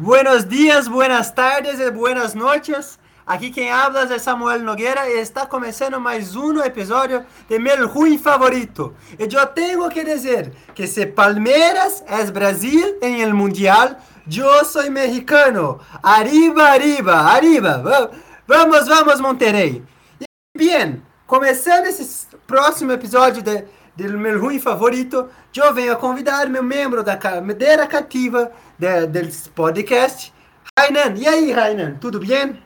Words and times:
Buenos 0.00 0.44
dias, 0.44 0.86
buenas 0.86 1.32
tardes 1.32 1.80
e 1.80 1.90
buenas 1.90 2.32
noches. 2.32 3.00
Aqui 3.26 3.50
quem 3.50 3.68
habla 3.68 4.02
é 4.02 4.16
Samuel 4.16 4.60
Nogueira 4.60 5.10
e 5.10 5.18
está 5.18 5.44
começando 5.44 5.98
mais 5.98 6.36
um 6.36 6.62
episódio 6.62 7.26
de 7.48 7.58
Meu 7.58 7.88
Ruim 7.88 8.16
Favorito. 8.16 8.94
E 9.18 9.24
eu 9.24 9.46
tenho 9.48 9.88
que 9.88 10.04
dizer 10.04 10.52
que 10.72 10.86
se 10.86 11.04
Palmeiras 11.04 12.04
é 12.06 12.24
Brasil 12.30 12.96
em 13.02 13.22
el 13.22 13.34
Mundial, 13.34 13.96
eu 14.32 14.64
sou 14.64 14.88
mexicano. 14.88 15.80
Arriba, 16.00 16.62
arriba, 16.62 17.14
arriba. 17.14 18.12
Vamos, 18.46 18.86
vamos, 18.86 19.20
Monterrey. 19.20 19.82
E 20.20 20.26
bem, 20.56 21.02
começando 21.26 21.86
esse 21.86 22.28
próximo 22.46 22.92
episódio 22.92 23.42
de, 23.42 23.64
de 23.98 24.06
Meu 24.06 24.40
Ruim 24.40 24.60
Favorito, 24.60 25.28
eu 25.56 25.74
venho 25.74 25.92
a 25.92 25.96
convidar 25.96 26.48
meu 26.48 26.62
membro 26.62 27.02
da 27.02 27.16
cadeira 27.16 27.84
cativa 27.84 28.52
de, 28.78 29.08
desse 29.08 29.50
podcast, 29.50 30.32
Rainan. 30.78 31.16
E 31.16 31.26
aí, 31.26 31.50
Rainan, 31.50 31.96
tudo 31.96 32.20
bem? 32.20 32.62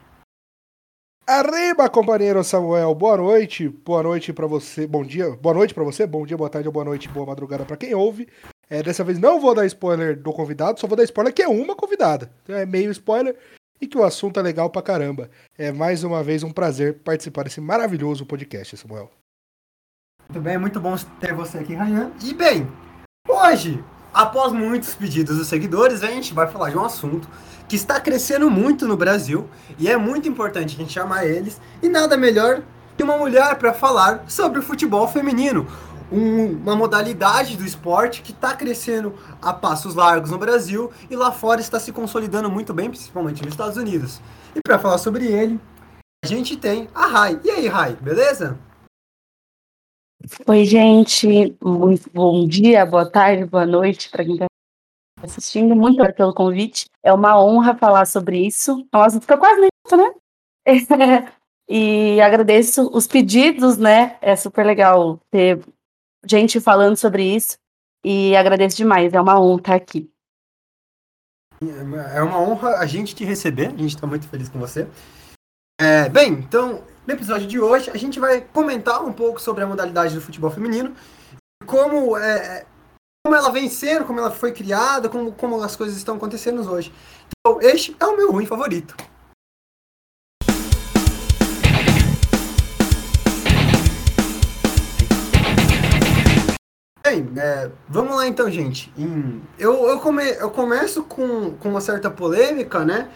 Arriba, 1.27 1.89
companheiro 1.89 2.45
Samuel. 2.45 2.95
Boa 2.95 3.17
noite. 3.17 3.67
Boa 3.67 4.03
noite 4.03 4.31
para 4.31 4.47
você. 4.47 4.87
Bom 4.87 5.03
dia. 5.03 5.31
Boa 5.31 5.55
noite 5.55 5.73
para 5.73 5.83
você. 5.83 6.07
Bom 6.07 6.27
dia, 6.27 6.37
boa 6.37 6.51
tarde, 6.51 6.69
boa 6.69 6.85
noite, 6.85 7.09
boa 7.09 7.25
madrugada 7.25 7.65
para 7.65 7.79
quem 7.79 7.95
ouve. 7.95 8.29
É, 8.69 8.83
dessa 8.83 9.03
vez 9.03 9.19
não 9.19 9.41
vou 9.41 9.55
dar 9.55 9.65
spoiler 9.65 10.15
do 10.15 10.35
convidado, 10.35 10.79
só 10.79 10.87
vou 10.87 10.99
dar 10.99 11.05
spoiler 11.05 11.33
que 11.33 11.43
é 11.43 11.49
uma 11.49 11.75
convidada. 11.75 12.31
Então 12.43 12.55
é 12.55 12.67
meio 12.67 12.91
spoiler 12.91 13.35
e 13.81 13.87
que 13.87 13.97
o 13.97 14.05
assunto 14.05 14.39
é 14.39 14.43
legal 14.43 14.69
pra 14.69 14.83
caramba. 14.83 15.31
É 15.57 15.73
mais 15.73 16.05
uma 16.05 16.23
vez 16.23 16.43
um 16.43 16.53
prazer 16.53 16.99
participar 17.03 17.45
desse 17.45 17.61
maravilhoso 17.61 18.27
podcast, 18.27 18.77
Samuel. 18.77 19.11
Muito 20.29 20.43
bem, 20.43 20.59
muito 20.59 20.81
bom 20.81 20.97
ter 21.21 21.35
você 21.35 21.59
aqui, 21.59 21.75
Ryan. 21.75 22.11
E 22.23 22.35
bem, 22.35 22.69
hoje 23.29 23.83
Após 24.13 24.53
muitos 24.53 24.95
pedidos 24.95 25.39
dos 25.39 25.47
seguidores, 25.47 26.03
a 26.03 26.09
gente 26.09 26.35
vai 26.35 26.47
falar 26.47 26.69
de 26.69 26.77
um 26.77 26.85
assunto 26.85 27.27
que 27.67 27.77
está 27.77 27.99
crescendo 27.99 28.51
muito 28.51 28.87
no 28.87 28.95
Brasil 28.95 29.49
e 29.79 29.89
é 29.89 29.97
muito 29.97 30.29
importante 30.29 30.75
a 30.75 30.79
gente 30.79 30.93
chamar 30.93 31.25
eles. 31.25 31.59
E 31.83 31.89
nada 31.89 32.15
melhor 32.15 32.63
que 32.95 33.03
uma 33.03 33.17
mulher 33.17 33.55
para 33.57 33.73
falar 33.73 34.25
sobre 34.29 34.59
o 34.59 34.63
futebol 34.63 35.09
feminino, 35.09 35.67
um, 36.13 36.59
uma 36.59 36.77
modalidade 36.77 37.57
do 37.57 37.65
esporte 37.65 38.21
que 38.21 38.33
está 38.33 38.55
crescendo 38.55 39.15
a 39.41 39.51
passos 39.51 39.95
largos 39.95 40.31
no 40.31 40.37
Brasil 40.37 40.93
e 41.09 41.17
lá 41.17 41.33
fora 41.33 41.63
está 41.63 41.81
se 41.81 41.91
consolidando 41.91 42.51
muito 42.51 42.75
bem, 42.75 42.91
principalmente 42.91 43.43
nos 43.43 43.55
Estados 43.55 43.79
Unidos. 43.79 44.21
E 44.55 44.61
para 44.61 44.79
falar 44.79 44.99
sobre 44.99 45.25
ele, 45.25 45.59
a 46.23 46.29
gente 46.29 46.55
tem 46.59 46.87
a 46.95 47.07
Rai. 47.07 47.41
E 47.43 47.51
aí, 47.51 47.67
Rai, 47.67 47.97
beleza? 47.99 48.59
Oi, 50.47 50.65
gente. 50.65 51.57
Muito 51.61 52.09
bom 52.13 52.47
dia, 52.47 52.87
boa 52.87 53.11
tarde, 53.11 53.45
boa 53.45 53.67
noite 53.67 54.09
para 54.09 54.25
quem 54.25 54.35
está 54.35 54.47
assistindo. 55.21 55.75
Muito 55.75 55.95
obrigada 55.95 56.15
pelo 56.15 56.35
convite. 56.35 56.87
É 57.03 57.13
uma 57.13 57.43
honra 57.43 57.75
falar 57.75 58.07
sobre 58.07 58.47
isso. 58.47 58.87
É 58.93 58.97
um 58.97 59.03
assunto 59.03 59.27
que 59.27 59.33
eu 59.33 59.39
quase 59.39 59.61
nem 59.61 59.71
né? 59.97 60.15
e 61.69 62.21
agradeço 62.21 62.89
os 62.95 63.09
pedidos, 63.09 63.77
né? 63.77 64.17
É 64.21 64.37
super 64.37 64.65
legal 64.65 65.19
ter 65.29 65.61
gente 66.25 66.61
falando 66.61 66.97
sobre 66.97 67.25
isso. 67.35 67.57
E 68.05 68.37
agradeço 68.37 68.77
demais. 68.77 69.13
É 69.13 69.21
uma 69.21 69.41
honra 69.41 69.59
estar 69.59 69.75
aqui. 69.75 70.09
É 72.15 72.23
uma 72.23 72.41
honra 72.41 72.77
a 72.79 72.87
gente 72.87 73.15
te 73.15 73.25
receber. 73.25 73.67
A 73.67 73.71
gente 73.71 73.95
está 73.97 74.07
muito 74.07 74.29
feliz 74.29 74.49
com 74.49 74.61
você. 74.61 74.87
É, 75.81 76.09
bem, 76.09 76.35
então 76.35 76.85
no 77.07 77.15
episódio 77.15 77.47
de 77.47 77.59
hoje, 77.59 77.91
a 77.91 77.97
gente 77.97 78.21
vai 78.21 78.41
comentar 78.41 79.05
um 79.05 79.13
pouco 79.13 79.41
sobre 79.41 79.65
a 79.65 79.67
modalidade 79.67 80.15
do 80.15 80.21
futebol 80.21 80.51
feminino, 80.51 80.95
como, 81.67 82.17
é, 82.17 82.65
como 83.25 83.37
ela 83.37 83.51
vem 83.51 83.69
sendo, 83.69 84.05
como 84.05 84.21
ela 84.21 84.31
foi 84.31 84.53
criada, 84.53 85.09
como, 85.09 85.33
como 85.33 85.61
as 85.63 85.75
coisas 85.75 85.97
estão 85.97 86.17
acontecendo 86.17 86.63
hoje. 86.71 86.93
Então, 87.29 87.61
este 87.61 87.97
é 87.99 88.07
o 88.07 88.17
meu 88.17 88.31
ruim 88.31 88.47
favorito. 88.47 88.95
Bem, 97.05 97.29
é, 97.37 97.69
vamos 97.89 98.15
lá 98.15 98.29
então, 98.29 98.49
gente. 98.49 98.93
Eu, 99.59 99.89
eu, 99.89 99.99
come, 99.99 100.23
eu 100.23 100.51
começo 100.51 101.03
com, 101.03 101.51
com 101.55 101.69
uma 101.69 101.81
certa 101.81 102.09
polêmica, 102.09 102.85
né? 102.85 103.11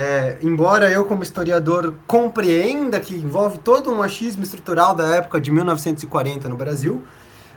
É, 0.00 0.38
embora 0.42 0.90
eu, 0.90 1.04
como 1.04 1.22
historiador, 1.22 1.94
compreenda 2.06 2.98
que 2.98 3.14
envolve 3.14 3.58
todo 3.58 3.92
o 3.92 3.96
machismo 3.96 4.42
estrutural 4.42 4.94
da 4.94 5.16
época 5.16 5.40
de 5.40 5.50
1940 5.50 6.48
no 6.48 6.56
Brasil, 6.56 7.04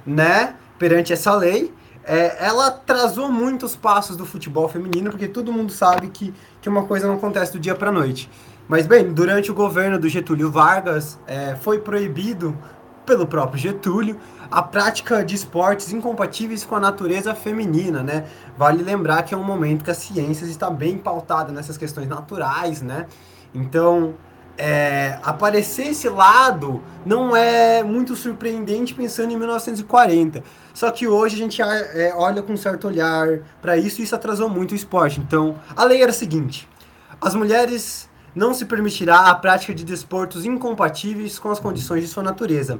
né, 0.05 0.55
perante 0.77 1.13
essa 1.13 1.35
lei, 1.35 1.73
é, 2.03 2.45
ela 2.45 2.67
atrasou 2.67 3.31
muito 3.31 3.65
os 3.65 3.75
passos 3.75 4.17
do 4.17 4.25
futebol 4.25 4.67
feminino, 4.67 5.11
porque 5.11 5.27
todo 5.27 5.51
mundo 5.53 5.71
sabe 5.71 6.07
que, 6.09 6.33
que 6.61 6.69
uma 6.69 6.85
coisa 6.85 7.07
não 7.07 7.15
acontece 7.15 7.53
do 7.53 7.59
dia 7.59 7.75
para 7.75 7.91
noite. 7.91 8.29
Mas, 8.67 8.87
bem, 8.87 9.11
durante 9.11 9.51
o 9.51 9.53
governo 9.53 9.99
do 9.99 10.07
Getúlio 10.07 10.49
Vargas, 10.49 11.19
é, 11.27 11.55
foi 11.55 11.79
proibido 11.79 12.57
pelo 13.05 13.27
próprio 13.27 13.59
Getúlio 13.59 14.17
a 14.51 14.61
prática 14.61 15.23
de 15.23 15.33
esportes 15.33 15.93
incompatíveis 15.93 16.65
com 16.65 16.75
a 16.75 16.79
natureza 16.79 17.33
feminina, 17.33 18.03
né? 18.03 18.25
Vale 18.57 18.83
lembrar 18.83 19.23
que 19.23 19.33
é 19.33 19.37
um 19.37 19.43
momento 19.43 19.85
que 19.85 19.91
a 19.91 19.95
ciência 19.95 20.43
está 20.45 20.69
bem 20.69 20.97
pautada 20.97 21.53
nessas 21.53 21.77
questões 21.77 22.09
naturais, 22.09 22.81
né? 22.81 23.07
Então, 23.55 24.15
é, 24.57 25.17
aparecer 25.23 25.87
esse 25.87 26.09
lado 26.09 26.83
não 27.05 27.33
é 27.33 27.81
muito 27.81 28.13
surpreendente 28.13 28.93
pensando 28.93 29.31
em 29.31 29.37
1940. 29.37 30.43
Só 30.73 30.91
que 30.91 31.07
hoje 31.07 31.35
a 31.35 31.39
gente 31.39 31.61
é, 31.61 32.13
olha 32.15 32.41
com 32.41 32.51
um 32.51 32.57
certo 32.57 32.87
olhar 32.87 33.39
para 33.61 33.77
isso 33.77 34.01
e 34.01 34.03
isso 34.03 34.15
atrasou 34.15 34.49
muito 34.49 34.73
o 34.73 34.75
esporte. 34.75 35.21
Então, 35.21 35.55
a 35.75 35.85
lei 35.85 36.01
era 36.01 36.11
a 36.11 36.13
seguinte: 36.13 36.67
as 37.21 37.33
mulheres 37.33 38.09
não 38.33 38.53
se 38.53 38.65
permitirá 38.65 39.29
a 39.29 39.35
prática 39.35 39.73
de 39.73 39.83
desportos 39.83 40.45
incompatíveis 40.45 41.37
com 41.37 41.49
as 41.49 41.59
condições 41.59 42.01
de 42.01 42.07
sua 42.07 42.23
natureza 42.23 42.79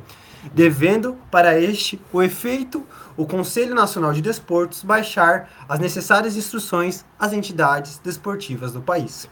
devendo 0.53 1.17
para 1.29 1.59
este 1.59 2.01
o 2.11 2.21
efeito 2.21 2.85
o 3.15 3.25
Conselho 3.25 3.75
Nacional 3.75 4.13
de 4.13 4.21
Desportos 4.21 4.83
baixar 4.83 5.49
as 5.67 5.79
necessárias 5.79 6.35
instruções 6.35 7.05
às 7.19 7.33
entidades 7.33 7.99
desportivas 7.99 8.71
do 8.71 8.81
país. 8.81 9.29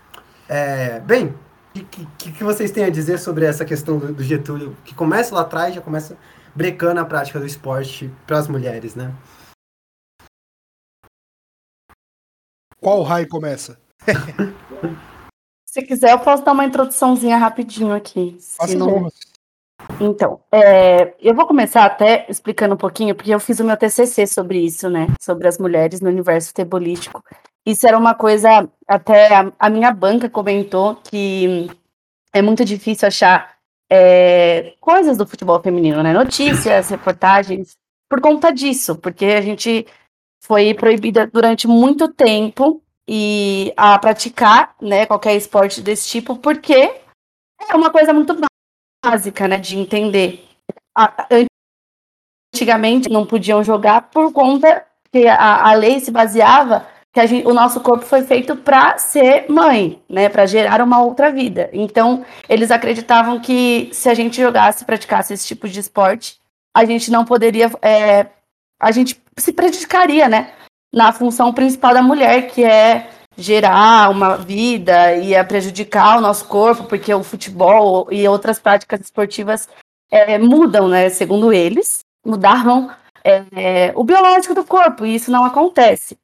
É, 0.47 1.00
bem, 1.00 1.28
o 1.75 1.85
que, 1.85 2.08
que, 2.18 2.31
que, 2.34 2.44
vocês 2.44 2.72
têm 2.72 2.84
a 2.84 2.90
dizer 2.90 3.18
sobre 3.19 3.46
essa 3.46 3.63
questão 3.63 3.97
do, 3.97 4.13
do 4.13 4.24
Getúlio, 4.24 4.75
que 4.84 4.94
começa 4.94 5.34
lá 5.34 5.41
atrás, 5.41 5.74
já 5.74 5.81
começa 5.81 6.18
brecando 6.53 7.00
a 7.00 7.06
prática 7.06 7.40
do 7.40 7.46
esporte 7.46 8.12
para 8.28 8.38
as 8.38 8.47
mulheres, 8.47 8.96
né? 8.96 9.13
Qual 12.81 13.02
raio 13.03 13.28
começa? 13.28 13.79
Se 15.69 15.84
quiser, 15.84 16.13
eu 16.13 16.19
posso 16.19 16.44
dar 16.44 16.53
uma 16.53 16.66
introduçãozinha 16.66 17.38
rapidinho 17.38 17.94
aqui. 17.94 18.35
Faça 18.57 18.75
não... 18.75 19.07
Então, 20.02 20.41
é, 20.52 21.13
eu 21.19 21.35
vou 21.35 21.46
começar 21.46 21.85
até 21.85 22.25
explicando 22.28 22.74
um 22.74 22.78
pouquinho, 22.78 23.13
porque 23.13 23.31
eu 23.31 23.40
fiz 23.40 23.59
o 23.59 23.63
meu 23.63 23.78
TCC 23.78 24.25
sobre 24.25 24.59
isso, 24.59 24.90
né? 24.90 25.06
Sobre 25.22 25.47
as 25.47 25.59
mulheres 25.59 26.02
no 26.02 26.09
universo 26.09 26.47
futebolístico. 26.50 27.24
Isso 27.63 27.88
era 27.88 27.97
uma 27.97 28.16
coisa, 28.16 28.68
até 28.88 29.35
a, 29.35 29.53
a 29.59 29.69
minha 29.69 29.91
banca 29.94 30.28
comentou 30.28 30.96
que 30.96 31.69
é 32.34 32.41
muito 32.41 32.66
difícil 32.66 33.08
achar 33.08 33.56
é, 33.91 34.74
coisas 34.79 35.18
do 35.18 35.28
futebol 35.28 35.62
feminino, 35.62 36.02
né? 36.02 36.13
Notícias, 36.13 36.90
reportagens, 36.90 37.78
por 38.09 38.19
conta 38.19 38.52
disso, 38.52 38.96
porque 38.96 39.25
a 39.25 39.41
gente 39.41 39.85
foi 40.44 40.74
proibida 40.74 41.28
durante 41.28 41.68
muito 41.68 42.12
tempo 42.12 42.81
e 43.12 43.74
a 43.75 43.97
praticar, 43.97 44.75
né, 44.80 45.08
qualquer 45.08 45.36
esporte 45.36 45.81
desse 45.81 46.08
tipo, 46.08 46.36
porque 46.36 47.02
é 47.68 47.75
uma 47.75 47.90
coisa 47.90 48.14
muito 48.14 48.40
básica, 49.03 49.47
né, 49.47 49.58
de 49.58 49.80
entender. 49.80 50.47
Antigamente 52.53 53.09
não 53.09 53.25
podiam 53.25 53.64
jogar 53.64 54.12
por 54.12 54.31
conta 54.31 54.86
que 55.12 55.28
a, 55.28 55.70
a 55.70 55.74
lei 55.74 56.00
se 56.00 56.12
baseava 56.12 56.88
que 57.12 57.25
gente, 57.25 57.47
o 57.47 57.53
nosso 57.53 57.80
corpo 57.80 58.06
foi 58.06 58.22
feito 58.22 58.56
para 58.56 59.00
ser 59.00 59.50
mãe, 59.50 60.00
né, 60.08 60.29
para 60.29 60.46
gerar 60.46 60.79
uma 60.79 61.02
outra 61.02 61.32
vida. 61.32 61.67
Então, 61.73 62.23
eles 62.47 62.70
acreditavam 62.70 63.40
que 63.40 63.90
se 63.91 64.08
a 64.08 64.14
gente 64.14 64.40
jogasse, 64.40 64.85
praticasse 64.85 65.34
esse 65.34 65.47
tipo 65.47 65.67
de 65.67 65.79
esporte, 65.79 66.40
a 66.78 66.85
gente 66.85 67.09
não 67.09 67.26
poderia, 67.26 67.72
é, 67.82 68.28
a 68.79 68.91
gente 68.91 69.20
se 69.35 69.52
prejudicaria, 69.52 70.29
né, 70.29 70.53
na 70.94 71.12
função 71.14 71.53
principal 71.53 71.94
da 71.94 72.02
mulher, 72.02 72.47
que 72.47 72.64
é 72.64 73.09
gerar 73.38 74.09
uma 74.12 74.36
vida, 74.36 75.16
ia 75.16 75.44
prejudicar 75.46 76.18
o 76.18 76.22
nosso 76.22 76.46
corpo, 76.46 76.84
porque 76.84 77.14
o 77.14 77.24
futebol 77.24 78.08
e 78.12 78.28
outras 78.28 78.59
práticas 78.59 79.00
esportivas 79.02 79.68
é, 80.12 80.38
mudam, 80.38 80.88
né? 80.88 81.09
Segundo 81.09 81.53
eles, 81.53 82.00
mudaram 82.26 82.91
é, 83.24 83.94
o 83.96 84.03
biológico 84.03 84.53
do 84.53 84.66
corpo, 84.66 85.06
e 85.06 85.16
isso 85.16 85.32
não 85.32 85.46
acontece. 85.46 86.18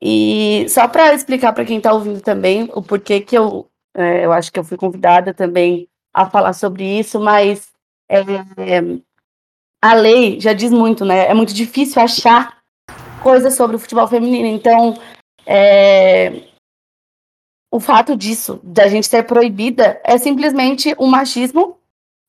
E 0.00 0.66
só 0.68 0.86
para 0.86 1.14
explicar 1.14 1.52
para 1.52 1.64
quem 1.64 1.78
está 1.78 1.92
ouvindo 1.92 2.20
também 2.20 2.70
o 2.74 2.82
porquê 2.82 3.20
que 3.20 3.36
eu, 3.36 3.68
é, 3.96 4.24
eu 4.24 4.32
acho 4.32 4.52
que 4.52 4.58
eu 4.58 4.64
fui 4.64 4.76
convidada 4.76 5.32
também 5.32 5.88
a 6.12 6.28
falar 6.28 6.52
sobre 6.52 6.84
isso, 6.98 7.18
mas 7.18 7.72
é, 8.08 8.20
a 9.82 9.94
lei 9.94 10.40
já 10.40 10.52
diz 10.52 10.70
muito, 10.70 11.04
né? 11.04 11.26
É 11.28 11.34
muito 11.34 11.52
difícil 11.52 12.00
achar 12.00 12.58
coisas 13.24 13.54
sobre 13.54 13.74
o 13.74 13.78
futebol 13.78 14.06
feminino. 14.06 14.46
Então, 14.46 14.98
é, 15.46 16.42
o 17.72 17.80
fato 17.80 18.14
disso, 18.14 18.60
da 18.62 18.86
gente 18.86 19.08
ser 19.08 19.22
proibida, 19.22 19.98
é 20.04 20.18
simplesmente 20.18 20.94
um 20.98 21.06
machismo 21.06 21.78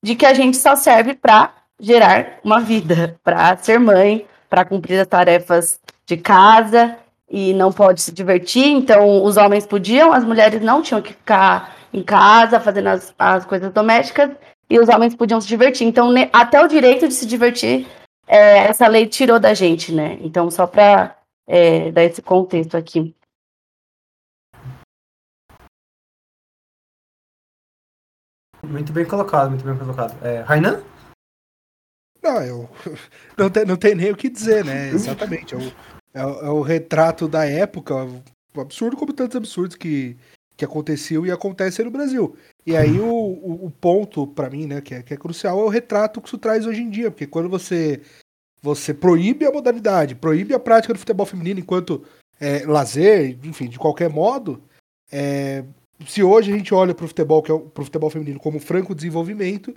de 0.02 0.16
que 0.16 0.26
a 0.26 0.34
gente 0.34 0.56
só 0.56 0.76
serve 0.76 1.14
para 1.14 1.54
gerar 1.80 2.40
uma 2.44 2.62
vida, 2.62 3.20
para 3.22 3.58
ser 3.58 3.78
mãe, 3.78 4.26
para 4.50 4.64
cumprir 4.64 4.98
as 5.00 5.08
tarefas 5.08 5.80
de 6.06 6.16
casa 6.16 6.98
e 7.30 7.54
não 7.54 7.74
pode 7.74 8.02
se 8.02 8.14
divertir. 8.14 8.66
Então, 8.66 9.22
os 9.24 9.36
homens 9.36 9.66
podiam, 9.66 10.14
as 10.14 10.24
mulheres 10.24 10.62
não 10.62 10.82
tinham 10.82 11.02
que 11.02 11.12
ficar 11.12 11.76
em 11.94 12.02
casa 12.02 12.60
fazendo 12.60 12.88
as, 12.88 13.14
as 13.20 13.46
coisas 13.46 13.74
domésticas 13.74 14.32
e 14.70 14.80
os 14.80 14.88
homens 14.88 15.14
podiam 15.14 15.42
se 15.42 15.48
divertir. 15.48 15.86
Então, 15.86 16.14
até 16.32 16.64
o 16.64 16.68
direito 16.68 17.08
de 17.08 17.14
se 17.14 17.26
divertir, 17.26 17.86
é, 18.28 18.68
essa 18.68 18.88
lei 18.88 19.08
tirou 19.08 19.40
da 19.40 19.54
gente, 19.54 19.94
né? 19.94 20.18
Então, 20.22 20.50
só 20.50 20.66
para 20.66 21.18
é, 21.48 21.92
dar 21.92 22.04
esse 22.04 22.22
contexto 22.22 22.76
aqui. 22.76 23.16
Muito 28.64 28.92
bem 28.92 29.06
colocado, 29.06 29.50
muito 29.50 29.64
bem 29.64 29.78
colocado. 29.78 30.26
É, 30.26 30.42
Rainan? 30.42 30.84
Não, 32.22 32.42
eu 32.42 32.70
não 33.38 33.50
tem, 33.50 33.66
não 33.66 33.78
tem 33.78 33.94
nem 33.94 34.12
o 34.12 34.18
que 34.18 34.30
dizer, 34.30 34.66
né? 34.66 34.90
Exatamente. 34.94 35.54
É 35.54 35.58
o, 35.58 35.72
é 36.14 36.26
o, 36.26 36.46
é 36.46 36.50
o 36.50 36.62
retrato 36.62 37.28
da 37.28 37.46
época, 37.46 37.94
um 37.96 38.62
absurdo 38.62 38.98
como 38.98 39.14
tantos 39.14 39.36
absurdos 39.36 39.76
que, 39.76 40.18
que 40.58 40.66
aconteciam 40.66 41.26
e 41.26 41.32
acontecem 41.32 41.86
no 41.86 41.92
Brasil. 41.92 42.36
E 42.66 42.76
aí 42.76 43.00
o, 43.00 43.08
o, 43.08 43.66
o 43.66 43.72
ponto, 43.72 44.26
para 44.26 44.50
mim, 44.50 44.66
né, 44.66 44.82
que 44.82 44.96
é, 44.96 45.04
que 45.04 45.14
é 45.14 45.18
crucial, 45.18 45.60
é 45.60 45.64
o 45.64 45.70
retrato 45.70 46.22
que 46.22 46.28
isso 46.28 46.38
traz 46.38 46.66
hoje 46.66 46.82
em 46.82 46.90
dia. 46.90 47.12
Porque 47.12 47.28
quando 47.28 47.50
você, 47.50 48.02
você 48.62 48.94
proíbe 48.94 49.46
a 49.46 49.52
modalidade, 49.52 50.16
proíbe 50.16 50.54
a 50.54 50.60
prática 50.60 50.94
do 50.94 51.00
futebol 51.00 51.26
feminino 51.26 51.60
enquanto 51.60 52.04
é, 52.40 52.66
lazer, 52.66 53.38
enfim, 53.44 53.68
de 53.68 53.78
qualquer 53.78 54.10
modo, 54.10 54.62
é, 55.12 55.64
se 56.08 56.24
hoje 56.24 56.52
a 56.52 56.58
gente 56.58 56.74
olha 56.74 56.94
para 56.94 57.06
o 57.06 57.08
futebol, 57.08 57.42
que 57.42 57.52
é 57.52 57.58
pro 57.58 57.84
futebol 57.86 58.10
feminino 58.10 58.40
como 58.40 58.60
franco 58.60 58.96
desenvolvimento, 58.96 59.76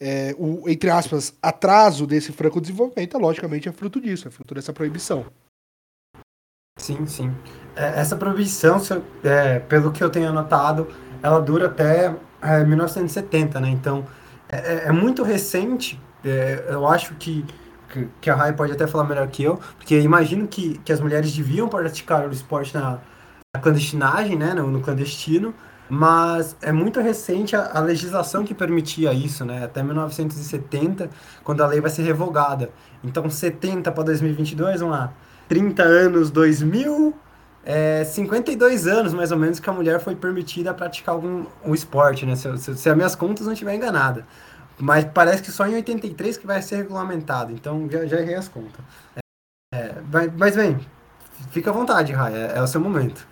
é, 0.00 0.34
o, 0.38 0.68
entre 0.68 0.90
aspas, 0.90 1.34
atraso 1.42 2.06
desse 2.06 2.32
franco 2.32 2.60
desenvolvimento, 2.60 3.18
logicamente, 3.18 3.68
é 3.68 3.72
fruto 3.72 4.00
disso, 4.00 4.28
é 4.28 4.30
fruto 4.30 4.54
dessa 4.54 4.72
proibição. 4.72 5.26
Sim, 6.78 7.04
sim. 7.06 7.30
É, 7.78 8.00
essa 8.00 8.16
proibição, 8.16 8.82
é, 9.22 9.60
pelo 9.60 9.92
que 9.92 10.02
eu 10.02 10.10
tenho 10.10 10.28
anotado, 10.28 10.88
ela 11.22 11.40
dura 11.40 11.66
até 11.66 12.12
1970, 12.66 13.58
é, 13.58 13.60
né? 13.60 13.68
Então, 13.70 14.04
é, 14.48 14.56
é, 14.56 14.88
é 14.88 14.92
muito 14.92 15.22
recente. 15.22 16.00
eu 16.68 16.88
acho 16.88 17.14
que, 17.14 17.44
que, 17.88 18.08
que 18.20 18.28
a 18.28 18.34
Rai 18.34 18.52
pode 18.52 18.72
até 18.72 18.84
falar 18.88 19.04
melhor 19.04 19.28
que 19.28 19.44
eu, 19.44 19.60
porque 19.76 20.00
imagino 20.00 20.48
que, 20.48 20.78
que 20.78 20.92
as 20.92 21.00
mulheres 21.00 21.32
deviam 21.32 21.68
praticar 21.68 22.28
o 22.28 22.32
esporte 22.32 22.74
na, 22.74 22.98
na 23.54 23.62
clandestinagem, 23.62 24.36
né? 24.36 24.54
no, 24.54 24.66
no 24.66 24.80
clandestino, 24.80 25.54
mas 25.88 26.56
é 26.60 26.72
muito 26.72 27.00
recente 27.00 27.54
a, 27.54 27.70
a, 27.74 27.80
legislação 27.80 28.44
que 28.44 28.54
permitia 28.54 29.12
isso, 29.12 29.44
né? 29.44 29.64
Até 29.64 29.82
1970, 29.84 31.08
quando 31.44 31.62
a 31.62 31.66
lei 31.66 31.80
vai 31.80 31.90
ser 31.90 32.02
revogada. 32.02 32.70
Então, 33.04 33.30
70 33.30 33.92
para 33.92 34.04
2022, 34.04 34.80
vamos 34.80 34.96
lá, 34.96 35.12
30 35.48 35.82
anos, 35.82 36.30
2000, 36.30 37.14
é, 37.68 38.02
52 38.04 38.86
anos 38.86 39.12
mais 39.12 39.30
ou 39.30 39.38
menos 39.38 39.60
que 39.60 39.68
a 39.68 39.72
mulher 39.72 40.00
foi 40.00 40.16
permitida 40.16 40.70
a 40.70 40.74
praticar 40.74 41.14
algum 41.14 41.44
um 41.62 41.74
esporte, 41.74 42.24
né? 42.24 42.34
Se, 42.34 42.56
se, 42.56 42.76
se 42.76 42.88
as 42.88 42.96
minhas 42.96 43.14
contas 43.14 43.44
não 43.44 43.52
estiver 43.52 43.74
enganada. 43.74 44.26
Mas 44.78 45.04
parece 45.04 45.42
que 45.42 45.50
só 45.50 45.66
em 45.66 45.74
83 45.74 46.38
que 46.38 46.46
vai 46.46 46.62
ser 46.62 46.76
regulamentado, 46.76 47.52
então 47.52 47.88
já, 47.90 48.06
já 48.06 48.20
errei 48.20 48.36
as 48.36 48.48
contas. 48.48 48.80
É, 49.74 49.94
mas 50.36 50.56
bem, 50.56 50.78
fica 51.50 51.70
à 51.70 51.72
vontade, 51.72 52.12
Raia, 52.12 52.52
é, 52.54 52.58
é 52.58 52.62
o 52.62 52.66
seu 52.66 52.80
momento 52.80 53.26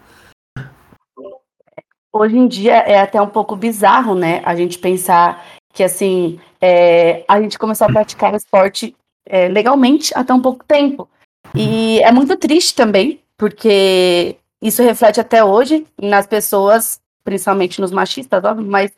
hoje 2.17 2.37
em 2.37 2.49
dia 2.49 2.77
é 2.79 3.00
até 3.00 3.21
um 3.21 3.29
pouco 3.29 3.55
bizarro, 3.55 4.15
né? 4.15 4.43
A 4.44 4.55
gente 4.56 4.79
pensar 4.79 5.44
que 5.73 5.83
assim 5.83 6.41
é, 6.61 7.25
a 7.29 7.41
gente 7.41 7.59
começou 7.59 7.87
a 7.87 7.93
praticar 7.93 8.35
esporte 8.35 8.97
é, 9.27 9.49
legalmente 9.49 10.12
há 10.17 10.25
tão 10.25 10.41
pouco 10.41 10.65
tempo. 10.65 11.09
E 11.55 12.00
é 12.00 12.11
muito 12.11 12.37
triste 12.37 12.75
também, 12.75 13.21
porque 13.37 14.37
isso 14.62 14.83
reflete 14.83 15.21
até 15.21 15.44
hoje 15.44 15.87
nas 16.00 16.27
pessoas, 16.27 17.00
principalmente 17.25 17.81
nos 17.81 17.91
machistas, 17.91 18.43
óbvio, 18.43 18.67
mas 18.67 18.93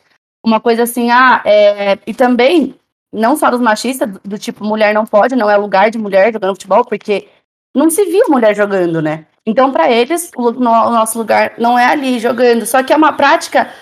uma 0.45 0.61
coisa 0.61 0.85
assim, 0.85 1.11
ah, 1.11 1.43
é, 1.45 1.99
e 2.07 2.15
também, 2.15 2.75
não 3.13 3.37
só 3.37 3.51
dos 3.51 3.61
machistas, 3.61 4.09
do, 4.11 4.21
do 4.25 4.39
tipo, 4.39 4.65
mulher 4.65 4.95
não 4.95 5.05
pode, 5.05 5.37
não 5.37 5.51
é 5.51 5.57
lugar 5.57 5.91
de 5.91 5.99
mulher 5.99 6.33
jogando 6.33 6.55
futebol, 6.55 6.85
porque 6.85 7.29
não 7.75 7.91
se 7.91 8.05
via 8.05 8.25
mulher 8.29 8.55
jogando, 8.55 9.03
né? 9.03 9.27
Então, 9.49 9.73
para 9.73 9.91
eles, 9.91 10.31
o, 10.37 10.51
no, 10.51 10.71
o, 10.71 10.91
nosso 10.91 11.17
lugar 11.17 11.55
não 11.57 11.79
é 11.79 11.87
ali 11.87 12.19
jogando. 12.19 12.67
Só 12.67 12.83
que 12.83 12.93
é 12.93 12.97
uma 12.97 13.15
prática 13.15 13.73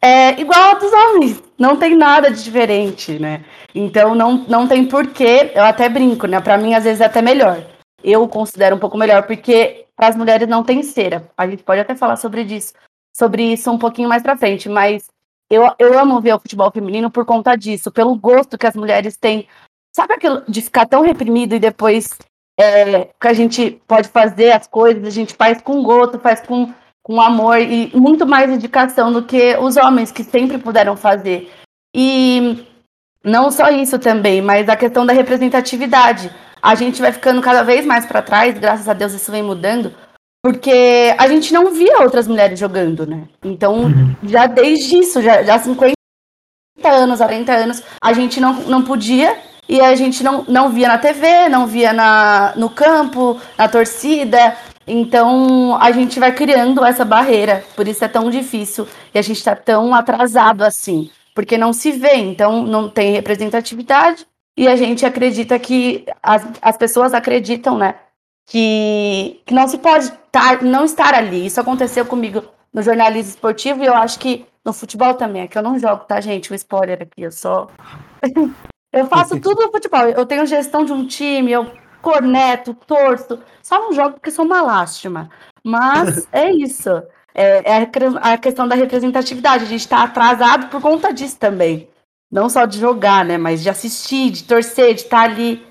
é, 0.00 0.40
igual 0.40 0.70
a 0.70 0.74
dos 0.74 0.90
homens. 0.90 1.42
Não 1.58 1.76
tem 1.76 1.94
nada 1.94 2.30
de 2.30 2.42
diferente, 2.42 3.18
né? 3.18 3.44
Então, 3.74 4.14
não, 4.14 4.38
não 4.48 4.66
tem 4.66 4.86
porquê. 4.86 5.52
Eu 5.54 5.64
até 5.64 5.86
brinco, 5.88 6.26
né? 6.26 6.40
Para 6.40 6.56
mim, 6.56 6.74
às 6.74 6.84
vezes, 6.84 7.02
é 7.02 7.04
até 7.04 7.20
melhor. 7.20 7.62
Eu 8.02 8.26
considero 8.28 8.76
um 8.76 8.78
pouco 8.78 8.98
melhor, 8.98 9.24
porque 9.24 9.86
para 9.96 10.08
as 10.08 10.16
mulheres 10.16 10.48
não 10.48 10.64
tem 10.64 10.82
cera. 10.82 11.28
A 11.36 11.46
gente 11.46 11.62
pode 11.62 11.80
até 11.80 11.94
falar 11.94 12.16
sobre 12.16 12.42
isso, 12.42 12.72
sobre 13.16 13.52
isso 13.52 13.70
um 13.70 13.78
pouquinho 13.78 14.08
mais 14.08 14.22
para 14.22 14.36
frente, 14.36 14.68
mas 14.68 15.08
eu, 15.50 15.70
eu 15.78 15.98
amo 15.98 16.20
ver 16.20 16.34
o 16.34 16.40
futebol 16.40 16.70
feminino 16.70 17.10
por 17.10 17.24
conta 17.24 17.54
disso, 17.54 17.92
pelo 17.92 18.16
gosto 18.16 18.56
que 18.56 18.66
as 18.66 18.74
mulheres 18.74 19.16
têm. 19.16 19.46
Sabe 19.94 20.14
aquilo 20.14 20.42
de 20.48 20.62
ficar 20.62 20.86
tão 20.86 21.02
reprimido 21.02 21.54
e 21.54 21.60
depois 21.60 22.18
é, 22.58 23.10
que 23.20 23.28
a 23.28 23.32
gente 23.32 23.82
pode 23.86 24.08
fazer 24.08 24.52
as 24.52 24.66
coisas, 24.66 25.04
a 25.04 25.10
gente 25.10 25.34
faz 25.34 25.60
com 25.60 25.82
gosto, 25.82 26.18
faz 26.18 26.40
com, 26.40 26.72
com 27.02 27.20
amor 27.20 27.58
e 27.60 27.94
muito 27.94 28.26
mais 28.26 28.50
dedicação 28.50 29.12
do 29.12 29.22
que 29.22 29.56
os 29.58 29.76
homens 29.76 30.10
que 30.10 30.24
sempre 30.24 30.58
puderam 30.58 30.96
fazer. 30.96 31.52
E 31.94 32.66
não 33.22 33.50
só 33.50 33.68
isso 33.68 33.98
também, 33.98 34.40
mas 34.40 34.68
a 34.68 34.76
questão 34.76 35.04
da 35.04 35.12
representatividade. 35.12 36.30
A 36.62 36.76
gente 36.76 37.02
vai 37.02 37.12
ficando 37.12 37.42
cada 37.42 37.64
vez 37.64 37.84
mais 37.84 38.06
para 38.06 38.22
trás, 38.22 38.56
graças 38.56 38.88
a 38.88 38.92
Deus 38.92 39.12
isso 39.12 39.32
vem 39.32 39.42
mudando, 39.42 39.92
porque 40.40 41.12
a 41.18 41.26
gente 41.26 41.52
não 41.52 41.72
via 41.72 42.00
outras 42.00 42.28
mulheres 42.28 42.58
jogando, 42.58 43.04
né? 43.04 43.24
Então, 43.44 43.84
uhum. 43.84 44.14
já 44.22 44.46
desde 44.46 44.96
isso, 44.96 45.20
já, 45.20 45.42
já 45.42 45.58
50 45.58 45.92
anos, 46.84 47.18
40 47.18 47.52
anos, 47.52 47.82
a 48.00 48.12
gente 48.12 48.40
não, 48.40 48.54
não 48.62 48.82
podia 48.82 49.36
e 49.68 49.80
a 49.80 49.94
gente 49.96 50.22
não, 50.22 50.44
não 50.48 50.70
via 50.70 50.86
na 50.86 50.98
TV, 50.98 51.48
não 51.48 51.66
via 51.66 51.92
na, 51.92 52.52
no 52.56 52.70
campo, 52.70 53.40
na 53.58 53.68
torcida. 53.68 54.56
Então 54.86 55.76
a 55.80 55.92
gente 55.92 56.18
vai 56.18 56.32
criando 56.32 56.84
essa 56.84 57.04
barreira, 57.04 57.64
por 57.76 57.86
isso 57.86 58.04
é 58.04 58.08
tão 58.08 58.30
difícil 58.30 58.86
e 59.14 59.18
a 59.18 59.22
gente 59.22 59.38
está 59.38 59.54
tão 59.54 59.94
atrasado 59.94 60.62
assim, 60.62 61.08
porque 61.34 61.56
não 61.56 61.72
se 61.72 61.92
vê, 61.92 62.16
então 62.16 62.64
não 62.64 62.88
tem 62.88 63.12
representatividade 63.12 64.26
e 64.56 64.68
a 64.68 64.76
gente 64.76 65.04
acredita 65.06 65.58
que 65.58 66.04
as, 66.22 66.46
as 66.60 66.76
pessoas 66.76 67.14
acreditam, 67.14 67.78
né, 67.78 67.94
que, 68.46 69.40
que 69.46 69.54
não 69.54 69.66
se 69.68 69.78
pode 69.78 70.10
tar, 70.30 70.62
não 70.62 70.84
estar 70.84 71.14
ali. 71.14 71.46
Isso 71.46 71.60
aconteceu 71.60 72.04
comigo 72.04 72.44
no 72.72 72.82
jornalismo 72.82 73.30
esportivo 73.30 73.82
e 73.82 73.86
eu 73.86 73.94
acho 73.94 74.18
que 74.18 74.46
no 74.64 74.72
futebol 74.72 75.14
também, 75.14 75.42
é 75.42 75.48
que 75.48 75.58
eu 75.58 75.62
não 75.62 75.78
jogo, 75.78 76.04
tá, 76.04 76.20
gente? 76.20 76.52
O 76.52 76.54
spoiler 76.54 77.02
aqui, 77.02 77.22
eu 77.22 77.32
só 77.32 77.68
Eu 78.92 79.06
faço 79.06 79.38
tudo 79.40 79.62
no 79.62 79.72
futebol. 79.72 80.00
Eu 80.08 80.26
tenho 80.26 80.46
gestão 80.46 80.84
de 80.84 80.92
um 80.92 81.06
time, 81.06 81.50
eu 81.50 81.70
corneto, 82.02 82.74
torço. 82.74 83.38
Só 83.62 83.78
não 83.78 83.92
jogo 83.92 84.14
porque 84.14 84.30
sou 84.30 84.44
uma 84.44 84.60
lástima. 84.60 85.30
Mas 85.64 86.28
é 86.30 86.50
isso. 86.52 86.90
É, 87.34 87.78
é 87.78 87.88
a 88.20 88.36
questão 88.36 88.68
da 88.68 88.74
representatividade. 88.74 89.64
A 89.64 89.68
gente 89.68 89.80
está 89.80 90.02
atrasado 90.02 90.68
por 90.68 90.82
conta 90.82 91.12
disso 91.12 91.38
também. 91.38 91.88
Não 92.32 92.48
só 92.48 92.64
de 92.64 92.80
jogar, 92.80 93.26
né? 93.26 93.36
Mas 93.36 93.62
de 93.62 93.68
assistir, 93.68 94.30
de 94.30 94.44
torcer, 94.44 94.94
de 94.94 95.02
estar 95.02 95.28
tá 95.28 95.30
ali. 95.30 95.62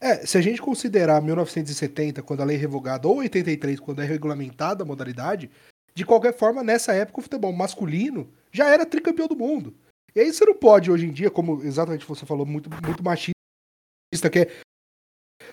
É, 0.00 0.24
se 0.24 0.38
a 0.38 0.40
gente 0.40 0.62
considerar 0.62 1.20
1970, 1.20 2.22
quando 2.22 2.40
a 2.40 2.44
lei 2.44 2.56
é 2.56 2.60
revogada, 2.60 3.08
ou 3.08 3.16
83, 3.16 3.80
quando 3.80 4.00
é 4.00 4.04
regulamentada 4.04 4.84
a 4.84 4.86
modalidade, 4.86 5.50
de 5.92 6.06
qualquer 6.06 6.32
forma, 6.32 6.62
nessa 6.62 6.92
época 6.92 7.18
o 7.18 7.22
futebol 7.22 7.52
masculino 7.52 8.32
já 8.52 8.68
era 8.68 8.86
tricampeão 8.86 9.26
do 9.26 9.36
mundo. 9.36 9.74
E 10.14 10.20
aí 10.20 10.32
você 10.32 10.44
não 10.44 10.54
pode, 10.54 10.90
hoje 10.90 11.06
em 11.06 11.12
dia, 11.12 11.30
como 11.30 11.62
exatamente 11.64 12.06
você 12.06 12.24
falou, 12.24 12.46
muito, 12.46 12.70
muito 12.70 13.02
machista, 13.02 14.30
que 14.30 14.38
é 14.38 14.48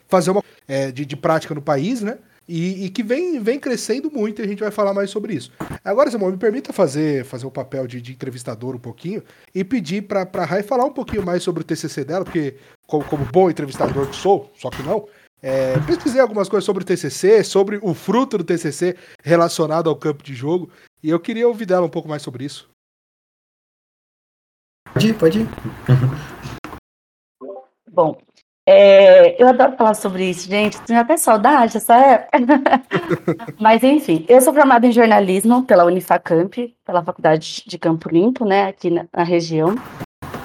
fazer 0.08 0.30
uma 0.30 0.44
é, 0.68 0.92
de, 0.92 1.06
de 1.06 1.18
prática 1.18 1.56
no 1.56 1.62
país, 1.62 2.02
né? 2.02 2.20
E, 2.48 2.86
e, 2.86 2.90
que 2.90 3.04
vem, 3.04 3.42
vem 3.42 3.60
crescendo 3.60 4.10
muito 4.10 4.42
e 4.42 4.46
a 4.46 4.48
gente 4.48 4.62
vai 4.62 4.72
falar 4.72 4.94
mais 4.94 5.10
sobre 5.10 5.34
isso. 5.34 5.52
Agora, 5.84 6.10
Samuel, 6.10 6.32
me 6.32 6.38
permita 6.38 6.72
fazer, 6.72 7.26
fazer 7.26 7.46
o 7.46 7.52
papel 7.52 7.86
de, 7.86 8.02
de 8.02 8.14
entrevistador 8.14 8.74
um 8.74 8.80
pouquinho 8.80 9.22
e 9.54 9.66
pedir 9.66 10.04
para 10.04 10.30
a 10.34 10.46
Rai 10.46 10.64
falar 10.64 10.86
um 10.86 10.94
pouquinho 10.94 11.26
mais 11.26 11.44
sobre 11.44 11.62
o 11.62 11.66
TCC 11.66 12.06
dela, 12.06 12.24
porque, 12.24 12.56
como, 12.88 13.04
como 13.04 13.26
bom 13.26 13.50
entrevistador 13.50 14.08
que 14.08 14.16
sou, 14.16 14.50
só 14.56 14.70
que 14.70 14.82
não, 14.82 15.10
é, 15.42 15.78
pesquisei 15.82 16.22
algumas 16.22 16.48
coisas 16.48 16.66
sobre 16.66 16.84
o 16.84 16.86
TCC, 16.86 17.44
sobre 17.44 17.80
o 17.82 17.94
fruto 17.94 18.38
do 18.38 18.44
TCC 18.44 18.96
relacionado 19.24 19.90
ao 19.90 19.96
campo 19.96 20.24
de 20.24 20.34
jogo, 20.34 20.70
e 21.04 21.10
eu 21.10 21.20
queria 21.20 21.48
ouvir 21.48 21.66
dela 21.66 21.86
um 21.86 21.90
pouco 21.90 22.08
mais 22.08 22.22
sobre 22.22 22.46
isso. 22.46 22.70
Pode 24.94 25.10
ir, 25.10 25.18
pode 25.18 25.40
ir. 25.42 25.48
Bom, 27.92 28.18
É, 28.70 29.42
eu 29.42 29.48
adoro 29.48 29.78
falar 29.78 29.94
sobre 29.94 30.30
isso, 30.30 30.50
gente. 30.50 30.82
Tenho 30.82 31.00
até 31.00 31.16
saudade 31.16 31.78
essa 31.78 31.96
época. 31.96 32.38
Mas, 33.58 33.82
enfim, 33.82 34.26
eu 34.28 34.42
sou 34.42 34.54
formada 34.54 34.86
em 34.86 34.92
jornalismo 34.92 35.64
pela 35.64 35.86
Unifacamp, 35.86 36.54
pela 36.86 37.02
Faculdade 37.02 37.64
de 37.66 37.78
Campo 37.80 38.10
Limpo, 38.10 38.44
né, 38.44 38.66
aqui 38.66 38.90
na, 38.90 39.06
na 39.16 39.24
região. 39.24 39.74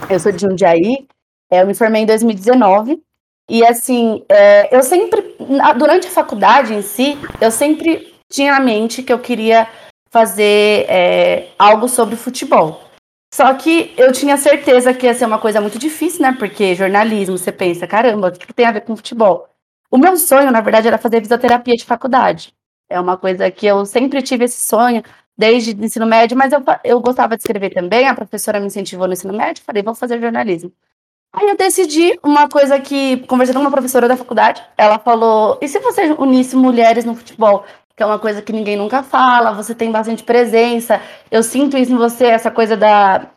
Eu 0.09 0.21
sou 0.21 0.31
de 0.31 0.41
Jundiaí, 0.41 1.09
é, 1.51 1.63
eu 1.63 1.67
me 1.67 1.75
formei 1.75 2.03
em 2.03 2.07
2019. 2.07 3.03
E, 3.51 3.67
assim, 3.67 4.25
é, 4.29 4.75
eu 4.75 4.85
sempre, 4.85 5.37
durante 5.77 6.07
a 6.07 6.11
faculdade 6.11 6.75
em 6.75 6.81
si, 6.81 7.19
eu 7.41 7.51
sempre 7.51 8.15
tinha 8.31 8.53
na 8.53 8.61
mente 8.61 9.03
que 9.03 9.13
eu 9.13 9.19
queria 9.19 9.67
fazer 10.13 10.87
é, 10.89 11.49
algo 11.59 11.89
sobre 11.89 12.15
futebol. 12.15 12.81
Só 13.35 13.53
que 13.55 13.95
eu 13.97 14.13
tinha 14.13 14.37
certeza 14.37 14.93
que 14.93 15.07
ia 15.07 15.15
ser 15.15 15.25
uma 15.25 15.39
coisa 15.39 15.61
muito 15.61 15.79
difícil, 15.79 16.21
né? 16.23 16.33
Porque 16.39 16.75
jornalismo, 16.75 17.39
você 17.39 17.51
pensa, 17.51 17.87
caramba, 17.87 18.29
o 18.29 18.33
que 18.33 18.53
tem 18.53 18.67
a 18.67 18.73
ver 18.73 18.83
com 18.83 18.95
futebol? 18.97 19.49
O 19.91 19.99
meu 19.99 20.17
sonho, 20.17 20.51
na 20.51 20.61
verdade, 20.61 20.89
era 20.89 20.99
fazer 20.99 21.21
fisioterapia 21.21 21.75
de 21.75 21.85
faculdade. 21.85 22.55
É 22.91 23.01
uma 23.01 23.17
coisa 23.17 23.51
que 23.51 23.67
eu 23.67 23.87
sempre 23.87 24.23
tive 24.23 24.45
esse 24.45 24.61
sonho, 24.67 25.03
desde 25.37 25.73
o 25.73 25.85
ensino 25.85 26.07
médio, 26.07 26.37
mas 26.37 26.53
eu, 26.53 26.63
eu 26.85 27.01
gostava 27.01 27.37
de 27.37 27.43
escrever 27.43 27.71
também, 27.71 28.07
a 28.07 28.15
professora 28.15 28.61
me 28.61 28.67
incentivou 28.67 29.07
no 29.07 29.15
ensino 29.15 29.33
médio, 29.33 29.65
falei, 29.65 29.83
vou 29.83 29.95
fazer 29.95 30.21
jornalismo. 30.21 30.73
Aí 31.33 31.49
eu 31.49 31.57
decidi 31.57 32.19
uma 32.23 32.49
coisa 32.49 32.79
que, 32.79 33.19
conversando 33.27 33.57
com 33.57 33.63
uma 33.63 33.71
professora 33.71 34.07
da 34.07 34.17
faculdade, 34.17 34.63
ela 34.77 34.99
falou: 34.99 35.59
e 35.63 35.69
se 35.69 35.79
você 35.79 36.13
unisse 36.13 36.55
mulheres 36.57 37.05
no 37.07 37.15
futebol? 37.15 37.65
Que 37.97 38.03
é 38.03 38.07
uma 38.07 38.19
coisa 38.19 38.43
que 38.43 38.53
ninguém 38.53 38.77
nunca 38.77 39.03
fala, 39.03 39.53
você 39.53 39.75
tem 39.75 39.91
bastante 39.91 40.23
presença. 40.23 41.01
Eu 41.31 41.43
sinto 41.43 41.77
isso 41.77 41.93
em 41.93 41.97
você, 41.97 42.27
essa 42.27 42.51
coisa 42.51 42.77
da, 42.77 43.31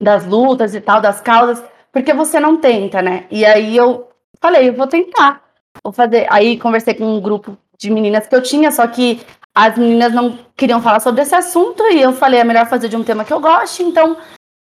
das 0.00 0.26
lutas 0.26 0.74
e 0.74 0.80
tal, 0.80 1.00
das 1.00 1.20
causas, 1.20 1.62
porque 1.92 2.12
você 2.12 2.38
não 2.38 2.58
tenta, 2.58 3.00
né? 3.00 3.26
E 3.30 3.44
aí 3.44 3.76
eu 3.76 4.08
falei, 4.40 4.68
eu 4.68 4.74
vou 4.74 4.86
tentar. 4.86 5.42
Vou 5.82 5.92
fazer. 5.92 6.26
Aí 6.30 6.58
conversei 6.58 6.94
com 6.94 7.04
um 7.04 7.20
grupo 7.20 7.56
de 7.78 7.90
meninas 7.90 8.26
que 8.26 8.34
eu 8.34 8.42
tinha, 8.42 8.70
só 8.70 8.86
que 8.86 9.20
as 9.54 9.76
meninas 9.76 10.12
não 10.12 10.38
queriam 10.56 10.82
falar 10.82 11.00
sobre 11.00 11.22
esse 11.22 11.34
assunto, 11.34 11.82
e 11.84 12.00
eu 12.00 12.12
falei, 12.12 12.40
é 12.40 12.44
melhor 12.44 12.66
fazer 12.66 12.88
de 12.88 12.96
um 12.96 13.04
tema 13.04 13.24
que 13.24 13.32
eu 13.32 13.40
goste, 13.40 13.82
então 13.82 14.16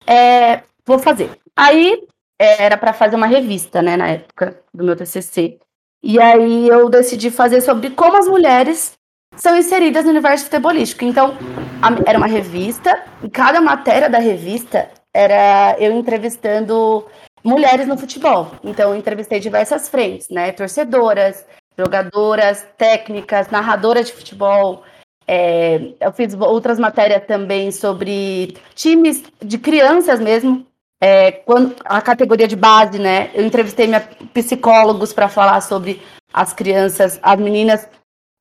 é, 0.08 0.64
vou 0.86 0.98
fazer. 1.00 1.32
Aí 1.56 2.04
é, 2.40 2.64
era 2.64 2.78
para 2.78 2.94
fazer 2.94 3.16
uma 3.16 3.28
revista, 3.28 3.82
né, 3.82 3.98
na 3.98 4.08
época 4.08 4.62
do 4.74 4.84
meu 4.84 4.96
TCC. 4.96 5.60
E 6.04 6.22
aí 6.22 6.68
eu 6.68 6.88
decidi 6.90 7.32
fazer 7.32 7.62
sobre 7.62 7.90
como 7.90 8.18
as 8.18 8.28
mulheres 8.28 8.94
são 9.38 9.58
inseridas 9.58 10.06
no 10.06 10.12
universo 10.12 10.46
futebolístico. 10.46 11.06
Então, 11.06 11.38
a, 11.82 12.10
era 12.10 12.18
uma 12.18 12.28
revista, 12.28 13.04
e 13.24 13.30
cada 13.30 13.62
matéria 13.62 14.10
da 14.10 14.20
revista 14.20 14.90
era 15.14 15.76
eu 15.80 15.92
entrevistando 15.92 17.06
mulheres 17.44 17.88
no 17.88 17.98
futebol. 17.98 18.52
Então, 18.64 18.92
eu 18.92 18.98
entrevistei 18.98 19.40
diversas 19.40 19.88
frentes, 19.88 20.30
né? 20.30 20.52
Torcedoras, 20.52 21.46
jogadoras, 21.78 22.66
técnicas, 22.78 23.50
narradoras 23.50 24.08
de 24.08 24.14
futebol. 24.14 24.84
É, 25.28 25.94
eu 26.00 26.12
fiz 26.12 26.34
outras 26.34 26.80
matérias 26.80 27.26
também 27.26 27.72
sobre 27.72 28.58
times 28.74 29.24
de 29.44 29.58
crianças 29.58 30.20
mesmo. 30.20 30.66
É, 31.02 31.32
quando, 31.32 31.76
a 31.84 32.02
categoria 32.02 32.48
de 32.48 32.56
base, 32.56 32.98
né? 32.98 33.30
Eu 33.34 33.46
entrevistei 33.46 33.86
minha, 33.86 34.02
psicólogos 34.34 35.14
para 35.14 35.28
falar 35.28 35.62
sobre 35.62 36.02
as 36.34 36.54
crianças, 36.54 37.20
as 37.22 37.40
meninas 37.40 37.88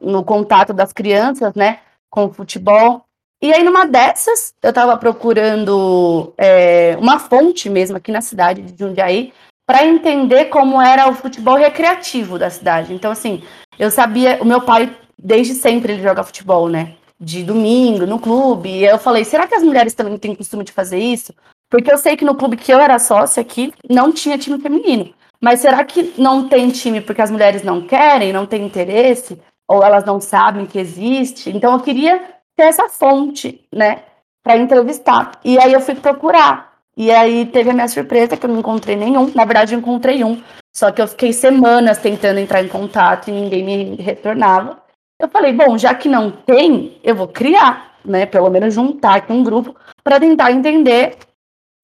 no 0.05 0.23
contato 0.25 0.73
das 0.73 0.93
crianças, 0.93 1.55
né, 1.55 1.81
com 2.11 2.27
o 2.27 2.33
futebol. 2.33 3.05
E 3.43 3.53
aí, 3.53 3.63
numa 3.63 3.87
dessas, 3.87 4.55
eu 4.63 4.71
estava 4.71 4.97
procurando 4.97 6.33
é, 6.39 6.97
uma 6.99 7.19
fonte 7.19 7.69
mesmo 7.69 7.97
aqui 7.97 8.11
na 8.11 8.21
cidade 8.21 8.63
de 8.63 8.79
Jundiaí 8.79 9.33
para 9.67 9.85
entender 9.87 10.47
como 10.47 10.81
era 10.81 11.09
o 11.09 11.15
futebol 11.15 11.57
recreativo 11.57 12.39
da 12.39 12.51
cidade. 12.51 12.93
Então, 12.93 13.11
assim, 13.11 13.43
eu 13.79 13.91
sabia, 13.91 14.39
o 14.41 14.45
meu 14.45 14.61
pai, 14.61 14.95
desde 15.19 15.55
sempre, 15.55 15.93
ele 15.93 16.03
joga 16.03 16.23
futebol, 16.23 16.69
né? 16.69 16.95
De 17.19 17.43
domingo, 17.43 18.07
no 18.07 18.19
clube. 18.19 18.69
E 18.69 18.85
eu 18.85 18.99
falei, 18.99 19.25
será 19.25 19.47
que 19.47 19.55
as 19.55 19.63
mulheres 19.63 19.95
também 19.95 20.17
têm 20.19 20.35
costume 20.35 20.65
de 20.65 20.73
fazer 20.73 20.99
isso? 20.99 21.35
Porque 21.71 21.93
eu 21.93 21.99
sei 21.99 22.17
que 22.17 22.25
no 22.25 22.35
clube 22.35 22.57
que 22.57 22.73
eu 22.73 22.79
era 22.79 22.99
sócia 22.99 23.41
aqui, 23.41 23.73
não 23.89 24.13
tinha 24.13 24.39
time 24.39 24.61
feminino. 24.61 25.13
Mas 25.41 25.61
será 25.61 25.85
que 25.85 26.15
não 26.17 26.49
tem 26.49 26.71
time 26.71 27.01
porque 27.01 27.21
as 27.21 27.31
mulheres 27.31 27.63
não 27.63 27.83
querem, 27.83 28.33
não 28.33 28.47
têm 28.47 28.65
interesse? 28.65 29.39
Ou 29.69 29.83
elas 29.83 30.05
não 30.05 30.21
sabem 30.21 30.67
que 30.67 30.79
existe. 30.79 31.51
Então 31.51 31.73
eu 31.73 31.81
queria 31.81 32.19
ter 32.57 32.65
essa 32.65 32.89
fonte, 32.89 33.67
né, 33.73 34.03
para 34.43 34.57
entrevistar. 34.57 35.33
E 35.45 35.59
aí 35.59 35.73
eu 35.73 35.81
fui 35.81 35.95
procurar. 35.95 36.75
E 36.97 37.11
aí 37.11 37.47
teve 37.47 37.71
a 37.71 37.73
minha 37.73 37.89
surpresa 37.89 38.37
que 38.37 38.47
eu 38.47 38.51
não 38.51 38.61
encontrei 38.61 38.95
nenhum. 38.95 39.33
Na 39.35 39.45
verdade, 39.45 39.75
eu 39.75 39.81
encontrei 39.81 40.23
um. 40.23 40.41
Só 40.73 40.93
que 40.93 41.03
eu 41.03 41.09
fiquei 41.09 41.33
semanas 41.33 41.99
tentando 41.99 42.39
entrar 42.39 42.63
em 42.63 42.69
contato 42.69 43.29
e 43.29 43.33
ninguém 43.33 43.65
me 43.65 43.97
retornava. 43.97 44.83
Eu 45.21 45.29
falei, 45.29 45.53
bom, 45.53 45.77
já 45.79 45.95
que 45.95 46.09
não 46.09 46.31
tem, 46.31 47.01
eu 47.03 47.15
vou 47.15 47.29
criar, 47.29 47.97
né? 48.05 48.27
Pelo 48.27 48.51
menos 48.51 48.75
juntar 48.75 49.17
aqui 49.17 49.33
um 49.33 49.43
grupo 49.43 49.75
para 50.03 50.21
tentar 50.21 50.53
entender 50.53 51.17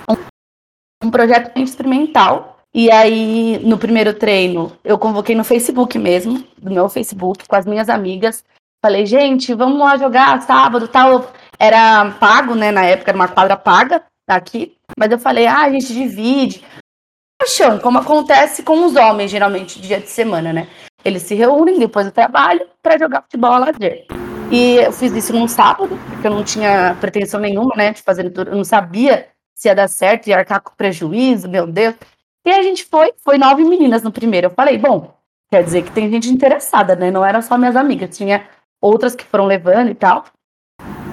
um, 0.09 1.07
um 1.07 1.11
projeto 1.11 1.57
experimental 1.57 2.50
e 2.73 2.91
aí, 2.91 3.59
no 3.65 3.77
primeiro 3.77 4.15
treino, 4.15 4.73
eu 4.85 4.97
convoquei 4.97 5.35
no 5.35 5.43
Facebook 5.43 5.99
mesmo, 5.99 6.45
do 6.57 6.71
meu 6.71 6.89
Facebook, 6.89 7.47
com 7.49 7.57
as 7.57 7.67
minhas 7.67 7.89
amigas. 7.89 8.45
Falei, 8.83 9.05
gente, 9.05 9.53
vamos 9.55 9.79
lá 9.79 9.97
jogar 9.97 10.41
sábado 10.43 10.87
tal. 10.87 11.33
Era 11.59 12.13
pago, 12.13 12.55
né? 12.55 12.71
Na 12.71 12.85
época 12.85 13.11
era 13.11 13.17
uma 13.17 13.29
quadra 13.29 13.57
paga 13.57 14.03
aqui. 14.29 14.77
Mas 14.97 15.11
eu 15.11 15.19
falei, 15.19 15.47
ah, 15.47 15.63
a 15.63 15.71
gente 15.71 15.93
divide. 15.93 16.65
Paixão, 17.39 17.79
como 17.79 17.99
acontece 17.99 18.63
com 18.63 18.85
os 18.85 18.95
homens, 18.95 19.31
geralmente, 19.31 19.81
dia 19.81 19.99
de 19.99 20.09
semana, 20.09 20.53
né? 20.53 20.69
Eles 21.05 21.23
se 21.23 21.35
reúnem 21.35 21.79
depois 21.79 22.07
do 22.07 22.13
trabalho 22.13 22.67
para 22.83 22.99
jogar 22.99 23.23
futebol 23.23 23.53
a 23.53 23.59
lazer. 23.59 24.07
E 24.51 24.77
eu 24.77 24.93
fiz 24.93 25.13
isso 25.13 25.33
num 25.33 25.49
sábado, 25.49 25.99
porque 26.09 26.27
eu 26.27 26.31
não 26.31 26.45
tinha 26.45 26.97
pretensão 27.01 27.41
nenhuma, 27.41 27.75
né? 27.77 27.93
De 27.93 28.03
fazer, 28.03 28.33
eu 28.35 28.57
não 28.57 28.65
sabia 28.65 29.29
se 29.55 29.69
ia 29.69 29.75
dar 29.75 29.89
certo, 29.89 30.29
ia 30.29 30.39
arcar 30.39 30.61
com 30.61 30.75
prejuízo, 30.75 31.49
meu 31.49 31.67
Deus. 31.67 31.95
E 32.45 32.51
a 32.51 32.63
gente 32.63 32.85
foi, 32.85 33.13
foi 33.19 33.37
nove 33.37 33.65
meninas 33.65 34.03
no 34.03 34.11
primeiro. 34.11 34.47
Eu 34.47 34.51
falei, 34.51 34.79
bom, 34.79 35.15
quer 35.51 35.63
dizer 35.63 35.83
que 35.83 35.91
tem 35.91 36.11
gente 36.11 36.31
interessada, 36.31 36.97
né? 36.97 37.11
Não 37.11 37.25
eram 37.25 37.43
só 37.43 37.59
minhas 37.59 37.77
amigas, 37.77 38.17
tinha 38.17 38.47
outras 38.81 39.15
que 39.15 39.25
foram 39.25 39.47
levando 39.47 39.91
e 39.91 39.95
tal. 39.95 40.25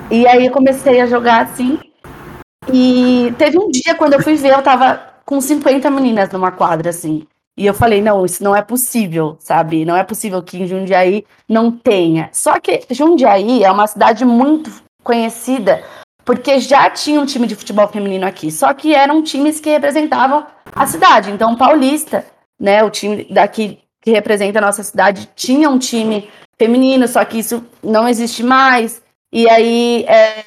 E 0.10 0.26
aí 0.26 0.46
eu 0.46 0.52
comecei 0.52 1.02
a 1.02 1.06
jogar 1.06 1.44
assim. 1.44 1.80
E 2.72 3.34
teve 3.38 3.58
um 3.60 3.70
dia 3.70 3.96
quando 3.96 4.14
eu 4.14 4.22
fui 4.22 4.36
ver, 4.36 4.54
eu 4.54 4.62
tava 4.62 5.16
com 5.26 5.42
50 5.42 5.90
meninas 5.90 6.32
numa 6.32 6.52
quadra, 6.52 6.90
assim. 6.90 7.28
E 7.58 7.66
eu 7.66 7.74
falei, 7.74 8.02
não, 8.02 8.24
isso 8.24 8.44
não 8.44 8.56
é 8.56 8.62
possível, 8.62 9.36
sabe? 9.40 9.84
Não 9.84 9.98
é 9.98 10.04
possível 10.04 10.42
que 10.44 10.58
em 10.58 10.68
Jundiaí 10.68 11.26
não 11.50 11.72
tenha. 11.72 12.30
Só 12.32 12.60
que 12.60 12.86
Jundiaí 12.92 13.64
é 13.64 13.72
uma 13.72 13.88
cidade 13.88 14.24
muito 14.24 14.72
conhecida 15.04 15.84
porque 16.28 16.60
já 16.60 16.90
tinha 16.90 17.22
um 17.22 17.26
time 17.26 17.48
de 17.48 17.56
futebol 17.56 17.88
feminino 17.88 18.28
aqui, 18.28 18.52
só 18.52 18.74
que 18.74 18.94
eram 18.94 19.24
times 19.24 19.62
que 19.62 19.70
representavam 19.70 20.46
a 20.76 20.86
cidade. 20.86 21.32
Então, 21.32 21.56
Paulista, 21.56 22.26
né, 22.60 22.84
o 22.84 22.90
time 22.90 23.26
daqui 23.32 23.80
que 24.02 24.12
representa 24.12 24.60
a 24.60 24.62
nossa 24.62 24.84
cidade, 24.84 25.30
tinha 25.38 25.70
um 25.70 25.80
time 25.80 26.30
feminino, 26.60 27.08
só 27.08 27.24
que 27.24 27.40
isso 27.40 27.66
não 27.82 28.10
existe 28.10 28.44
mais. 28.44 29.02
E 29.32 29.50
aí, 29.50 30.04
é, 30.06 30.44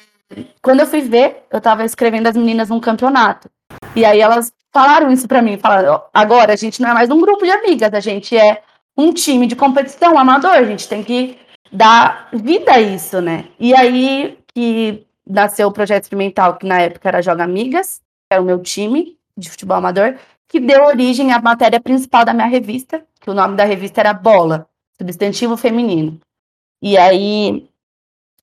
quando 0.61 0.81
eu 0.81 0.85
fui 0.85 1.01
ver, 1.01 1.45
eu 1.51 1.57
estava 1.57 1.83
escrevendo 1.83 2.27
as 2.27 2.37
meninas 2.37 2.69
num 2.69 2.79
campeonato. 2.79 3.49
E 3.95 4.05
aí 4.05 4.21
elas 4.21 4.53
falaram 4.71 5.11
isso 5.11 5.27
para 5.27 5.41
mim, 5.41 5.57
falaram, 5.57 5.99
agora 6.13 6.53
a 6.53 6.55
gente 6.55 6.79
não 6.79 6.91
é 6.91 6.93
mais 6.93 7.09
um 7.09 7.19
grupo 7.19 7.43
de 7.43 7.49
amigas, 7.49 7.91
a 7.91 7.99
gente 7.99 8.37
é 8.37 8.61
um 8.95 9.11
time 9.11 9.47
de 9.47 9.55
competição 9.55 10.15
amador, 10.15 10.51
a 10.51 10.63
gente 10.63 10.87
tem 10.87 11.03
que 11.03 11.39
dar 11.71 12.29
vida 12.31 12.73
a 12.73 12.79
isso, 12.79 13.19
né? 13.19 13.45
E 13.59 13.73
aí 13.73 14.37
que 14.53 15.07
nasceu 15.31 15.67
o 15.67 15.71
projeto 15.71 16.03
experimental, 16.03 16.57
que 16.57 16.65
na 16.65 16.81
época 16.81 17.07
era 17.07 17.21
Joga 17.21 17.43
Amigas, 17.43 17.99
que 17.99 18.33
era 18.33 18.41
o 18.41 18.45
meu 18.45 18.59
time 18.59 19.17
de 19.37 19.49
futebol 19.49 19.77
amador, 19.77 20.15
que 20.47 20.59
deu 20.59 20.83
origem 20.83 21.31
à 21.31 21.41
matéria 21.41 21.79
principal 21.79 22.25
da 22.25 22.33
minha 22.33 22.47
revista, 22.47 23.03
que 23.19 23.29
o 23.29 23.33
nome 23.33 23.55
da 23.55 23.63
revista 23.63 24.01
era 24.01 24.13
Bola, 24.13 24.67
substantivo 24.99 25.55
feminino. 25.55 26.19
E 26.81 26.97
aí 26.97 27.69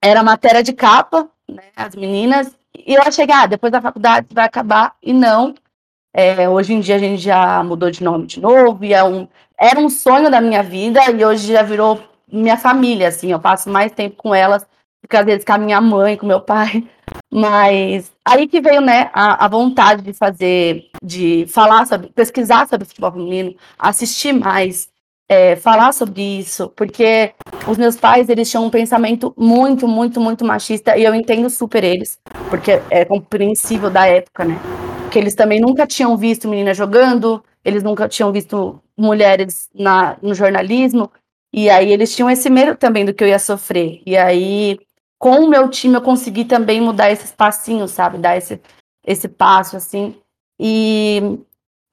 era 0.00 0.22
matéria 0.22 0.62
de 0.62 0.72
capa, 0.72 1.28
né, 1.48 1.64
as 1.76 1.94
meninas, 1.94 2.56
e 2.74 2.94
eu 2.94 3.02
achei 3.02 3.26
que 3.26 3.32
ah, 3.32 3.46
depois 3.46 3.70
da 3.70 3.82
faculdade 3.82 4.28
vai 4.30 4.46
acabar, 4.46 4.96
e 5.02 5.12
não. 5.12 5.54
É, 6.14 6.48
hoje 6.48 6.72
em 6.72 6.80
dia 6.80 6.96
a 6.96 6.98
gente 6.98 7.20
já 7.20 7.62
mudou 7.62 7.90
de 7.90 8.02
nome 8.02 8.26
de 8.26 8.40
novo, 8.40 8.82
e 8.84 8.94
é 8.94 9.04
um, 9.04 9.28
era 9.58 9.78
um 9.78 9.90
sonho 9.90 10.30
da 10.30 10.40
minha 10.40 10.62
vida, 10.62 11.00
e 11.10 11.24
hoje 11.24 11.52
já 11.52 11.62
virou 11.62 12.00
minha 12.30 12.56
família, 12.56 13.08
assim, 13.08 13.30
eu 13.30 13.40
passo 13.40 13.68
mais 13.68 13.92
tempo 13.92 14.16
com 14.16 14.34
elas 14.34 14.66
porque 15.00 15.16
às 15.16 15.24
vezes 15.24 15.44
com 15.44 15.52
a 15.52 15.58
minha 15.58 15.80
mãe, 15.80 16.16
com 16.16 16.26
meu 16.26 16.40
pai. 16.40 16.84
Mas 17.32 18.12
aí 18.24 18.46
que 18.46 18.60
veio, 18.60 18.80
né, 18.80 19.10
a, 19.12 19.44
a 19.44 19.48
vontade 19.48 20.02
de 20.02 20.12
fazer, 20.12 20.90
de 21.02 21.46
falar 21.48 21.86
sobre, 21.86 22.08
pesquisar 22.08 22.68
sobre 22.68 22.86
futebol 22.86 23.12
feminino, 23.12 23.54
assistir 23.78 24.32
mais, 24.32 24.88
é, 25.28 25.56
falar 25.56 25.92
sobre 25.92 26.22
isso, 26.22 26.68
porque 26.70 27.34
os 27.66 27.76
meus 27.76 27.96
pais, 27.96 28.28
eles 28.28 28.50
tinham 28.50 28.64
um 28.64 28.70
pensamento 28.70 29.34
muito, 29.36 29.86
muito, 29.86 30.20
muito 30.20 30.44
machista, 30.44 30.96
e 30.96 31.04
eu 31.04 31.14
entendo 31.14 31.50
super 31.50 31.84
eles, 31.84 32.18
porque 32.48 32.80
é 32.90 33.04
compreensível 33.04 33.90
da 33.90 34.06
época, 34.06 34.44
né? 34.44 34.58
Que 35.10 35.18
eles 35.18 35.34
também 35.34 35.60
nunca 35.60 35.86
tinham 35.86 36.16
visto 36.16 36.48
menina 36.48 36.72
jogando, 36.72 37.42
eles 37.64 37.82
nunca 37.82 38.08
tinham 38.08 38.32
visto 38.32 38.80
mulheres 38.96 39.68
na, 39.74 40.16
no 40.22 40.34
jornalismo, 40.34 41.10
e 41.52 41.68
aí 41.70 41.92
eles 41.92 42.14
tinham 42.14 42.30
esse 42.30 42.50
medo 42.50 42.76
também 42.76 43.04
do 43.04 43.14
que 43.14 43.24
eu 43.24 43.28
ia 43.28 43.38
sofrer. 43.38 44.02
E 44.06 44.16
aí, 44.16 44.78
com 45.18 45.40
o 45.40 45.48
meu 45.48 45.68
time, 45.68 45.94
eu 45.94 46.02
consegui 46.02 46.44
também 46.44 46.80
mudar 46.80 47.10
esses 47.10 47.32
passinhos, 47.32 47.90
sabe? 47.90 48.18
Dar 48.18 48.36
esse, 48.36 48.60
esse 49.04 49.28
passo, 49.28 49.76
assim. 49.76 50.14
E 50.60 51.38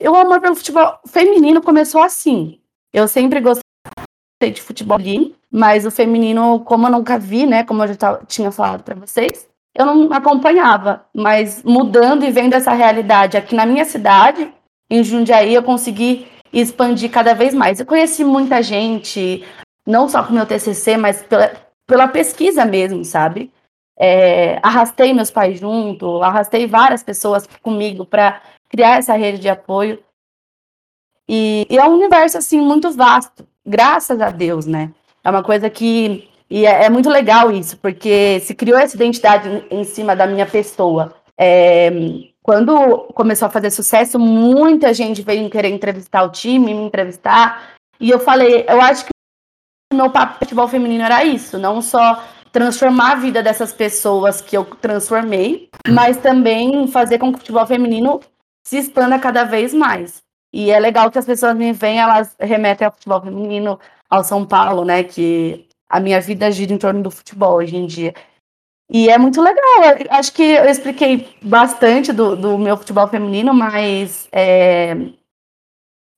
o 0.02 0.16
amor 0.16 0.40
pelo 0.42 0.56
futebol 0.56 1.00
feminino 1.08 1.62
começou 1.62 2.02
assim. 2.02 2.60
Eu 2.94 3.08
sempre 3.08 3.42
gostei 3.42 4.52
de 4.54 4.62
futebol 4.62 4.98
ali, 4.98 5.36
mas 5.52 5.86
o 5.86 5.92
feminino, 5.92 6.60
como 6.62 6.88
eu 6.88 6.92
nunca 6.92 7.18
vi, 7.18 7.46
né? 7.46 7.64
Como 7.64 7.84
eu 7.84 7.88
já 7.88 8.18
tinha 8.28 8.52
falado 8.52 8.84
para 8.84 8.96
vocês, 8.96 9.48
eu 9.74 9.86
não 9.86 10.14
acompanhava. 10.14 11.06
Mas 11.14 11.64
mudando 11.64 12.24
e 12.24 12.32
vendo 12.32 12.54
essa 12.54 12.74
realidade 12.74 13.38
aqui 13.38 13.56
na 13.56 13.66
minha 13.66 13.86
cidade, 13.86 14.54
em 14.90 15.04
Jundiaí, 15.04 15.54
eu 15.54 15.64
consegui 15.64 16.28
expandir 16.54 17.10
cada 17.10 17.34
vez 17.34 17.54
mais. 17.54 17.80
Eu 17.80 17.86
conheci 17.86 18.24
muita 18.24 18.62
gente, 18.62 19.44
não 19.86 20.08
só 20.08 20.24
com 20.24 20.34
meu 20.34 20.46
TCC, 20.46 20.96
mas 20.96 21.24
pela, 21.24 21.65
pela 21.88 22.08
pesquisa 22.08 22.66
mesmo, 22.66 23.04
sabe? 23.04 23.52
É, 23.98 24.60
arrastei 24.62 25.14
meus 25.14 25.32
pais 25.32 25.60
junto, 25.60 26.22
arrastei 26.22 26.68
várias 26.68 27.02
pessoas 27.02 27.48
comigo 27.62 28.06
para 28.06 28.42
criar 28.70 28.98
essa 28.98 29.14
rede 29.14 29.40
de 29.40 29.50
apoio. 29.50 30.04
E, 31.28 31.66
e, 31.70 31.78
é 31.78 31.86
um 31.86 31.94
universo 31.94 32.38
assim 32.38 32.60
muito 32.60 32.92
vasto, 32.92 33.48
graças 33.66 34.22
a 34.22 34.30
Deus, 34.30 34.66
né? 34.66 34.92
É 35.24 35.30
uma 35.30 35.44
coisa 35.44 35.70
que 35.70 36.30
e 36.50 36.66
é, 36.66 36.86
é 36.86 36.90
muito 36.90 37.10
legal 37.10 37.52
isso, 37.52 37.78
porque 37.78 38.40
se 38.42 38.54
criou 38.54 38.78
essa 38.78 38.96
identidade 38.96 39.50
em, 39.50 39.80
em 39.80 39.84
cima 39.84 40.16
da 40.16 40.28
minha 40.28 40.46
pessoa. 40.46 41.16
É, 41.38 41.92
quando 42.44 43.08
começou 43.16 43.48
a 43.48 43.52
fazer 43.52 43.72
sucesso, 43.72 44.20
muita 44.20 44.94
gente 44.94 45.24
veio 45.24 45.50
querer 45.50 45.70
entrevistar 45.70 46.24
o 46.24 46.32
time, 46.32 46.74
me 46.74 46.84
entrevistar, 46.86 47.76
e 48.00 48.10
eu 48.10 48.20
falei, 48.20 48.66
eu 48.68 48.80
acho 48.82 49.06
que 49.06 49.15
meu 49.96 50.10
papel 50.10 50.40
futebol 50.40 50.68
feminino 50.68 51.04
era 51.04 51.24
isso, 51.24 51.58
não 51.58 51.82
só 51.82 52.24
transformar 52.52 53.14
a 53.14 53.16
vida 53.16 53.44
dessas 53.44 53.74
pessoas 53.74 54.40
que 54.40 54.56
eu 54.56 54.64
transformei, 54.64 55.70
mas 55.90 56.18
também 56.18 56.88
fazer 56.88 57.20
com 57.20 57.30
que 57.32 57.36
o 57.36 57.40
futebol 57.40 57.68
feminino 57.68 58.22
se 58.66 58.78
expanda 58.78 59.20
cada 59.20 59.44
vez 59.44 59.74
mais. 59.74 60.24
E 60.54 60.72
é 60.72 60.80
legal 60.80 61.12
que 61.12 61.20
as 61.20 61.26
pessoas 61.26 61.54
me 61.54 61.74
veem, 61.74 62.00
elas 62.00 62.34
remetem 62.40 62.86
ao 62.86 62.94
futebol 62.94 63.22
feminino, 63.22 63.78
ao 64.10 64.24
São 64.24 64.46
Paulo, 64.46 64.86
né? 64.86 65.04
Que 65.04 65.68
a 65.90 66.00
minha 66.00 66.22
vida 66.22 66.50
gira 66.50 66.74
em 66.74 66.78
torno 66.78 67.04
do 67.04 67.12
futebol 67.12 67.56
hoje 67.56 67.76
em 67.76 67.86
dia. 67.86 68.14
E 68.90 69.10
é 69.10 69.18
muito 69.18 69.42
legal. 69.42 69.64
Acho 70.12 70.32
que 70.32 70.44
eu 70.44 70.66
expliquei 70.66 71.28
bastante 71.42 72.14
do, 72.14 72.38
do 72.38 72.58
meu 72.58 72.78
futebol 72.78 73.08
feminino, 73.08 73.54
mas 73.54 74.30
é, 74.32 74.96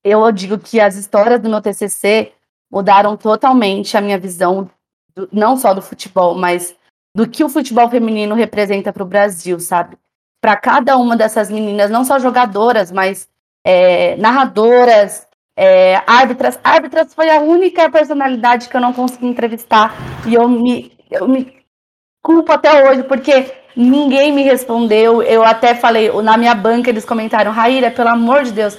eu 0.03 0.31
digo 0.31 0.59
que 0.59 0.79
as 0.79 0.95
histórias 0.95 1.41
do 1.41 1.49
meu 1.49 1.61
TCC 1.61 2.31
mudaram 2.71 3.17
totalmente 3.17 3.97
a 3.97 4.01
minha 4.01 4.17
visão, 4.17 4.69
do, 5.15 5.27
não 5.31 5.57
só 5.57 5.73
do 5.73 5.81
futebol, 5.81 6.35
mas 6.35 6.75
do 7.15 7.27
que 7.27 7.43
o 7.43 7.49
futebol 7.49 7.89
feminino 7.89 8.35
representa 8.35 8.93
para 8.93 9.03
o 9.03 9.07
Brasil, 9.07 9.59
sabe? 9.59 9.97
para 10.41 10.55
cada 10.55 10.97
uma 10.97 11.15
dessas 11.15 11.49
meninas, 11.49 11.89
não 11.89 12.05
só 12.05 12.19
jogadoras, 12.19 12.91
mas 12.91 13.27
é, 13.65 14.15
narradoras, 14.17 15.27
é, 15.55 16.01
árbitras. 16.05 16.59
Árbitras 16.63 17.13
foi 17.13 17.29
a 17.29 17.39
única 17.39 17.89
personalidade 17.89 18.69
que 18.69 18.77
eu 18.77 18.81
não 18.81 18.93
consegui 18.93 19.27
entrevistar 19.27 19.93
e 20.25 20.35
eu 20.35 20.47
me, 20.47 20.91
eu 21.09 21.27
me 21.27 21.53
culpo 22.21 22.51
até 22.51 22.89
hoje, 22.89 23.03
porque 23.03 23.51
ninguém 23.75 24.31
me 24.31 24.43
respondeu. 24.43 25.21
Eu 25.23 25.43
até 25.43 25.73
falei, 25.75 26.11
na 26.21 26.37
minha 26.37 26.55
banca 26.55 26.89
eles 26.89 27.05
comentaram, 27.05 27.51
Raíra, 27.51 27.91
pelo 27.91 28.09
amor 28.09 28.43
de 28.43 28.51
Deus, 28.51 28.77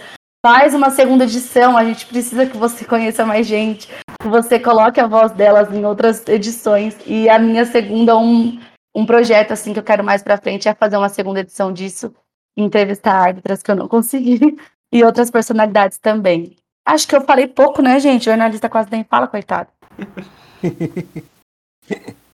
faz 0.48 0.72
uma 0.72 0.88
segunda 0.88 1.24
edição, 1.24 1.76
a 1.76 1.84
gente 1.84 2.06
precisa 2.06 2.46
que 2.46 2.56
você 2.56 2.82
conheça 2.82 3.22
mais 3.22 3.46
gente, 3.46 3.86
que 4.18 4.28
você 4.28 4.58
coloque 4.58 4.98
a 4.98 5.06
voz 5.06 5.30
delas 5.32 5.70
em 5.70 5.84
outras 5.84 6.26
edições. 6.26 6.96
E 7.06 7.28
a 7.28 7.38
minha 7.38 7.66
segunda, 7.66 8.16
um, 8.16 8.58
um 8.96 9.04
projeto 9.04 9.52
assim 9.52 9.74
que 9.74 9.78
eu 9.78 9.82
quero 9.82 10.02
mais 10.02 10.22
para 10.22 10.38
frente 10.38 10.66
é 10.66 10.74
fazer 10.74 10.96
uma 10.96 11.10
segunda 11.10 11.40
edição 11.40 11.70
disso, 11.70 12.14
entrevistar 12.56 13.12
árbitras 13.12 13.62
que 13.62 13.70
eu 13.70 13.76
não 13.76 13.86
consegui 13.86 14.40
e 14.90 15.04
outras 15.04 15.30
personalidades 15.30 15.98
também. 15.98 16.56
Acho 16.82 17.06
que 17.06 17.14
eu 17.14 17.20
falei 17.20 17.46
pouco, 17.46 17.82
né, 17.82 18.00
gente? 18.00 18.22
O 18.22 18.32
jornalista 18.32 18.70
quase 18.70 18.90
nem 18.90 19.04
fala, 19.04 19.28
coitado. 19.28 19.68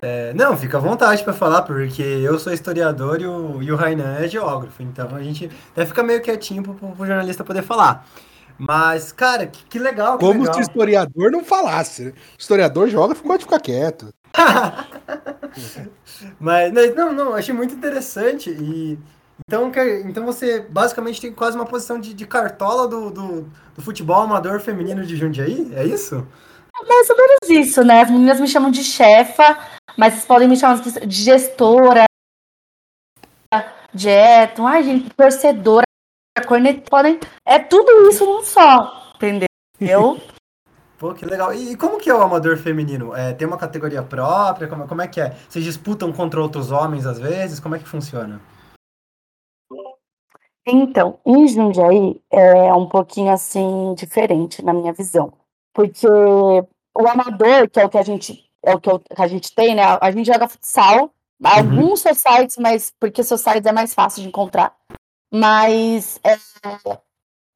É, 0.00 0.32
não, 0.34 0.56
fica 0.56 0.78
à 0.78 0.80
vontade 0.80 1.24
para 1.24 1.32
falar, 1.32 1.62
porque 1.62 2.02
eu 2.02 2.38
sou 2.38 2.52
historiador 2.52 3.20
e 3.20 3.26
o, 3.26 3.62
e 3.62 3.72
o 3.72 3.76
Rainan 3.76 4.16
é 4.18 4.28
geógrafo, 4.28 4.82
então 4.82 5.14
a 5.14 5.22
gente 5.22 5.50
até 5.72 5.84
fica 5.84 6.02
meio 6.02 6.22
quietinho 6.22 6.62
para 6.62 6.86
o 6.86 7.06
jornalista 7.06 7.42
poder 7.42 7.62
falar. 7.62 8.06
Mas, 8.58 9.12
cara, 9.12 9.46
que, 9.46 9.64
que 9.64 9.78
legal. 9.78 10.18
Que 10.18 10.24
Como 10.24 10.40
legal. 10.40 10.54
se 10.54 10.60
o 10.60 10.62
historiador 10.62 11.30
não 11.30 11.44
falasse. 11.44 12.06
Né? 12.06 12.10
O 12.10 12.40
historiador 12.40 12.88
geógrafo 12.88 13.22
pode 13.22 13.44
ficar 13.44 13.60
quieto. 13.60 14.12
mas, 16.40 16.72
não, 16.94 17.12
não, 17.12 17.34
achei 17.34 17.54
muito 17.54 17.74
interessante. 17.74 18.50
E 18.50 18.98
então, 19.46 19.70
então 20.04 20.26
você 20.26 20.60
basicamente 20.60 21.20
tem 21.20 21.32
quase 21.32 21.56
uma 21.56 21.64
posição 21.64 22.00
de, 22.00 22.12
de 22.12 22.26
cartola 22.26 22.88
do, 22.88 23.10
do, 23.10 23.42
do, 23.76 23.82
futebol 23.82 24.22
amador 24.22 24.60
feminino 24.60 25.06
de 25.06 25.16
Jundiaí? 25.16 25.70
É 25.74 25.84
isso? 25.84 26.26
Mais 26.88 27.10
ou 27.10 27.16
menos 27.16 27.66
isso, 27.66 27.84
né? 27.84 28.00
As 28.00 28.10
meninas 28.10 28.40
me 28.40 28.48
chamam 28.48 28.70
de 28.70 28.82
chefa, 28.82 29.58
mas 29.96 30.14
vocês 30.14 30.24
podem 30.24 30.48
me 30.48 30.56
chamar 30.56 30.80
de 30.80 31.22
gestora, 31.22 32.04
de 33.92 34.08
eto, 34.08 34.66
ai, 34.66 34.82
gente, 34.82 35.10
torcedora, 35.10 35.84
corneta, 36.46 36.88
podem. 36.88 37.18
É 37.44 37.58
tudo 37.58 38.08
isso 38.08 38.24
num 38.24 38.42
só, 38.42 39.12
entendeu? 39.16 39.48
Pô, 40.98 41.14
que 41.14 41.24
legal. 41.24 41.54
E, 41.54 41.72
e, 41.72 41.76
como 41.76 41.98
que 41.98 42.10
é 42.10 42.14
o 42.14 42.20
amador 42.20 42.56
feminino? 42.56 43.14
É, 43.14 43.32
tem 43.32 43.46
uma 43.46 43.56
categoria 43.56 44.02
própria? 44.02 44.66
Como, 44.66 44.88
como 44.88 45.00
é 45.00 45.06
que 45.06 45.20
é? 45.20 45.30
Vocês 45.48 45.64
disputam 45.64 46.12
contra 46.12 46.40
outros 46.40 46.72
homens 46.72 47.06
às 47.06 47.20
vezes? 47.20 47.60
Como 47.60 47.76
é 47.76 47.78
que 47.78 47.88
funciona? 47.88 48.40
Então, 50.66 51.20
em 51.24 51.46
Jundiaí 51.46 52.20
é 52.30 52.74
um 52.74 52.88
pouquinho 52.88 53.32
assim 53.32 53.94
diferente 53.94 54.62
na 54.62 54.74
minha 54.74 54.92
visão. 54.92 55.32
Porque 55.72 56.06
o 56.98 57.08
amador, 57.08 57.68
que 57.70 57.78
é 57.78 57.84
o 57.84 57.88
que 57.88 57.98
a 57.98 58.02
gente 58.02 58.44
é 58.64 58.74
o 58.74 58.80
que, 58.80 58.90
a 59.16 59.26
gente 59.28 59.54
tem, 59.54 59.74
né? 59.74 59.82
A 60.00 60.10
gente 60.10 60.26
joga 60.26 60.48
futsal, 60.48 61.14
uhum. 61.40 61.48
alguns 61.48 62.00
societies, 62.00 62.56
mas 62.58 62.92
porque 62.98 63.22
societies 63.22 63.66
é 63.66 63.72
mais 63.72 63.94
fácil 63.94 64.22
de 64.22 64.28
encontrar. 64.28 64.76
Mas 65.32 66.18
é, 66.24 66.36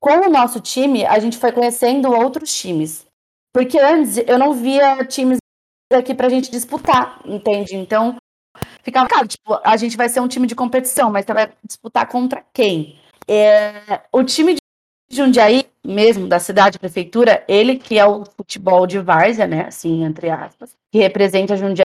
com 0.00 0.26
o 0.26 0.31
nosso 0.31 0.61
time, 0.61 1.05
a 1.05 1.18
gente 1.18 1.38
foi 1.38 1.50
conhecendo 1.50 2.12
outros 2.12 2.55
times. 2.55 3.05
Porque 3.52 3.78
antes 3.78 4.16
eu 4.26 4.38
não 4.38 4.55
via 4.55 5.05
times 5.05 5.38
aqui 5.92 6.14
pra 6.14 6.28
gente 6.28 6.50
disputar, 6.50 7.20
entende? 7.26 7.76
Então, 7.76 8.16
ficava, 8.83 9.09
cara, 9.09 9.26
tipo, 9.26 9.61
a 9.62 9.76
gente 9.76 9.96
vai 9.96 10.09
ser 10.09 10.20
um 10.20 10.28
time 10.28 10.46
de 10.46 10.55
competição, 10.55 11.11
mas 11.11 11.26
você 11.26 11.35
vai 11.35 11.52
disputar 11.64 12.09
contra 12.09 12.44
quem? 12.52 12.98
É, 13.28 14.02
o 14.12 14.22
time 14.24 14.55
de 14.55 14.61
Jundiaí, 15.11 15.66
mesmo, 15.85 16.29
da 16.29 16.38
cidade, 16.38 16.79
prefeitura, 16.79 17.45
ele 17.49 17.77
que 17.77 17.99
é 17.99 18.07
o 18.07 18.25
futebol 18.25 18.87
de 18.87 18.99
várzea, 18.99 19.47
né, 19.47 19.66
assim, 19.66 20.05
entre 20.05 20.31
aspas, 20.31 20.77
que 20.92 20.99
representa 20.99 21.57
Jundiaí 21.57 21.83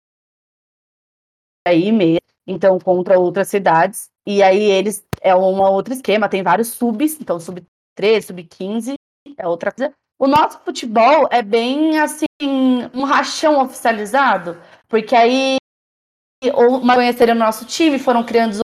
mesmo, 1.91 2.19
então, 2.47 2.79
contra 2.79 3.19
outras 3.19 3.47
cidades, 3.49 4.09
e 4.25 4.41
aí 4.41 4.63
eles, 4.63 5.03
é 5.21 5.35
um 5.35 5.61
outro 5.61 5.93
esquema, 5.93 6.29
tem 6.29 6.41
vários 6.41 6.69
subs, 6.69 7.19
então, 7.19 7.39
sub 7.39 7.61
13, 7.95 8.27
sub 8.27 8.43
15, 8.43 8.95
é 9.37 9.47
outra 9.47 9.71
coisa, 9.71 9.93
o 10.19 10.27
nosso 10.27 10.59
futebol 10.59 11.27
é 11.31 11.41
bem 11.41 11.99
assim, 11.99 12.25
um 12.93 13.03
rachão 13.03 13.61
oficializado, 13.61 14.57
porque 14.87 15.15
aí 15.15 15.57
ou 16.53 16.81
conheceram 16.81 17.35
o 17.35 17.39
nosso 17.39 17.65
time, 17.65 17.99
foram 17.99 18.23
criando 18.23 18.59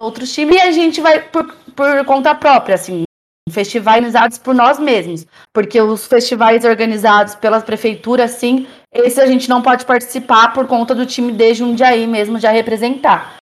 outros 0.00 0.32
times, 0.32 0.56
e 0.56 0.60
a 0.60 0.72
gente 0.72 1.00
vai 1.00 1.28
por, 1.30 1.54
por 1.76 2.04
conta 2.04 2.34
própria, 2.34 2.74
assim, 2.74 3.04
festivais 3.50 3.96
organizados 3.96 4.38
por 4.38 4.54
nós 4.54 4.78
mesmos, 4.78 5.26
porque 5.52 5.80
os 5.80 6.06
festivais 6.06 6.64
organizados 6.64 7.34
pelas 7.34 7.62
prefeituras, 7.62 8.32
sim, 8.32 8.66
esse 8.92 9.20
a 9.20 9.26
gente 9.26 9.48
não 9.48 9.62
pode 9.62 9.84
participar 9.84 10.52
por 10.52 10.66
conta 10.66 10.94
do 10.94 11.06
time 11.06 11.32
de 11.32 11.54
Jundiaí 11.54 12.06
mesmo 12.06 12.38
já 12.38 12.50
representar. 12.50 13.36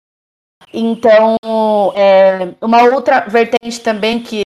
Então, 0.73 1.37
é, 1.95 2.55
uma 2.61 2.83
outra 2.83 3.21
vertente 3.21 3.81
também 3.81 4.21
que 4.21 4.43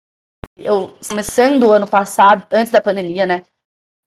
eu 0.57 0.95
começando 1.09 1.65
o 1.65 1.73
ano 1.73 1.87
passado, 1.87 2.47
antes 2.53 2.71
da 2.71 2.81
pandemia, 2.81 3.27
né? 3.27 3.43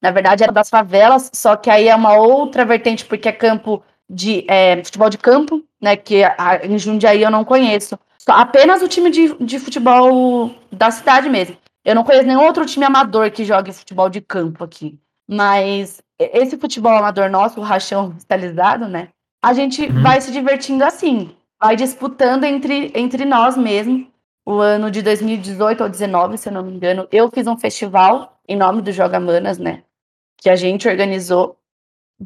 Na 0.02 0.12
verdade, 0.12 0.44
era 0.44 0.52
das 0.52 0.70
favelas, 0.70 1.32
só 1.34 1.56
que 1.56 1.70
aí 1.70 1.88
é 1.88 1.96
uma 1.96 2.16
outra 2.16 2.64
vertente, 2.64 3.06
porque 3.06 3.28
é 3.28 3.32
campo 3.32 3.84
de 4.10 4.46
é, 4.48 4.84
futebol 4.84 5.10
de 5.10 5.18
campo, 5.18 5.64
né? 5.82 5.96
Que 5.96 6.24
a, 6.24 6.62
em 6.64 6.78
Jundiaí 6.78 7.24
eu 7.24 7.32
não 7.32 7.44
conheço. 7.44 8.00
Só, 8.26 8.34
apenas 8.34 8.82
o 8.82 8.88
time 8.88 9.12
de, 9.12 9.36
de 9.36 9.60
futebol 9.60 10.52
da 10.72 10.90
cidade 10.90 11.30
mesmo. 11.30 11.58
Eu 11.84 11.94
não 11.94 12.04
conheço 12.04 12.26
nenhum 12.26 12.44
outro 12.44 12.66
time 12.66 12.84
amador 12.84 13.30
que 13.30 13.46
jogue 13.46 13.72
futebol 13.72 14.10
de 14.10 14.20
campo 14.20 14.64
aqui. 14.64 15.00
Mas 15.30 16.02
esse 16.18 16.58
futebol 16.58 16.98
amador 16.98 17.30
nosso, 17.30 17.60
o 17.60 17.64
rachão 17.64 18.12
cristalizado, 18.12 18.88
né? 18.88 19.10
A 19.44 19.54
gente 19.54 19.84
uhum. 19.84 20.02
vai 20.02 20.20
se 20.20 20.32
divertindo 20.32 20.84
assim, 20.84 21.36
vai 21.62 21.76
disputando 21.76 22.44
entre, 22.44 22.92
entre 22.96 23.26
nós 23.26 23.56
mesmos 23.56 24.08
o 24.44 24.60
ano 24.60 24.90
de 24.90 25.02
2018 25.02 25.82
ou 25.82 25.90
2019, 25.90 26.38
se 26.38 26.50
eu 26.50 26.54
não 26.54 26.64
me 26.64 26.72
engano, 26.72 27.08
eu 27.12 27.30
fiz 27.32 27.48
um 27.48 27.58
festival 27.58 28.40
em 28.48 28.56
nome 28.56 28.82
do 28.82 28.92
Joga 28.92 29.20
Manas, 29.20 29.58
né? 29.58 29.84
Que 30.38 30.50
a 30.50 30.56
gente 30.56 30.88
organizou 30.88 31.58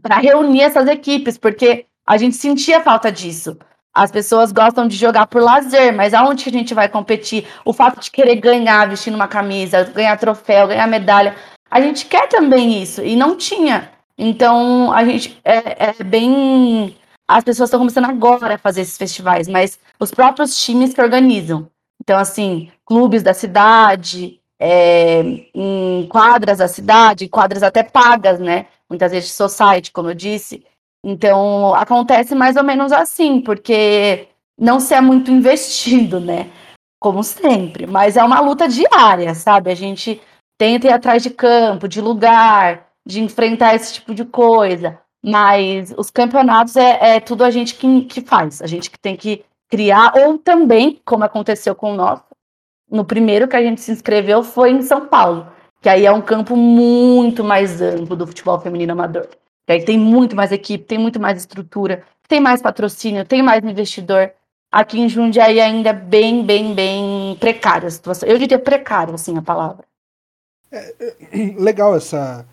para 0.01 0.17
reunir 0.17 0.61
essas 0.61 0.87
equipes, 0.87 1.37
porque 1.37 1.85
a 2.05 2.17
gente 2.17 2.35
sentia 2.35 2.81
falta 2.81 3.11
disso. 3.11 3.57
As 3.93 4.11
pessoas 4.11 4.51
gostam 4.51 4.87
de 4.87 4.95
jogar 4.95 5.27
por 5.27 5.41
lazer, 5.41 5.93
mas 5.93 6.13
aonde 6.13 6.43
que 6.43 6.49
a 6.49 6.53
gente 6.53 6.73
vai 6.73 6.87
competir? 6.87 7.47
O 7.65 7.73
fato 7.73 7.99
de 7.99 8.11
querer 8.11 8.35
ganhar 8.35 8.87
vestindo 8.87 9.15
uma 9.15 9.27
camisa, 9.27 9.83
ganhar 9.83 10.17
troféu, 10.17 10.67
ganhar 10.67 10.87
medalha, 10.87 11.35
a 11.69 11.81
gente 11.81 12.05
quer 12.05 12.27
também 12.27 12.81
isso 12.81 13.01
e 13.01 13.15
não 13.15 13.35
tinha. 13.35 13.91
Então 14.17 14.91
a 14.91 15.03
gente 15.05 15.39
é, 15.43 15.89
é 15.89 16.03
bem. 16.03 16.95
As 17.27 17.43
pessoas 17.43 17.69
estão 17.69 17.79
começando 17.79 18.05
agora 18.05 18.55
a 18.55 18.57
fazer 18.57 18.81
esses 18.81 18.97
festivais, 18.97 19.47
mas 19.47 19.79
os 19.99 20.11
próprios 20.11 20.59
times 20.63 20.93
que 20.93 21.01
organizam. 21.01 21.67
Então, 22.01 22.17
assim, 22.17 22.71
clubes 22.85 23.21
da 23.21 23.33
cidade, 23.33 24.39
é, 24.59 25.21
em 25.53 26.07
quadras 26.09 26.57
da 26.57 26.67
cidade, 26.67 27.29
quadras 27.29 27.61
até 27.61 27.83
pagas, 27.83 28.39
né? 28.39 28.65
Muitas 28.89 29.11
vezes 29.11 29.31
society, 29.31 29.91
como 29.91 30.09
eu 30.09 30.15
disse. 30.15 30.65
Então, 31.03 31.73
acontece 31.75 32.35
mais 32.35 32.55
ou 32.55 32.63
menos 32.63 32.91
assim, 32.91 33.41
porque 33.41 34.27
não 34.59 34.79
se 34.79 34.93
é 34.93 35.01
muito 35.01 35.31
investido, 35.31 36.19
né? 36.19 36.49
Como 36.99 37.23
sempre, 37.23 37.87
mas 37.87 38.17
é 38.17 38.23
uma 38.23 38.41
luta 38.41 38.67
diária, 38.67 39.33
sabe? 39.33 39.71
A 39.71 39.75
gente 39.75 40.21
tenta 40.57 40.87
ir 40.87 40.91
atrás 40.91 41.23
de 41.23 41.29
campo, 41.29 41.87
de 41.87 42.01
lugar, 42.01 42.87
de 43.07 43.21
enfrentar 43.21 43.75
esse 43.75 43.95
tipo 43.95 44.13
de 44.13 44.25
coisa. 44.25 44.99
Mas 45.23 45.93
os 45.97 46.09
campeonatos 46.09 46.75
é, 46.75 47.15
é 47.15 47.19
tudo 47.19 47.43
a 47.43 47.51
gente 47.51 47.75
que, 47.75 48.01
que 48.03 48.21
faz, 48.21 48.61
a 48.61 48.67
gente 48.67 48.89
que 48.89 48.99
tem 48.99 49.15
que 49.15 49.43
criar, 49.69 50.13
ou 50.15 50.37
também, 50.37 50.99
como 51.05 51.23
aconteceu 51.23 51.75
com 51.75 51.93
o 51.93 51.95
nosso, 51.95 52.23
no 52.89 53.05
primeiro 53.05 53.47
que 53.47 53.55
a 53.55 53.61
gente 53.61 53.81
se 53.81 53.91
inscreveu 53.91 54.43
foi 54.43 54.71
em 54.71 54.81
São 54.81 55.05
Paulo, 55.05 55.47
que 55.81 55.87
aí 55.87 56.05
é 56.05 56.11
um 56.11 56.21
campo 56.21 56.55
muito 56.55 57.43
mais 57.43 57.81
amplo 57.81 58.15
do 58.15 58.25
futebol 58.25 58.59
feminino 58.59 58.93
amador. 58.93 59.27
Que 59.69 59.73
aí 59.73 59.85
tem 59.85 59.99
muito 59.99 60.35
mais 60.35 60.51
equipe, 60.51 60.83
tem 60.83 60.97
muito 60.97 61.19
mais 61.19 61.37
estrutura, 61.37 62.03
tem 62.27 62.41
mais 62.41 62.59
patrocínio, 62.59 63.23
tem 63.23 63.43
mais 63.43 63.63
investidor. 63.63 64.33
Aqui 64.71 64.99
em 64.99 65.07
Jundiaí 65.07 65.59
ainda 65.59 65.91
é 65.91 65.93
bem, 65.93 66.43
bem, 66.43 66.73
bem 66.73 67.37
precária 67.39 67.87
a 67.87 67.91
situação. 67.91 68.27
Eu 68.27 68.39
diria 68.39 68.57
precária, 68.57 69.13
assim, 69.13 69.37
a 69.37 69.43
palavra. 69.43 69.85
É, 70.71 70.95
é, 70.99 71.37
legal 71.61 71.95
essa, 71.95 72.47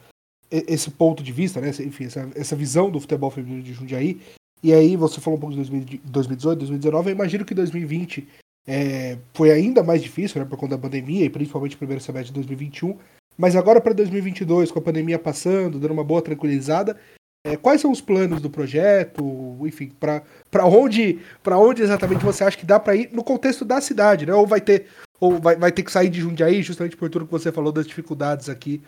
esse 0.51 0.91
ponto 0.91 1.23
de 1.23 1.33
vista, 1.33 1.59
né? 1.59 1.71
Enfim, 1.81 2.05
essa, 2.05 2.29
essa 2.35 2.55
visão 2.55 2.91
do 2.91 3.01
futebol 3.01 3.31
feminino 3.31 3.63
de 3.63 3.73
Jundiaí. 3.73 4.21
E 4.63 4.75
aí 4.75 4.95
você 4.95 5.19
falou 5.19 5.39
um 5.39 5.41
pouco 5.41 5.57
de 5.57 5.71
2018, 5.71 6.59
2019. 6.59 7.09
Eu 7.09 7.15
imagino 7.15 7.47
que 7.47 7.55
2020 7.55 8.29
é, 8.67 9.17
foi 9.33 9.51
ainda 9.51 9.83
mais 9.83 10.03
difícil, 10.03 10.39
né? 10.39 10.47
Por 10.47 10.59
conta 10.59 10.77
da 10.77 10.83
pandemia 10.83 11.25
e 11.25 11.31
principalmente 11.31 11.77
o 11.77 11.79
primeiro 11.79 12.03
semestre 12.03 12.29
de 12.29 12.35
2021. 12.35 12.99
Mas 13.37 13.55
agora 13.55 13.81
para 13.81 13.93
2022, 13.93 14.71
com 14.71 14.79
a 14.79 14.83
pandemia 14.83 15.19
passando, 15.19 15.79
dando 15.79 15.93
uma 15.93 16.05
boa 16.05 16.23
tranquilizada, 16.23 16.99
é, 17.45 17.57
quais 17.57 17.81
são 17.81 17.93
os 17.93 18.01
planos 18.01 18.41
do 18.41 18.51
projeto? 18.51 19.23
Enfim, 19.65 19.93
para 20.01 20.67
onde, 20.67 21.21
onde 21.47 21.83
exatamente 21.83 22.25
você 22.25 22.43
acha 22.43 22.57
que 22.57 22.67
dá 22.67 22.81
para 22.81 22.97
ir 22.97 23.11
no 23.13 23.23
contexto 23.23 23.65
da 23.65 23.81
cidade, 23.81 24.27
né? 24.27 24.35
Ou 24.35 24.47
vai 24.47 24.61
ter 24.61 24.87
ou 25.21 25.39
vai, 25.39 25.57
vai 25.57 25.73
ter 25.73 25.83
que 25.83 25.93
sair 25.93 26.09
de 26.09 26.21
Jundiaí, 26.21 26.63
justamente 26.63 26.97
por 26.97 27.09
tudo 27.09 27.25
que 27.25 27.33
você 27.33 27.51
falou 27.51 27.73
das 27.73 27.87
dificuldades 27.87 28.49
aqui, 28.49 28.83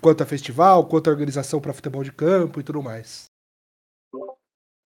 quanto 0.00 0.22
a 0.22 0.26
festival, 0.26 0.86
quanto 0.86 1.08
a 1.08 1.12
organização 1.12 1.60
para 1.60 1.72
futebol 1.72 2.02
de 2.02 2.12
campo 2.12 2.60
e 2.60 2.62
tudo 2.62 2.82
mais? 2.82 3.24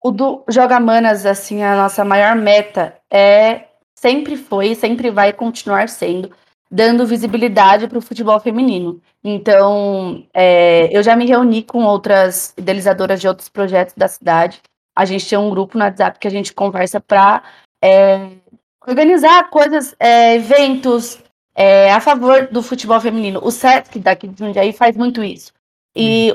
O 0.03 0.11
do 0.11 0.45
Joga 0.49 0.81
Manas, 0.81 1.25
assim, 1.25 1.63
a 1.63 1.77
nossa 1.77 2.05
maior 2.05 2.37
meta 2.37 2.99
é 3.11 3.69
sempre 3.95 4.37
foi, 4.37 4.75
sempre 4.75 5.11
vai 5.11 5.33
continuar 5.33 5.89
sendo 5.89 6.31
dando 6.71 7.07
visibilidade 7.07 7.87
para 7.87 7.99
o 7.99 8.03
futebol 8.03 8.39
feminino. 8.41 9.01
Então, 9.23 10.27
é, 10.35 10.89
eu 10.97 11.03
já 11.03 11.15
me 11.17 11.27
reuni 11.27 11.63
com 11.63 11.85
outras 11.85 12.53
idealizadoras 12.57 13.21
de 13.21 13.29
outros 13.29 13.49
projetos 13.49 13.95
da 13.97 14.09
cidade. 14.09 14.61
A 14.97 15.05
gente 15.05 15.29
tem 15.29 15.39
um 15.39 15.51
grupo 15.51 15.79
no 15.79 15.85
WhatsApp 15.85 16.19
que 16.19 16.29
a 16.29 16.31
gente 16.31 16.53
conversa 16.53 17.01
para 17.01 17.43
é, 17.83 18.29
organizar 18.87 19.51
coisas, 19.51 19.95
é, 19.99 20.35
eventos 20.35 21.19
é, 21.55 21.93
a 21.93 22.01
favor 22.01 22.49
do 22.49 22.63
futebol 22.63 23.01
feminino. 23.01 23.41
O 23.43 23.51
SESC 23.51 23.99
daqui 23.99 24.29
de 24.29 24.39
Jundiaí 24.39 24.73
faz 24.73 24.97
muito 24.97 25.23
isso. 25.23 25.53
E 25.97 26.35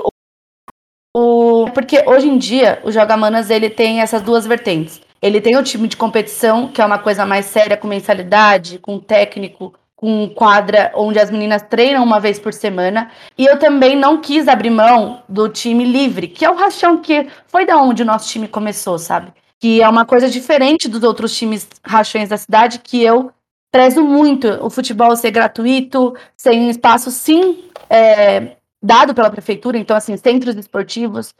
o, 1.14 1.64
o, 1.64 1.70
porque 1.72 2.02
hoje 2.06 2.28
em 2.28 2.38
dia 2.38 2.80
o 2.84 2.90
Joga 2.90 3.16
Manas 3.16 3.50
ele 3.50 3.68
tem 3.68 4.00
essas 4.00 4.22
duas 4.22 4.46
vertentes. 4.46 5.00
Ele 5.22 5.40
tem 5.40 5.56
o 5.56 5.62
time 5.62 5.86
de 5.86 5.98
competição, 5.98 6.68
que 6.68 6.80
é 6.80 6.84
uma 6.84 6.98
coisa 6.98 7.26
mais 7.26 7.44
séria, 7.44 7.76
com 7.76 7.86
mensalidade, 7.86 8.78
com 8.78 8.98
técnico, 8.98 9.74
com 10.00 10.30
quadra 10.30 10.90
onde 10.94 11.18
as 11.18 11.30
meninas 11.30 11.60
treinam 11.60 12.02
uma 12.02 12.18
vez 12.18 12.38
por 12.38 12.54
semana. 12.54 13.10
E 13.36 13.44
eu 13.44 13.58
também 13.58 13.94
não 13.94 14.18
quis 14.18 14.48
abrir 14.48 14.70
mão 14.70 15.22
do 15.28 15.46
time 15.46 15.84
livre, 15.84 16.26
que 16.26 16.42
é 16.42 16.50
o 16.50 16.56
rachão 16.56 16.96
que 16.96 17.28
foi 17.46 17.66
da 17.66 17.76
onde 17.76 18.02
o 18.02 18.06
nosso 18.06 18.26
time 18.26 18.48
começou, 18.48 18.98
sabe? 18.98 19.30
Que 19.58 19.82
é 19.82 19.86
uma 19.86 20.06
coisa 20.06 20.30
diferente 20.30 20.88
dos 20.88 21.02
outros 21.02 21.36
times 21.36 21.68
rachões 21.84 22.30
da 22.30 22.38
cidade, 22.38 22.78
que 22.78 23.02
eu 23.02 23.30
prezo 23.70 24.02
muito 24.02 24.48
o 24.64 24.70
futebol 24.70 25.14
ser 25.14 25.32
gratuito, 25.32 26.16
sem 26.34 26.70
espaço 26.70 27.10
sim 27.10 27.64
é, 27.90 28.56
dado 28.82 29.14
pela 29.14 29.30
prefeitura, 29.30 29.76
então 29.76 29.94
assim, 29.94 30.16
centros 30.16 30.56
esportivos. 30.56 31.34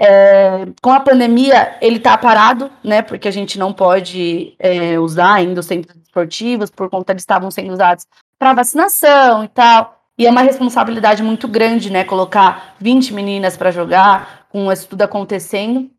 É, 0.00 0.66
com 0.80 0.92
a 0.92 1.00
pandemia, 1.00 1.76
ele 1.80 1.96
está 1.96 2.16
parado, 2.16 2.70
né? 2.84 3.02
Porque 3.02 3.26
a 3.26 3.32
gente 3.32 3.58
não 3.58 3.72
pode 3.72 4.54
é, 4.58 4.98
usar 4.98 5.34
ainda 5.34 5.60
os 5.60 5.66
centros 5.66 5.96
esportivos, 5.96 6.70
por 6.70 6.88
conta 6.88 7.14
de 7.14 7.20
estavam 7.20 7.50
sendo 7.50 7.72
usados 7.72 8.06
para 8.38 8.54
vacinação 8.54 9.44
e 9.44 9.48
tal. 9.48 10.00
E 10.16 10.26
é 10.26 10.30
uma 10.30 10.42
responsabilidade 10.42 11.22
muito 11.22 11.48
grande, 11.48 11.90
né? 11.90 12.04
Colocar 12.04 12.76
20 12.80 13.12
meninas 13.12 13.56
para 13.56 13.70
jogar, 13.70 14.46
com 14.50 14.70
isso 14.70 14.88
tudo 14.88 15.02
acontecendo. 15.02 15.90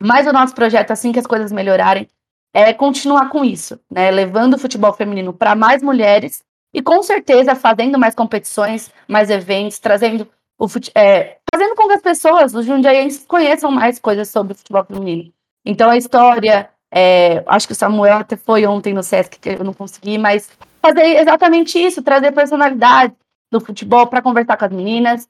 Mas 0.00 0.26
o 0.26 0.32
nosso 0.32 0.54
projeto, 0.54 0.90
assim 0.90 1.12
que 1.12 1.18
as 1.18 1.26
coisas 1.26 1.50
melhorarem, 1.50 2.08
é 2.52 2.72
continuar 2.72 3.28
com 3.28 3.44
isso, 3.44 3.80
né? 3.90 4.10
Levando 4.10 4.54
o 4.54 4.58
futebol 4.58 4.92
feminino 4.92 5.32
para 5.32 5.56
mais 5.56 5.82
mulheres 5.82 6.42
e 6.72 6.82
com 6.82 7.02
certeza 7.02 7.54
fazendo 7.54 7.98
mais 7.98 8.14
competições, 8.14 8.90
mais 9.08 9.30
eventos, 9.30 9.78
trazendo 9.78 10.28
o 10.58 10.68
fute 10.68 10.90
é, 10.94 11.38
fazendo 11.52 11.74
com 11.74 11.86
que 11.86 11.94
as 11.94 12.02
pessoas, 12.02 12.54
os 12.54 12.66
jundiaienses, 12.66 13.24
conheçam 13.26 13.70
mais 13.70 13.98
coisas 13.98 14.28
sobre 14.28 14.52
o 14.52 14.56
futebol 14.56 14.84
feminino. 14.84 15.32
Então 15.64 15.90
a 15.90 15.96
história, 15.96 16.70
é, 16.92 17.42
acho 17.46 17.66
que 17.66 17.72
o 17.72 17.76
Samuel 17.76 18.18
até 18.18 18.36
foi 18.36 18.66
ontem 18.66 18.92
no 18.92 19.02
Sesc, 19.02 19.38
que 19.38 19.50
eu 19.50 19.64
não 19.64 19.72
consegui, 19.72 20.18
mas 20.18 20.50
fazer 20.80 21.18
exatamente 21.18 21.78
isso, 21.78 22.02
trazer 22.02 22.32
personalidade 22.32 23.14
do 23.50 23.60
futebol 23.60 24.06
para 24.06 24.22
conversar 24.22 24.56
com 24.56 24.64
as 24.64 24.72
meninas, 24.72 25.28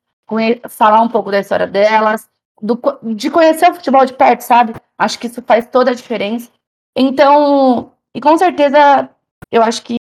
falar 0.68 1.00
um 1.00 1.08
pouco 1.08 1.30
da 1.30 1.40
história 1.40 1.66
delas, 1.66 2.28
do, 2.60 2.80
de 3.14 3.30
conhecer 3.30 3.70
o 3.70 3.74
futebol 3.74 4.04
de 4.04 4.14
perto, 4.14 4.40
sabe? 4.40 4.74
Acho 4.98 5.18
que 5.18 5.26
isso 5.26 5.42
faz 5.42 5.66
toda 5.66 5.90
a 5.90 5.94
diferença. 5.94 6.50
Então, 6.96 7.92
e 8.14 8.20
com 8.20 8.37
certeza, 8.38 9.10
eu 9.50 9.62
acho 9.62 9.82
que 9.82 9.96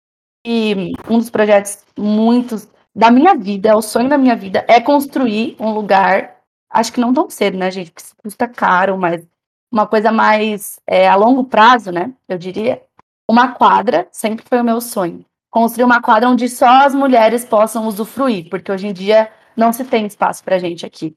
um 1.08 1.18
dos 1.18 1.30
projetos 1.30 1.84
muitos 1.98 2.68
da 2.94 3.10
minha 3.10 3.34
vida, 3.34 3.76
o 3.76 3.82
sonho 3.82 4.08
da 4.08 4.18
minha 4.18 4.36
vida 4.36 4.64
é 4.68 4.80
construir 4.80 5.56
um 5.58 5.72
lugar, 5.72 6.36
acho 6.68 6.92
que 6.92 7.00
não 7.00 7.14
tão 7.14 7.30
cedo, 7.30 7.56
né, 7.56 7.70
gente? 7.70 7.92
Porque 7.92 8.08
custa 8.22 8.48
caro, 8.48 8.98
mas 8.98 9.24
uma 9.72 9.86
coisa 9.86 10.10
mais 10.10 10.80
é, 10.86 11.08
a 11.08 11.14
longo 11.14 11.44
prazo, 11.44 11.92
né? 11.92 12.12
Eu 12.28 12.36
diria. 12.36 12.82
Uma 13.28 13.52
quadra 13.54 14.08
sempre 14.10 14.44
foi 14.48 14.60
o 14.60 14.64
meu 14.64 14.80
sonho. 14.80 15.24
Construir 15.50 15.84
uma 15.84 16.02
quadra 16.02 16.28
onde 16.28 16.48
só 16.48 16.84
as 16.84 16.94
mulheres 16.94 17.44
possam 17.44 17.86
usufruir, 17.86 18.48
porque 18.50 18.70
hoje 18.72 18.88
em 18.88 18.92
dia 18.92 19.30
não 19.56 19.72
se 19.72 19.84
tem 19.84 20.06
espaço 20.06 20.42
para 20.42 20.58
gente 20.58 20.84
aqui. 20.84 21.14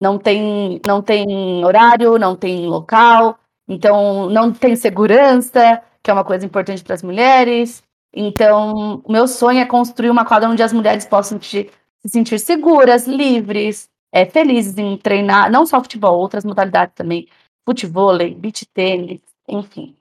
Não 0.00 0.18
tem, 0.18 0.80
não 0.86 1.00
tem 1.00 1.64
horário, 1.64 2.18
não 2.18 2.36
tem 2.36 2.66
local, 2.66 3.38
então 3.66 4.28
não 4.28 4.52
tem 4.52 4.76
segurança, 4.76 5.82
que 6.02 6.10
é 6.10 6.14
uma 6.14 6.24
coisa 6.24 6.44
importante 6.44 6.84
para 6.84 6.94
as 6.94 7.02
mulheres. 7.02 7.82
Então, 8.14 9.02
o 9.04 9.12
meu 9.12 9.26
sonho 9.26 9.58
é 9.58 9.66
construir 9.66 10.10
uma 10.10 10.24
quadra 10.24 10.48
onde 10.48 10.62
as 10.62 10.72
mulheres 10.72 11.04
possam 11.04 11.40
se 11.42 11.68
sentir 12.06 12.38
seguras, 12.38 13.08
livres, 13.08 13.88
é, 14.12 14.24
felizes 14.24 14.78
em 14.78 14.96
treinar, 14.96 15.50
não 15.50 15.66
só 15.66 15.80
futebol, 15.80 16.16
outras 16.18 16.44
modalidades 16.44 16.94
também, 16.94 17.26
futebol, 17.66 18.16
beach 18.36 18.64
tênis, 18.66 19.20
enfim. 19.48 19.96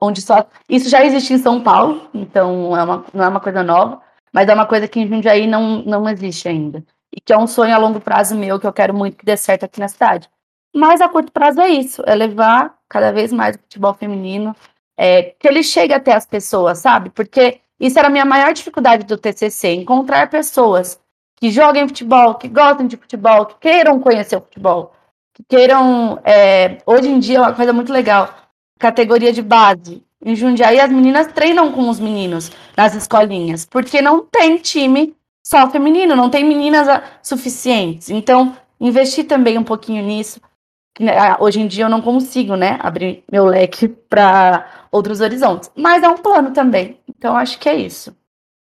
Onde 0.00 0.20
só. 0.20 0.48
Isso 0.68 0.88
já 0.88 1.04
existe 1.04 1.32
em 1.32 1.38
São 1.38 1.62
Paulo, 1.62 2.08
então 2.12 2.76
é 2.76 2.82
uma, 2.82 3.04
não 3.14 3.24
é 3.24 3.28
uma 3.28 3.40
coisa 3.40 3.62
nova, 3.62 4.02
mas 4.32 4.48
é 4.48 4.54
uma 4.54 4.66
coisa 4.66 4.88
que 4.88 4.98
em 4.98 5.06
Jundiaí 5.06 5.46
não, 5.46 5.82
não 5.82 6.08
existe 6.08 6.48
ainda. 6.48 6.84
E 7.14 7.20
que 7.20 7.32
é 7.32 7.38
um 7.38 7.46
sonho 7.46 7.74
a 7.74 7.78
longo 7.78 8.00
prazo 8.00 8.36
meu 8.36 8.58
que 8.58 8.66
eu 8.66 8.72
quero 8.72 8.94
muito 8.94 9.16
que 9.16 9.24
dê 9.24 9.36
certo 9.36 9.64
aqui 9.64 9.78
na 9.80 9.88
cidade. 9.88 10.28
Mas 10.74 11.00
a 11.00 11.08
curto 11.08 11.32
prazo 11.32 11.60
é 11.60 11.68
isso, 11.68 12.02
é 12.06 12.14
levar 12.14 12.76
cada 12.88 13.12
vez 13.12 13.32
mais 13.32 13.56
o 13.56 13.60
futebol 13.60 13.94
feminino, 13.94 14.54
é, 14.98 15.34
que 15.38 15.46
ele 15.46 15.62
chegue 15.62 15.94
até 15.94 16.12
as 16.12 16.26
pessoas, 16.26 16.78
sabe? 16.78 17.10
Porque 17.10 17.60
isso 17.78 17.98
era 17.98 18.08
a 18.08 18.10
minha 18.10 18.24
maior 18.24 18.52
dificuldade 18.52 19.04
do 19.04 19.16
TCC, 19.16 19.74
encontrar 19.74 20.28
pessoas 20.28 21.00
que 21.36 21.50
joguem 21.50 21.86
futebol, 21.86 22.34
que 22.34 22.48
gostem 22.48 22.88
de 22.88 22.96
futebol, 22.96 23.46
que 23.46 23.54
queiram 23.60 24.00
conhecer 24.00 24.36
o 24.36 24.40
futebol 24.40 24.92
que 25.38 25.44
queiram. 25.48 26.20
É, 26.24 26.78
hoje 26.84 27.08
em 27.08 27.20
dia 27.20 27.38
é 27.38 27.40
uma 27.40 27.52
coisa 27.52 27.72
muito 27.72 27.92
legal. 27.92 28.34
Categoria 28.78 29.32
de 29.32 29.42
base. 29.42 30.02
em 30.24 30.34
Jundiaí 30.34 30.80
as 30.80 30.90
meninas 30.90 31.28
treinam 31.28 31.70
com 31.72 31.88
os 31.88 32.00
meninos 32.00 32.50
nas 32.76 32.94
escolinhas, 32.94 33.64
porque 33.64 34.02
não 34.02 34.24
tem 34.24 34.56
time 34.58 35.14
só 35.44 35.70
feminino, 35.70 36.16
não 36.16 36.28
tem 36.28 36.44
meninas 36.44 36.88
suficientes. 37.22 38.10
Então, 38.10 38.56
investir 38.80 39.26
também 39.26 39.56
um 39.56 39.64
pouquinho 39.64 40.04
nisso. 40.04 40.40
Né, 40.98 41.36
hoje 41.38 41.60
em 41.60 41.68
dia 41.68 41.84
eu 41.84 41.88
não 41.88 42.02
consigo, 42.02 42.56
né, 42.56 42.78
abrir 42.80 43.22
meu 43.30 43.44
leque 43.44 43.86
para 43.88 44.88
outros 44.90 45.20
horizontes, 45.20 45.70
mas 45.76 46.02
é 46.02 46.08
um 46.08 46.18
plano 46.18 46.52
também. 46.52 46.98
Então, 47.08 47.36
acho 47.36 47.58
que 47.58 47.68
é 47.68 47.76
isso. 47.76 48.16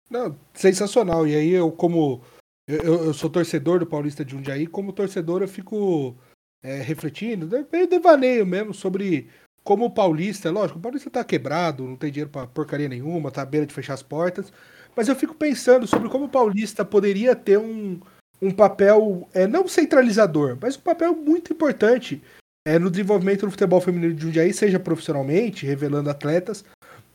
Não, 0.10 0.36
sensacional. 0.54 1.28
E 1.28 1.36
aí 1.36 1.52
eu 1.52 1.72
como 1.72 2.22
eu, 2.68 3.06
eu, 3.06 3.14
sou 3.14 3.30
torcedor 3.30 3.80
do 3.80 3.86
Paulista 3.86 4.24
de 4.24 4.32
Jundiaí, 4.32 4.68
como 4.68 4.94
torcedor 4.94 5.42
eu 5.42 5.48
fico 5.48 6.16
é, 6.64 6.78
refletindo, 6.78 7.50
meio 7.72 7.88
devaneio 7.88 8.46
mesmo 8.46 8.74
sobre 8.74 9.30
como 9.64 9.86
o 9.86 9.92
Paulista, 9.92 10.52
lógico, 10.52 10.80
o 10.80 10.82
Paulista 10.82 11.10
tá 11.10 11.24
quebrado, 11.24 11.84
não 11.84 11.96
tem 11.96 12.12
dinheiro 12.12 12.30
para 12.30 12.48
porcaria 12.48 12.90
nenhuma, 12.90 13.32
tá 13.32 13.42
à 13.42 13.46
beira 13.46 13.66
de 13.66 13.74
fechar 13.74 13.94
as 13.94 14.04
portas, 14.04 14.52
mas 14.96 15.08
eu 15.08 15.16
fico 15.16 15.34
pensando 15.34 15.88
sobre 15.88 16.10
como 16.10 16.26
o 16.26 16.30
Paulista 16.30 16.86
poderia 16.86 17.36
ter 17.36 17.58
um, 17.58 18.00
um 18.44 18.52
papel, 18.52 19.28
é, 19.34 19.48
não 19.48 19.68
centralizador, 19.68 20.58
mas 20.62 20.76
um 20.76 20.82
papel 20.82 21.16
muito 21.16 21.54
importante 21.54 22.22
é, 22.68 22.78
no 22.78 22.90
desenvolvimento 22.90 23.46
do 23.46 23.52
futebol 23.52 23.82
feminino 23.82 24.14
de 24.14 24.22
Jundiaí, 24.22 24.54
seja 24.54 24.80
profissionalmente, 24.80 25.66
revelando 25.66 26.10
atletas, 26.10 26.64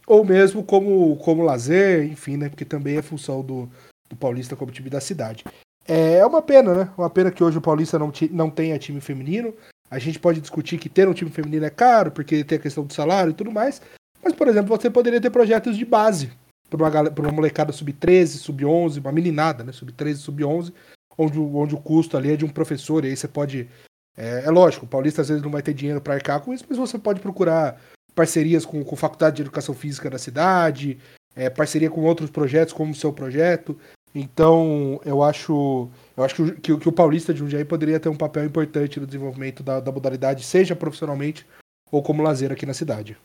ou 0.07 0.25
mesmo 0.25 0.65
como, 0.65 1.17
como 1.17 1.43
lazer, 1.43 2.05
enfim, 2.05 2.37
né, 2.37 2.49
porque 2.49 2.65
também 2.65 2.97
é 2.97 3.03
função 3.03 3.43
do, 3.43 3.69
do 4.09 4.17
Paulista 4.17 4.57
como 4.57 4.73
time 4.73 4.89
da 4.89 5.01
cidade. 5.01 5.45
É 5.87 6.25
uma 6.25 6.43
pena, 6.43 6.75
né? 6.75 6.91
Uma 6.99 7.09
pena 7.09 7.31
que 7.31 7.43
hoje 7.43 7.57
o 7.57 7.63
Paulista 7.63 7.99
não, 7.99 8.13
não 8.31 8.51
tenha 8.51 8.79
time 8.79 9.01
feminino. 9.01 9.55
A 9.91 9.99
gente 9.99 10.19
pode 10.19 10.39
discutir 10.39 10.77
que 10.77 10.89
ter 10.89 11.09
um 11.09 11.15
time 11.15 11.31
feminino 11.31 11.65
é 11.65 11.71
caro, 11.71 12.11
porque 12.11 12.45
tem 12.45 12.59
a 12.59 12.61
questão 12.61 12.85
do 12.85 12.93
salário 12.93 13.31
e 13.31 13.35
tudo 13.35 13.51
mais. 13.51 13.81
Mas, 14.23 14.35
por 14.35 14.49
exemplo, 14.49 14.69
você 14.69 14.91
poderia 14.91 15.19
ter 15.19 15.31
projetos 15.31 15.79
de 15.79 15.87
base 15.87 16.31
para 16.69 16.77
uma, 16.77 17.11
uma 17.11 17.33
molecada 17.33 17.73
sub-13, 17.73 18.37
sub-11, 18.37 19.01
uma 19.01 19.13
meninada, 19.13 19.65
né? 19.65 19.73
Sub-13, 19.73 20.17
sub-11, 20.17 20.75
onde, 21.19 21.39
onde 21.39 21.75
o 21.75 21.81
custo 21.81 22.17
ali 22.17 22.33
é 22.33 22.37
de 22.37 22.45
um 22.45 22.49
professor. 22.49 23.05
E 23.05 23.09
aí 23.09 23.17
você 23.17 23.27
pode. 23.29 23.69
É, 24.17 24.45
é 24.45 24.51
lógico, 24.51 24.87
o 24.87 24.89
Paulista 24.89 25.23
às 25.23 25.29
vezes 25.29 25.43
não 25.43 25.51
vai 25.51 25.63
ter 25.63 25.75
dinheiro 25.75 26.01
para 26.01 26.15
arcar 26.15 26.41
com 26.41 26.55
isso, 26.55 26.65
mas 26.69 26.79
você 26.79 26.99
pode 26.99 27.21
procurar 27.21 27.81
parcerias 28.15 28.65
com, 28.65 28.83
com 28.85 28.97
faculdade 28.97 29.37
de 29.37 29.43
educação 29.43 29.75
física 29.75 30.11
da 30.11 30.19
cidade, 30.19 30.99
é, 31.37 31.49
parceria 31.49 31.91
com 31.91 32.03
outros 32.03 32.31
projetos, 32.31 32.73
como 32.73 32.93
o 32.93 32.97
seu 32.97 33.13
projeto. 33.13 33.79
Então, 34.15 35.01
eu 35.05 35.23
acho, 35.23 35.89
eu 36.17 36.25
acho 36.25 36.35
que, 36.35 36.53
que, 36.61 36.79
que, 36.79 36.89
o 36.89 36.93
Paulista 36.93 37.33
de 37.33 37.41
Jundiaí 37.41 37.65
poderia 37.65 38.01
ter 38.01 38.09
um 38.09 38.17
papel 38.17 38.45
importante 38.45 38.99
no 38.99 39.07
desenvolvimento 39.07 39.63
da, 39.63 39.79
da 39.79 39.93
modalidade, 39.93 40.45
seja 40.45 40.75
profissionalmente 40.75 41.47
ou 41.93 42.03
como 42.03 42.23
lazer 42.23 42.51
aqui 42.51 42.67
na 42.67 42.75
cidade. 42.75 43.17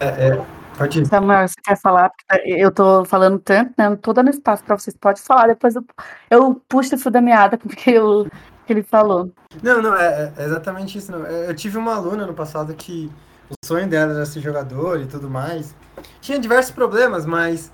É, 0.00 0.28
é, 0.28 0.67
pode 0.78 1.00
ir. 1.00 1.06
Samuel, 1.06 1.48
você 1.48 1.54
quer 1.62 1.76
falar? 1.76 2.10
Eu 2.44 2.70
tô 2.70 3.04
falando 3.04 3.38
tanto, 3.38 3.74
né? 3.76 3.88
Não 3.90 3.96
tô 3.96 4.12
dando 4.12 4.30
espaço 4.30 4.64
para 4.64 4.78
vocês. 4.78 4.96
Pode 4.96 5.20
falar, 5.20 5.48
depois 5.48 5.74
eu, 5.74 5.84
eu 6.30 6.54
puxo 6.68 6.94
o 6.94 6.98
fio 6.98 7.10
da 7.10 7.20
meada, 7.20 7.58
porque 7.58 7.90
eu, 7.90 8.26
que 8.66 8.72
ele 8.72 8.82
falou. 8.82 9.32
Não, 9.62 9.82
não, 9.82 9.96
é, 9.96 10.32
é 10.36 10.44
exatamente 10.44 10.96
isso. 10.96 11.10
Não. 11.10 11.26
Eu 11.26 11.54
tive 11.54 11.76
uma 11.76 11.96
aluna 11.96 12.26
no 12.26 12.34
passado 12.34 12.72
que 12.74 13.10
o 13.50 13.66
sonho 13.66 13.88
dela 13.88 14.12
era 14.14 14.26
ser 14.26 14.40
jogador 14.40 15.00
e 15.00 15.06
tudo 15.06 15.28
mais. 15.28 15.74
Tinha 16.20 16.38
diversos 16.38 16.72
problemas, 16.72 17.26
mas 17.26 17.72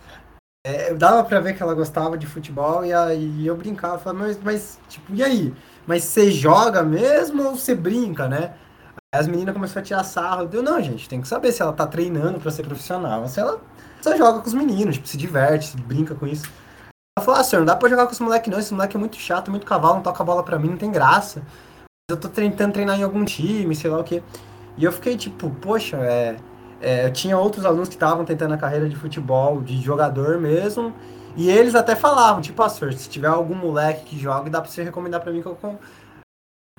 é, 0.67 0.95
dava 0.95 1.23
pra 1.25 1.41
ver 1.41 1.55
que 1.55 1.63
ela 1.63 1.75
gostava 1.75 2.17
de 2.17 2.27
futebol 2.27 2.85
e 2.87 2.93
aí 2.93 3.47
eu 3.47 3.57
brincava, 3.57 3.99
falava, 3.99 4.25
mas, 4.25 4.41
mas, 4.43 4.81
tipo, 4.89 5.15
e 5.15 5.23
aí? 5.23 5.55
Mas 5.87 6.05
você 6.05 6.31
joga 6.31 6.83
mesmo 6.83 7.43
ou 7.45 7.57
você 7.57 7.75
brinca, 7.75 8.27
né? 8.27 8.55
As 9.15 9.29
meninas 9.29 9.55
começaram 9.55 9.81
a 9.81 9.85
tirar 9.85 10.05
sarro. 10.05 10.47
Deu, 10.47 10.63
não, 10.63 10.83
gente, 10.83 11.09
tem 11.09 11.21
que 11.21 11.29
saber 11.29 11.53
se 11.53 11.63
ela 11.63 11.73
tá 11.73 11.87
treinando 11.87 12.41
para 12.41 12.51
ser 12.51 12.65
profissional. 12.65 13.29
Se 13.29 13.39
ela 13.39 13.61
só 14.01 14.17
joga 14.17 14.41
com 14.41 14.49
os 14.49 14.55
meninos, 14.55 14.97
tipo, 14.97 15.07
se 15.07 15.17
diverte, 15.17 15.69
se 15.69 15.77
brinca 15.77 16.15
com 16.15 16.27
isso. 16.27 16.51
Ela 17.17 17.25
falou, 17.25 17.41
ah, 17.41 17.45
senhor, 17.45 17.61
não 17.61 17.67
dá 17.67 17.77
pra 17.77 17.89
jogar 17.89 18.07
com 18.07 18.13
esse 18.13 18.23
moleque 18.23 18.51
não, 18.51 18.59
esse 18.59 18.75
moleque 18.75 18.97
é 18.97 18.99
muito 18.99 19.17
chato, 19.17 19.53
muito 19.53 19.65
cavalo, 19.65 19.95
não 19.95 20.03
toca 20.03 20.21
a 20.21 20.27
bola 20.27 20.43
pra 20.43 20.59
mim, 20.59 20.71
não 20.71 20.77
tem 20.77 20.91
graça. 20.91 21.43
Eu 22.11 22.17
tô 22.17 22.29
tentando 22.29 22.73
treinar 22.73 22.99
em 22.99 23.05
algum 23.05 23.25
time, 23.25 23.75
sei 23.77 23.89
lá 23.89 24.01
o 24.01 24.05
quê. 24.05 24.21
E 24.77 24.85
eu 24.85 24.91
fiquei 24.91 25.17
tipo, 25.17 25.49
poxa, 25.49 25.97
é, 25.99 26.37
é, 26.81 27.07
eu 27.07 27.13
tinha 27.13 27.39
outros 27.39 27.65
alunos 27.65 27.89
que 27.89 27.95
estavam 27.95 28.25
tentando 28.25 28.55
a 28.55 28.59
carreira 28.59 28.89
de 28.89 28.97
futebol, 28.97 29.63
de 29.63 29.81
jogador 29.81 30.39
mesmo, 30.41 30.93
e 31.37 31.49
eles 31.49 31.77
até 31.77 31.95
falavam, 31.95 32.43
tipo, 32.43 32.61
ah, 32.63 32.69
senhor, 32.69 32.93
se 32.93 33.09
tiver 33.09 33.29
algum 33.29 33.55
moleque 33.55 34.05
que 34.05 34.19
joga, 34.19 34.51
dá 34.51 34.61
pra 34.61 34.69
você 34.69 34.83
recomendar 34.83 35.21
pra 35.21 35.33
mim 35.33 35.41
que 35.41 35.47
eu, 35.47 35.57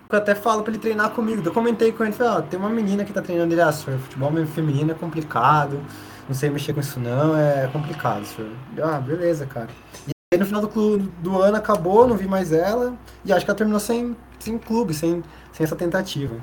eu 0.10 0.18
até 0.18 0.36
falo 0.36 0.64
pra 0.64 0.72
ele 0.72 0.82
treinar 0.82 1.12
comigo. 1.12 1.42
Eu 1.44 1.54
comentei 1.54 1.92
com 1.92 2.04
ele, 2.04 2.14
falei, 2.14 2.34
ó, 2.34 2.42
tem 2.42 2.60
uma 2.60 2.70
menina 2.70 3.04
que 3.04 3.14
tá 3.14 3.22
treinando 3.22 3.54
ele, 3.54 3.62
ah, 3.62 3.72
senhor, 3.72 4.00
futebol 4.00 4.32
feminino 4.46 4.92
é 4.92 4.96
complicado, 4.96 5.82
não 6.28 6.36
sei 6.36 6.50
mexer 6.50 6.74
com 6.74 6.80
isso 6.80 7.00
não, 7.00 7.38
é 7.38 7.68
complicado, 7.72 8.26
senhor. 8.26 8.52
ah, 8.84 9.00
beleza, 9.00 9.46
cara. 9.46 9.70
E 10.08 10.12
aí 10.34 10.40
no 10.40 10.46
final 10.46 10.62
do, 10.62 10.98
do 10.98 11.42
ano 11.42 11.58
acabou, 11.58 12.08
não 12.08 12.18
vi 12.18 12.28
mais 12.28 12.52
ela, 12.52 12.98
e 13.24 13.32
acho 13.34 13.46
que 13.46 13.52
ela 13.52 13.58
terminou 13.58 13.80
sem, 13.80 14.16
sem 14.40 14.58
clube, 14.58 14.94
sem, 14.94 15.24
sem 15.52 15.64
essa 15.64 15.76
tentativa. 15.76 16.36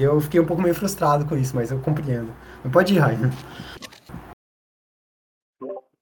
Eu 0.00 0.20
fiquei 0.20 0.40
um 0.40 0.46
pouco 0.46 0.62
meio 0.62 0.74
frustrado 0.74 1.24
com 1.26 1.36
isso, 1.36 1.54
mas 1.54 1.70
eu 1.70 1.80
compreendo. 1.80 2.34
Mas 2.62 2.72
pode 2.72 2.94
ir, 2.94 2.98
Rainer. 2.98 3.30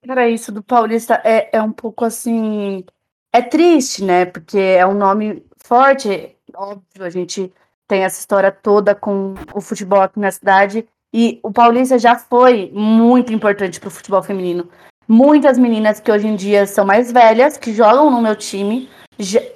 Cara, 0.05 0.27
isso 0.27 0.51
do 0.51 0.63
Paulista 0.63 1.21
é, 1.23 1.55
é 1.55 1.61
um 1.61 1.71
pouco 1.71 2.03
assim. 2.03 2.83
É 3.31 3.41
triste, 3.41 4.03
né? 4.03 4.25
Porque 4.25 4.57
é 4.57 4.85
um 4.85 4.95
nome 4.95 5.45
forte. 5.63 6.35
Óbvio, 6.55 7.05
a 7.05 7.09
gente 7.09 7.51
tem 7.87 8.03
essa 8.03 8.19
história 8.19 8.51
toda 8.51 8.95
com 8.95 9.35
o 9.53 9.61
futebol 9.61 10.01
aqui 10.01 10.19
na 10.19 10.31
cidade. 10.31 10.87
E 11.13 11.39
o 11.43 11.51
Paulista 11.51 11.99
já 11.99 12.15
foi 12.15 12.71
muito 12.73 13.33
importante 13.33 13.79
para 13.79 13.87
o 13.87 13.91
futebol 13.91 14.23
feminino. 14.23 14.69
Muitas 15.07 15.57
meninas 15.57 15.99
que 15.99 16.11
hoje 16.11 16.27
em 16.27 16.35
dia 16.35 16.65
são 16.65 16.85
mais 16.85 17.11
velhas, 17.11 17.57
que 17.57 17.73
jogam 17.73 18.09
no 18.09 18.21
meu 18.21 18.35
time, 18.35 18.89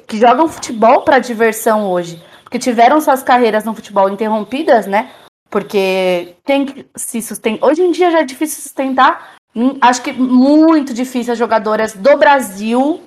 que 0.06 0.18
jogam 0.18 0.50
futebol 0.50 1.04
para 1.04 1.20
diversão 1.20 1.90
hoje 1.90 2.22
que 2.56 2.60
tiveram 2.60 3.02
suas 3.02 3.22
carreiras 3.22 3.66
no 3.66 3.74
futebol 3.74 4.10
interrompidas, 4.10 4.88
né? 4.88 5.12
Porque 5.50 6.36
tem 6.46 6.66
que 6.66 6.86
se 6.96 7.22
sustentar. 7.22 7.68
Hoje 7.68 7.82
em 7.82 7.92
dia 7.92 8.12
já 8.12 8.20
é 8.20 8.24
difícil 8.24 8.62
sustentar. 8.62 9.36
Hum, 9.56 9.78
acho 9.82 10.02
que 10.02 10.14
muito 10.14 10.94
difícil 10.94 11.34
as 11.34 11.40
jogadoras 11.40 11.94
do 11.94 12.18
Brasil 12.18 13.02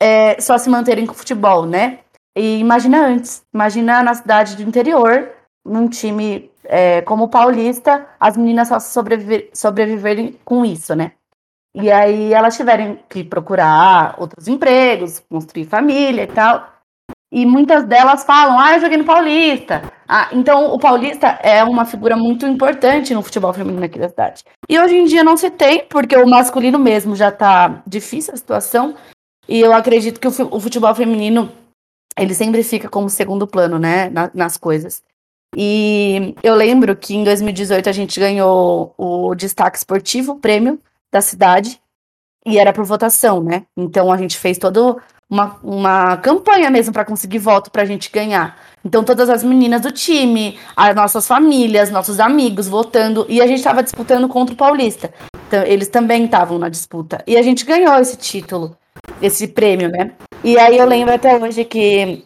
é, 0.00 0.40
só 0.40 0.58
se 0.58 0.68
manterem 0.68 1.06
com 1.06 1.12
o 1.12 1.16
futebol, 1.16 1.64
né? 1.64 2.00
E 2.36 2.58
imagina 2.58 3.06
antes, 3.06 3.42
imagina 3.54 4.02
na 4.02 4.14
cidade 4.14 4.56
do 4.56 4.62
interior, 4.62 5.30
num 5.64 5.88
time 5.88 6.50
é, 6.64 7.00
como 7.02 7.24
o 7.24 7.28
Paulista, 7.28 8.06
as 8.20 8.36
meninas 8.36 8.68
só 8.68 8.78
sobreviver, 8.78 9.48
sobreviverem 9.54 10.38
com 10.44 10.64
isso, 10.64 10.94
né? 10.94 11.12
E 11.74 11.90
aí 11.90 12.32
elas 12.32 12.56
tiverem 12.56 12.98
que 13.08 13.24
procurar 13.24 14.14
outros 14.18 14.48
empregos, 14.48 15.22
construir 15.30 15.64
família 15.64 16.22
e 16.22 16.26
tal. 16.26 16.76
E 17.32 17.44
muitas 17.44 17.84
delas 17.84 18.24
falam, 18.24 18.58
ah, 18.58 18.74
eu 18.74 18.80
joguei 18.80 18.96
no 18.96 19.04
Paulista. 19.04 19.82
Ah, 20.08 20.28
então 20.32 20.72
o 20.72 20.78
Paulista 20.78 21.26
é 21.42 21.62
uma 21.64 21.84
figura 21.84 22.16
muito 22.16 22.46
importante 22.46 23.12
no 23.12 23.22
futebol 23.22 23.52
feminino 23.52 23.84
aqui 23.84 23.98
da 23.98 24.08
cidade. 24.08 24.42
E 24.68 24.78
hoje 24.78 24.96
em 24.96 25.04
dia 25.04 25.24
não 25.24 25.36
se 25.36 25.50
tem, 25.50 25.84
porque 25.84 26.16
o 26.16 26.26
masculino 26.26 26.78
mesmo 26.78 27.16
já 27.16 27.30
tá 27.30 27.82
difícil 27.86 28.32
a 28.32 28.36
situação. 28.36 28.94
E 29.48 29.60
eu 29.60 29.72
acredito 29.72 30.20
que 30.20 30.28
o 30.28 30.60
futebol 30.60 30.94
feminino, 30.94 31.50
ele 32.18 32.34
sempre 32.34 32.62
fica 32.62 32.88
como 32.88 33.10
segundo 33.10 33.46
plano, 33.46 33.78
né, 33.78 34.10
nas 34.34 34.56
coisas. 34.56 35.02
E 35.54 36.34
eu 36.42 36.54
lembro 36.54 36.96
que 36.96 37.14
em 37.14 37.24
2018 37.24 37.88
a 37.88 37.92
gente 37.92 38.18
ganhou 38.20 38.94
o 38.98 39.34
destaque 39.34 39.78
esportivo, 39.78 40.32
o 40.32 40.40
prêmio 40.40 40.78
da 41.12 41.20
cidade, 41.20 41.80
e 42.44 42.58
era 42.58 42.72
por 42.72 42.84
votação, 42.84 43.42
né? 43.42 43.64
Então 43.76 44.12
a 44.12 44.16
gente 44.16 44.36
fez 44.36 44.58
todo 44.58 45.00
uma, 45.28 45.58
uma 45.62 46.16
campanha 46.18 46.70
mesmo 46.70 46.92
para 46.92 47.04
conseguir 47.04 47.38
voto 47.38 47.70
para 47.70 47.82
a 47.82 47.86
gente 47.86 48.10
ganhar. 48.10 48.56
Então, 48.84 49.02
todas 49.02 49.28
as 49.28 49.42
meninas 49.42 49.80
do 49.80 49.90
time, 49.90 50.58
as 50.76 50.94
nossas 50.94 51.26
famílias, 51.26 51.90
nossos 51.90 52.20
amigos 52.20 52.68
votando, 52.68 53.26
e 53.28 53.40
a 53.40 53.46
gente 53.46 53.58
estava 53.58 53.82
disputando 53.82 54.28
contra 54.28 54.54
o 54.54 54.56
Paulista. 54.56 55.12
Então, 55.48 55.62
eles 55.64 55.88
também 55.88 56.24
estavam 56.24 56.58
na 56.58 56.68
disputa. 56.68 57.22
E 57.26 57.36
a 57.36 57.42
gente 57.42 57.64
ganhou 57.64 57.96
esse 57.98 58.16
título, 58.16 58.76
esse 59.20 59.48
prêmio, 59.48 59.88
né? 59.88 60.12
E 60.44 60.58
aí 60.58 60.78
eu 60.78 60.86
lembro 60.86 61.14
até 61.14 61.36
hoje 61.36 61.64
que 61.64 62.24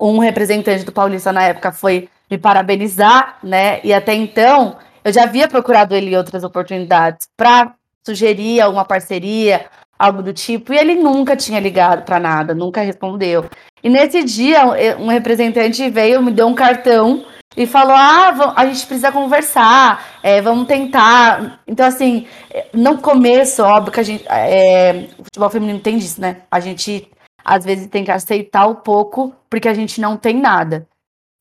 um 0.00 0.18
representante 0.18 0.84
do 0.84 0.92
Paulista 0.92 1.32
na 1.32 1.42
época 1.44 1.72
foi 1.72 2.08
me 2.30 2.38
parabenizar, 2.38 3.38
né? 3.42 3.80
E 3.84 3.92
até 3.92 4.14
então 4.14 4.76
eu 5.04 5.12
já 5.12 5.22
havia 5.22 5.46
procurado 5.46 5.94
ele 5.94 6.10
em 6.10 6.16
outras 6.16 6.42
oportunidades 6.42 7.28
para 7.36 7.74
sugerir 8.04 8.60
alguma 8.60 8.84
parceria, 8.84 9.66
algo 9.98 10.22
do 10.22 10.32
tipo, 10.32 10.72
e 10.72 10.78
ele 10.78 10.94
nunca 10.96 11.36
tinha 11.36 11.60
ligado 11.60 12.04
para 12.04 12.18
nada, 12.18 12.54
nunca 12.54 12.80
respondeu. 12.80 13.46
E 13.82 13.88
nesse 13.88 14.24
dia, 14.24 14.64
um 14.98 15.06
representante 15.06 15.88
veio, 15.88 16.22
me 16.22 16.32
deu 16.32 16.46
um 16.46 16.54
cartão 16.54 17.24
e 17.56 17.66
falou: 17.66 17.94
Ah, 17.94 18.54
a 18.56 18.66
gente 18.66 18.86
precisa 18.86 19.12
conversar, 19.12 20.18
é, 20.22 20.42
vamos 20.42 20.66
tentar. 20.66 21.60
Então, 21.66 21.86
assim, 21.86 22.26
no 22.72 22.98
começo, 22.98 23.62
óbvio 23.62 23.92
que 23.92 24.00
a 24.00 24.02
gente. 24.02 24.24
É, 24.28 25.06
o 25.18 25.24
futebol 25.24 25.50
feminino 25.50 25.78
tem 25.78 25.98
disso, 25.98 26.20
né? 26.20 26.38
A 26.50 26.60
gente 26.60 27.08
às 27.46 27.64
vezes 27.64 27.86
tem 27.86 28.04
que 28.04 28.10
aceitar 28.10 28.66
um 28.66 28.74
pouco 28.74 29.32
porque 29.48 29.68
a 29.68 29.74
gente 29.74 30.00
não 30.00 30.16
tem 30.16 30.34
nada. 30.34 30.88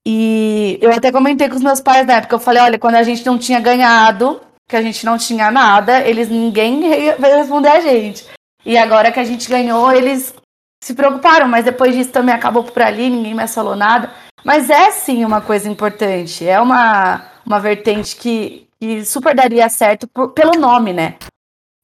E 0.05 0.77
eu 0.79 0.91
até 0.91 1.11
comentei 1.11 1.49
com 1.49 1.55
os 1.55 1.63
meus 1.63 1.81
pais 1.81 2.05
na 2.05 2.17
época, 2.17 2.35
eu 2.35 2.39
falei, 2.39 2.61
olha, 2.61 2.77
quando 2.77 2.93
a 2.93 3.01
gente 3.01 3.25
não 3.25 3.39
tinha 3.39 3.59
ganhado, 3.59 4.39
que 4.69 4.75
a 4.75 4.81
gente 4.83 5.03
não 5.03 5.17
tinha 5.17 5.49
nada, 5.49 6.01
eles 6.07 6.29
ninguém 6.29 6.79
veio 6.79 7.37
responder 7.37 7.69
a 7.69 7.81
gente. 7.81 8.23
E 8.63 8.77
agora 8.77 9.11
que 9.11 9.19
a 9.19 9.23
gente 9.23 9.49
ganhou, 9.49 9.91
eles 9.91 10.35
se 10.83 10.93
preocuparam, 10.93 11.47
mas 11.47 11.65
depois 11.65 11.95
disso 11.95 12.11
também 12.11 12.35
acabou 12.35 12.63
por 12.63 12.83
ali, 12.83 13.09
ninguém 13.09 13.33
mais 13.33 13.55
falou 13.55 13.75
nada. 13.75 14.11
Mas 14.43 14.69
é 14.69 14.91
sim 14.91 15.25
uma 15.25 15.41
coisa 15.41 15.67
importante, 15.67 16.47
é 16.47 16.61
uma, 16.61 17.25
uma 17.43 17.59
vertente 17.59 18.15
que, 18.15 18.67
que 18.79 19.03
super 19.03 19.33
daria 19.33 19.67
certo 19.69 20.07
por, 20.07 20.29
pelo 20.33 20.51
nome, 20.51 20.93
né? 20.93 21.15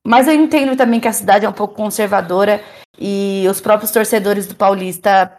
Mas 0.06 0.28
eu 0.28 0.36
entendo 0.36 0.76
também 0.76 1.00
que 1.00 1.08
a 1.08 1.14
cidade 1.14 1.46
é 1.46 1.50
um 1.50 1.54
pouco 1.54 1.74
conservadora 1.74 2.64
e 3.00 3.46
os 3.50 3.62
próprios 3.62 3.92
torcedores 3.92 4.48
do 4.48 4.56
Paulista 4.56 5.32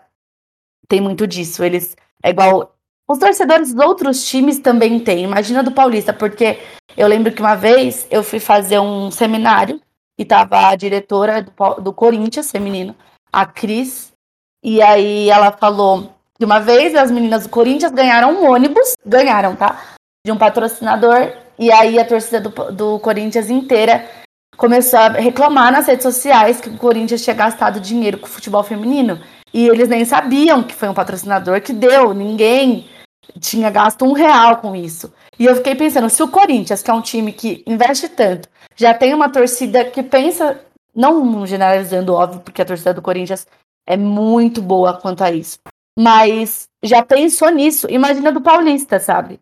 têm 0.89 1.01
muito 1.01 1.27
disso. 1.27 1.63
Eles 1.63 1.97
é 2.23 2.31
igual 2.31 2.75
os 3.09 3.19
torcedores 3.19 3.75
dos 3.75 3.85
outros 3.85 4.25
times 4.25 4.59
também 4.59 4.99
têm. 5.01 5.25
Imagina 5.25 5.63
do 5.63 5.73
Paulista, 5.73 6.13
porque 6.13 6.59
eu 6.97 7.07
lembro 7.07 7.33
que 7.33 7.43
uma 7.43 7.55
vez 7.55 8.07
eu 8.11 8.23
fui 8.23 8.41
fazer 8.41 8.79
um 8.79 9.11
seminário 9.11 9.81
e 10.19 10.25
tava 10.25 10.69
a 10.69 10.77
diretora 10.77 11.43
do, 11.43 11.53
do 11.81 11.93
Corinthians 11.93 12.51
feminino, 12.51 12.95
a 13.33 13.45
Cris, 13.47 14.13
e 14.63 14.81
aí 14.81 15.29
ela 15.29 15.51
falou 15.51 16.15
que 16.39 16.45
uma 16.45 16.61
vez 16.61 16.95
as 16.95 17.11
meninas 17.11 17.45
do 17.45 17.49
Corinthians 17.49 17.93
ganharam 17.93 18.33
um 18.33 18.51
ônibus, 18.51 18.95
ganharam, 19.05 19.57
tá? 19.57 19.95
De 20.25 20.31
um 20.31 20.39
patrocinador, 20.39 21.33
e 21.59 21.73
aí 21.73 21.99
a 21.99 22.05
torcida 22.05 22.41
do, 22.41 22.51
do 22.73 22.99
Corinthians 23.01 23.51
inteira 23.51 24.09
começou 24.57 24.99
a 24.99 25.09
reclamar 25.09 25.73
nas 25.73 25.87
redes 25.87 26.03
sociais 26.03 26.61
que 26.61 26.69
o 26.69 26.77
Corinthians 26.77 27.23
tinha 27.23 27.35
gastado 27.35 27.81
dinheiro 27.81 28.19
com 28.19 28.27
o 28.27 28.31
futebol 28.31 28.63
feminino. 28.63 29.21
E 29.53 29.69
eles 29.69 29.89
nem 29.89 30.05
sabiam 30.05 30.63
que 30.63 30.75
foi 30.75 30.89
um 30.89 30.95
patrocinador 30.95 31.61
que 31.61 31.73
deu, 31.73 32.15
ninguém 32.15 32.89
tinha 33.39 33.71
gasto 33.71 34.05
um 34.05 34.13
real 34.13 34.57
com 34.59 34.75
isso. 34.75 35.13
E 35.39 35.45
eu 35.45 35.57
fiquei 35.57 35.75
pensando, 35.75 36.09
se 36.09 36.23
o 36.23 36.29
Corinthians, 36.29 36.83
que 36.83 36.91
é 36.91 36.95
um 36.95 37.03
time 37.03 37.33
que 37.33 37.63
investe 37.67 38.09
tanto, 38.09 38.49
já 38.77 38.95
tem 38.95 39.15
uma 39.15 39.29
torcida 39.31 39.85
que 39.85 40.03
pensa, 40.03 40.61
não 40.95 41.47
generalizando, 41.47 42.15
óbvio, 42.15 42.41
porque 42.41 42.63
a 42.63 42.65
torcida 42.65 42.95
do 42.95 43.03
Corinthians 43.03 43.47
é 43.87 43.97
muito 43.97 44.63
boa 44.63 44.99
quanto 44.99 45.23
a 45.23 45.31
isso, 45.31 45.59
mas 45.99 46.69
já 46.83 47.03
pensou 47.03 47.51
nisso. 47.51 47.87
Imagina 47.91 48.33
do 48.33 48.41
Paulista, 48.41 48.99
sabe? 48.99 49.41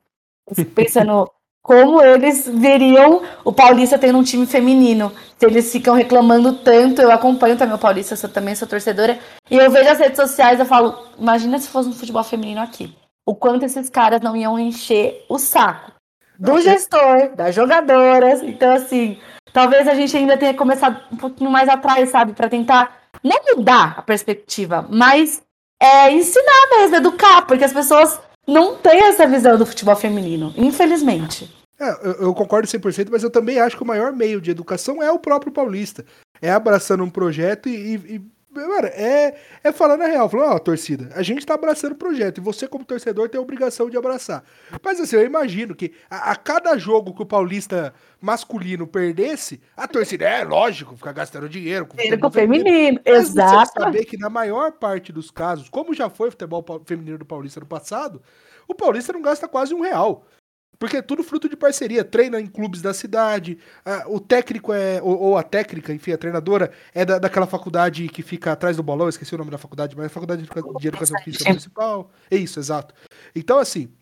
Pensando 0.75 1.31
como 1.63 2.03
eles 2.03 2.49
veriam 2.49 3.23
o 3.45 3.53
Paulista 3.53 3.99
tendo 3.99 4.19
um 4.19 4.23
time 4.23 4.47
feminino. 4.47 5.13
Se 5.39 5.47
eles 5.47 5.71
ficam 5.71 5.95
reclamando 5.95 6.55
tanto, 6.55 7.01
eu 7.01 7.11
acompanho 7.11 7.57
também 7.57 7.75
o 7.75 7.79
Paulista, 7.79 8.15
eu 8.21 8.33
também 8.33 8.55
sou 8.55 8.67
torcedora, 8.67 9.19
e 9.51 9.57
eu 9.57 9.71
vejo 9.71 9.89
as 9.89 9.99
redes 9.99 10.17
sociais 10.17 10.59
e 10.59 10.65
falo, 10.65 10.97
imagina 11.19 11.59
se 11.59 11.69
fosse 11.69 11.89
um 11.89 11.95
futebol 11.95 12.25
feminino 12.25 12.61
aqui. 12.61 12.95
O 13.27 13.35
quanto 13.35 13.65
esses 13.65 13.89
caras 13.89 14.21
não 14.21 14.37
iam 14.37 14.59
encher 14.59 15.25
o 15.29 15.39
saco 15.39 15.93
do 16.41 16.59
gestor, 16.61 17.37
das 17.37 17.55
jogadoras. 17.55 18.43
Então, 18.43 18.73
assim, 18.73 19.19
talvez 19.53 19.87
a 19.87 19.95
gente 19.95 20.17
ainda 20.17 20.39
tenha 20.39 20.55
começado 20.55 20.99
um 21.13 21.17
pouquinho 21.17 21.51
mais 21.51 21.69
atrás, 21.69 22.09
sabe? 22.09 22.33
para 22.33 22.49
tentar 22.49 22.99
não 23.23 23.37
mudar 23.55 23.97
a 23.99 24.03
perspectiva, 24.03 24.87
mas 24.89 25.43
é, 25.81 26.11
ensinar 26.11 26.69
mesmo, 26.79 26.97
educar, 26.97 27.43
porque 27.47 27.65
as 27.65 27.73
pessoas 27.73 28.19
não 28.47 28.77
têm 28.77 29.05
essa 29.05 29.27
visão 29.27 29.57
do 29.57 29.67
futebol 29.67 29.97
feminino, 29.97 30.53
infelizmente. 30.57 31.51
É, 31.79 31.91
eu, 32.07 32.13
eu 32.13 32.35
concordo 32.35 32.69
100%, 32.69 33.09
mas 33.11 33.23
eu 33.23 33.31
também 33.31 33.59
acho 33.59 33.77
que 33.77 33.83
o 33.83 33.87
maior 33.87 34.13
meio 34.13 34.41
de 34.41 34.51
educação 34.51 35.03
é 35.03 35.11
o 35.11 35.19
próprio 35.19 35.53
paulista. 35.53 36.05
É 36.43 36.51
abraçando 36.51 37.03
um 37.03 37.11
projeto 37.11 37.69
e, 37.69 37.95
e 37.95 38.23
Mano, 38.53 38.89
é, 38.89 39.37
é 39.63 39.71
falando 39.71 40.03
a 40.03 40.07
real, 40.07 40.29
falando, 40.29 40.55
ó, 40.55 40.59
torcida, 40.59 41.11
a 41.15 41.23
gente 41.23 41.47
tá 41.47 41.55
abraçando 41.55 41.93
o 41.93 41.97
projeto 41.97 42.39
e 42.39 42.41
você, 42.41 42.67
como 42.67 42.85
torcedor, 42.85 43.29
tem 43.29 43.39
a 43.39 43.43
obrigação 43.43 43.89
de 43.89 43.97
abraçar. 43.97 44.43
Mas 44.83 45.01
assim, 45.01 45.15
eu 45.15 45.25
imagino 45.25 45.73
que 45.73 45.93
a, 46.11 46.33
a 46.33 46.37
cada 46.37 46.77
jogo 46.77 47.15
que 47.15 47.23
o 47.23 47.27
Paulista 47.27 47.95
masculino 48.21 48.89
perdesse, 48.89 49.61
a 49.77 49.87
torcida, 49.87 50.29
é 50.29 50.43
lógico, 50.43 50.97
ficar 50.97 51.13
gastando 51.13 51.49
dinheiro 51.49 51.87
com 51.87 51.97
o 51.97 52.01
futebol 52.01 52.31
feminino. 52.31 53.01
Exato. 53.05 53.73
Você 53.73 53.81
saber 53.81 54.05
que 54.05 54.17
na 54.17 54.29
maior 54.29 54.73
parte 54.73 55.13
dos 55.13 55.31
casos, 55.31 55.69
como 55.69 55.95
já 55.95 56.11
foi 56.11 56.29
o 56.29 56.33
futebol 56.33 56.65
feminino 56.85 57.19
do 57.19 57.25
Paulista 57.25 57.61
no 57.61 57.67
passado, 57.67 58.21
o 58.67 58.75
Paulista 58.75 59.13
não 59.13 59.23
gasta 59.23 59.47
quase 59.47 59.73
um 59.73 59.81
real. 59.81 60.25
Porque 60.81 60.97
é 60.97 61.03
tudo 61.03 61.23
fruto 61.23 61.47
de 61.47 61.57
parceria. 61.57 62.03
Treina 62.03 62.41
em 62.41 62.47
clubes 62.47 62.81
da 62.81 62.95
cidade. 62.95 63.59
A, 63.85 64.09
o 64.09 64.19
técnico 64.19 64.73
é. 64.73 65.01
Ou, 65.03 65.21
ou, 65.21 65.37
a 65.37 65.43
técnica, 65.43 65.93
enfim, 65.93 66.13
a 66.13 66.19
treinadora 66.19 66.73
é 66.95 67.05
da, 67.05 67.19
daquela 67.19 67.47
faculdade 67.47 68.09
que 68.09 68.23
fica 68.23 68.51
atrás 68.51 68.79
do 68.79 68.83
bolão, 68.83 69.07
esqueci 69.07 69.35
o 69.35 69.39
nome 69.39 69.51
da 69.51 69.59
faculdade, 69.59 69.95
mas 69.95 70.05
é 70.05 70.07
a 70.07 70.11
faculdade 70.11 70.43
de 70.43 70.89
educação 70.89 71.21
física 71.23 71.45
municipal. 71.51 72.11
É 72.31 72.37
isso, 72.37 72.59
exato. 72.59 72.95
Então, 73.37 73.59
assim. 73.59 73.93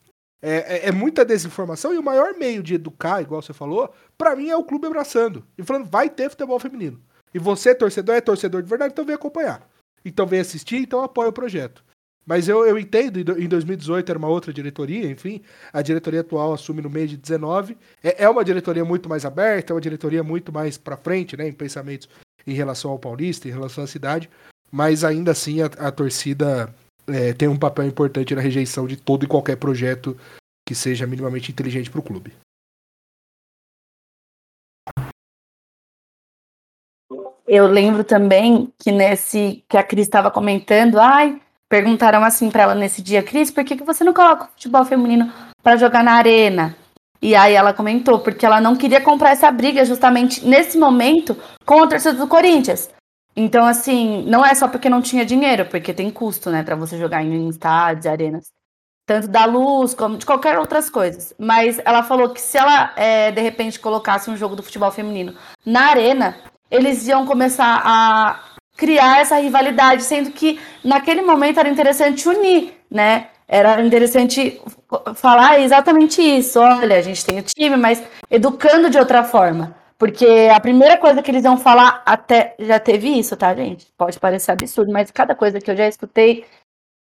É, 0.40 0.76
é, 0.76 0.88
é, 0.90 0.92
muita 0.92 1.24
desinformação 1.24 1.92
e 1.92 1.98
o 1.98 2.02
maior 2.02 2.32
meio 2.38 2.62
de 2.62 2.74
educar, 2.74 3.20
igual 3.20 3.42
você 3.42 3.52
falou, 3.52 3.92
para 4.16 4.36
mim 4.36 4.50
é 4.50 4.56
o 4.56 4.62
clube 4.62 4.86
abraçando 4.86 5.44
e 5.58 5.64
falando, 5.64 5.90
vai 5.90 6.08
ter 6.08 6.30
futebol 6.30 6.60
feminino. 6.60 7.02
E 7.34 7.40
você, 7.40 7.74
torcedor, 7.74 8.14
é 8.14 8.20
torcedor 8.20 8.62
de 8.62 8.68
verdade, 8.68 8.92
então 8.92 9.04
vem 9.04 9.16
acompanhar. 9.16 9.68
Então 10.04 10.28
vem 10.28 10.38
assistir, 10.38 10.76
então 10.76 11.02
apoia 11.02 11.30
o 11.30 11.32
projeto. 11.32 11.84
Mas 12.28 12.46
eu, 12.46 12.66
eu 12.66 12.78
entendo, 12.78 13.20
em 13.40 13.48
2018 13.48 14.10
era 14.10 14.18
uma 14.18 14.28
outra 14.28 14.52
diretoria, 14.52 15.10
enfim, 15.10 15.40
a 15.72 15.80
diretoria 15.80 16.20
atual 16.20 16.52
assume 16.52 16.82
no 16.82 16.90
meio 16.90 17.08
de 17.08 17.16
19. 17.16 17.74
É, 18.04 18.24
é 18.24 18.28
uma 18.28 18.44
diretoria 18.44 18.84
muito 18.84 19.08
mais 19.08 19.24
aberta, 19.24 19.72
é 19.72 19.74
uma 19.74 19.80
diretoria 19.80 20.22
muito 20.22 20.52
mais 20.52 20.76
para 20.76 20.98
frente, 20.98 21.38
né, 21.38 21.48
em 21.48 21.54
pensamentos 21.54 22.06
em 22.46 22.52
relação 22.52 22.90
ao 22.90 22.98
Paulista, 22.98 23.48
em 23.48 23.50
relação 23.50 23.82
à 23.82 23.86
cidade, 23.86 24.28
mas 24.70 25.04
ainda 25.04 25.30
assim 25.30 25.62
a, 25.62 25.66
a 25.78 25.90
torcida 25.90 26.74
é, 27.06 27.32
tem 27.32 27.48
um 27.48 27.56
papel 27.56 27.86
importante 27.86 28.34
na 28.34 28.42
rejeição 28.42 28.86
de 28.86 28.98
todo 28.98 29.24
e 29.24 29.26
qualquer 29.26 29.56
projeto 29.56 30.14
que 30.66 30.74
seja 30.74 31.06
minimamente 31.06 31.50
inteligente 31.50 31.90
para 31.90 32.00
o 32.00 32.02
clube. 32.02 32.34
Eu 37.46 37.66
lembro 37.66 38.04
também 38.04 38.70
que 38.78 38.92
nesse 38.92 39.64
que 39.66 39.78
a 39.78 39.82
Cris 39.82 40.06
estava 40.06 40.30
comentando, 40.30 40.98
ai, 40.98 41.40
Perguntaram 41.68 42.24
assim 42.24 42.50
para 42.50 42.62
ela 42.62 42.74
nesse 42.74 43.02
dia, 43.02 43.22
Cris, 43.22 43.50
por 43.50 43.62
que, 43.62 43.76
que 43.76 43.84
você 43.84 44.02
não 44.02 44.14
coloca 44.14 44.44
o 44.44 44.48
futebol 44.48 44.84
feminino 44.84 45.30
para 45.62 45.76
jogar 45.76 46.02
na 46.02 46.12
arena? 46.12 46.74
E 47.20 47.34
aí 47.34 47.54
ela 47.54 47.74
comentou, 47.74 48.20
porque 48.20 48.46
ela 48.46 48.60
não 48.60 48.76
queria 48.76 49.00
comprar 49.00 49.30
essa 49.30 49.50
briga 49.50 49.84
justamente 49.84 50.46
nesse 50.46 50.78
momento 50.78 51.36
com 51.66 51.82
a 51.82 51.86
torcida 51.86 52.14
do 52.14 52.28
Corinthians. 52.28 52.88
Então, 53.36 53.66
assim, 53.66 54.24
não 54.26 54.44
é 54.44 54.54
só 54.54 54.66
porque 54.66 54.88
não 54.88 55.02
tinha 55.02 55.26
dinheiro, 55.26 55.66
porque 55.66 55.92
tem 55.92 56.10
custo, 56.10 56.50
né, 56.50 56.62
para 56.62 56.74
você 56.74 56.96
jogar 56.96 57.22
em 57.22 57.48
estádios, 57.48 58.06
arenas. 58.06 58.46
Tanto 59.06 59.28
da 59.28 59.44
luz 59.44 59.94
como 59.94 60.16
de 60.16 60.26
qualquer 60.26 60.58
outras 60.58 60.88
coisas. 60.88 61.34
Mas 61.38 61.78
ela 61.84 62.02
falou 62.02 62.30
que 62.30 62.40
se 62.40 62.58
ela, 62.58 62.92
é, 62.96 63.30
de 63.30 63.40
repente, 63.40 63.80
colocasse 63.80 64.30
um 64.30 64.36
jogo 64.36 64.56
do 64.56 64.62
futebol 64.62 64.90
feminino 64.90 65.34
na 65.64 65.90
arena, 65.90 66.36
eles 66.70 67.06
iam 67.06 67.26
começar 67.26 67.80
a 67.84 68.57
criar 68.78 69.20
essa 69.20 69.36
rivalidade, 69.36 70.04
sendo 70.04 70.30
que 70.30 70.60
naquele 70.84 71.20
momento 71.20 71.58
era 71.58 71.68
interessante 71.68 72.28
unir, 72.28 72.74
né? 72.88 73.26
Era 73.48 73.82
interessante 73.82 74.62
falar 75.16 75.60
exatamente 75.60 76.22
isso. 76.22 76.60
Olha, 76.60 76.96
a 76.96 77.02
gente 77.02 77.26
tem 77.26 77.40
o 77.40 77.42
time, 77.42 77.76
mas 77.76 78.00
educando 78.30 78.88
de 78.88 78.96
outra 78.96 79.24
forma. 79.24 79.74
Porque 79.98 80.48
a 80.54 80.60
primeira 80.60 80.96
coisa 80.96 81.20
que 81.20 81.28
eles 81.28 81.42
iam 81.42 81.56
falar, 81.58 82.02
até 82.06 82.54
já 82.60 82.78
teve 82.78 83.08
isso, 83.08 83.36
tá, 83.36 83.52
gente? 83.52 83.88
Pode 83.98 84.20
parecer 84.20 84.52
absurdo, 84.52 84.92
mas 84.92 85.10
cada 85.10 85.34
coisa 85.34 85.58
que 85.60 85.68
eu 85.68 85.76
já 85.76 85.88
escutei, 85.88 86.44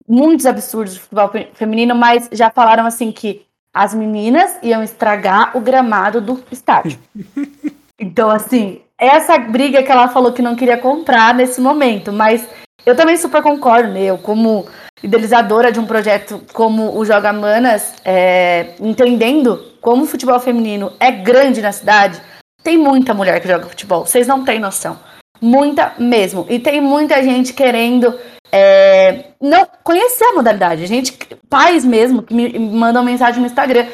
muitos 0.09 0.47
absurdos 0.47 0.95
de 0.95 1.01
futebol 1.01 1.31
feminino, 1.53 1.95
mas 1.95 2.31
já 2.33 2.49
falaram 2.49 2.87
assim 2.87 3.13
que 3.13 3.45
as 3.75 3.93
meninas 3.93 4.59
iam 4.63 4.83
estragar 4.83 5.55
o 5.55 5.61
gramado 5.61 6.23
do 6.23 6.43
estádio. 6.51 6.99
Então, 7.99 8.29
assim, 8.31 8.83
essa 8.99 9.39
briga 9.39 9.83
que 9.83 9.93
ela 9.93 10.09
falou 10.09 10.33
que 10.33 10.43
não 10.43 10.57
queria 10.57 10.79
comprar 10.79 11.35
nesse 11.35 11.61
momento, 11.61 12.13
mas 12.13 12.49
eu 12.85 12.97
também 12.97 13.17
super 13.17 13.43
concordo, 13.43 13.91
né? 13.91 14.05
Eu, 14.05 14.19
como 14.19 14.67
idealizadora 15.03 15.71
de 15.71 15.81
um 15.81 15.87
projeto 15.87 16.41
como 16.53 16.97
o 16.97 17.05
Joga 17.05 17.33
Manas, 17.33 17.95
é, 18.05 18.75
entendendo 18.81 19.63
como 19.81 20.05
o 20.05 20.07
futebol 20.07 20.41
feminino 20.41 20.93
é 20.99 21.11
grande 21.11 21.61
na 21.61 21.73
cidade, 21.73 22.21
tem 22.63 22.79
muita 22.79 23.15
mulher 23.15 23.41
que 23.41 23.49
joga 23.49 23.67
futebol, 23.67 24.07
vocês 24.07 24.27
não 24.27 24.45
têm 24.45 24.59
noção. 24.59 24.99
Muita 25.41 25.95
mesmo. 25.99 26.47
E 26.49 26.59
tem 26.59 26.81
muita 26.81 27.23
gente 27.23 27.53
querendo 27.53 28.19
é, 28.51 29.27
não 29.41 29.67
conhecer 29.85 30.25
a 30.25 30.33
modalidade. 30.33 30.87
Gente, 30.87 31.17
pais 31.49 31.85
mesmo, 31.85 32.23
que 32.23 32.33
me 32.33 32.59
mandam 32.59 33.05
mensagem 33.05 33.41
no 33.41 33.47
Instagram. 33.47 33.87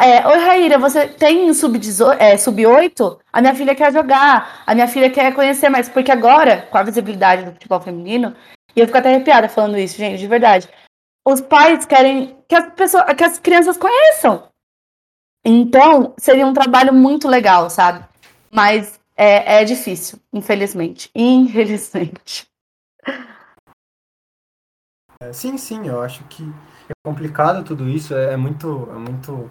É, 0.00 0.26
Oi, 0.28 0.38
Raíra, 0.38 0.78
você 0.78 1.08
tem 1.08 1.52
sub-8? 1.54 2.16
É, 2.18 2.36
sub 2.36 2.62
a 3.32 3.40
minha 3.40 3.54
filha 3.54 3.74
quer 3.74 3.90
jogar, 3.90 4.62
a 4.66 4.74
minha 4.74 4.86
filha 4.86 5.08
quer 5.08 5.34
conhecer 5.34 5.70
mais, 5.70 5.88
porque 5.88 6.12
agora, 6.12 6.68
com 6.70 6.76
a 6.76 6.82
visibilidade 6.82 7.44
do 7.44 7.52
futebol 7.52 7.80
feminino, 7.80 8.36
e 8.76 8.80
eu 8.80 8.86
fico 8.86 8.98
até 8.98 9.08
arrepiada 9.08 9.48
falando 9.48 9.78
isso, 9.78 9.96
gente, 9.96 10.18
de 10.18 10.26
verdade. 10.26 10.68
Os 11.26 11.40
pais 11.40 11.86
querem 11.86 12.36
que 12.46 12.54
as, 12.54 12.70
pessoas, 12.74 13.04
que 13.16 13.24
as 13.24 13.38
crianças 13.38 13.78
conheçam. 13.78 14.46
Então, 15.42 16.12
seria 16.18 16.46
um 16.46 16.52
trabalho 16.52 16.92
muito 16.92 17.26
legal, 17.26 17.70
sabe? 17.70 18.04
Mas 18.50 19.00
é, 19.16 19.62
é 19.62 19.64
difícil, 19.64 20.18
infelizmente. 20.34 21.10
Infelizmente. 21.16 22.46
Sim, 25.32 25.56
sim, 25.56 25.86
eu 25.86 26.02
acho 26.02 26.24
que 26.24 26.42
é 26.88 26.92
complicado 27.04 27.64
tudo 27.64 27.88
isso, 27.88 28.14
é, 28.14 28.32
é 28.32 28.36
muito, 28.36 28.88
é 28.90 28.98
muito, 28.98 29.50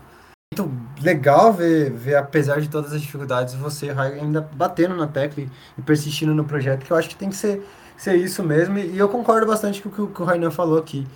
muito 0.57 1.01
legal 1.01 1.53
ver, 1.53 1.91
ver, 1.91 2.15
apesar 2.15 2.59
de 2.59 2.69
todas 2.69 2.91
as 2.91 3.01
dificuldades, 3.01 3.53
você 3.53 3.89
ainda 3.89 4.41
batendo 4.41 4.95
na 4.95 5.07
tecla 5.07 5.45
e 5.77 5.81
persistindo 5.81 6.35
no 6.35 6.43
projeto, 6.43 6.85
que 6.85 6.91
eu 6.91 6.97
acho 6.97 7.07
que 7.07 7.15
tem 7.15 7.29
que 7.29 7.37
ser, 7.37 7.65
ser 7.95 8.15
isso 8.15 8.43
mesmo. 8.43 8.77
E 8.77 8.97
eu 8.97 9.07
concordo 9.07 9.47
bastante 9.47 9.81
com 9.81 9.89
o 10.03 10.07
que 10.09 10.21
o 10.21 10.25
Rainan 10.25 10.51
falou 10.51 10.77
aqui. 10.77 11.07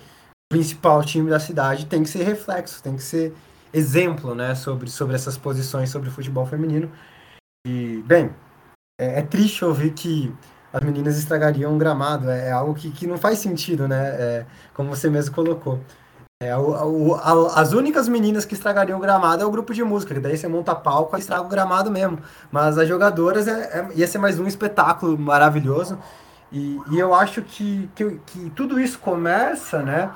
O 0.50 0.54
principal 0.54 1.04
time 1.04 1.28
da 1.28 1.38
cidade 1.38 1.86
tem 1.86 2.02
que 2.02 2.08
ser 2.08 2.22
reflexo, 2.22 2.82
tem 2.82 2.96
que 2.96 3.02
ser 3.02 3.34
exemplo 3.74 4.34
né, 4.34 4.54
sobre, 4.54 4.88
sobre 4.88 5.14
essas 5.14 5.36
posições 5.36 5.90
sobre 5.90 6.08
o 6.08 6.12
futebol 6.12 6.46
feminino. 6.46 6.90
E, 7.66 8.02
bem, 8.06 8.30
é, 8.98 9.18
é 9.18 9.22
triste 9.22 9.64
ouvir 9.64 9.92
que 9.92 10.34
as 10.72 10.80
meninas 10.82 11.18
estragariam 11.18 11.74
um 11.74 11.78
gramado. 11.78 12.30
É, 12.30 12.48
é 12.48 12.52
algo 12.52 12.74
que, 12.74 12.90
que 12.90 13.06
não 13.06 13.18
faz 13.18 13.38
sentido, 13.38 13.86
né? 13.86 14.08
É, 14.18 14.46
como 14.72 14.88
você 14.88 15.10
mesmo 15.10 15.34
colocou. 15.34 15.80
É, 16.42 16.54
o, 16.54 17.12
o, 17.12 17.14
a, 17.14 17.62
as 17.62 17.72
únicas 17.72 18.06
meninas 18.08 18.44
que 18.44 18.52
estragariam 18.52 18.98
o 18.98 19.00
gramado 19.00 19.42
é 19.42 19.46
o 19.46 19.50
grupo 19.50 19.72
de 19.72 19.82
música, 19.82 20.12
que 20.12 20.20
daí 20.20 20.36
você 20.36 20.46
monta 20.46 20.74
palco 20.74 21.16
e 21.16 21.18
estraga 21.18 21.40
o 21.40 21.48
gramado 21.48 21.90
mesmo. 21.90 22.18
Mas 22.52 22.76
as 22.76 22.86
jogadoras 22.86 23.48
é, 23.48 23.52
é, 23.52 23.88
ia 23.94 24.06
ser 24.06 24.18
mais 24.18 24.38
um 24.38 24.46
espetáculo 24.46 25.16
maravilhoso. 25.16 25.98
E, 26.52 26.78
e 26.90 26.98
eu 26.98 27.14
acho 27.14 27.40
que, 27.40 27.88
que, 27.94 28.20
que, 28.26 28.50
tudo 28.50 28.78
isso 28.78 28.98
começa, 28.98 29.82
né? 29.82 30.10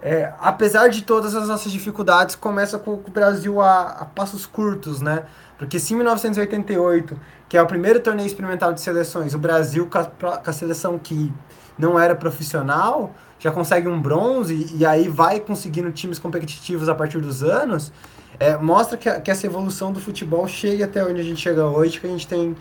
É, 0.00 0.32
apesar 0.38 0.86
de 0.86 1.02
todas 1.02 1.34
as 1.34 1.48
nossas 1.48 1.72
dificuldades, 1.72 2.36
começa 2.36 2.78
com, 2.78 2.98
com 2.98 3.10
o 3.10 3.12
Brasil 3.12 3.60
a, 3.60 3.88
a, 3.88 4.04
passos 4.04 4.46
curtos, 4.46 5.02
né? 5.02 5.24
Porque 5.58 5.80
se 5.80 5.94
em 5.94 5.96
1988, 5.96 7.18
que 7.48 7.56
é 7.56 7.62
o 7.62 7.66
primeiro 7.66 7.98
torneio 7.98 8.28
experimental 8.28 8.72
de 8.72 8.80
seleções, 8.80 9.34
o 9.34 9.38
Brasil 9.38 9.88
com 9.90 9.98
a, 9.98 10.04
com 10.04 10.48
a 10.48 10.52
seleção 10.52 10.96
que 10.96 11.34
não 11.76 11.98
era 11.98 12.14
profissional, 12.14 13.12
já 13.38 13.50
consegue 13.50 13.88
um 13.88 14.00
bronze 14.00 14.74
e 14.74 14.84
aí 14.84 15.08
vai 15.08 15.40
conseguindo 15.40 15.90
times 15.92 16.18
competitivos 16.18 16.88
a 16.88 16.94
partir 16.94 17.20
dos 17.20 17.42
anos, 17.42 17.92
é, 18.38 18.56
mostra 18.56 18.96
que, 18.96 19.08
a, 19.08 19.20
que, 19.20 19.30
essa 19.30 19.46
evolução 19.46 19.92
do 19.92 20.00
futebol 20.00 20.46
chega 20.46 20.84
até 20.84 21.04
onde 21.04 21.20
a 21.20 21.24
gente 21.24 21.40
chega 21.40 21.66
hoje, 21.66 22.00
que 22.00 22.06
a 22.06 22.10
gente 22.10 22.26
tem 22.26 22.56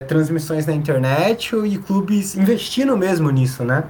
é, 0.00 0.06
transmissões 0.06 0.66
na 0.66 0.72
internet 0.72 1.54
e 1.56 1.78
clubes 1.78 2.36
investindo 2.36 2.96
mesmo 2.96 3.30
nisso, 3.30 3.64
né? 3.64 3.88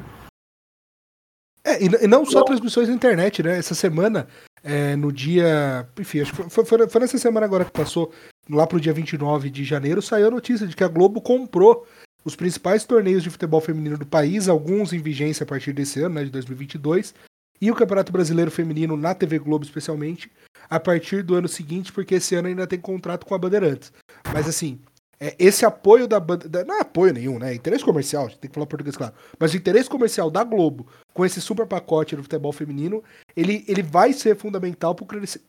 É, 1.65 1.83
e, 1.83 2.07
não 2.07 2.27
só 2.27 2.43
transmissões 2.43 2.89
na 2.89 2.95
internet, 2.95 3.43
né? 3.43 3.59
Essa 3.59 3.75
semana, 3.75 4.29
é, 4.63 4.95
no 4.97 5.11
dia. 5.11 5.89
Enfim, 5.99 6.21
acho 6.21 6.33
que 6.33 6.51
foi, 6.51 6.65
foi, 6.65 6.89
foi, 6.89 7.01
nessa 7.01 7.17
semana 7.17 7.47
agora 7.47 7.65
que 7.65 7.71
passou, 7.71 8.13
lá 8.51 8.67
pro 8.67 8.81
dia 8.81 8.93
29 8.93 9.49
de 9.49 9.65
janeiro, 9.65 10.03
saiu 10.03 10.29
a 10.29 10.31
notícia 10.31 10.67
de 10.67 10.77
que 10.77 10.85
a 10.85 10.89
Globo 10.89 11.23
comprou 11.23 11.87
os 12.25 12.35
principais 12.35 12.85
torneios 12.85 13.22
de 13.22 13.31
futebol 13.31 13.61
feminino 13.61 13.99
do 13.99 14.07
país, 14.07 14.49
alguns 14.49 14.93
em 14.93 14.99
vigência 14.99 15.45
a 15.45 15.47
partir 15.47 15.72
desse 15.72 16.01
ano, 16.01 16.16
né, 16.16 16.25
de 16.25 16.31
2022, 16.31 17.14
e 17.61 17.70
o 17.70 17.75
Campeonato 17.75 18.12
Brasileiro 18.12 18.51
Feminino 18.51 18.97
na 18.97 19.14
TV 19.14 19.39
Globo, 19.39 19.64
especialmente, 19.64 20.31
a 20.68 20.81
partir 20.81 21.22
do 21.22 21.35
ano 21.35 21.49
seguinte, 21.49 21.93
porque 21.93 22.16
esse 22.16 22.35
ano 22.35 22.49
ainda 22.49 22.66
tem 22.66 22.79
contrato 22.79 23.27
com 23.27 23.35
a 23.35 23.39
Bandeirantes. 23.39 23.93
Mas 24.33 24.49
assim, 24.49 24.81
é, 25.20 25.35
esse 25.39 25.64
apoio 25.64 26.07
da 26.07 26.18
banda. 26.18 26.64
Não 26.64 26.77
é 26.77 26.81
apoio 26.81 27.12
nenhum, 27.12 27.39
né? 27.39 27.53
É 27.53 27.55
interesse 27.55 27.85
comercial, 27.85 28.29
tem 28.29 28.51
que 28.51 28.55
falar 28.55 28.66
português 28.66 28.97
claro. 28.97 29.14
Mas 29.39 29.53
o 29.53 29.57
interesse 29.57 29.89
comercial 29.89 30.31
da 30.31 30.43
Globo 30.43 30.87
com 31.12 31.25
esse 31.25 31.41
super 31.41 31.66
pacote 31.66 32.16
do 32.16 32.22
futebol 32.22 32.53
feminino, 32.53 33.03
ele, 33.37 33.64
ele 33.68 33.83
vai 33.83 34.12
ser 34.12 34.37
fundamental 34.37 34.95
para 34.95 35.05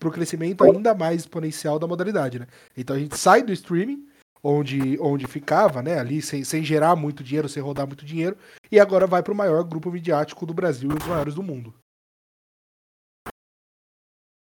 o 0.07 0.11
crescimento 0.11 0.63
ainda 0.63 0.93
mais 0.93 1.21
exponencial 1.21 1.79
da 1.79 1.87
modalidade, 1.87 2.39
né? 2.39 2.47
Então 2.77 2.95
a 2.95 2.99
gente 2.99 3.17
sai 3.17 3.41
do 3.41 3.51
streaming, 3.51 4.05
onde, 4.45 4.99
onde 5.01 5.25
ficava, 5.25 5.81
né? 5.81 5.99
Ali 5.99 6.21
sem, 6.21 6.43
sem 6.43 6.63
gerar 6.63 6.95
muito 6.95 7.23
dinheiro, 7.23 7.49
sem 7.49 7.63
rodar 7.63 7.87
muito 7.87 8.05
dinheiro, 8.05 8.37
e 8.71 8.79
agora 8.79 9.07
vai 9.07 9.23
para 9.23 9.33
o 9.33 9.35
maior 9.35 9.63
grupo 9.63 9.91
midiático 9.91 10.45
do 10.45 10.53
Brasil 10.53 10.89
e 10.89 10.93
um 10.93 10.97
dos 10.97 11.07
maiores 11.07 11.33
do 11.33 11.41
mundo. 11.41 11.73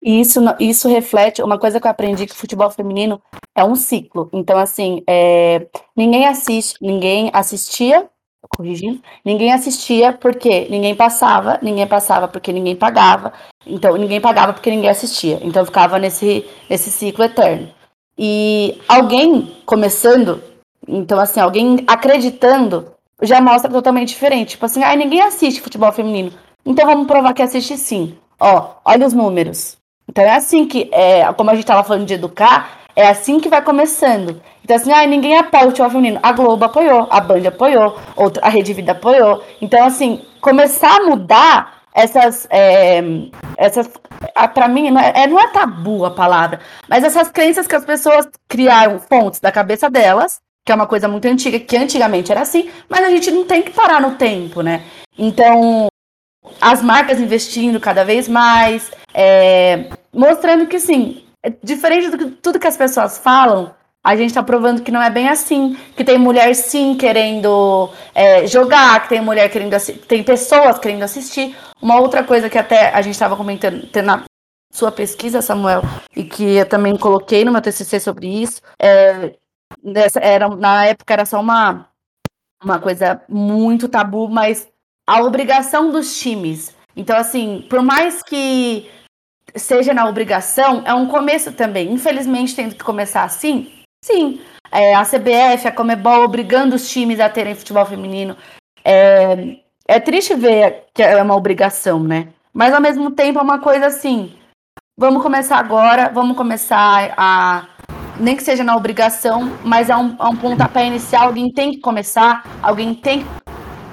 Isso, 0.05 0.40
isso 0.59 0.88
reflete 0.88 1.43
uma 1.43 1.59
coisa 1.59 1.78
que 1.78 1.86
eu 1.86 1.90
aprendi 1.90 2.26
que 2.26 2.34
futebol 2.34 2.70
feminino 2.70 3.22
é 3.55 3.62
um 3.62 3.76
ciclo. 3.76 4.28
Então, 4.32 4.59
assim, 4.59 5.05
é, 5.07 5.68
ninguém 5.95 6.26
assiste, 6.26 6.76
ninguém 6.80 7.30
assistia, 7.32 8.11
corrigindo, 8.49 9.01
ninguém 9.24 9.53
assistia 9.53 10.12
porque 10.12 10.68
ninguém 10.68 10.97
passava, 10.97 11.61
ninguém 11.62 11.86
passava 11.86 12.26
porque 12.26 12.53
ninguém 12.53 12.74
pagava, 12.74 13.32
então 13.64 13.95
ninguém 13.97 14.20
pagava 14.20 14.53
porque 14.53 14.70
ninguém 14.70 14.90
assistia. 14.90 15.38
Então 15.43 15.64
ficava 15.64 15.99
nesse, 15.99 16.45
nesse 16.68 16.90
ciclo 16.90 17.24
eterno. 17.24 17.81
E 18.24 18.78
alguém 18.86 19.52
começando, 19.66 20.40
então 20.86 21.18
assim, 21.18 21.40
alguém 21.40 21.82
acreditando, 21.88 22.92
já 23.20 23.40
mostra 23.40 23.68
totalmente 23.68 24.10
diferente. 24.10 24.50
Tipo 24.50 24.66
assim, 24.66 24.80
ah, 24.84 24.94
ninguém 24.94 25.20
assiste 25.20 25.60
futebol 25.60 25.90
feminino. 25.90 26.32
Então 26.64 26.86
vamos 26.86 27.08
provar 27.08 27.34
que 27.34 27.42
assiste 27.42 27.76
sim. 27.76 28.16
Ó, 28.38 28.74
olha 28.84 29.08
os 29.08 29.12
números. 29.12 29.76
Então 30.08 30.22
é 30.22 30.36
assim 30.36 30.68
que, 30.68 30.88
é, 30.92 31.32
como 31.32 31.50
a 31.50 31.54
gente 31.54 31.64
estava 31.64 31.82
falando 31.82 32.06
de 32.06 32.14
educar, 32.14 32.82
é 32.94 33.08
assim 33.08 33.40
que 33.40 33.48
vai 33.48 33.60
começando. 33.60 34.40
Então, 34.62 34.76
assim, 34.76 34.92
ah, 34.92 35.04
ninguém 35.04 35.36
apoia 35.36 35.64
o 35.64 35.70
futebol 35.70 35.90
feminino. 35.90 36.20
A 36.22 36.30
Globo 36.30 36.64
apoiou, 36.64 37.08
a 37.10 37.20
Band 37.20 37.48
apoiou, 37.48 37.98
outra, 38.14 38.46
a 38.46 38.48
Rede 38.48 38.72
Vida 38.72 38.92
apoiou. 38.92 39.42
Então, 39.60 39.84
assim, 39.84 40.20
começar 40.40 41.00
a 41.00 41.06
mudar 41.06 41.81
essas. 41.95 42.47
É, 42.51 43.01
essas 43.57 43.88
para 44.55 44.68
mim, 44.68 44.90
não 44.90 45.01
é, 45.01 45.12
é, 45.14 45.26
não 45.26 45.38
é 45.38 45.49
tabu 45.49 46.05
a 46.05 46.11
palavra, 46.11 46.61
mas 46.88 47.05
essas 47.05 47.28
crenças 47.30 47.66
que 47.66 47.74
as 47.74 47.84
pessoas 47.84 48.28
criaram 48.49 48.99
fontes 48.99 49.40
da 49.40 49.53
cabeça 49.53 49.90
delas, 49.90 50.40
que 50.64 50.72
é 50.72 50.74
uma 50.74 50.86
coisa 50.86 51.09
muito 51.09 51.26
antiga, 51.26 51.59
que 51.59 51.76
antigamente 51.76 52.30
era 52.30 52.43
assim, 52.43 52.70
mas 52.88 53.05
a 53.05 53.11
gente 53.11 53.30
não 53.30 53.45
tem 53.45 53.62
que 53.62 53.72
parar 53.72 54.01
no 54.01 54.14
tempo, 54.14 54.62
né? 54.62 54.84
Então, 55.18 55.88
as 56.61 56.82
marcas 56.82 57.20
investindo 57.20 57.80
cada 57.80 58.05
vez 58.05 58.28
mais, 58.28 58.90
é, 59.12 59.90
mostrando 60.12 60.66
que 60.66 60.78
sim, 60.78 61.24
é 61.43 61.53
diferente 61.62 62.09
do 62.09 62.18
que 62.18 62.26
tudo 62.26 62.59
que 62.59 62.66
as 62.66 62.76
pessoas 62.76 63.18
falam, 63.18 63.74
a 64.05 64.16
gente 64.16 64.30
está 64.30 64.42
provando 64.42 64.82
que 64.82 64.90
não 64.90 65.00
é 65.00 65.09
bem 65.09 65.28
assim, 65.28 65.76
que 65.96 66.05
tem 66.05 66.18
mulher 66.18 66.55
sim 66.55 66.96
querendo 66.96 67.88
é, 68.14 68.46
jogar, 68.46 69.03
que 69.03 69.11
tem 69.11 69.20
mulher 69.20 69.48
querendo 69.48 69.76
tem 70.09 70.24
pessoas 70.24 70.78
querendo 70.78 71.05
assistir. 71.05 71.57
Uma 71.80 72.00
outra 72.00 72.24
coisa 72.24 72.50
que 72.50 72.59
até 72.59 72.92
a 72.92 73.00
gente 73.00 73.14
estava 73.14 73.36
comentando 73.36 73.88
na 74.03 74.24
sua 74.72 74.90
pesquisa, 74.90 75.42
Samuel, 75.42 75.82
e 76.16 76.24
que 76.24 76.55
eu 76.57 76.68
também 76.68 76.96
coloquei 76.96 77.44
no 77.44 77.53
meu 77.53 77.61
TCC 77.61 78.00
sobre 78.00 78.26
isso, 78.26 78.61
é, 78.80 79.34
era, 80.20 80.48
na 80.48 80.86
época 80.86 81.12
era 81.12 81.24
só 81.24 81.40
uma, 81.40 81.88
uma 82.62 82.80
coisa 82.80 83.22
muito 83.28 83.88
tabu, 83.88 84.28
mas 84.28 84.68
a 85.07 85.22
obrigação 85.22 85.90
dos 85.90 86.18
times. 86.18 86.74
Então, 86.96 87.16
assim, 87.16 87.66
por 87.68 87.82
mais 87.82 88.22
que 88.22 88.90
seja 89.55 89.94
na 89.94 90.09
obrigação, 90.09 90.82
é 90.86 90.94
um 90.94 91.07
começo 91.07 91.53
também. 91.53 91.92
Infelizmente, 91.92 92.57
tendo 92.57 92.74
que 92.74 92.84
começar 92.84 93.24
assim, 93.24 93.81
sim. 94.03 94.40
É, 94.70 94.94
a 94.94 95.05
CBF, 95.05 95.68
a 95.68 95.72
Comebol 95.72 96.24
obrigando 96.24 96.74
os 96.74 96.90
times 96.90 97.20
a 97.20 97.28
terem 97.28 97.55
futebol 97.55 97.84
feminino. 97.84 98.36
É, 98.84 99.59
é 99.86 100.00
triste 100.00 100.34
ver 100.34 100.84
que 100.94 101.03
é 101.03 101.22
uma 101.22 101.36
obrigação, 101.36 102.03
né? 102.03 102.28
Mas 102.53 102.72
ao 102.74 102.80
mesmo 102.80 103.11
tempo 103.11 103.38
é 103.38 103.42
uma 103.42 103.59
coisa 103.59 103.86
assim. 103.86 104.34
Vamos 104.96 105.22
começar 105.22 105.59
agora, 105.59 106.11
vamos 106.11 106.36
começar 106.36 107.14
a. 107.16 107.68
Nem 108.20 108.36
que 108.36 108.42
seja 108.42 108.62
na 108.62 108.76
obrigação, 108.76 109.59
mas 109.64 109.88
é 109.88 109.96
um, 109.96 110.14
é 110.18 110.24
um 110.24 110.36
pontapé 110.36 110.86
inicial. 110.86 111.24
Alguém 111.24 111.50
tem 111.53 111.72
que 111.72 111.80
começar, 111.80 112.44
alguém 112.62 112.94
tem, 112.94 113.24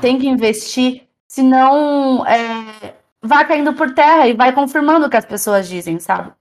tem 0.02 0.20
que 0.20 0.28
investir, 0.28 1.08
senão 1.28 2.26
é, 2.26 2.96
vai 3.22 3.48
caindo 3.48 3.74
por 3.74 3.94
terra 3.94 4.28
e 4.28 4.34
vai 4.34 4.52
confirmando 4.52 5.06
o 5.06 5.10
que 5.10 5.18
as 5.18 5.26
pessoas 5.26 5.70
dizem, 5.70 6.00
sabe? 6.00 6.32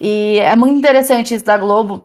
E 0.00 0.38
é 0.40 0.56
muito 0.56 0.76
interessante 0.76 1.34
isso 1.34 1.44
da 1.44 1.56
Globo, 1.56 2.04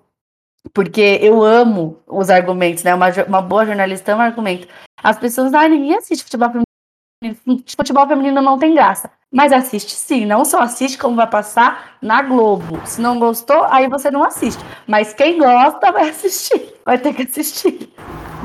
porque 0.74 1.20
eu 1.22 1.44
amo 1.44 2.00
os 2.08 2.30
argumentos, 2.30 2.84
né? 2.84 2.94
Uma, 2.94 3.08
uma 3.28 3.42
boa 3.42 3.66
jornalista 3.66 4.12
é 4.12 4.16
um 4.16 4.22
argumento. 4.22 4.68
As 5.04 5.18
pessoas, 5.18 5.54
ah, 5.54 5.68
ninguém 5.68 5.96
assiste 5.96 6.24
futebol 6.24 6.50
feminino. 6.50 7.64
Futebol 7.76 8.08
feminino 8.08 8.42
não 8.42 8.58
tem 8.58 8.74
graça. 8.74 9.10
Mas 9.32 9.52
assiste 9.52 9.92
sim, 9.92 10.26
não 10.26 10.46
só 10.46 10.62
assiste 10.62 10.98
como 10.98 11.16
vai 11.16 11.30
passar 11.30 11.98
na 12.02 12.22
Globo. 12.22 12.80
Se 12.86 13.02
não 13.02 13.20
gostou, 13.20 13.66
aí 13.66 13.88
você 13.90 14.10
não 14.10 14.24
assiste. 14.24 14.64
Mas 14.88 15.14
quem 15.14 15.38
gosta 15.38 15.92
vai 15.92 16.10
assistir, 16.10 16.74
vai 16.86 16.98
ter 16.98 17.14
que 17.14 17.24
assistir. 17.24 17.90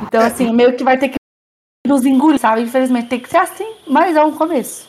Então, 0.02 0.20
assim, 0.20 0.52
meio 0.52 0.76
que 0.76 0.82
vai 0.82 0.98
ter 0.98 1.10
que 1.10 1.16
nos 1.86 2.04
engolir, 2.04 2.40
sabe? 2.40 2.62
Infelizmente 2.62 3.08
tem 3.08 3.20
que 3.20 3.28
ser 3.28 3.36
assim, 3.36 3.76
mas 3.86 4.16
é 4.16 4.22
um 4.22 4.32
começo. 4.32 4.88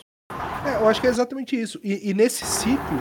É, 0.65 0.75
eu 0.81 0.87
acho 0.87 1.01
que 1.01 1.07
é 1.07 1.09
exatamente 1.09 1.59
isso. 1.59 1.79
E, 1.83 2.09
e 2.09 2.13
nesse 2.13 2.45
ciclo, 2.45 2.97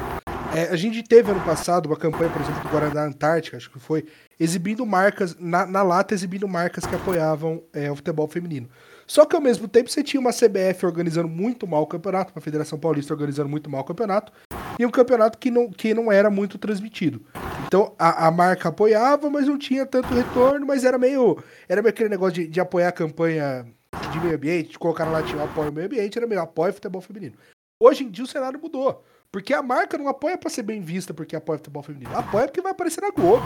é, 0.55 0.64
a 0.72 0.76
gente 0.76 1.03
teve 1.03 1.30
ano 1.30 1.40
passado 1.44 1.86
uma 1.86 1.96
campanha, 1.96 2.30
por 2.30 2.42
exemplo, 2.42 2.62
do 2.62 2.68
Guaraná 2.68 3.05
Antártica, 3.05 3.57
acho 3.57 3.70
que 3.70 3.78
foi, 3.78 4.05
exibindo 4.38 4.84
marcas, 4.84 5.36
na, 5.38 5.64
na 5.64 5.82
lata, 5.82 6.12
exibindo 6.12 6.48
marcas 6.48 6.84
que 6.84 6.94
apoiavam 6.94 7.62
é, 7.72 7.90
o 7.90 7.96
futebol 7.96 8.26
feminino. 8.26 8.68
Só 9.07 9.24
que 9.24 9.36
ao 9.36 9.42
mesmo 9.42 9.68
tempo 9.68 9.90
você 9.90 10.03
tinha 10.03 10.20
uma 10.20 10.32
CBF 10.32 10.86
organizando 10.86 11.28
muito 11.28 11.66
mal 11.66 11.82
o 11.82 11.86
campeonato, 11.86 12.32
uma 12.34 12.40
Federação 12.40 12.78
Paulista 12.78 13.12
organizando 13.12 13.48
muito 13.48 13.68
mal 13.70 13.82
o 13.82 13.84
campeonato, 13.84 14.32
e 14.78 14.86
um 14.86 14.90
campeonato 14.90 15.38
que 15.38 15.51
não, 15.51 15.70
que 15.70 15.92
não 15.94 16.11
era 16.11 16.30
muito 16.30 16.59
transmitido. 16.59 17.20
Então 17.66 17.94
a, 17.98 18.26
a 18.26 18.30
marca 18.30 18.70
apoiava, 18.70 19.28
mas 19.30 19.46
não 19.46 19.59
tinha 19.59 19.86
tanto 19.86 20.14
retorno, 20.14 20.66
mas 20.66 20.84
era 20.84 20.98
meio. 20.98 21.42
Era 21.68 21.82
meio 21.82 21.90
aquele 21.90 22.09
negócio 22.09 22.34
de, 22.34 22.46
de 22.48 22.61
apoiar 22.61 22.88
a 22.88 22.92
campanha 22.92 23.66
de 24.12 24.20
meio 24.20 24.36
ambiente, 24.36 24.70
de 24.70 24.78
colocar 24.78 25.05
na 25.05 25.12
latinha 25.12 25.44
apoio 25.44 25.68
ao 25.68 25.72
meio 25.72 25.86
ambiente, 25.86 26.18
era 26.18 26.26
meio 26.26 26.40
apoio 26.40 26.68
ao 26.68 26.74
futebol 26.74 27.01
feminino. 27.01 27.36
Hoje 27.82 28.05
em 28.05 28.11
dia 28.11 28.24
o 28.24 28.28
cenário 28.28 28.61
mudou. 28.61 29.05
Porque 29.33 29.55
a 29.55 29.62
marca 29.62 29.97
não 29.97 30.09
apoia 30.09 30.37
para 30.37 30.51
ser 30.51 30.62
bem 30.62 30.81
vista 30.81 31.14
porque 31.14 31.37
apoia 31.37 31.59
futebol 31.59 31.83
feminino. 31.83 32.16
Apoia 32.16 32.47
porque 32.47 32.61
vai 32.61 32.72
aparecer 32.72 33.01
na 33.01 33.11
Globo. 33.11 33.45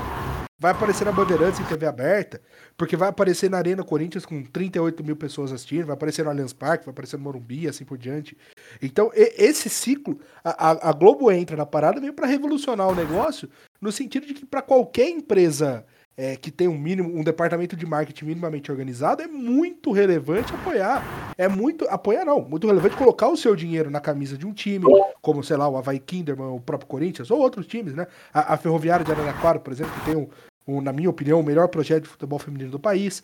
Vai 0.59 0.73
aparecer 0.73 1.05
na 1.05 1.13
Bandeirantes 1.13 1.61
em 1.61 1.65
TV 1.65 1.85
aberta. 1.85 2.41
Porque 2.75 2.97
vai 2.97 3.09
aparecer 3.11 3.51
na 3.51 3.59
Arena 3.59 3.85
Corinthians 3.85 4.25
com 4.25 4.43
38 4.43 5.05
mil 5.05 5.15
pessoas 5.15 5.53
assistindo. 5.53 5.85
Vai 5.85 5.95
aparecer 5.95 6.25
no 6.25 6.31
Allianz 6.31 6.55
Parque, 6.55 6.87
vai 6.87 6.93
aparecer 6.93 7.19
no 7.19 7.25
Morumbi, 7.25 7.69
assim 7.69 7.85
por 7.85 7.99
diante. 7.99 8.35
Então, 8.81 9.11
esse 9.15 9.69
ciclo, 9.69 10.19
a, 10.43 10.89
a 10.89 10.93
Globo 10.93 11.31
entra 11.31 11.55
na 11.55 11.67
parada 11.67 12.01
meio 12.01 12.15
para 12.15 12.27
revolucionar 12.27 12.89
o 12.89 12.95
negócio, 12.95 13.51
no 13.79 13.93
sentido 13.93 14.27
de 14.27 14.33
que 14.33 14.47
para 14.47 14.63
qualquer 14.63 15.11
empresa 15.11 15.85
é, 16.17 16.37
que 16.37 16.51
tem 16.51 16.69
um 16.69 16.79
mínimo, 16.79 17.09
um 17.09 17.25
departamento 17.25 17.77
de 17.77 17.85
marketing 17.85 18.27
minimamente 18.27 18.71
organizado, 18.71 19.23
é 19.23 19.27
muito 19.27 19.91
relevante 19.93 20.55
apoiar. 20.55 21.35
É 21.37 21.49
muito. 21.49 21.87
Apoiar 21.89 22.25
não, 22.25 22.41
muito 22.41 22.67
relevante 22.67 22.97
colocar 22.97 23.29
o 23.29 23.37
seu 23.37 23.57
dinheiro 23.57 23.91
na 23.91 24.01
camisa 24.01 24.39
de 24.39 24.47
um 24.47 24.53
time, 24.53 24.85
como, 25.21 25.43
sei 25.43 25.57
lá, 25.57 25.69
o 25.69 25.77
Havaí 25.77 25.99
Kinderman, 25.99 26.55
o 26.55 26.61
próprio 26.61 26.89
Corinthians, 26.89 27.31
ou 27.31 27.41
outros 27.41 27.67
times, 27.67 27.95
né? 27.95 28.07
A, 28.33 28.55
a 28.55 28.57
Ferroviária 28.57 29.05
de 29.05 29.11
Araraquara, 29.11 29.59
por 29.59 29.73
exemplo, 29.73 29.93
que 29.95 30.05
tem 30.05 30.17
um, 30.17 30.29
um, 30.67 30.81
na 30.81 30.93
minha 30.93 31.11
opinião, 31.11 31.41
o 31.41 31.45
melhor 31.45 31.69
projeto 31.69 32.05
de 32.05 32.09
futebol 32.09 32.39
feminino 32.39 32.71
do 32.71 32.79
país. 32.79 33.23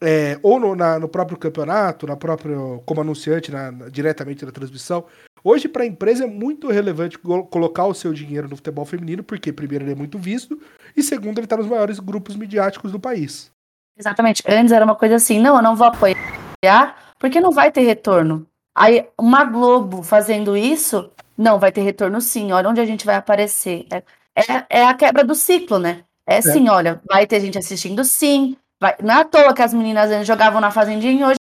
É, 0.00 0.38
ou 0.42 0.60
no, 0.60 0.76
na, 0.76 0.96
no 0.98 1.08
próprio 1.08 1.36
campeonato, 1.36 2.06
na 2.06 2.16
própria, 2.16 2.56
como 2.86 3.00
anunciante, 3.00 3.50
na, 3.50 3.72
na, 3.72 3.88
diretamente 3.88 4.44
na 4.44 4.52
transmissão. 4.52 5.04
Hoje, 5.42 5.68
para 5.68 5.82
a 5.82 5.86
empresa, 5.86 6.24
é 6.24 6.26
muito 6.26 6.68
relevante 6.68 7.18
colocar 7.18 7.86
o 7.86 7.94
seu 7.94 8.12
dinheiro 8.12 8.48
no 8.48 8.56
futebol 8.56 8.84
feminino, 8.84 9.22
porque, 9.22 9.52
primeiro, 9.52 9.84
ele 9.84 9.92
é 9.92 9.94
muito 9.94 10.18
visto, 10.18 10.60
e 10.96 11.02
segundo, 11.02 11.38
ele 11.38 11.46
está 11.46 11.56
nos 11.56 11.66
maiores 11.66 11.98
grupos 11.98 12.36
midiáticos 12.36 12.92
do 12.92 13.00
país. 13.00 13.50
Exatamente. 13.96 14.42
Antes 14.46 14.72
era 14.72 14.84
uma 14.84 14.94
coisa 14.94 15.16
assim: 15.16 15.40
não, 15.40 15.56
eu 15.56 15.62
não 15.62 15.74
vou 15.76 15.88
apoiar, 15.88 17.14
porque 17.18 17.40
não 17.40 17.50
vai 17.50 17.70
ter 17.70 17.82
retorno. 17.82 18.46
Aí, 18.76 19.08
uma 19.18 19.44
Globo 19.44 20.02
fazendo 20.02 20.56
isso, 20.56 21.10
não, 21.36 21.58
vai 21.58 21.72
ter 21.72 21.82
retorno 21.82 22.20
sim. 22.20 22.52
Olha 22.52 22.68
onde 22.68 22.80
a 22.80 22.86
gente 22.86 23.04
vai 23.04 23.16
aparecer. 23.16 23.86
É, 23.90 24.02
é, 24.36 24.66
é 24.80 24.84
a 24.84 24.94
quebra 24.94 25.24
do 25.24 25.34
ciclo, 25.34 25.78
né? 25.78 26.04
É, 26.26 26.36
é 26.36 26.42
sim, 26.42 26.68
olha, 26.68 27.00
vai 27.08 27.26
ter 27.26 27.40
gente 27.40 27.58
assistindo 27.58 28.04
sim. 28.04 28.56
Vai... 28.80 28.94
Não 29.02 29.14
é 29.14 29.20
à 29.20 29.24
toa 29.24 29.54
que 29.54 29.62
as 29.62 29.74
meninas 29.74 30.26
jogavam 30.26 30.60
na 30.60 30.70
Fazendinha 30.70 31.12
e 31.12 31.24
hoje 31.24 31.38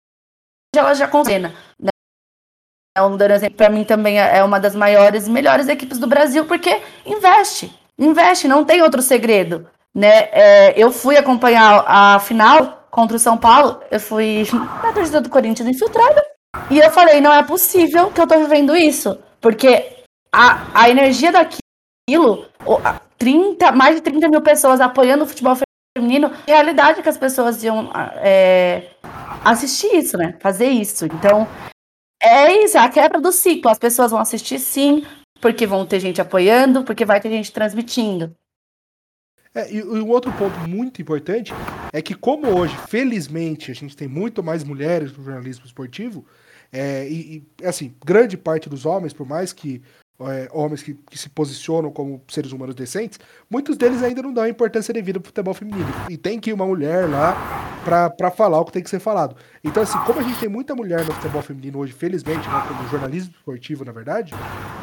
elas 0.76 0.98
já 0.98 1.08
condenam. 1.08 1.52
Então, 2.98 3.16
dando 3.16 3.32
exemplo, 3.32 3.56
para 3.56 3.70
mim 3.70 3.84
também 3.84 4.20
é, 4.20 4.40
é 4.40 4.44
uma 4.44 4.60
das 4.60 4.76
maiores 4.76 5.28
e 5.28 5.30
melhores 5.30 5.68
equipes 5.68 6.00
do 6.00 6.08
Brasil, 6.08 6.46
porque 6.46 6.82
investe. 7.06 7.72
Investe, 7.96 8.48
não 8.48 8.66
tem 8.66 8.82
outro 8.82 9.04
segredo. 9.04 9.68
Né? 9.94 10.30
É, 10.32 10.74
eu 10.76 10.92
fui 10.92 11.16
acompanhar 11.16 11.86
a 11.88 12.20
final 12.20 12.88
contra 12.90 13.16
o 13.16 13.20
São 13.20 13.38
Paulo, 13.38 13.80
eu 13.92 14.00
fui 14.00 14.48
na 14.84 14.92
torcida 14.92 15.22
do 15.22 15.30
Corinthians 15.30 15.70
infiltrada, 15.70 16.26
e 16.72 16.80
eu 16.80 16.90
falei, 16.90 17.22
não 17.22 17.32
é 17.32 17.44
possível 17.44 18.10
que 18.10 18.20
eu 18.20 18.26
tô 18.26 18.36
vivendo 18.40 18.76
isso, 18.76 19.16
porque 19.40 19.86
a, 20.34 20.66
a 20.74 20.90
energia 20.90 21.32
daquilo, 21.32 22.48
30, 23.20 23.74
mais 23.74 23.96
de 23.96 24.02
30 24.02 24.28
mil 24.28 24.42
pessoas 24.42 24.82
apoiando 24.82 25.24
o 25.24 25.28
futebol 25.28 25.56
feminino, 25.96 26.32
realidade 26.48 27.04
que 27.04 27.10
as 27.10 27.18
pessoas 27.18 27.64
iam 27.64 27.92
é, 28.16 28.88
assistir 29.46 29.96
isso, 29.96 30.18
né? 30.18 30.36
Fazer 30.40 30.68
isso. 30.68 31.06
Então, 31.06 31.48
é 32.22 32.64
isso, 32.64 32.78
é 32.78 32.80
a 32.80 32.90
quebra 32.90 33.20
do 33.20 33.32
ciclo. 33.32 33.70
As 33.70 33.80
pessoas 33.80 34.12
vão 34.12 34.20
assistir 34.20 34.60
sim, 34.60 35.06
porque 35.42 35.66
vão 35.66 35.86
ter 35.86 36.00
gente 36.00 36.22
apoiando, 36.22 36.84
porque 36.84 37.06
vai 37.06 37.20
ter 37.20 37.30
gente 37.30 37.52
transmitindo. 37.52 38.34
É, 39.54 39.74
e, 39.74 39.84
um 39.84 40.10
outro 40.10 40.32
ponto 40.34 40.56
muito 40.68 41.02
importante 41.02 41.52
é 41.92 42.02
que, 42.02 42.14
como 42.14 42.48
hoje, 42.48 42.76
felizmente, 42.88 43.72
a 43.72 43.74
gente 43.74 43.96
tem 43.96 44.08
muito 44.08 44.44
mais 44.44 44.64
mulheres 44.64 45.12
no 45.16 45.24
jornalismo 45.24 45.66
esportivo, 45.66 46.26
é, 46.72 47.08
e, 47.10 47.48
e, 47.62 47.66
assim, 47.66 47.96
grande 48.06 48.38
parte 48.38 48.70
dos 48.70 48.86
homens, 48.86 49.14
por 49.14 49.28
mais 49.28 49.54
que 49.54 49.82
é, 50.22 50.50
homens 50.52 50.82
que, 50.82 50.94
que, 50.94 51.18
se 51.18 51.30
posicionam 51.30 51.92
como 51.92 52.22
seres 52.28 52.52
humanos 52.52 52.74
decentes, 52.74 53.20
muitos 53.50 53.78
deles 53.78 54.02
ainda 54.02 54.22
não 54.22 54.34
dão 54.34 54.44
a 54.44 54.50
importância 54.50 54.94
devida 54.94 55.20
pro 55.20 55.30
futebol 55.30 55.54
feminino. 55.54 55.88
E 56.10 56.18
tem 56.18 56.40
que 56.40 56.50
ir 56.50 56.54
uma 56.54 56.66
mulher 56.66 57.08
lá 57.08 57.78
para 57.84 58.32
falar 58.32 58.60
o 58.60 58.66
que 58.66 58.72
tem 58.72 58.84
que 58.84 58.90
ser 58.90 59.00
falado. 59.00 59.36
Então, 59.64 59.84
assim, 59.84 59.98
como 60.06 60.20
a 60.20 60.24
gente 60.24 60.40
tem 60.40 60.50
muita 60.50 60.76
mulher 60.76 61.06
no 61.06 61.14
futebol 61.14 61.42
feminino 61.42 61.80
hoje, 61.80 61.94
felizmente, 61.94 62.48
né, 62.48 62.66
como 62.68 62.90
jornalismo 62.90 63.34
esportivo, 63.36 63.86
na 63.86 63.92
verdade, 63.92 64.34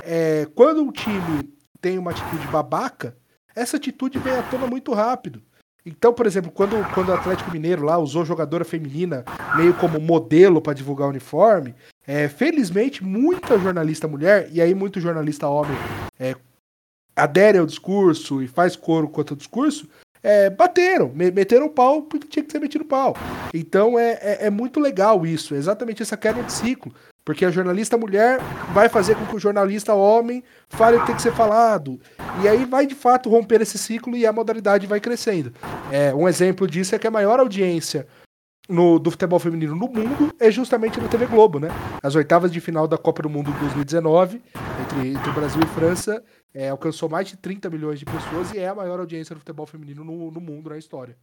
é, 0.03 0.47
quando 0.55 0.83
um 0.83 0.93
time 0.93 1.53
tem 1.81 1.99
uma 1.99 2.13
atitude 2.13 2.47
babaca, 2.49 3.17
essa 3.55 3.77
atitude 3.77 4.19
vem 4.19 4.33
à 4.33 4.43
tona 4.43 4.67
muito 4.67 4.93
rápido. 4.93 5.43
Então, 5.85 6.15
por 6.15 6.27
exemplo, 6.27 6.51
quando, 6.51 6.77
quando 6.95 7.11
o 7.11 7.13
Atlético 7.13 7.51
Mineiro 7.51 7.85
lá 7.85 7.99
usou 7.99 8.25
jogadora 8.25 8.65
feminina 8.65 9.23
meio 9.55 9.75
como 9.75 10.01
modelo 10.01 10.63
para 10.63 10.73
divulgar 10.73 11.07
o 11.07 11.11
uniforme, 11.11 11.75
é, 12.07 12.29
felizmente 12.29 13.03
muita 13.03 13.59
jornalista 13.59 14.07
mulher, 14.07 14.49
e 14.53 14.61
aí 14.61 14.75
muito 14.75 15.01
jornalista 15.01 15.49
homem 15.49 15.77
é, 16.19 16.35
adere 17.17 17.59
ao 17.59 17.67
discurso 17.67 18.43
e 18.43 18.49
faz 18.49 18.77
coro 18.77 19.09
contra 19.09 19.35
o 19.35 19.37
discurso, 19.37 19.89
é, 20.23 20.49
bateram, 20.49 21.13
meteram 21.15 21.67
o 21.67 21.71
pau 21.71 22.03
porque 22.03 22.27
tinha 22.27 22.45
que 22.45 22.51
ser 22.51 22.59
metido 22.59 22.85
pau. 22.85 23.15
Então 23.53 23.99
é, 23.99 24.19
é, 24.23 24.47
é, 24.47 24.51
muito 24.51 24.81
legal 24.81 25.27
isso, 25.27 25.55
é 25.55 25.59
exatamente 25.59 26.03
essa 26.03 26.17
quebra 26.17 26.43
de 26.43 26.53
ciclo. 26.53 26.93
Porque 27.25 27.47
a 27.47 27.51
jornalista 27.51 27.97
mulher 27.97 28.39
vai 28.75 28.87
fazer 28.87 29.15
com 29.17 29.25
que 29.25 29.37
o 29.37 29.39
jornalista 29.39 29.95
homem 29.95 30.45
fale 30.69 30.99
o 30.99 31.01
que 31.01 31.07
tem 31.07 31.17
que 31.17 31.23
ser 31.23 31.33
falado. 31.33 31.99
E 32.43 32.49
aí 32.49 32.67
vai 32.67 32.87
de 32.87 32.95
fato 32.95 33.31
romper 33.31 33.63
esse 33.63 33.79
ciclo 33.79 34.15
e 34.15 34.27
a 34.27 34.33
modalidade 34.33 34.87
vai 34.87 35.01
crescendo. 35.01 35.51
É, 35.91 36.15
um 36.15 36.29
exemplo 36.29 36.67
disso 36.67 36.95
é 36.95 36.99
que 36.99 37.07
a 37.07 37.11
maior 37.11 37.41
audiência 37.41 38.07
no, 38.69 38.99
do 38.99 39.11
futebol 39.11 39.39
feminino 39.39 39.75
no 39.75 39.89
mundo 39.89 40.35
é 40.41 40.51
justamente 40.51 41.01
na 41.01 41.09
TV 41.09 41.27
Globo, 41.27 41.59
né? 41.59 41.69
As 42.03 42.15
oitavas 42.15 42.51
de 42.51 42.61
final 42.61 42.89
da 42.89 42.97
Copa 42.97 43.23
do 43.23 43.31
Mundo 43.31 43.53
de 43.53 43.59
2019, 43.61 44.43
entre, 44.83 45.09
entre 45.11 45.33
Brasil 45.33 45.61
e 45.63 45.67
França, 45.67 46.25
é, 46.53 46.69
alcançou 46.69 47.09
mais 47.09 47.29
de 47.29 47.37
30 47.37 47.69
milhões 47.69 47.99
de 47.99 48.05
pessoas 48.05 48.53
e 48.53 48.59
é 48.59 48.69
a 48.69 48.75
maior 48.75 48.99
audiência 49.01 49.35
do 49.35 49.41
futebol 49.41 49.67
feminino 49.67 50.03
no, 50.05 50.31
no 50.31 50.41
mundo, 50.41 50.71
na 50.71 50.79
história. 50.79 51.17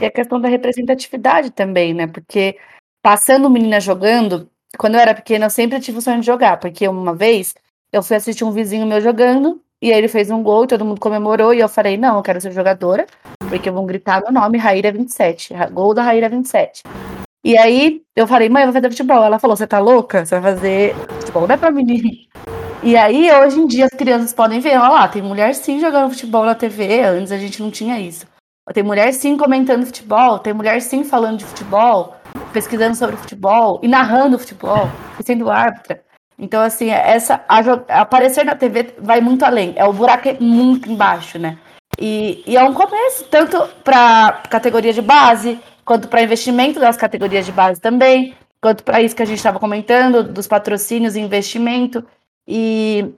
E 0.00 0.04
a 0.04 0.10
questão 0.10 0.40
da 0.40 0.48
representatividade 0.48 1.50
também, 1.50 1.92
né? 1.94 2.06
Porque 2.06 2.58
passando 3.02 3.50
menina 3.50 3.78
jogando, 3.80 4.50
quando 4.78 4.94
eu 4.94 5.00
era 5.00 5.14
pequena, 5.14 5.46
eu 5.46 5.50
sempre 5.50 5.78
tive 5.80 5.98
o 5.98 6.00
sonho 6.02 6.20
de 6.20 6.26
jogar, 6.26 6.58
porque 6.58 6.88
uma 6.88 7.14
vez 7.14 7.54
eu 7.92 8.02
fui 8.02 8.16
assistir 8.16 8.44
um 8.44 8.50
vizinho 8.50 8.86
meu 8.86 9.00
jogando, 9.00 9.62
e 9.82 9.92
aí 9.92 9.98
ele 9.98 10.08
fez 10.08 10.30
um 10.30 10.42
gol, 10.42 10.64
e 10.64 10.68
todo 10.68 10.84
mundo 10.84 11.00
comemorou, 11.00 11.54
e 11.54 11.60
eu 11.60 11.68
falei, 11.68 11.96
não, 11.96 12.16
eu 12.16 12.22
quero 12.22 12.40
ser 12.40 12.52
jogadora, 12.52 13.06
porque 13.48 13.70
vão 13.70 13.86
gritar 13.86 14.22
meu 14.22 14.32
nome, 14.32 14.58
Raíra 14.58 14.92
27, 14.92 15.54
gol 15.72 15.94
da 15.94 16.02
Raíra 16.02 16.28
27. 16.28 16.82
E 17.42 17.56
aí 17.56 18.02
eu 18.14 18.26
falei, 18.26 18.50
mãe, 18.50 18.62
eu 18.62 18.66
vou 18.66 18.74
fazer 18.74 18.90
futebol. 18.90 19.24
Ela 19.24 19.38
falou, 19.38 19.56
você 19.56 19.66
tá 19.66 19.78
louca? 19.78 20.26
Você 20.26 20.38
vai 20.38 20.54
fazer 20.54 20.94
futebol, 21.20 21.46
não 21.46 21.54
é 21.54 21.58
pra 21.58 21.70
menino. 21.70 22.10
E 22.82 22.96
aí, 22.96 23.30
hoje 23.32 23.58
em 23.58 23.66
dia, 23.66 23.86
as 23.86 23.90
crianças 23.90 24.32
podem 24.32 24.60
ver, 24.60 24.78
olha 24.78 24.88
lá, 24.88 25.08
tem 25.08 25.22
mulher 25.22 25.54
sim 25.54 25.80
jogando 25.80 26.10
futebol 26.10 26.44
na 26.44 26.54
TV, 26.54 27.02
antes 27.02 27.32
a 27.32 27.38
gente 27.38 27.62
não 27.62 27.70
tinha 27.70 27.98
isso. 27.98 28.26
Tem 28.72 28.82
mulher 28.82 29.12
sim 29.12 29.36
comentando 29.36 29.84
futebol, 29.84 30.38
tem 30.38 30.52
mulher 30.52 30.80
sim 30.80 31.02
falando 31.02 31.38
de 31.38 31.44
futebol, 31.44 32.16
pesquisando 32.52 32.94
sobre 32.94 33.16
futebol 33.16 33.80
e 33.82 33.88
narrando 33.88 34.38
futebol, 34.38 34.88
e 35.18 35.22
sendo 35.22 35.50
árbitra. 35.50 36.02
Então, 36.40 36.62
assim, 36.62 36.88
essa 36.88 37.44
a, 37.46 37.58
aparecer 38.00 38.44
na 38.44 38.56
TV 38.56 38.94
vai 38.98 39.20
muito 39.20 39.44
além. 39.44 39.74
É 39.76 39.84
o 39.84 39.92
buraco 39.92 40.26
é 40.26 40.36
muito 40.40 40.90
embaixo, 40.90 41.38
né? 41.38 41.58
E, 41.98 42.42
e 42.46 42.56
é 42.56 42.64
um 42.64 42.72
começo, 42.72 43.24
tanto 43.24 43.58
para 43.84 44.42
categoria 44.48 44.92
de 44.92 45.02
base, 45.02 45.60
quanto 45.84 46.08
para 46.08 46.22
investimento 46.22 46.80
das 46.80 46.96
categorias 46.96 47.44
de 47.44 47.52
base 47.52 47.78
também, 47.78 48.34
quanto 48.60 48.82
para 48.82 49.02
isso 49.02 49.14
que 49.14 49.22
a 49.22 49.26
gente 49.26 49.36
estava 49.36 49.60
comentando, 49.60 50.24
dos 50.24 50.46
patrocínios 50.46 51.14
e 51.14 51.20
investimento. 51.20 52.02
E 52.48 53.12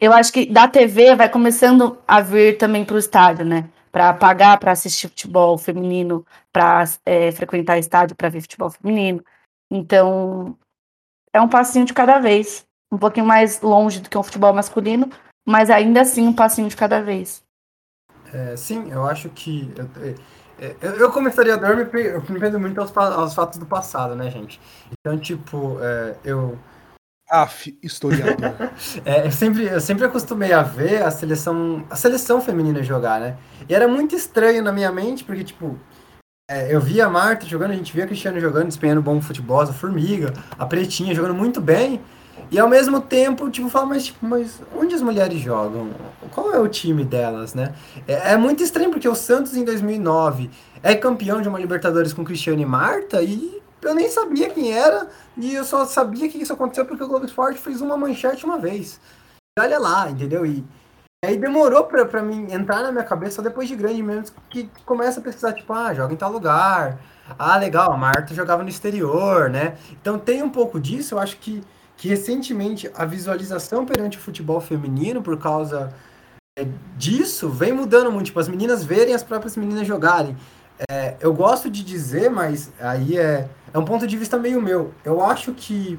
eu 0.00 0.12
acho 0.14 0.32
que 0.32 0.46
da 0.46 0.66
TV 0.66 1.14
vai 1.14 1.28
começando 1.28 1.98
a 2.08 2.22
vir 2.22 2.56
também 2.56 2.82
para 2.82 2.96
o 2.96 2.98
estádio, 2.98 3.44
né? 3.44 3.68
para 3.90 4.12
pagar 4.12 4.58
para 4.58 4.72
assistir 4.72 5.08
futebol 5.08 5.56
feminino, 5.58 6.24
para 6.52 6.84
é, 7.04 7.32
frequentar 7.32 7.78
estádio 7.78 8.16
para 8.16 8.28
ver 8.28 8.40
futebol 8.40 8.70
feminino. 8.70 9.24
Então, 9.70 10.56
é 11.32 11.40
um 11.40 11.48
passinho 11.48 11.84
de 11.84 11.92
cada 11.92 12.18
vez. 12.18 12.66
Um 12.92 12.98
pouquinho 12.98 13.26
mais 13.26 13.60
longe 13.60 14.00
do 14.00 14.08
que 14.08 14.16
um 14.16 14.22
futebol 14.22 14.52
masculino, 14.52 15.10
mas 15.46 15.70
ainda 15.70 16.00
assim 16.00 16.26
um 16.26 16.32
passinho 16.32 16.68
de 16.68 16.76
cada 16.76 17.02
vez. 17.02 17.42
É, 18.32 18.56
sim, 18.56 18.90
eu 18.90 19.06
acho 19.06 19.28
que. 19.30 19.72
Eu, 19.76 20.74
eu, 20.80 20.90
eu 20.96 21.12
como 21.12 21.28
historiador, 21.28 21.76
me, 21.76 21.82
eu 21.82 22.22
me 22.28 22.38
prendo 22.38 22.58
muito 22.58 22.80
aos, 22.80 22.96
aos, 22.96 23.34
fatos 23.34 23.58
do 23.58 23.66
passado, 23.66 24.14
né, 24.14 24.30
gente? 24.30 24.60
Então, 24.90 25.18
tipo, 25.18 25.78
é, 25.80 26.16
eu 26.24 26.58
Af, 27.30 27.78
historiador. 27.82 28.54
é, 29.04 29.26
eu, 29.26 29.32
sempre, 29.32 29.66
eu 29.66 29.80
sempre 29.80 30.04
acostumei 30.06 30.52
a 30.52 30.62
ver 30.62 31.02
a 31.02 31.10
seleção, 31.10 31.84
a 31.90 31.96
seleção 31.96 32.40
feminina 32.40 32.82
jogar, 32.82 33.20
né? 33.20 33.36
E 33.68 33.74
era 33.74 33.86
muito 33.86 34.16
estranho 34.16 34.62
na 34.62 34.72
minha 34.72 34.90
mente, 34.90 35.24
porque, 35.24 35.44
tipo, 35.44 35.78
é, 36.50 36.74
eu 36.74 36.80
via 36.80 37.04
a 37.04 37.10
Marta 37.10 37.44
jogando, 37.44 37.72
a 37.72 37.76
gente 37.76 37.92
via 37.92 38.04
a 38.04 38.06
Cristiano 38.06 38.40
jogando, 38.40 38.68
desempenhando 38.68 39.02
bom 39.02 39.20
futebol, 39.20 39.60
a 39.60 39.66
Formiga, 39.66 40.32
a 40.58 40.64
Pretinha 40.64 41.14
jogando 41.14 41.34
muito 41.34 41.60
bem. 41.60 42.00
E 42.50 42.58
ao 42.58 42.66
mesmo 42.66 43.02
tempo, 43.02 43.50
tipo, 43.50 43.68
fala, 43.68 43.84
mas, 43.84 44.06
tipo, 44.06 44.24
mas 44.24 44.62
onde 44.74 44.94
as 44.94 45.02
mulheres 45.02 45.38
jogam? 45.38 45.90
Qual 46.30 46.50
é 46.54 46.58
o 46.58 46.66
time 46.66 47.04
delas, 47.04 47.52
né? 47.52 47.74
É, 48.06 48.32
é 48.32 48.36
muito 48.38 48.62
estranho, 48.62 48.90
porque 48.90 49.06
o 49.06 49.14
Santos 49.14 49.54
em 49.54 49.62
2009 49.62 50.50
é 50.82 50.94
campeão 50.94 51.42
de 51.42 51.48
uma 51.48 51.58
Libertadores 51.58 52.14
com 52.14 52.24
Cristiano 52.24 52.62
e 52.62 52.66
Marta 52.66 53.20
e 53.20 53.60
eu 53.82 53.94
nem 53.94 54.08
sabia 54.08 54.48
quem 54.48 54.72
era, 54.72 55.06
e 55.36 55.54
eu 55.54 55.64
só 55.64 55.84
sabia 55.84 56.28
que 56.28 56.38
isso 56.38 56.52
aconteceu 56.52 56.84
porque 56.86 57.02
o 57.04 57.08
Globo 57.08 57.26
Esporte 57.26 57.60
fez 57.60 57.80
uma 57.82 57.96
manchete 57.96 58.44
uma 58.46 58.58
vez. 58.58 58.98
E 59.58 59.60
olha 59.60 59.78
lá, 59.78 60.10
entendeu? 60.10 60.46
E 60.46 60.64
aí 61.24 61.36
demorou 61.36 61.84
pra, 61.84 62.04
pra 62.04 62.22
mim 62.22 62.52
entrar 62.52 62.82
na 62.82 62.92
minha 62.92 63.04
cabeça 63.04 63.36
só 63.36 63.42
depois 63.42 63.68
de 63.68 63.74
grande 63.74 64.02
mesmo, 64.02 64.36
que 64.48 64.70
começa 64.84 65.18
a 65.18 65.22
pesquisar, 65.22 65.52
tipo, 65.52 65.72
ah, 65.72 65.92
joga 65.92 66.12
em 66.12 66.16
tal 66.16 66.30
lugar. 66.30 66.98
Ah, 67.38 67.56
legal, 67.56 67.92
a 67.92 67.96
Marta 67.96 68.34
jogava 68.34 68.62
no 68.62 68.68
exterior, 68.68 69.50
né? 69.50 69.76
Então 69.92 70.18
tem 70.18 70.42
um 70.42 70.48
pouco 70.48 70.80
disso, 70.80 71.14
eu 71.14 71.18
acho 71.18 71.36
que, 71.38 71.62
que 71.96 72.08
recentemente 72.08 72.90
a 72.94 73.04
visualização 73.04 73.84
perante 73.84 74.16
o 74.16 74.20
futebol 74.20 74.60
feminino, 74.60 75.20
por 75.20 75.36
causa 75.38 75.92
é, 76.58 76.66
disso, 76.96 77.50
vem 77.50 77.72
mudando 77.72 78.10
muito. 78.12 78.26
Tipo, 78.26 78.40
as 78.40 78.48
meninas 78.48 78.84
verem 78.84 79.14
as 79.14 79.22
próprias 79.22 79.56
meninas 79.56 79.86
jogarem. 79.86 80.36
É, 80.88 81.16
eu 81.20 81.34
gosto 81.34 81.68
de 81.68 81.82
dizer, 81.82 82.30
mas 82.30 82.72
aí 82.78 83.18
é, 83.18 83.48
é 83.74 83.78
um 83.78 83.84
ponto 83.84 84.06
de 84.06 84.16
vista 84.16 84.38
meio 84.38 84.62
meu. 84.62 84.94
Eu 85.04 85.22
acho 85.24 85.52
que 85.52 85.98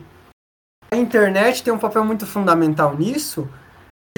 a 0.90 0.96
internet 0.96 1.62
tem 1.62 1.74
um 1.74 1.78
papel 1.78 2.06
muito 2.06 2.26
fundamental 2.26 2.98
nisso, 2.98 3.48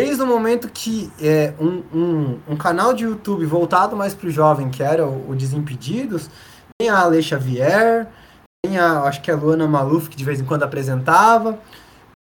desde 0.04 0.24
o 0.24 0.26
momento 0.26 0.68
que 0.68 1.12
é, 1.22 1.54
um, 1.60 1.84
um, 1.94 2.40
um 2.50 2.56
canal 2.56 2.92
de 2.92 3.04
YouTube 3.04 3.46
voltado 3.46 3.96
mais 3.96 4.16
para 4.16 4.28
o 4.28 4.32
jovem, 4.32 4.72
que 4.72 4.82
era 4.82 5.06
o, 5.06 5.30
o 5.30 5.36
Desimpedidos, 5.36 6.28
tem 6.80 6.90
a 6.90 7.02
Ale 7.02 7.22
Xavier, 7.22 8.08
tem 8.66 8.80
a, 8.80 9.04
acho 9.04 9.22
que 9.22 9.30
é 9.30 9.34
a 9.36 9.38
Luana 9.38 9.68
Maluf, 9.68 10.10
que 10.10 10.18
de 10.18 10.26
vez 10.26 10.42
em 10.42 10.44
quando 10.44 10.64
apresentava, 10.64 11.60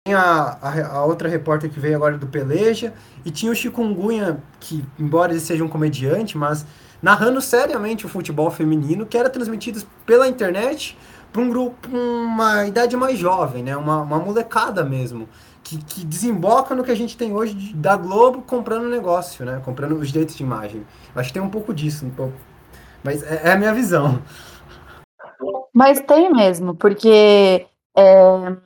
tem 0.03 0.15
a, 0.15 0.57
a, 0.59 0.87
a, 0.87 1.05
outra 1.05 1.29
repórter 1.29 1.69
que 1.69 1.79
veio 1.79 1.95
agora 1.95 2.17
do 2.17 2.25
Peleja, 2.25 2.93
e 3.23 3.29
tinha 3.29 3.51
o 3.51 3.55
Chikungunya, 3.55 4.39
que, 4.59 4.83
embora 4.97 5.31
ele 5.31 5.39
seja 5.39 5.63
um 5.63 5.69
comediante, 5.69 6.35
mas 6.35 6.65
narrando 6.99 7.39
seriamente 7.39 8.07
o 8.07 8.09
futebol 8.09 8.49
feminino, 8.49 9.05
que 9.05 9.15
era 9.15 9.29
transmitido 9.29 9.83
pela 10.03 10.27
internet 10.27 10.97
para 11.31 11.41
um 11.43 11.49
grupo, 11.49 11.89
uma 11.95 12.65
idade 12.65 12.97
mais 12.97 13.19
jovem, 13.19 13.61
né? 13.61 13.77
uma, 13.77 14.01
uma 14.01 14.17
molecada 14.17 14.83
mesmo, 14.83 15.29
que, 15.67 15.77
que 15.83 16.05
desemboca 16.05 16.73
no 16.73 16.83
que 16.83 16.91
a 16.91 16.95
gente 16.95 17.17
tem 17.17 17.33
hoje 17.33 17.53
de, 17.53 17.73
da 17.73 17.97
Globo 17.97 18.41
comprando 18.41 18.87
negócio, 18.87 19.45
né? 19.45 19.61
comprando 19.65 19.97
os 19.97 20.07
direitos 20.07 20.37
de 20.37 20.43
imagem. 20.43 20.87
Acho 21.13 21.27
que 21.27 21.33
tem 21.33 21.41
um 21.41 21.49
pouco 21.49 21.73
disso, 21.73 22.05
um 22.05 22.09
pouco. 22.09 22.37
mas 23.03 23.21
é, 23.23 23.49
é 23.49 23.51
a 23.51 23.57
minha 23.57 23.73
visão. 23.73 24.21
Mas 25.73 25.99
tem 25.99 26.31
mesmo, 26.31 26.73
porque. 26.73 27.67
É... 27.97 28.57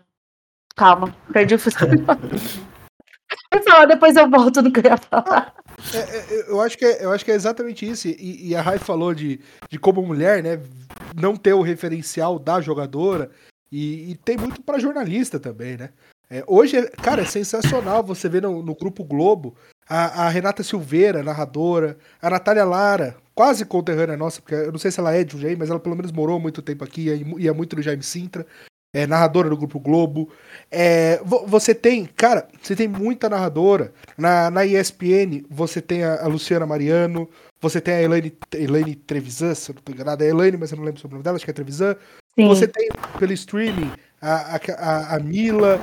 Calma, 0.75 1.13
perdi 1.33 1.55
o 1.55 1.59
fio. 1.59 1.71
depois 3.87 4.15
eu 4.15 4.29
volto 4.29 4.61
no 4.61 4.71
que 4.71 4.79
eu 4.79 4.91
ia 4.91 4.97
falar. 4.97 5.55
É, 5.93 5.97
é, 5.97 6.51
eu, 6.51 6.61
acho 6.61 6.77
que 6.77 6.85
é, 6.85 7.03
eu 7.03 7.11
acho 7.11 7.25
que 7.25 7.31
é 7.31 7.35
exatamente 7.35 7.89
isso. 7.89 8.07
E, 8.07 8.49
e 8.49 8.55
a 8.55 8.61
Rai 8.61 8.77
falou 8.77 9.13
de, 9.13 9.41
de 9.69 9.79
como 9.79 10.03
mulher, 10.03 10.43
né, 10.43 10.61
não 11.19 11.35
ter 11.35 11.53
o 11.53 11.61
referencial 11.61 12.37
da 12.37 12.61
jogadora. 12.61 13.31
E, 13.71 14.11
e 14.11 14.15
tem 14.17 14.37
muito 14.37 14.61
para 14.61 14.79
jornalista 14.79 15.39
também, 15.39 15.77
né? 15.77 15.89
É, 16.31 16.43
hoje, 16.47 16.81
cara, 17.03 17.23
é 17.23 17.25
sensacional 17.25 18.01
você 18.01 18.29
ver 18.29 18.41
no, 18.41 18.63
no 18.63 18.73
Grupo 18.73 19.03
Globo 19.03 19.53
a, 19.87 20.27
a, 20.27 20.29
Renata 20.29 20.63
Silveira, 20.63 21.21
narradora, 21.21 21.97
a 22.21 22.29
Natália 22.29 22.63
Lara, 22.63 23.17
quase 23.35 23.65
conterrânea 23.65 24.15
nossa, 24.15 24.41
porque 24.41 24.55
eu 24.55 24.71
não 24.71 24.79
sei 24.79 24.91
se 24.91 24.99
ela 25.01 25.13
é 25.13 25.25
de 25.25 25.37
Jaime, 25.37 25.57
mas 25.57 25.69
ela 25.69 25.79
pelo 25.79 25.95
menos 25.95 26.13
morou 26.13 26.39
muito 26.39 26.61
tempo 26.61 26.85
aqui, 26.85 27.07
ia, 27.07 27.15
ia 27.37 27.53
muito 27.53 27.75
no 27.75 27.81
Jaime 27.81 28.01
Sintra 28.01 28.47
é, 28.93 29.07
narradora 29.07 29.49
do 29.49 29.57
Grupo 29.57 29.79
Globo. 29.79 30.29
É, 30.69 31.19
você 31.47 31.73
tem, 31.73 32.05
cara, 32.05 32.47
você 32.61 32.75
tem 32.75 32.87
muita 32.87 33.29
narradora. 33.29 33.93
Na, 34.17 34.49
na 34.49 34.65
ESPN, 34.65 35.43
você 35.49 35.81
tem 35.81 36.03
a, 36.03 36.23
a 36.23 36.27
Luciana 36.27 36.65
Mariano, 36.65 37.29
você 37.59 37.79
tem 37.79 37.93
a 37.93 38.01
Elaine, 38.01 38.33
Elaine 38.53 38.95
Trevisan, 38.95 39.55
se 39.55 39.71
eu 39.71 39.75
não 39.75 39.81
tô 39.81 39.91
enganado, 39.91 40.23
é 40.23 40.27
Elaine, 40.27 40.57
mas 40.57 40.71
eu 40.71 40.77
não 40.77 40.85
lembro 40.85 41.01
o 41.03 41.09
nome 41.09 41.23
dela, 41.23 41.35
acho 41.35 41.45
que 41.45 41.51
é 41.51 41.53
Trevisan. 41.53 41.95
Sim. 42.35 42.47
Você 42.47 42.67
tem 42.67 42.89
pelo 43.19 43.33
streaming 43.33 43.91
a, 44.21 44.55
a, 44.55 45.15
a, 45.15 45.19
Mila. 45.19 45.81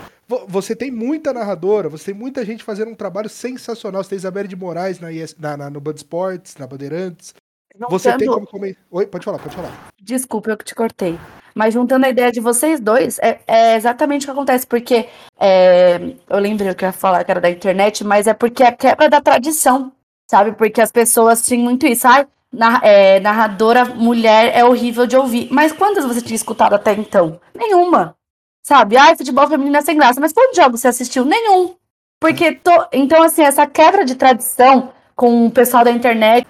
Você 0.48 0.76
tem 0.76 0.90
muita 0.90 1.32
narradora, 1.32 1.88
você 1.88 2.12
tem 2.12 2.14
muita 2.14 2.44
gente 2.44 2.62
fazendo 2.62 2.90
um 2.90 2.94
trabalho 2.94 3.30
sensacional. 3.30 4.04
Você 4.04 4.10
tem 4.10 4.16
Isabelle 4.16 4.46
de 4.46 4.56
Moraes 4.56 5.00
na, 5.00 5.10
ES, 5.10 5.34
na, 5.38 5.56
na 5.56 5.70
no 5.70 5.80
Band 5.80 5.94
Sports, 5.94 6.56
na 6.58 6.66
Bandeirantes. 6.66 7.34
Não 7.78 7.88
você 7.88 8.12
tem 8.16 8.26
como 8.26 8.46
comentar. 8.46 8.82
Oi, 8.90 9.06
pode 9.06 9.24
falar, 9.24 9.38
pode 9.38 9.54
falar. 9.54 9.88
Desculpa, 10.02 10.50
eu 10.50 10.56
que 10.56 10.64
te 10.64 10.74
cortei. 10.74 11.18
Mas 11.54 11.74
juntando 11.74 12.06
a 12.06 12.10
ideia 12.10 12.30
de 12.30 12.40
vocês 12.40 12.78
dois, 12.78 13.18
é, 13.20 13.40
é 13.46 13.76
exatamente 13.76 14.24
o 14.24 14.26
que 14.26 14.30
acontece, 14.32 14.66
porque 14.66 15.08
é, 15.38 16.14
eu 16.28 16.38
lembrei 16.38 16.74
que 16.74 16.84
eu 16.84 16.88
ia 16.88 16.92
falar 16.92 17.24
que 17.24 17.30
era 17.30 17.40
da 17.40 17.50
internet, 17.50 18.04
mas 18.04 18.26
é 18.26 18.34
porque 18.34 18.62
é 18.62 18.68
a 18.68 18.72
quebra 18.72 19.08
da 19.08 19.20
tradição, 19.20 19.92
sabe? 20.30 20.52
Porque 20.52 20.80
as 20.80 20.92
pessoas 20.92 21.40
tinham 21.42 21.64
muito 21.64 21.86
isso. 21.86 22.06
Ai, 22.06 22.26
na, 22.52 22.80
é, 22.82 23.20
narradora 23.20 23.84
mulher 23.84 24.52
é 24.54 24.64
horrível 24.64 25.06
de 25.06 25.16
ouvir. 25.16 25.48
Mas 25.50 25.72
quantas 25.72 26.04
você 26.04 26.20
tinha 26.20 26.36
escutado 26.36 26.74
até 26.74 26.92
então? 26.92 27.40
Nenhuma. 27.56 28.17
Sabe? 28.66 28.96
Ai, 28.96 29.16
futebol 29.16 29.48
feminino 29.48 29.76
é 29.76 29.82
sem 29.82 29.96
graça. 29.96 30.20
Mas 30.20 30.32
quantos 30.32 30.56
jogos 30.56 30.80
você 30.80 30.88
assistiu? 30.88 31.24
Nenhum. 31.24 31.74
Porque, 32.20 32.52
to... 32.52 32.70
então, 32.92 33.22
assim, 33.22 33.42
essa 33.42 33.66
quebra 33.66 34.04
de 34.04 34.14
tradição 34.14 34.92
com 35.14 35.46
o 35.46 35.50
pessoal 35.50 35.84
da 35.84 35.90
internet 35.90 36.46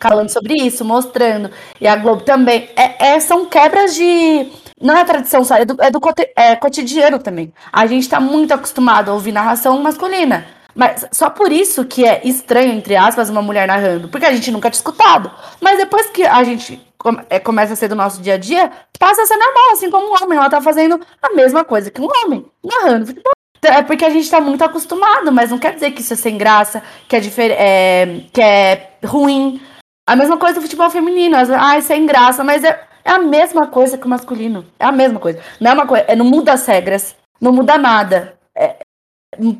falando 0.00 0.30
sobre 0.30 0.54
isso, 0.54 0.84
mostrando. 0.84 1.50
E 1.80 1.86
a 1.86 1.96
Globo 1.96 2.22
também. 2.22 2.68
É, 2.76 3.14
é 3.14 3.20
são 3.20 3.46
quebras 3.46 3.94
de. 3.94 4.50
Não 4.80 4.96
é 4.96 5.04
tradição 5.04 5.44
só, 5.44 5.56
é 5.56 5.64
do, 5.64 5.80
é 5.80 5.90
do 5.90 6.00
é 6.34 6.56
cotidiano 6.56 7.18
também. 7.18 7.52
A 7.72 7.86
gente 7.86 8.02
está 8.02 8.18
muito 8.18 8.52
acostumado 8.52 9.10
a 9.10 9.14
ouvir 9.14 9.30
narração 9.30 9.80
masculina. 9.80 10.44
Mas 10.74 11.06
só 11.12 11.28
por 11.28 11.52
isso 11.52 11.84
que 11.84 12.04
é 12.06 12.20
estranho, 12.24 12.72
entre 12.72 12.96
aspas, 12.96 13.28
uma 13.28 13.42
mulher 13.42 13.66
narrando. 13.66 14.08
Porque 14.08 14.26
a 14.26 14.32
gente 14.32 14.50
nunca 14.50 14.70
tinha 14.70 14.78
escutado. 14.78 15.30
Mas 15.60 15.78
depois 15.78 16.08
que 16.08 16.24
a 16.24 16.42
gente 16.44 16.80
é, 17.28 17.38
começa 17.38 17.72
a 17.72 17.76
ser 17.76 17.88
do 17.88 17.94
nosso 17.94 18.22
dia 18.22 18.34
a 18.34 18.38
dia, 18.38 18.70
passa 18.98 19.22
a 19.22 19.26
ser 19.26 19.36
normal, 19.36 19.72
assim 19.72 19.90
como 19.90 20.08
um 20.08 20.22
homem. 20.22 20.38
Ela 20.38 20.50
tá 20.50 20.60
fazendo 20.60 21.00
a 21.20 21.34
mesma 21.34 21.64
coisa 21.64 21.90
que 21.90 22.00
um 22.00 22.08
homem, 22.24 22.46
narrando 22.64 23.06
futebol. 23.06 23.32
É 23.64 23.82
porque 23.82 24.04
a 24.04 24.10
gente 24.10 24.28
tá 24.28 24.40
muito 24.40 24.64
acostumado, 24.64 25.30
mas 25.30 25.50
não 25.50 25.58
quer 25.58 25.74
dizer 25.74 25.92
que 25.92 26.00
isso 26.00 26.12
é 26.12 26.16
sem 26.16 26.36
graça, 26.36 26.82
que 27.08 27.14
é, 27.14 27.20
é, 27.52 28.20
que 28.32 28.42
é 28.42 28.90
ruim. 29.04 29.60
A 30.04 30.16
mesma 30.16 30.36
coisa 30.36 30.54
do 30.54 30.62
futebol 30.62 30.90
feminino. 30.90 31.36
Ah, 31.58 31.76
é 31.76 31.80
sem 31.80 32.04
graça, 32.04 32.42
mas 32.42 32.64
é, 32.64 32.80
é 33.04 33.10
a 33.10 33.18
mesma 33.18 33.68
coisa 33.68 33.96
que 33.96 34.06
o 34.06 34.10
masculino. 34.10 34.66
É 34.80 34.84
a 34.84 34.92
mesma 34.92 35.20
coisa. 35.20 35.40
Não 35.60 35.70
é 35.70 35.74
uma 35.74 35.86
coisa. 35.86 36.04
É, 36.08 36.16
não 36.16 36.24
muda 36.24 36.52
as 36.52 36.66
regras, 36.66 37.14
não 37.40 37.52
muda 37.52 37.78
nada. 37.78 38.36
É, 38.56 38.76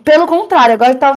pelo 0.04 0.26
contrário, 0.26 0.74
agora 0.74 0.92
eu 0.92 0.98
tava 0.98 1.14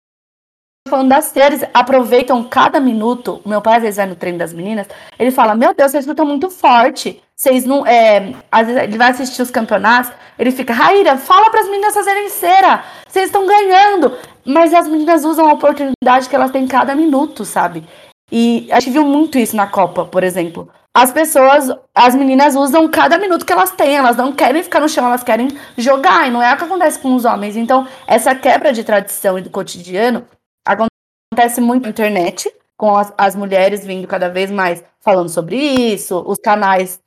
falando 0.87 1.09
das 1.09 1.25
séries, 1.25 1.63
aproveitam 1.73 2.43
cada 2.43 2.79
minuto. 2.79 3.41
Meu 3.45 3.61
pai, 3.61 3.77
às 3.77 3.81
vezes, 3.81 3.97
vai 3.97 4.05
no 4.05 4.15
treino 4.15 4.37
das 4.37 4.53
meninas, 4.53 4.87
ele 5.17 5.31
fala: 5.31 5.55
Meu 5.55 5.73
Deus, 5.73 5.91
vocês 5.91 6.05
lutam 6.05 6.25
muito 6.25 6.49
forte. 6.49 7.21
Vocês 7.35 7.65
não. 7.65 7.85
É... 7.85 8.33
Às 8.51 8.67
vezes 8.67 8.83
ele 8.83 8.97
vai 8.97 9.11
assistir 9.11 9.41
os 9.41 9.49
campeonatos, 9.49 10.11
ele 10.37 10.51
fica: 10.51 10.73
Raíra, 10.73 11.17
fala 11.17 11.49
para 11.49 11.61
as 11.61 11.67
meninas 11.67 11.93
fazerem 11.93 12.29
cera. 12.29 12.83
Vocês 13.07 13.25
estão 13.25 13.45
ganhando. 13.45 14.17
Mas 14.45 14.73
as 14.73 14.87
meninas 14.87 15.23
usam 15.23 15.49
a 15.49 15.53
oportunidade 15.53 16.27
que 16.29 16.35
elas 16.35 16.51
têm 16.51 16.67
cada 16.67 16.93
minuto, 16.93 17.45
sabe? 17.45 17.83
E 18.31 18.67
a 18.71 18.79
gente 18.79 18.93
viu 18.93 19.05
muito 19.05 19.37
isso 19.37 19.55
na 19.55 19.67
Copa, 19.67 20.05
por 20.05 20.23
exemplo. 20.23 20.69
As 20.95 21.11
pessoas, 21.11 21.69
as 21.95 22.13
meninas 22.13 22.55
usam 22.55 22.87
cada 22.87 23.17
minuto 23.17 23.45
que 23.45 23.51
elas 23.51 23.71
têm, 23.71 23.95
elas 23.95 24.15
não 24.15 24.31
querem 24.31 24.61
ficar 24.61 24.79
no 24.79 24.87
chão, 24.87 25.07
elas 25.07 25.23
querem 25.23 25.47
jogar, 25.75 26.27
e 26.27 26.31
não 26.31 26.41
é 26.41 26.53
o 26.53 26.57
que 26.57 26.63
acontece 26.63 26.99
com 26.99 27.15
os 27.15 27.25
homens. 27.25 27.57
Então, 27.57 27.87
essa 28.05 28.35
quebra 28.35 28.71
de 28.71 28.83
tradição 28.83 29.39
e 29.39 29.41
do 29.41 29.49
cotidiano 29.49 30.23
acontece 30.63 31.59
muito 31.59 31.83
na 31.83 31.89
internet, 31.89 32.53
com 32.77 32.95
as, 32.95 33.11
as 33.17 33.35
mulheres 33.35 33.83
vindo 33.83 34.07
cada 34.07 34.29
vez 34.29 34.51
mais 34.51 34.83
falando 34.99 35.29
sobre 35.29 35.55
isso, 35.57 36.23
os 36.27 36.37
canais 36.37 36.99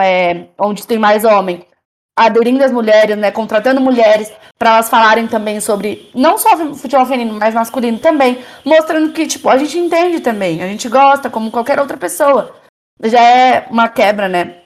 é, 0.00 0.46
onde 0.58 0.84
tem 0.84 0.98
mais 0.98 1.24
homem 1.24 1.64
aderindo 2.18 2.62
às 2.62 2.72
mulheres, 2.72 3.16
né, 3.16 3.30
contratando 3.30 3.80
mulheres 3.80 4.30
para 4.58 4.74
elas 4.74 4.90
falarem 4.90 5.26
também 5.26 5.60
sobre 5.60 6.10
não 6.14 6.36
só 6.36 6.56
futebol 6.74 7.06
feminino, 7.06 7.38
mas 7.38 7.54
masculino 7.54 7.98
também, 7.98 8.44
mostrando 8.64 9.12
que 9.12 9.26
tipo 9.26 9.48
a 9.48 9.56
gente 9.56 9.78
entende 9.78 10.20
também, 10.20 10.62
a 10.62 10.66
gente 10.66 10.88
gosta 10.88 11.30
como 11.30 11.50
qualquer 11.50 11.78
outra 11.78 11.96
pessoa. 11.96 12.61
Já 13.00 13.22
é 13.22 13.66
uma 13.70 13.88
quebra, 13.88 14.28
né, 14.28 14.62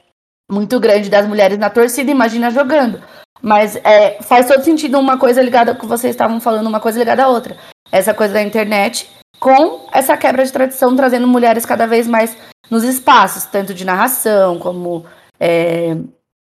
muito 0.49 0.79
grande 0.79 1.09
das 1.09 1.27
mulheres 1.27 1.57
na 1.57 1.69
torcida, 1.69 2.11
imagina 2.11 2.51
jogando. 2.51 3.01
Mas 3.41 3.75
é, 3.77 4.21
faz 4.23 4.47
todo 4.47 4.63
sentido 4.63 4.99
uma 4.99 5.17
coisa 5.17 5.41
ligada 5.41 5.71
ao 5.71 5.77
que 5.77 5.85
vocês 5.85 6.11
estavam 6.11 6.39
falando, 6.39 6.67
uma 6.67 6.79
coisa 6.79 6.99
ligada 6.99 7.23
à 7.23 7.27
outra 7.27 7.55
essa 7.91 8.13
coisa 8.13 8.33
da 8.33 8.41
internet 8.41 9.09
com 9.39 9.87
essa 9.93 10.17
quebra 10.17 10.43
de 10.43 10.51
tradição, 10.51 10.95
trazendo 10.95 11.27
mulheres 11.27 11.65
cada 11.65 11.85
vez 11.85 12.07
mais 12.07 12.35
nos 12.69 12.83
espaços, 12.83 13.45
tanto 13.45 13.73
de 13.73 13.85
narração 13.85 14.59
como 14.59 15.05
é, 15.39 15.95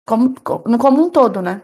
como, 0.05 0.34
como 0.41 1.03
um 1.03 1.09
todo, 1.09 1.41
né? 1.41 1.61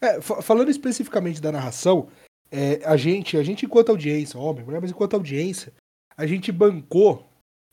É, 0.00 0.20
falando 0.20 0.70
especificamente 0.70 1.40
da 1.40 1.50
narração, 1.50 2.08
é, 2.50 2.80
a 2.84 2.96
gente, 2.96 3.36
a 3.36 3.42
gente 3.42 3.66
enquanto 3.66 3.88
audiência, 3.88 4.38
homem, 4.38 4.64
mulher, 4.64 4.80
mas 4.80 4.90
enquanto 4.90 5.14
audiência, 5.14 5.72
a 6.16 6.26
gente 6.26 6.52
bancou 6.52 7.25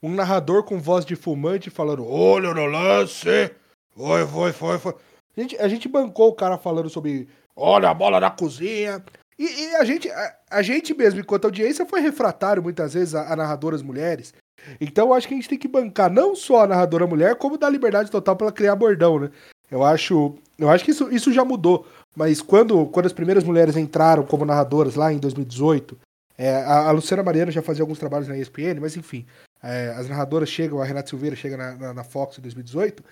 um 0.04 0.14
narrador 0.14 0.64
com 0.64 0.80
voz 0.80 1.06
de 1.06 1.16
fumante 1.16 1.70
falando: 1.70 2.06
olha 2.06 2.54
no 2.54 2.66
lance, 2.66 3.51
foi, 3.95 4.28
foi, 4.28 4.51
foi, 4.51 4.78
foi. 4.78 4.95
A 5.36 5.41
gente, 5.41 5.58
a 5.58 5.68
gente 5.70 5.88
bancou 5.88 6.30
o 6.30 6.36
cara 6.36 6.58
falando 6.58 6.89
sobre: 6.89 7.30
olha 7.56 7.89
a 7.89 7.93
bola 7.93 8.20
na 8.20 8.30
cozinha, 8.30 9.01
e, 9.39 9.45
e 9.45 9.76
a, 9.78 9.86
gente, 9.86 10.10
a, 10.12 10.36
a, 10.51 10.62
gente 10.62 10.93
mesmo, 10.93 11.22
enquanto 11.22 11.45
audiência, 11.45 11.86
foi 11.86 12.01
refratário 12.01 12.62
muitas 12.62 12.93
vezes 12.93 13.16
a, 13.16 13.32
a 13.32 13.36
narradoras 13.36 13.82
mulheres. 13.82 14.34
Então 14.80 15.08
eu 15.08 15.14
acho 15.14 15.28
que 15.28 15.34
a 15.34 15.38
gente 15.38 15.49
tem 15.49 15.58
que 15.58 15.68
bancar 15.68 16.12
não 16.12 16.36
só 16.36 16.64
a 16.64 16.68
narradora 16.68 17.08
mulher, 17.08 17.36
como 17.36 17.58
dar 17.58 17.70
liberdade 17.70 18.12
total 18.12 18.36
para 18.36 18.47
ela 18.47 18.54
criar 18.54 18.76
bordão, 18.76 19.20
né? 19.20 19.32
Eu 19.72 19.84
acho, 19.84 20.36
eu 20.60 20.70
acho 20.70 20.86
que 20.86 20.91
isso, 20.91 21.12
isso 21.12 21.34
já 21.34 21.43
mudou. 21.43 21.88
Mas 22.16 22.41
quando, 22.41 22.86
quando 22.88 23.08
as 23.08 23.14
primeiras 23.14 23.43
mulheres 23.43 23.76
entraram 23.76 24.24
como 24.24 24.45
narradoras 24.45 24.95
lá 24.95 25.12
em 25.12 25.18
2018, 25.18 25.97
é, 26.38 26.56
a, 26.58 26.88
a, 26.88 26.91
Luciana 26.91 27.24
Mariano 27.24 27.51
já 27.51 27.62
fazia 27.62 27.84
alguns 27.84 27.99
trabalhos 27.99 28.28
na 28.28 28.38
ESPN, 28.38 28.80
mas 28.80 28.95
enfim, 28.95 29.26
é, 29.64 29.93
as 29.97 30.09
narradoras 30.09 30.49
chegam, 30.49 30.82
a 30.82 30.86
Renata 30.86 31.09
Silveira 31.09 31.36
chega 31.36 31.55
na, 31.55 31.76
na, 31.76 31.93
na 31.93 32.03
Fox 32.03 32.38
em 32.38 32.41
2018, 32.41 33.03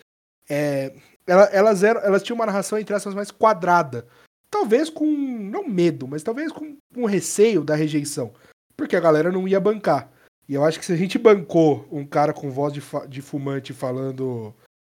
é, 0.49 0.93
ela, 1.25 1.45
elas, 1.45 1.81
eram, 1.81 2.01
elas 2.01 2.21
tinham 2.21 2.35
uma 2.35 2.45
narração 2.45 2.77
entre 2.77 2.93
essas 2.93 3.15
mais 3.15 3.31
quadrada. 3.31 4.05
Talvez 4.49 4.89
com, 4.89 5.05
não 5.05 5.65
medo, 5.65 6.07
mas 6.07 6.23
talvez 6.23 6.51
com 6.51 6.75
um 6.97 7.05
receio 7.05 7.63
da 7.63 7.73
rejeição. 7.73 8.33
Porque 8.75 8.97
a 8.97 8.99
galera 8.99 9.31
não 9.31 9.47
ia 9.47 9.59
bancar. 9.59 10.11
E 10.49 10.53
eu 10.53 10.65
acho 10.65 10.77
que 10.77 10.85
se 10.85 10.91
a 10.91 10.97
gente 10.97 11.17
bancou 11.17 11.87
um 11.89 12.05
cara 12.05 12.33
com 12.33 12.51
voz 12.51 12.73
de, 12.73 12.81
de 13.07 13.21
fumante 13.21 13.71
falando 13.71 14.53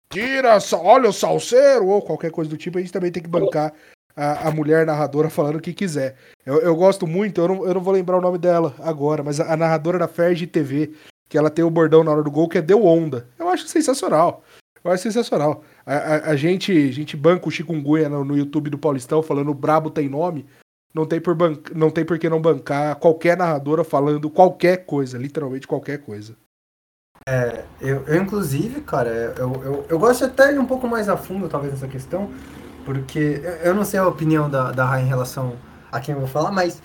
tira, 0.09 0.57
olha 0.73 1.09
o 1.09 1.13
salseiro, 1.13 1.87
ou 1.87 2.01
qualquer 2.01 2.31
coisa 2.31 2.49
do 2.49 2.57
tipo, 2.57 2.77
a 2.77 2.81
gente 2.81 2.93
também 2.93 3.11
tem 3.11 3.21
que 3.21 3.29
bancar 3.29 3.73
a, 4.15 4.47
a 4.47 4.51
mulher 4.51 4.85
narradora 4.85 5.29
falando 5.29 5.57
o 5.57 5.61
que 5.61 5.73
quiser. 5.73 6.15
Eu, 6.45 6.61
eu 6.61 6.75
gosto 6.75 7.05
muito, 7.07 7.41
eu 7.41 7.47
não, 7.47 7.65
eu 7.67 7.73
não 7.73 7.81
vou 7.81 7.93
lembrar 7.93 8.17
o 8.17 8.21
nome 8.21 8.37
dela 8.37 8.75
agora, 8.79 9.23
mas 9.23 9.39
a, 9.39 9.53
a 9.53 9.57
narradora 9.57 9.99
da 9.99 10.07
Ferg 10.07 10.45
TV, 10.47 10.93
que 11.33 11.37
ela 11.39 11.49
tem 11.49 11.65
o 11.65 11.69
bordão 11.71 12.03
na 12.03 12.11
hora 12.11 12.21
do 12.21 12.29
gol, 12.29 12.47
que 12.47 12.59
é 12.59 12.61
Deu 12.61 12.85
Onda. 12.85 13.27
Eu 13.39 13.49
acho 13.49 13.67
sensacional. 13.67 14.43
Eu 14.83 14.91
acho 14.91 15.01
sensacional. 15.01 15.63
A, 15.83 15.95
a, 15.95 16.29
a 16.29 16.35
gente, 16.35 16.71
a 16.71 16.91
gente 16.91 17.17
banca 17.17 17.47
o 17.47 17.51
chikungunya 17.51 18.07
no, 18.07 18.23
no 18.23 18.37
YouTube 18.37 18.69
do 18.69 18.77
Paulistão 18.77 19.23
falando 19.23 19.49
o 19.49 19.55
brabo 19.55 19.89
tem 19.89 20.07
nome. 20.07 20.45
Não 20.93 21.07
tem, 21.07 21.19
por 21.19 21.33
ban... 21.33 21.57
não 21.73 21.89
tem 21.89 22.05
por 22.05 22.19
que 22.19 22.29
não 22.29 22.39
bancar 22.39 22.97
qualquer 22.97 23.35
narradora 23.35 23.83
falando 23.83 24.29
qualquer 24.29 24.85
coisa, 24.85 25.17
literalmente 25.17 25.65
qualquer 25.65 26.03
coisa. 26.03 26.37
É, 27.27 27.65
eu, 27.81 28.03
eu 28.05 28.21
inclusive, 28.21 28.81
cara, 28.81 29.33
eu, 29.35 29.53
eu, 29.63 29.85
eu 29.89 29.97
gosto 29.97 30.25
até 30.25 30.49
de 30.49 30.57
ir 30.57 30.59
um 30.59 30.67
pouco 30.67 30.87
mais 30.87 31.09
a 31.09 31.17
fundo, 31.17 31.49
talvez, 31.49 31.73
nessa 31.73 31.87
questão, 31.87 32.29
porque 32.85 33.41
eu 33.63 33.73
não 33.73 33.83
sei 33.83 33.99
a 33.99 34.07
opinião 34.07 34.47
da, 34.47 34.71
da 34.71 34.85
Rai 34.85 35.01
em 35.01 35.07
relação 35.07 35.53
a 35.91 35.99
quem 35.99 36.13
eu 36.13 36.19
vou 36.19 36.29
falar, 36.29 36.51
mas, 36.51 36.79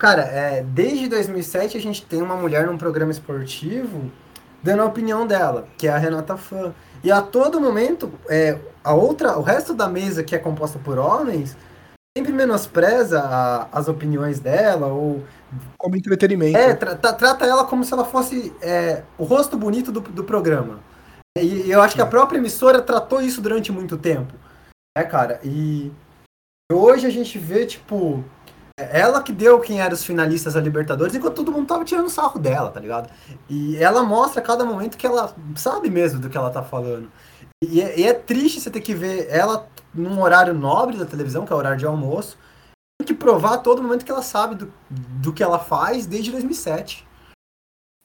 cara, 0.00 0.22
é, 0.22 0.62
desde 0.62 1.08
2007 1.08 1.76
a 1.76 1.80
gente 1.80 2.04
tem 2.06 2.22
uma 2.22 2.34
mulher 2.34 2.66
num 2.66 2.78
programa 2.78 3.12
esportivo 3.12 4.10
dando 4.62 4.82
a 4.82 4.86
opinião 4.86 5.26
dela, 5.26 5.68
que 5.76 5.86
é 5.86 5.90
a 5.90 5.98
Renata 5.98 6.38
Fã. 6.38 6.74
E 7.04 7.12
a 7.12 7.20
todo 7.20 7.60
momento, 7.60 8.10
é, 8.28 8.58
a 8.82 8.94
outra, 8.94 9.38
o 9.38 9.42
resto 9.42 9.74
da 9.74 9.88
mesa 9.88 10.24
que 10.24 10.34
é 10.34 10.38
composta 10.38 10.78
por 10.78 10.98
homens 10.98 11.54
sempre 12.16 12.32
menospreza 12.32 13.20
a, 13.20 13.68
as 13.70 13.88
opiniões 13.88 14.40
dela 14.40 14.86
ou 14.86 15.22
como 15.78 15.96
entretenimento. 15.96 16.56
É, 16.56 16.74
tra 16.74 16.96
trata 16.96 17.46
ela 17.46 17.64
como 17.64 17.84
se 17.84 17.92
ela 17.92 18.04
fosse 18.04 18.54
é, 18.62 19.02
o 19.18 19.24
rosto 19.24 19.56
bonito 19.56 19.92
do, 19.92 20.00
do 20.00 20.24
programa. 20.24 20.80
E, 21.38 21.66
e 21.66 21.70
eu 21.70 21.82
acho 21.82 21.94
que 21.94 22.02
a 22.02 22.06
própria 22.06 22.38
emissora 22.38 22.80
tratou 22.80 23.20
isso 23.20 23.40
durante 23.40 23.70
muito 23.70 23.98
tempo. 23.98 24.34
É, 24.96 25.04
cara, 25.04 25.40
e 25.44 25.92
hoje 26.72 27.06
a 27.06 27.10
gente 27.10 27.38
vê, 27.38 27.66
tipo, 27.66 28.24
ela 28.92 29.22
que 29.22 29.32
deu 29.32 29.60
quem 29.60 29.80
eram 29.80 29.94
os 29.94 30.04
finalistas 30.04 30.54
da 30.54 30.60
Libertadores, 30.60 31.14
enquanto 31.14 31.36
todo 31.36 31.52
mundo 31.52 31.66
tava 31.66 31.84
tirando 31.84 32.08
sarro 32.08 32.38
dela, 32.38 32.70
tá 32.70 32.80
ligado? 32.80 33.10
E 33.48 33.76
ela 33.76 34.02
mostra 34.02 34.40
a 34.40 34.44
cada 34.44 34.64
momento 34.64 34.96
que 34.96 35.06
ela 35.06 35.34
sabe 35.56 35.90
mesmo 35.90 36.20
do 36.20 36.28
que 36.28 36.36
ela 36.36 36.50
tá 36.50 36.62
falando. 36.62 37.10
E 37.62 37.80
é, 37.80 38.00
e 38.00 38.06
é 38.06 38.14
triste 38.14 38.60
você 38.60 38.70
ter 38.70 38.80
que 38.80 38.94
ver 38.94 39.28
ela 39.28 39.68
num 39.94 40.20
horário 40.20 40.54
nobre 40.54 40.96
da 40.96 41.04
televisão, 41.04 41.44
que 41.44 41.52
é 41.52 41.56
o 41.56 41.58
horário 41.58 41.78
de 41.78 41.86
almoço, 41.86 42.38
tem 42.98 43.06
que 43.06 43.14
provar 43.14 43.54
a 43.54 43.58
todo 43.58 43.82
momento 43.82 44.04
que 44.04 44.10
ela 44.10 44.22
sabe 44.22 44.54
do, 44.54 44.72
do 44.88 45.32
que 45.32 45.42
ela 45.42 45.58
faz 45.58 46.06
desde 46.06 46.30
2007. 46.30 47.06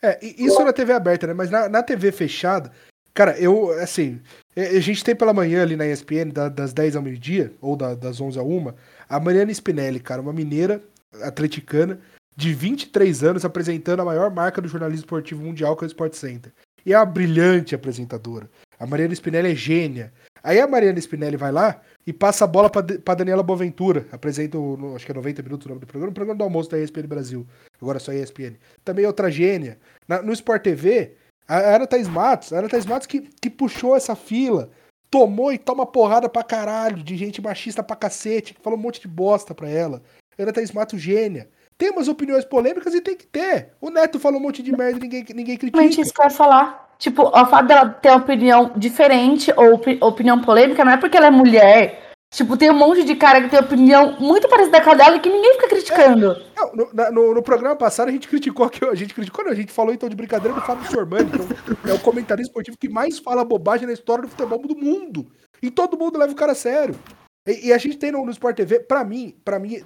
É, 0.01 0.19
isso 0.23 0.63
na 0.63 0.73
TV 0.73 0.93
aberta, 0.93 1.28
né? 1.28 1.34
Mas 1.34 1.49
na, 1.49 1.67
na 1.67 1.82
TV 1.82 2.11
fechada, 2.11 2.71
cara, 3.13 3.38
eu, 3.39 3.71
assim, 3.80 4.21
a 4.55 4.80
gente 4.80 5.03
tem 5.03 5.15
pela 5.15 5.34
manhã 5.34 5.61
ali 5.61 5.76
na 5.76 5.88
ESPN, 5.88 6.30
das 6.53 6.73
10 6.73 6.95
ao 6.95 7.01
meio-dia, 7.01 7.53
ou 7.59 7.76
da, 7.76 7.95
das 7.95 8.21
11 8.21 8.38
a 8.38 8.43
1, 8.43 8.73
a 9.08 9.20
Mariana 9.20 9.51
Spinelli, 9.51 9.99
cara, 9.99 10.22
uma 10.22 10.34
mineira 10.34 10.82
atleticana 11.22 11.99
de 12.36 12.53
23 12.53 13.24
anos 13.24 13.45
apresentando 13.45 14.01
a 14.01 14.06
maior 14.06 14.30
marca 14.30 14.62
do 14.62 14.68
jornalismo 14.68 15.06
esportivo 15.06 15.43
mundial, 15.43 15.76
que 15.76 15.86
é 15.86 15.88
o 15.88 15.88
Sport 15.88 16.14
Center. 16.14 16.51
E 16.86 16.93
é 16.93 16.97
uma 16.97 17.06
brilhante 17.06 17.74
apresentadora. 17.74 18.49
A 18.80 18.86
Mariana 18.86 19.14
Spinelli 19.14 19.51
é 19.51 19.56
gênia. 19.56 20.14
Aí 20.43 20.60
a 20.60 20.68
Mariana 20.68 20.99
Spinelli 20.99 21.38
vai 21.38 21.51
lá 21.51 21.82
e 22.06 22.14
passa 22.14 22.43
a 22.43 22.47
bola 22.47 22.70
para 22.70 23.16
Daniela 23.16 23.41
Boaventura. 23.41 24.06
Apresenta, 24.12 24.60
o, 24.60 24.95
acho 24.95 25.06
que 25.06 25.12
é 25.12 25.16
90 25.16 25.41
minutos 25.41 25.66
o 25.66 25.70
nome 25.70 25.82
do 25.82 25.88
programa, 25.88 26.12
o 26.12 26.14
programa 26.14 26.38
do 26.38 26.43
almoço 26.43 26.70
da 26.70 26.80
ESPN 26.80 27.08
Brasil. 27.08 27.47
Agora 27.82 27.99
só 27.99 28.14
ESPN. 28.14 28.56
Também 28.84 29.06
é 29.06 29.08
outra 29.08 29.32
gênia. 29.32 29.80
Na, 30.08 30.22
no 30.22 30.34
Sport 30.34 30.62
TV, 30.62 31.16
a 31.47 31.76
Ana 31.76 31.88
Thaís 31.88 32.08
Matos, 32.08 32.53
a 32.53 32.60
Ana 32.60 32.70
Thaís 32.70 32.86
Matos 32.86 33.08
que, 33.08 33.22
que 33.41 33.49
puxou 33.49 33.95
essa 33.95 34.16
fila, 34.16 34.70
tomou 35.10 35.51
e 35.51 35.58
toma 35.58 35.86
porrada 35.86 36.28
pra 36.28 36.43
caralho, 36.43 37.03
de 37.03 37.16
gente 37.16 37.41
machista 37.41 37.84
pra 37.84 37.95
cacete, 37.95 38.53
que 38.53 38.62
falou 38.62 38.78
um 38.78 38.82
monte 38.82 39.01
de 39.01 39.08
bosta 39.08 39.53
pra 39.53 39.70
ela. 39.70 40.01
A 40.38 40.43
Ana 40.43 40.53
Thaís 40.53 40.72
Matos, 40.72 41.01
gênia. 41.01 41.49
Tem 41.78 41.91
umas 41.91 42.08
opiniões 42.08 42.45
polêmicas 42.45 42.93
e 42.93 43.01
tem 43.01 43.16
que 43.16 43.26
ter. 43.26 43.74
O 43.82 43.89
Neto 43.89 44.20
falou 44.20 44.39
um 44.39 44.43
monte 44.43 44.64
de 44.64 44.72
merda 44.72 44.97
e 44.97 45.01
ninguém, 45.01 45.26
ninguém 45.34 45.58
critica. 45.58 45.84
isso 45.84 46.14
que 46.14 46.22
eu 46.22 46.26
ia 46.26 46.30
falar. 46.30 46.86
Tipo, 46.97 47.24
o 47.24 47.45
fato 47.45 47.68
dela 47.68 47.89
ter 47.89 48.10
uma 48.10 48.18
opinião 48.18 48.72
diferente 48.78 49.53
ou 49.58 49.82
opinião 50.08 50.41
polêmica 50.41 50.86
não 50.86 50.93
é 50.93 50.97
porque 50.97 51.18
ela 51.18 51.28
é 51.28 51.32
mulher. 51.32 52.05
Tipo, 52.36 52.57
tem 52.57 52.69
um 52.69 52.77
monte 52.77 53.05
de 53.05 53.15
cara 53.15 53.41
que 53.41 53.47
tem 53.47 53.57
opinião 53.57 54.19
muito 54.19 54.49
parecida 54.49 54.83
com 54.83 54.89
a 54.89 54.93
dela 54.93 55.15
e 55.15 55.21
que 55.21 55.29
ninguém 55.29 55.53
fica 55.53 55.69
criticando. 55.69 56.31
É, 56.33 56.75
no, 56.75 57.11
no, 57.13 57.33
no, 57.36 57.41
programa 57.41 57.77
passado 57.77 58.09
a 58.09 58.11
gente 58.11 58.27
criticou 58.27 58.69
que 58.69 58.83
a 58.83 58.93
gente 58.93 59.13
criticou, 59.13 59.45
não, 59.45 59.53
a 59.53 59.55
gente 59.55 59.71
falou 59.71 59.93
então 59.93 60.09
de 60.09 60.17
brincadeira 60.17 60.53
do 60.53 60.59
Fábio 60.59 60.86
Sormani, 60.91 61.31
que 61.31 61.89
é 61.89 61.93
o 61.93 61.99
comentarista 62.01 62.49
esportivo 62.49 62.77
que 62.77 62.89
mais 62.89 63.19
fala 63.19 63.45
bobagem 63.45 63.88
na 63.88 63.93
história 63.93 64.23
do 64.23 64.29
futebol 64.29 64.59
do 64.59 64.75
mundo. 64.75 65.31
E 65.61 65.71
todo 65.71 65.97
mundo 65.97 66.19
leva 66.19 66.33
o 66.33 66.36
cara 66.36 66.51
a 66.51 66.55
sério. 66.55 66.99
E, 67.47 67.67
e 67.67 67.73
a 67.73 67.77
gente 67.77 67.97
tem 67.97 68.11
no, 68.11 68.25
no 68.25 68.31
Sport 68.31 68.57
TV, 68.57 68.81
pra 68.81 69.05
mim, 69.05 69.33
para 69.45 69.57
mim, 69.57 69.81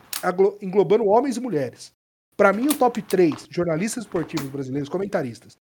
englobando 0.60 1.06
homens 1.06 1.38
e 1.38 1.40
mulheres. 1.40 1.92
Para 2.36 2.52
mim, 2.52 2.68
o 2.68 2.74
top 2.74 3.00
3 3.00 3.46
jornalistas 3.52 4.06
esportivos 4.06 4.48
brasileiros, 4.50 4.90
comentaristas, 4.90 5.56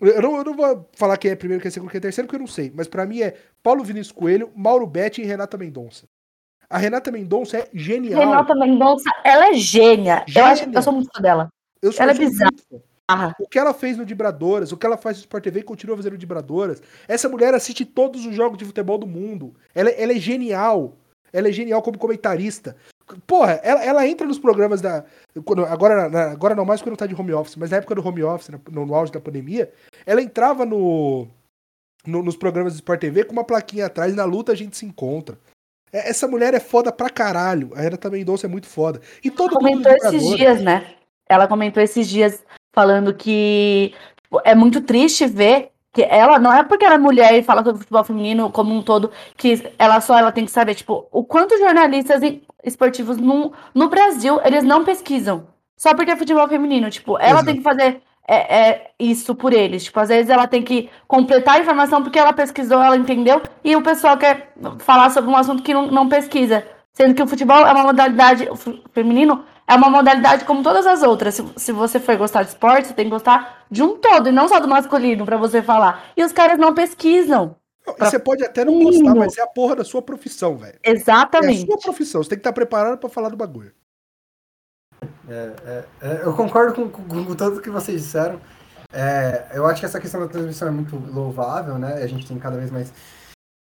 eu 0.00 0.20
não, 0.20 0.36
eu 0.36 0.44
não, 0.44 0.56
vou 0.56 0.88
falar 0.94 1.16
quem 1.16 1.30
é 1.30 1.36
primeiro, 1.36 1.62
quem 1.62 1.68
é 1.68 1.72
segundo, 1.72 1.90
quem 1.90 1.98
é 1.98 2.00
terceiro, 2.00 2.26
porque 2.26 2.36
eu 2.36 2.40
não 2.40 2.46
sei. 2.46 2.72
Mas 2.74 2.88
para 2.88 3.06
mim 3.06 3.22
é 3.22 3.36
Paulo 3.62 3.84
Vinícius 3.84 4.12
Coelho, 4.12 4.50
Mauro 4.54 4.86
Betti 4.86 5.22
e 5.22 5.24
Renata 5.24 5.56
Mendonça. 5.56 6.06
A 6.74 6.78
Renata 6.78 7.12
Mendonça 7.12 7.56
é 7.56 7.68
genial. 7.72 8.20
Renata 8.20 8.52
Mendonça, 8.52 9.08
ela 9.22 9.50
é 9.50 9.54
gênia. 9.54 10.24
gênia. 10.26 10.40
Eu, 10.40 10.44
acho, 10.44 10.68
eu 10.72 10.82
sou 10.82 10.92
muito 10.92 11.08
fã 11.14 11.22
dela. 11.22 11.48
Eu 11.80 11.92
ela 11.96 12.10
é 12.10 12.14
bizarra. 12.14 13.36
O 13.38 13.46
que 13.48 13.60
ela 13.60 13.72
fez 13.72 13.96
no 13.96 14.04
Dibradoras, 14.04 14.72
o 14.72 14.76
que 14.76 14.84
ela 14.84 14.96
faz 14.96 15.18
no 15.18 15.20
Sport 15.20 15.44
TV 15.44 15.60
e 15.60 15.62
continua 15.62 15.96
fazendo 15.96 16.14
no 16.14 16.18
Dibradoras. 16.18 16.82
Essa 17.06 17.28
mulher 17.28 17.54
assiste 17.54 17.84
todos 17.84 18.26
os 18.26 18.34
jogos 18.34 18.58
de 18.58 18.64
futebol 18.64 18.98
do 18.98 19.06
mundo. 19.06 19.54
Ela, 19.72 19.88
ela 19.90 20.10
é 20.10 20.18
genial. 20.18 20.96
Ela 21.32 21.48
é 21.48 21.52
genial 21.52 21.80
como 21.80 21.96
comentarista. 21.96 22.74
Porra, 23.24 23.60
ela, 23.62 23.84
ela 23.84 24.08
entra 24.08 24.26
nos 24.26 24.40
programas 24.40 24.80
da. 24.80 25.04
Quando, 25.44 25.64
agora, 25.66 26.08
na, 26.08 26.32
agora 26.32 26.56
não 26.56 26.64
mais 26.64 26.82
quando 26.82 26.96
tá 26.96 27.06
de 27.06 27.14
home 27.14 27.34
office, 27.34 27.54
mas 27.54 27.70
na 27.70 27.76
época 27.76 27.94
do 27.94 28.04
home 28.04 28.24
office, 28.24 28.48
no, 28.48 28.84
no 28.84 28.94
auge 28.96 29.12
da 29.12 29.20
pandemia, 29.20 29.72
ela 30.04 30.20
entrava 30.20 30.66
no, 30.66 31.28
no, 32.04 32.20
nos 32.20 32.36
programas 32.36 32.72
do 32.72 32.76
Sport 32.76 33.00
TV 33.00 33.22
com 33.22 33.32
uma 33.32 33.44
plaquinha 33.44 33.86
atrás, 33.86 34.12
na 34.12 34.24
luta 34.24 34.50
a 34.50 34.56
gente 34.56 34.76
se 34.76 34.84
encontra. 34.84 35.38
É, 35.94 36.10
essa 36.10 36.26
mulher 36.26 36.52
é 36.54 36.60
foda 36.60 36.90
pra 36.90 37.08
caralho. 37.08 37.70
A 37.76 37.96
também 37.96 38.24
doce 38.24 38.44
é 38.44 38.48
muito 38.48 38.66
foda. 38.66 39.00
E 39.22 39.30
todo 39.30 39.52
ela 39.52 39.60
comentou 39.60 39.92
esses 39.92 40.36
dias, 40.36 40.60
né? 40.60 40.84
Ela 41.28 41.46
comentou 41.46 41.80
esses 41.80 42.08
dias 42.08 42.44
falando 42.74 43.14
que 43.14 43.94
tipo, 44.20 44.40
é 44.44 44.56
muito 44.56 44.80
triste 44.80 45.24
ver 45.26 45.70
que 45.92 46.02
ela 46.02 46.40
não 46.40 46.52
é 46.52 46.64
porque 46.64 46.84
ela 46.84 46.96
é 46.96 46.98
mulher 46.98 47.32
e 47.38 47.42
fala 47.44 47.62
sobre 47.62 47.78
futebol 47.78 48.02
feminino 48.02 48.50
como 48.50 48.74
um 48.74 48.82
todo 48.82 49.12
que 49.36 49.62
ela 49.78 50.00
só 50.00 50.18
ela 50.18 50.32
tem 50.32 50.44
que 50.44 50.50
saber 50.50 50.74
tipo 50.74 51.06
o 51.12 51.22
quanto 51.22 51.56
jornalistas 51.56 52.20
esportivos 52.64 53.16
no, 53.16 53.52
no 53.72 53.88
Brasil 53.88 54.40
eles 54.44 54.64
não 54.64 54.84
pesquisam 54.84 55.46
só 55.78 55.94
porque 55.94 56.10
é 56.10 56.16
futebol 56.16 56.48
feminino 56.48 56.90
tipo 56.90 57.16
ela 57.16 57.34
Exato. 57.34 57.46
tem 57.46 57.56
que 57.58 57.62
fazer 57.62 58.02
é, 58.26 58.68
é, 58.68 58.90
isso 58.98 59.34
por 59.34 59.52
eles 59.52 59.84
tipo 59.84 60.00
às 60.00 60.08
vezes 60.08 60.30
ela 60.30 60.46
tem 60.46 60.62
que 60.62 60.88
completar 61.06 61.56
a 61.56 61.60
informação 61.60 62.02
porque 62.02 62.18
ela 62.18 62.32
pesquisou 62.32 62.82
ela 62.82 62.96
entendeu 62.96 63.42
e 63.62 63.76
o 63.76 63.82
pessoal 63.82 64.16
quer 64.16 64.52
falar 64.78 65.10
sobre 65.10 65.30
um 65.30 65.36
assunto 65.36 65.62
que 65.62 65.74
não, 65.74 65.86
não 65.88 66.08
pesquisa 66.08 66.64
sendo 66.92 67.14
que 67.14 67.22
o 67.22 67.26
futebol 67.26 67.66
é 67.66 67.72
uma 67.72 67.84
modalidade 67.84 68.48
feminino 68.92 69.44
é 69.66 69.74
uma 69.74 69.88
modalidade 69.88 70.44
como 70.44 70.62
todas 70.62 70.86
as 70.86 71.02
outras. 71.02 71.34
Se, 71.34 71.44
se 71.56 71.72
você 71.72 71.98
for 71.98 72.16
gostar 72.16 72.42
de 72.42 72.50
esporte, 72.50 72.88
você 72.88 72.94
tem 72.94 73.06
que 73.06 73.10
gostar 73.10 73.64
de 73.70 73.82
um 73.82 73.96
todo, 73.96 74.28
e 74.28 74.32
não 74.32 74.48
só 74.48 74.60
do 74.60 74.68
masculino, 74.68 75.24
para 75.24 75.36
você 75.36 75.62
falar. 75.62 76.10
E 76.16 76.22
os 76.22 76.32
caras 76.32 76.58
não 76.58 76.74
pesquisam. 76.74 77.56
Não, 77.86 77.94
pra... 77.94 78.10
Você 78.10 78.18
pode 78.18 78.44
até 78.44 78.64
não 78.64 78.78
gostar, 78.82 79.14
mas 79.14 79.36
é 79.38 79.42
a 79.42 79.46
porra 79.46 79.76
da 79.76 79.84
sua 79.84 80.02
profissão, 80.02 80.56
velho. 80.56 80.78
Exatamente. 80.82 81.60
É 81.60 81.64
a 81.64 81.66
sua 81.66 81.78
profissão, 81.78 82.22
você 82.22 82.30
tem 82.30 82.38
que 82.38 82.40
estar 82.40 82.52
preparado 82.52 82.98
para 82.98 83.08
falar 83.08 83.28
do 83.28 83.36
bagulho. 83.36 83.72
É, 85.28 85.52
é, 85.64 85.84
é, 86.02 86.22
eu 86.24 86.34
concordo 86.34 86.74
com, 86.74 86.88
com, 86.88 87.24
com 87.24 87.34
tudo 87.34 87.60
que 87.60 87.70
vocês 87.70 88.02
disseram. 88.02 88.40
É, 88.92 89.48
eu 89.54 89.66
acho 89.66 89.80
que 89.80 89.86
essa 89.86 90.00
questão 90.00 90.20
da 90.20 90.28
transmissão 90.28 90.68
é 90.68 90.70
muito 90.70 90.96
louvável, 90.96 91.78
né? 91.78 91.94
A 91.94 92.06
gente 92.06 92.26
tem 92.26 92.38
cada 92.38 92.56
vez 92.56 92.70
mais, 92.70 92.92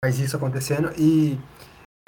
mais 0.04 0.20
isso 0.20 0.36
acontecendo. 0.36 0.92
E 0.98 1.40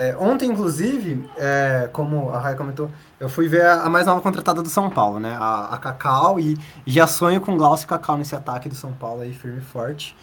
É, 0.02 0.18
ontem, 0.18 0.50
inclusive, 0.50 1.30
é, 1.38 1.88
como 1.94 2.32
a 2.32 2.40
Raia 2.40 2.56
comentou, 2.56 2.90
eu 3.20 3.30
fui 3.30 3.48
ver 3.48 3.64
a, 3.64 3.84
a, 3.84 3.90
mais 3.90 4.08
nova 4.08 4.22
contratada 4.22 4.62
do 4.64 4.68
São 4.70 4.90
Paulo, 4.90 5.20
né? 5.20 5.38
A, 5.40 5.76
a 5.76 5.78
Cacau, 5.78 6.40
e, 6.40 6.58
já 6.86 7.06
sonho 7.06 7.40
com 7.40 7.56
Glaucio 7.56 7.86
e 7.86 7.88
Cacau 7.88 8.18
nesse 8.18 8.36
ataque 8.36 8.68
do 8.68 8.76
São 8.76 8.92
Paulo 8.92 9.22
aí, 9.22 9.32
firme 9.34 9.60
e 9.60 9.62
forte. 9.62 10.16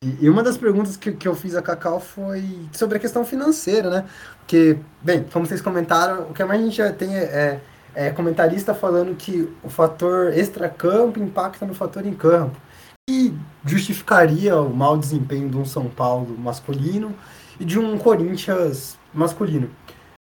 E, 0.00 0.24
e, 0.24 0.30
uma 0.30 0.44
das 0.44 0.56
perguntas 0.56 0.96
que, 0.96 1.10
que 1.10 1.26
eu 1.26 1.34
fiz 1.34 1.56
a 1.56 1.62
Cacau 1.62 1.98
foi 1.98 2.68
sobre 2.72 2.98
a 2.98 3.00
questão 3.00 3.24
financeira, 3.24 3.90
né? 3.90 4.08
Porque, 4.38 4.78
bem, 5.02 5.24
como 5.24 5.44
vocês 5.44 5.60
comentaram, 5.60 6.30
o 6.30 6.32
que 6.32 6.44
mais 6.44 6.60
a 6.60 6.64
gente 6.64 6.76
já 6.76 6.92
tem 6.92 7.16
é, 7.16 7.60
é, 7.98 8.10
comentarista 8.10 8.72
falando 8.72 9.16
que 9.16 9.52
o 9.60 9.68
fator 9.68 10.32
extra-campo 10.32 11.18
impacta 11.18 11.66
no 11.66 11.74
fator 11.74 12.06
em 12.06 12.14
campo. 12.14 12.56
E 13.10 13.34
justificaria 13.64 14.54
o 14.54 14.72
mau 14.72 14.96
desempenho 14.96 15.48
de 15.48 15.56
um 15.56 15.64
São 15.64 15.86
Paulo 15.86 16.38
masculino 16.38 17.12
e 17.58 17.64
de 17.64 17.76
um 17.76 17.98
Corinthians 17.98 18.96
masculino. 19.12 19.68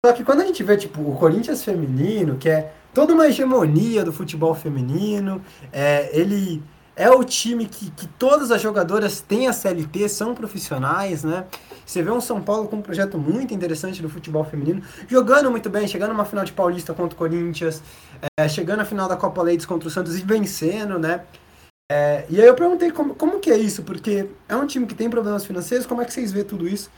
Só 0.07 0.15
que 0.15 0.25
quando 0.25 0.41
a 0.41 0.47
gente 0.47 0.63
vê, 0.63 0.75
tipo, 0.79 1.03
o 1.03 1.15
Corinthians 1.15 1.63
feminino, 1.63 2.39
que 2.39 2.49
é 2.49 2.73
toda 2.95 3.13
uma 3.13 3.27
hegemonia 3.27 4.03
do 4.07 4.13
futebol 4.13 4.55
feminino, 4.55 5.43
é, 5.71 6.19
ele 6.19 6.63
é 6.97 7.11
o 7.11 7.23
time 7.23 7.67
que, 7.67 7.91
que 7.91 8.07
todas 8.07 8.51
as 8.51 8.63
jogadoras 8.63 9.21
têm 9.21 9.49
a 9.49 9.53
CLT, 9.53 10.09
são 10.09 10.35
profissionais, 10.35 11.25
né? 11.25 11.45
Você 11.91 12.05
vê 12.05 12.11
um 12.13 12.21
São 12.21 12.41
Paulo 12.41 12.69
com 12.69 12.77
um 12.77 12.83
projeto 12.83 13.19
muito 13.19 13.53
interessante 13.53 14.01
do 14.01 14.09
futebol 14.09 14.45
feminino, 14.45 14.81
jogando 15.09 15.51
muito 15.51 15.69
bem, 15.69 15.89
chegando 15.89 16.11
numa 16.11 16.25
final 16.25 16.45
de 16.45 16.53
Paulista 16.53 16.95
contra 16.95 17.17
o 17.17 17.19
Corinthians, 17.19 17.83
é, 18.39 18.49
chegando 18.49 18.79
na 18.79 18.85
final 18.85 19.09
da 19.09 19.17
Copa 19.17 19.43
Ladies 19.43 19.67
contra 19.67 19.89
o 19.89 19.91
Santos 19.91 20.17
e 20.17 20.23
vencendo, 20.23 21.01
né? 21.01 21.25
É, 21.91 22.27
e 22.31 22.41
aí 22.41 22.47
eu 22.47 22.55
perguntei 22.55 22.93
como, 22.93 23.17
como 23.17 23.41
que 23.41 23.51
é 23.51 23.59
isso, 23.59 23.83
porque 23.83 24.29
é 24.49 24.55
um 24.55 24.69
time 24.69 24.87
que 24.87 24.95
tem 24.95 25.11
problemas 25.11 25.45
financeiros, 25.45 25.85
como 25.85 26.01
é 26.01 26.05
que 26.05 26.13
vocês 26.13 26.31
vê 26.31 26.45
tudo 26.45 26.69
isso? 26.69 26.89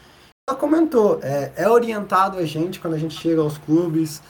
Ela 0.47 0.59
comentou, 0.59 1.21
é, 1.23 1.53
é 1.57 1.67
orientado 1.71 2.37
a 2.37 2.45
gente 2.45 2.79
quando 2.79 2.93
a 2.93 2.99
gente 2.99 3.19
chega 3.19 3.41
aos 3.41 3.57
clubes, 3.57 4.21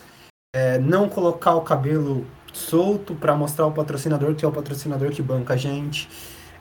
é, 0.54 0.78
não 0.78 1.08
colocar 1.08 1.56
o 1.56 1.62
cabelo 1.62 2.24
solto 2.52 3.16
para 3.16 3.34
mostrar 3.34 3.66
o 3.66 3.72
patrocinador 3.72 4.36
que 4.36 4.44
é 4.44 4.48
o 4.48 4.52
patrocinador 4.52 5.10
que 5.10 5.22
banca 5.22 5.54
a 5.54 5.56
gente. 5.56 6.08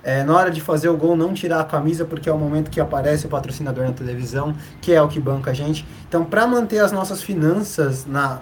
É, 0.04 0.24
na 0.24 0.36
hora 0.36 0.50
de 0.50 0.60
fazer 0.60 0.90
o 0.90 0.98
gol, 0.98 1.16
não 1.16 1.34
tirar 1.34 1.60
a 1.60 1.64
camisa, 1.64 2.06
porque 2.06 2.28
é 2.28 2.34
o 2.34 2.38
momento 2.38 2.72
que 2.72 2.82
aparece 2.82 3.28
o 3.28 3.30
patrocinador 3.30 3.86
na 3.86 3.94
televisão, 3.94 4.56
que 4.82 4.92
é 4.92 5.02
o 5.02 5.08
que 5.08 5.20
banca 5.20 5.52
a 5.52 5.54
gente. 5.54 5.86
Então, 6.08 6.26
para 6.26 6.48
manter 6.48 6.80
as 6.80 6.92
nossas 6.92 7.22
finanças 7.22 8.06
na 8.06 8.40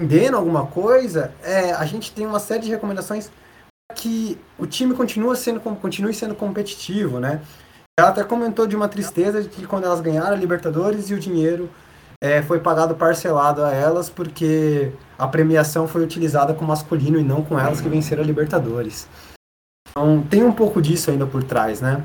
vendendo 0.00 0.36
alguma 0.36 0.64
coisa, 0.64 1.32
é, 1.42 1.72
a 1.72 1.84
gente 1.84 2.12
tem 2.12 2.24
uma 2.24 2.38
série 2.38 2.62
de 2.62 2.70
recomendações 2.70 3.28
para 3.88 3.96
que 3.96 4.38
o 4.56 4.64
time 4.64 4.94
continue 4.94 5.36
sendo, 5.36 5.58
continue 5.58 6.14
sendo 6.14 6.36
competitivo, 6.36 7.18
né? 7.18 7.40
Ela 7.98 8.10
até 8.10 8.22
comentou 8.22 8.64
de 8.64 8.76
uma 8.76 8.88
tristeza 8.88 9.42
de 9.42 9.48
que 9.48 9.66
quando 9.66 9.84
elas 9.84 10.00
ganharam 10.00 10.36
a 10.36 10.38
Libertadores 10.38 11.10
e 11.10 11.14
o 11.14 11.18
dinheiro 11.18 11.68
é, 12.22 12.42
foi 12.42 12.60
pagado 12.60 12.94
parcelado 12.94 13.64
a 13.64 13.72
elas 13.72 14.08
porque 14.08 14.92
a 15.18 15.26
premiação 15.26 15.88
foi 15.88 16.04
utilizada 16.04 16.54
com 16.54 16.64
masculino 16.64 17.18
e 17.18 17.24
não 17.24 17.42
com 17.42 17.58
elas 17.58 17.80
que 17.80 17.88
venceram 17.88 18.22
a 18.22 18.26
Libertadores. 18.26 19.08
Então 19.90 20.26
tem 20.28 20.44
um 20.44 20.52
pouco 20.52 20.80
disso 20.80 21.10
ainda 21.10 21.26
por 21.26 21.42
trás, 21.42 21.80
né? 21.80 22.04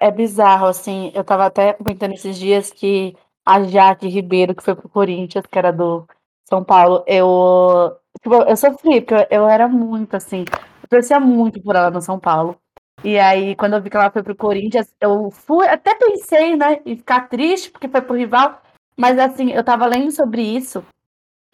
É 0.00 0.10
bizarro, 0.12 0.66
assim, 0.66 1.10
eu 1.12 1.24
tava 1.24 1.46
até 1.46 1.72
comentando 1.72 2.12
esses 2.12 2.38
dias 2.38 2.70
que 2.70 3.16
a 3.44 3.64
Jaque 3.64 4.06
Ribeiro, 4.06 4.54
que 4.54 4.62
foi 4.62 4.76
pro 4.76 4.88
Corinthians, 4.88 5.44
que 5.44 5.58
era 5.58 5.72
do 5.72 6.06
São 6.48 6.62
Paulo, 6.62 7.02
eu, 7.04 7.96
tipo, 8.22 8.34
eu 8.36 8.56
sofri, 8.56 9.00
porque 9.00 9.26
eu 9.28 9.48
era 9.48 9.66
muito, 9.66 10.14
assim, 10.14 10.44
eu 10.82 10.88
torcia 10.88 11.18
muito 11.18 11.60
por 11.60 11.74
ela 11.74 11.90
no 11.90 12.00
São 12.00 12.18
Paulo. 12.20 12.56
E 13.02 13.18
aí, 13.18 13.56
quando 13.56 13.72
eu 13.72 13.82
vi 13.82 13.90
que 13.90 13.96
ela 13.96 14.12
foi 14.12 14.22
pro 14.22 14.36
Corinthians, 14.36 14.94
eu 15.00 15.32
fui, 15.32 15.66
até 15.66 15.96
pensei, 15.96 16.56
né, 16.56 16.80
em 16.86 16.96
ficar 16.96 17.28
triste 17.28 17.68
porque 17.68 17.88
foi 17.88 18.00
pro 18.00 18.14
rival, 18.14 18.62
mas 18.96 19.18
assim, 19.18 19.50
eu 19.50 19.64
tava 19.64 19.86
lendo 19.86 20.12
sobre 20.12 20.42
isso. 20.42 20.84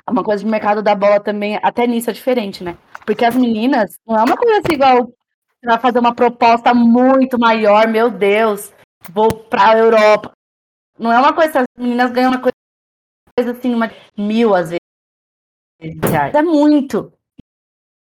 Uma 0.06 0.22
coisa 0.22 0.44
de 0.44 0.50
mercado 0.50 0.82
da 0.82 0.94
bola 0.94 1.20
também, 1.20 1.58
até 1.62 1.86
nisso 1.86 2.10
é 2.10 2.12
diferente, 2.12 2.62
né? 2.62 2.76
Porque 3.08 3.24
as 3.24 3.34
meninas, 3.34 3.98
não 4.06 4.18
é 4.18 4.22
uma 4.22 4.36
coisa 4.36 4.58
assim 4.58 4.74
igual 4.74 5.10
vai 5.64 5.78
fazer 5.78 5.98
uma 5.98 6.14
proposta 6.14 6.74
muito 6.74 7.38
maior, 7.38 7.88
meu 7.88 8.10
Deus, 8.10 8.70
vou 9.08 9.32
pra 9.34 9.78
Europa. 9.78 10.32
Não 10.98 11.10
é 11.10 11.18
uma 11.18 11.32
coisa, 11.32 11.60
as 11.60 11.66
meninas 11.78 12.12
ganham 12.12 12.32
uma 12.32 12.38
coisa 12.42 13.50
assim, 13.50 13.74
uma 13.74 13.90
mil 14.14 14.54
às 14.54 14.68
vezes. 14.68 14.80
É 16.34 16.42
muito. 16.42 17.10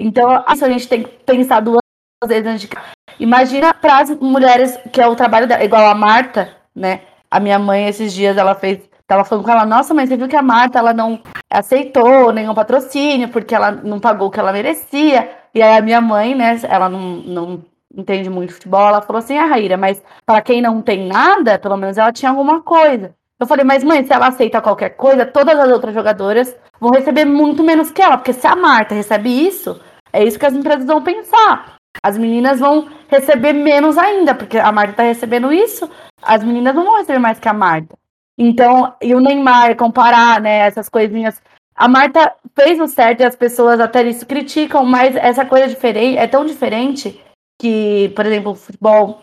Então, 0.00 0.44
isso 0.52 0.64
a 0.64 0.70
gente 0.70 0.88
tem 0.88 1.02
que 1.02 1.10
pensar 1.24 1.58
duas 1.58 1.80
vezes 2.24 2.46
antes 2.46 2.68
de 2.68 2.76
Imagina 3.18 3.74
para 3.74 3.98
as 3.98 4.10
mulheres, 4.20 4.76
que 4.92 5.00
é 5.00 5.08
o 5.08 5.16
trabalho 5.16 5.48
dela, 5.48 5.64
igual 5.64 5.88
a 5.88 5.94
Marta, 5.94 6.56
né? 6.72 7.02
A 7.28 7.40
minha 7.40 7.58
mãe, 7.58 7.88
esses 7.88 8.12
dias, 8.12 8.36
ela 8.36 8.54
fez. 8.54 8.88
Tava 9.06 9.24
falando 9.24 9.44
com 9.44 9.50
ela, 9.50 9.66
nossa, 9.66 9.92
mas 9.92 10.08
você 10.08 10.16
viu 10.16 10.28
que 10.28 10.36
a 10.36 10.42
Marta 10.42 10.78
ela 10.78 10.94
não 10.94 11.20
aceitou 11.50 12.32
nenhum 12.32 12.54
patrocínio, 12.54 13.28
porque 13.28 13.54
ela 13.54 13.70
não 13.70 14.00
pagou 14.00 14.28
o 14.28 14.30
que 14.30 14.40
ela 14.40 14.52
merecia. 14.52 15.30
E 15.54 15.62
aí 15.62 15.76
a 15.76 15.82
minha 15.82 16.00
mãe, 16.00 16.34
né, 16.34 16.58
ela 16.64 16.88
não, 16.88 17.00
não 17.00 17.64
entende 17.94 18.30
muito 18.30 18.54
futebol, 18.54 18.88
ela 18.88 19.02
falou 19.02 19.20
assim, 19.20 19.36
ah, 19.36 19.46
Raíra, 19.46 19.76
mas 19.76 20.02
para 20.26 20.40
quem 20.40 20.60
não 20.60 20.82
tem 20.82 21.06
nada, 21.06 21.58
pelo 21.58 21.76
menos 21.76 21.98
ela 21.98 22.12
tinha 22.12 22.30
alguma 22.30 22.62
coisa. 22.62 23.14
Eu 23.38 23.46
falei, 23.46 23.64
mas 23.64 23.84
mãe, 23.84 24.04
se 24.04 24.12
ela 24.12 24.28
aceita 24.28 24.60
qualquer 24.60 24.90
coisa, 24.90 25.26
todas 25.26 25.58
as 25.58 25.68
outras 25.68 25.94
jogadoras 25.94 26.56
vão 26.80 26.90
receber 26.90 27.24
muito 27.24 27.62
menos 27.62 27.90
que 27.90 28.00
ela, 28.00 28.16
porque 28.16 28.32
se 28.32 28.46
a 28.46 28.56
Marta 28.56 28.94
recebe 28.94 29.28
isso, 29.28 29.80
é 30.12 30.24
isso 30.24 30.38
que 30.38 30.46
as 30.46 30.54
empresas 30.54 30.86
vão 30.86 31.02
pensar. 31.02 31.74
As 32.02 32.16
meninas 32.18 32.58
vão 32.58 32.88
receber 33.08 33.52
menos 33.52 33.98
ainda, 33.98 34.34
porque 34.34 34.58
a 34.58 34.72
Marta 34.72 34.94
tá 34.94 35.02
recebendo 35.02 35.52
isso, 35.52 35.88
as 36.22 36.42
meninas 36.42 36.74
não 36.74 36.84
vão 36.84 36.96
receber 36.96 37.18
mais 37.18 37.38
que 37.38 37.48
a 37.48 37.52
Marta. 37.52 37.96
Então, 38.36 38.94
e 39.00 39.14
o 39.14 39.20
Neymar, 39.20 39.76
comparar, 39.76 40.40
né, 40.40 40.58
essas 40.58 40.88
coisinhas. 40.88 41.40
A 41.74 41.88
Marta 41.88 42.34
fez 42.54 42.78
o 42.80 42.86
certo 42.86 43.20
e 43.20 43.24
as 43.24 43.36
pessoas 43.36 43.80
até 43.80 44.02
isso 44.04 44.26
criticam, 44.26 44.84
mas 44.84 45.16
essa 45.16 45.44
coisa 45.44 45.68
diferente 45.68 46.18
é 46.18 46.26
tão 46.26 46.44
diferente 46.44 47.20
que, 47.60 48.12
por 48.14 48.26
exemplo, 48.26 48.52
o 48.52 48.54
futebol. 48.54 49.22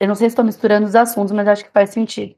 Eu 0.00 0.08
não 0.08 0.14
sei 0.14 0.28
se 0.28 0.32
estou 0.32 0.44
misturando 0.44 0.86
os 0.86 0.94
assuntos, 0.94 1.32
mas 1.32 1.48
acho 1.48 1.64
que 1.64 1.70
faz 1.70 1.90
sentido. 1.90 2.34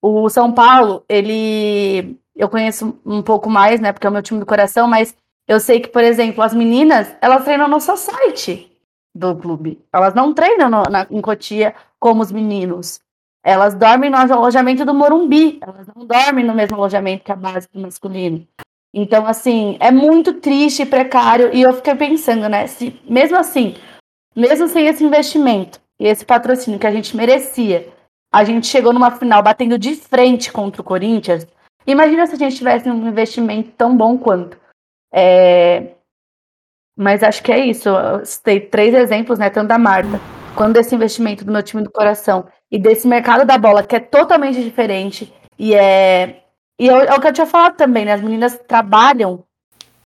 O 0.00 0.28
São 0.28 0.52
Paulo, 0.52 1.04
ele. 1.08 2.18
Eu 2.34 2.48
conheço 2.48 2.98
um 3.04 3.22
pouco 3.22 3.50
mais, 3.50 3.78
né? 3.80 3.92
Porque 3.92 4.06
é 4.06 4.10
o 4.10 4.12
meu 4.12 4.22
time 4.22 4.40
do 4.40 4.46
coração, 4.46 4.88
mas 4.88 5.14
eu 5.46 5.60
sei 5.60 5.80
que, 5.80 5.88
por 5.88 6.02
exemplo, 6.02 6.42
as 6.42 6.54
meninas, 6.54 7.14
elas 7.20 7.44
treinam 7.44 7.68
no 7.68 7.78
site 7.78 8.72
do 9.14 9.36
clube. 9.36 9.84
Elas 9.92 10.14
não 10.14 10.32
treinam 10.32 10.70
no, 10.70 10.82
na, 10.84 11.06
em 11.10 11.20
Cotia 11.20 11.74
como 12.00 12.22
os 12.22 12.32
meninos. 12.32 13.00
Elas 13.44 13.74
dormem 13.74 14.10
no 14.10 14.16
alojamento 14.16 14.84
do 14.84 14.94
Morumbi. 14.94 15.58
Elas 15.62 15.86
não 15.94 16.06
dormem 16.06 16.44
no 16.44 16.54
mesmo 16.54 16.76
alojamento 16.76 17.24
que 17.24 17.32
a 17.32 17.36
base 17.36 17.68
do 17.72 17.80
masculino. 17.80 18.46
Então, 18.94 19.26
assim, 19.26 19.76
é 19.80 19.90
muito 19.90 20.34
triste 20.34 20.82
e 20.82 20.86
precário. 20.86 21.50
E 21.52 21.62
eu 21.62 21.72
fiquei 21.72 21.94
pensando, 21.94 22.48
né? 22.48 22.66
Se, 22.66 23.00
mesmo 23.08 23.36
assim, 23.36 23.74
mesmo 24.36 24.68
sem 24.68 24.86
esse 24.86 25.02
investimento 25.02 25.80
e 25.98 26.06
esse 26.06 26.24
patrocínio 26.24 26.78
que 26.78 26.86
a 26.86 26.90
gente 26.90 27.16
merecia, 27.16 27.88
a 28.32 28.44
gente 28.44 28.66
chegou 28.66 28.92
numa 28.92 29.10
final 29.10 29.42
batendo 29.42 29.78
de 29.78 29.96
frente 29.96 30.52
contra 30.52 30.80
o 30.80 30.84
Corinthians. 30.84 31.46
Imagina 31.86 32.26
se 32.26 32.34
a 32.34 32.38
gente 32.38 32.56
tivesse 32.56 32.88
um 32.88 33.08
investimento 33.08 33.72
tão 33.72 33.96
bom 33.96 34.16
quanto. 34.16 34.56
É, 35.12 35.94
mas 36.96 37.22
acho 37.22 37.42
que 37.42 37.50
é 37.50 37.64
isso. 37.66 37.88
Eu 37.88 38.24
citei 38.24 38.60
três 38.60 38.94
exemplos, 38.94 39.38
né? 39.38 39.50
Tanto 39.50 39.68
da 39.68 39.78
Marta, 39.78 40.20
quanto 40.54 40.74
desse 40.74 40.94
investimento 40.94 41.44
do 41.44 41.52
meu 41.52 41.62
time 41.62 41.82
do 41.82 41.90
coração 41.90 42.46
e 42.72 42.78
desse 42.78 43.06
mercado 43.06 43.44
da 43.44 43.58
bola, 43.58 43.82
que 43.82 43.94
é 43.94 44.00
totalmente 44.00 44.64
diferente. 44.64 45.30
E 45.58 45.74
é. 45.74 46.42
E 46.80 46.88
é, 46.88 46.92
é 46.92 47.14
o 47.14 47.20
que 47.20 47.28
eu 47.28 47.32
tinha 47.32 47.46
falado 47.46 47.76
também, 47.76 48.06
né? 48.06 48.14
As 48.14 48.22
meninas 48.22 48.58
trabalham 48.66 49.44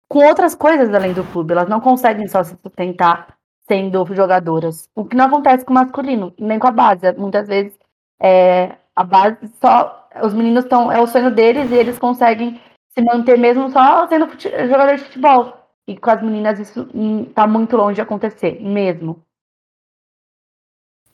com 0.08 0.24
outras 0.24 0.54
coisas 0.54 0.92
além 0.92 1.12
do 1.12 1.22
clube. 1.24 1.52
Elas 1.52 1.68
não 1.68 1.78
conseguem 1.78 2.26
só 2.26 2.42
se 2.42 2.56
sustentar 2.62 3.36
sendo 3.68 4.06
jogadoras. 4.14 4.88
O 4.94 5.04
que 5.04 5.14
não 5.14 5.26
acontece 5.26 5.64
com 5.64 5.72
o 5.72 5.74
masculino, 5.74 6.32
nem 6.38 6.58
com 6.58 6.66
a 6.66 6.70
base. 6.70 7.12
Muitas 7.12 7.46
vezes 7.46 7.78
é, 8.20 8.76
a 8.96 9.04
base 9.04 9.36
só. 9.60 10.08
Os 10.22 10.32
meninos 10.32 10.64
estão. 10.64 10.90
É 10.90 10.98
o 10.98 11.06
sonho 11.06 11.30
deles 11.30 11.70
e 11.70 11.74
eles 11.74 11.98
conseguem 11.98 12.58
se 12.88 13.02
manter 13.02 13.36
mesmo 13.36 13.68
só 13.70 14.08
sendo 14.08 14.26
jogador 14.68 14.96
de 14.96 15.02
futebol. 15.02 15.52
E 15.86 15.98
com 15.98 16.10
as 16.10 16.22
meninas 16.22 16.58
isso 16.58 16.88
tá 17.34 17.46
muito 17.46 17.76
longe 17.76 17.96
de 17.96 18.00
acontecer, 18.00 18.58
mesmo. 18.62 19.22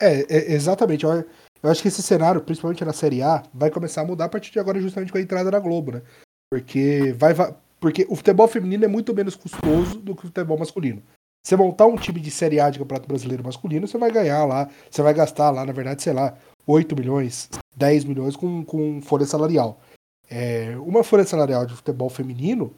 É, 0.00 0.20
é 0.28 0.52
exatamente. 0.52 1.04
Eu, 1.04 1.24
eu, 1.62 1.70
acho 1.70 1.82
que 1.82 1.88
esse 1.88 2.02
cenário, 2.02 2.40
principalmente 2.40 2.84
na 2.84 2.92
Série 2.92 3.22
A, 3.22 3.42
vai 3.52 3.70
começar 3.70 4.02
a 4.02 4.06
mudar 4.06 4.26
a 4.26 4.28
partir 4.28 4.50
de 4.50 4.58
agora, 4.58 4.80
justamente 4.80 5.12
com 5.12 5.18
a 5.18 5.22
entrada 5.22 5.50
da 5.50 5.60
Globo, 5.60 5.92
né? 5.92 6.02
Porque 6.50 7.14
vai, 7.16 7.34
vai 7.34 7.54
porque 7.80 8.06
o 8.10 8.14
futebol 8.14 8.46
feminino 8.46 8.84
é 8.84 8.88
muito 8.88 9.14
menos 9.14 9.34
custoso 9.34 9.98
do 9.98 10.14
que 10.14 10.24
o 10.24 10.26
futebol 10.26 10.58
masculino. 10.58 11.02
Você 11.44 11.56
montar 11.56 11.86
um 11.86 11.96
time 11.96 12.20
de 12.20 12.30
Série 12.30 12.60
A 12.60 12.68
de 12.68 12.78
Campeonato 12.78 13.08
Brasileiro 13.08 13.42
masculino, 13.42 13.88
você 13.88 13.96
vai 13.96 14.12
ganhar 14.12 14.44
lá, 14.44 14.68
você 14.90 15.00
vai 15.00 15.14
gastar 15.14 15.50
lá, 15.50 15.64
na 15.64 15.72
verdade, 15.72 16.02
sei 16.02 16.12
lá, 16.12 16.36
8 16.66 16.94
milhões, 16.94 17.48
10 17.74 18.04
milhões 18.04 18.36
com, 18.36 18.62
com 18.62 19.00
folha 19.00 19.24
salarial. 19.24 19.80
É, 20.28 20.76
uma 20.78 21.02
folha 21.02 21.24
salarial 21.24 21.64
de 21.64 21.74
futebol 21.74 22.10
feminino 22.10 22.74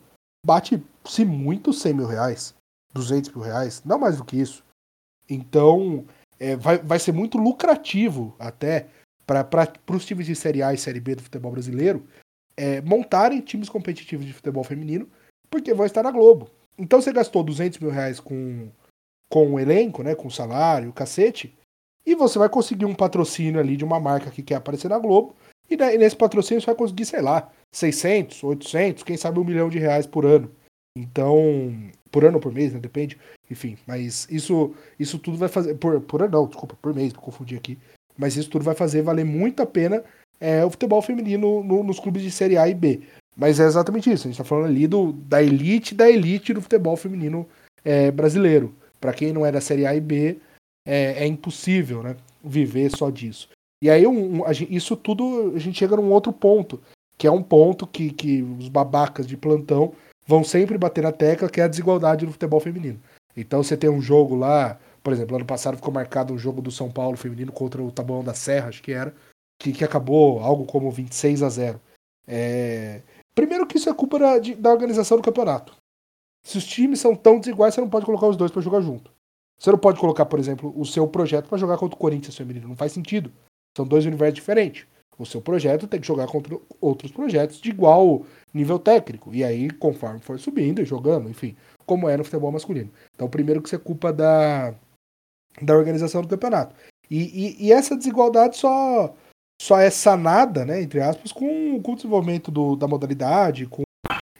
bate-se 0.46 1.24
muito 1.24 1.72
100 1.72 1.92
mil 1.92 2.06
reais, 2.06 2.54
200 2.94 3.34
mil 3.34 3.44
reais, 3.44 3.82
não 3.84 3.98
mais 3.98 4.18
do 4.18 4.24
que 4.24 4.40
isso. 4.40 4.64
Então, 5.28 6.04
é, 6.38 6.56
vai, 6.56 6.78
vai 6.78 6.98
ser 6.98 7.12
muito 7.12 7.38
lucrativo 7.38 8.34
até 8.38 8.88
para 9.26 9.78
os 9.90 10.04
times 10.04 10.26
de 10.26 10.34
Série 10.34 10.62
A 10.62 10.74
e 10.74 10.78
Série 10.78 11.00
B 11.00 11.14
do 11.14 11.22
futebol 11.22 11.52
brasileiro 11.52 12.06
é, 12.56 12.80
montarem 12.80 13.40
times 13.40 13.68
competitivos 13.68 14.26
de 14.26 14.32
futebol 14.32 14.64
feminino, 14.64 15.08
porque 15.50 15.74
vão 15.74 15.86
estar 15.86 16.02
na 16.02 16.10
Globo. 16.10 16.50
Então 16.78 17.00
você 17.00 17.12
gastou 17.12 17.42
200 17.42 17.78
mil 17.78 17.90
reais 17.90 18.20
com, 18.20 18.68
com 19.30 19.54
o 19.54 19.60
elenco, 19.60 20.02
né, 20.02 20.14
com 20.14 20.28
o 20.28 20.30
salário, 20.30 20.90
o 20.90 20.92
cacete, 20.92 21.56
e 22.04 22.14
você 22.14 22.38
vai 22.38 22.48
conseguir 22.48 22.84
um 22.84 22.94
patrocínio 22.94 23.60
ali 23.60 23.76
de 23.76 23.84
uma 23.84 24.00
marca 24.00 24.30
que 24.30 24.42
quer 24.42 24.56
aparecer 24.56 24.88
na 24.88 24.98
Globo, 24.98 25.34
e, 25.70 25.76
né, 25.76 25.94
e 25.94 25.98
nesse 25.98 26.16
patrocínio 26.16 26.60
você 26.60 26.66
vai 26.66 26.74
conseguir, 26.74 27.04
sei 27.04 27.20
lá, 27.20 27.50
600, 27.72 28.42
800, 28.42 29.02
quem 29.02 29.16
sabe 29.16 29.38
um 29.38 29.44
milhão 29.44 29.68
de 29.68 29.78
reais 29.78 30.06
por 30.06 30.26
ano. 30.26 30.50
Então, 30.96 31.72
por 32.12 32.24
ano 32.24 32.36
ou 32.36 32.40
por 32.40 32.52
mês, 32.52 32.72
né? 32.72 32.78
Depende. 32.78 33.18
Enfim, 33.50 33.76
mas 33.86 34.28
isso 34.30 34.74
isso 35.00 35.18
tudo 35.18 35.36
vai 35.38 35.48
fazer. 35.48 35.74
Por, 35.74 36.00
por 36.02 36.22
ano, 36.22 36.32
não, 36.32 36.46
desculpa, 36.46 36.76
por 36.80 36.94
mês, 36.94 37.12
me 37.12 37.18
confundi 37.18 37.56
aqui. 37.56 37.76
Mas 38.16 38.36
isso 38.36 38.50
tudo 38.50 38.64
vai 38.64 38.74
fazer 38.74 39.02
valer 39.02 39.24
muito 39.24 39.62
a 39.62 39.66
pena 39.66 40.04
é, 40.38 40.64
o 40.64 40.70
futebol 40.70 41.00
feminino 41.00 41.62
no, 41.62 41.82
nos 41.84 42.00
clubes 42.00 42.22
de 42.22 42.30
Série 42.30 42.58
A 42.58 42.68
e 42.68 42.74
B. 42.74 43.00
Mas 43.36 43.58
é 43.58 43.64
exatamente 43.64 44.10
isso. 44.12 44.26
A 44.26 44.28
gente 44.28 44.32
está 44.32 44.44
falando 44.44 44.66
ali 44.66 44.86
do, 44.86 45.12
da 45.12 45.42
elite 45.42 45.94
da 45.94 46.10
elite 46.10 46.52
do 46.52 46.60
futebol 46.60 46.96
feminino 46.96 47.48
é, 47.84 48.10
brasileiro. 48.10 48.74
Para 49.00 49.14
quem 49.14 49.32
não 49.32 49.46
é 49.46 49.50
da 49.50 49.60
Série 49.60 49.86
A 49.86 49.94
e 49.94 50.00
B, 50.00 50.38
é, 50.86 51.24
é 51.24 51.26
impossível 51.26 52.02
né, 52.02 52.16
viver 52.44 52.90
só 52.90 53.08
disso. 53.08 53.48
E 53.82 53.88
aí, 53.88 54.06
um, 54.06 54.42
um, 54.42 54.52
gente, 54.52 54.74
isso 54.74 54.96
tudo, 54.96 55.52
a 55.56 55.58
gente 55.58 55.78
chega 55.78 55.96
num 55.96 56.10
outro 56.12 56.32
ponto, 56.32 56.80
que 57.16 57.26
é 57.26 57.30
um 57.30 57.42
ponto 57.42 57.86
que, 57.86 58.10
que 58.10 58.42
os 58.42 58.68
babacas 58.68 59.26
de 59.26 59.36
plantão 59.36 59.92
vão 60.26 60.44
sempre 60.44 60.78
bater 60.78 61.02
na 61.02 61.12
tecla, 61.12 61.48
que 61.48 61.60
é 61.60 61.64
a 61.64 61.68
desigualdade 61.68 62.24
no 62.24 62.32
futebol 62.32 62.60
feminino. 62.60 63.00
Então 63.36 63.62
você 63.62 63.76
tem 63.76 63.90
um 63.90 64.00
jogo 64.00 64.34
lá, 64.34 64.78
por 65.02 65.12
exemplo, 65.12 65.36
ano 65.36 65.44
passado 65.44 65.76
ficou 65.76 65.92
marcado 65.92 66.32
um 66.32 66.38
jogo 66.38 66.60
do 66.60 66.70
São 66.70 66.90
Paulo 66.90 67.16
feminino 67.16 67.52
contra 67.52 67.82
o 67.82 67.90
Taboão 67.90 68.22
da 68.22 68.34
Serra, 68.34 68.68
acho 68.68 68.82
que 68.82 68.92
era, 68.92 69.14
que, 69.58 69.72
que 69.72 69.84
acabou 69.84 70.40
algo 70.40 70.64
como 70.64 70.90
26 70.90 71.42
a 71.42 71.48
0. 71.48 71.80
É... 72.26 73.02
Primeiro 73.34 73.66
que 73.66 73.78
isso 73.78 73.88
é 73.88 73.94
culpa 73.94 74.18
da, 74.18 74.38
da 74.38 74.70
organização 74.70 75.16
do 75.16 75.22
campeonato. 75.22 75.74
Se 76.44 76.58
os 76.58 76.66
times 76.66 77.00
são 77.00 77.14
tão 77.14 77.38
desiguais, 77.38 77.74
você 77.74 77.80
não 77.80 77.88
pode 77.88 78.04
colocar 78.04 78.26
os 78.26 78.36
dois 78.36 78.50
para 78.50 78.60
jogar 78.60 78.80
junto. 78.80 79.10
Você 79.58 79.70
não 79.70 79.78
pode 79.78 80.00
colocar, 80.00 80.26
por 80.26 80.38
exemplo, 80.38 80.72
o 80.76 80.84
seu 80.84 81.06
projeto 81.06 81.48
para 81.48 81.56
jogar 81.56 81.78
contra 81.78 81.94
o 81.94 81.98
Corinthians 81.98 82.36
feminino. 82.36 82.68
Não 82.68 82.76
faz 82.76 82.92
sentido. 82.92 83.32
São 83.76 83.86
dois 83.86 84.04
universos 84.04 84.34
diferentes. 84.34 84.86
O 85.22 85.26
seu 85.26 85.40
projeto 85.40 85.86
tem 85.86 86.00
que 86.00 86.06
jogar 86.06 86.26
contra 86.26 86.58
outros 86.80 87.12
projetos 87.12 87.60
de 87.60 87.70
igual 87.70 88.26
nível 88.52 88.76
técnico. 88.76 89.32
E 89.32 89.44
aí, 89.44 89.70
conforme 89.70 90.18
for 90.18 90.38
subindo 90.38 90.82
e 90.82 90.84
jogando, 90.84 91.30
enfim, 91.30 91.56
como 91.86 92.08
é 92.08 92.16
no 92.16 92.24
futebol 92.24 92.50
masculino. 92.50 92.90
Então, 93.14 93.28
primeiro 93.28 93.62
que 93.62 93.68
você 93.68 93.78
culpa 93.78 94.12
da, 94.12 94.74
da 95.60 95.76
organização 95.76 96.22
do 96.22 96.28
campeonato. 96.28 96.74
E, 97.08 97.18
e, 97.18 97.66
e, 97.66 97.72
essa 97.72 97.96
desigualdade 97.96 98.56
só, 98.56 99.14
só 99.60 99.78
é 99.78 99.90
sanada, 99.90 100.64
né, 100.64 100.82
entre 100.82 101.00
aspas, 101.00 101.30
com, 101.30 101.80
com 101.80 101.92
o 101.92 101.96
desenvolvimento 101.96 102.50
do, 102.50 102.74
da 102.74 102.88
modalidade, 102.88 103.66
com 103.66 103.82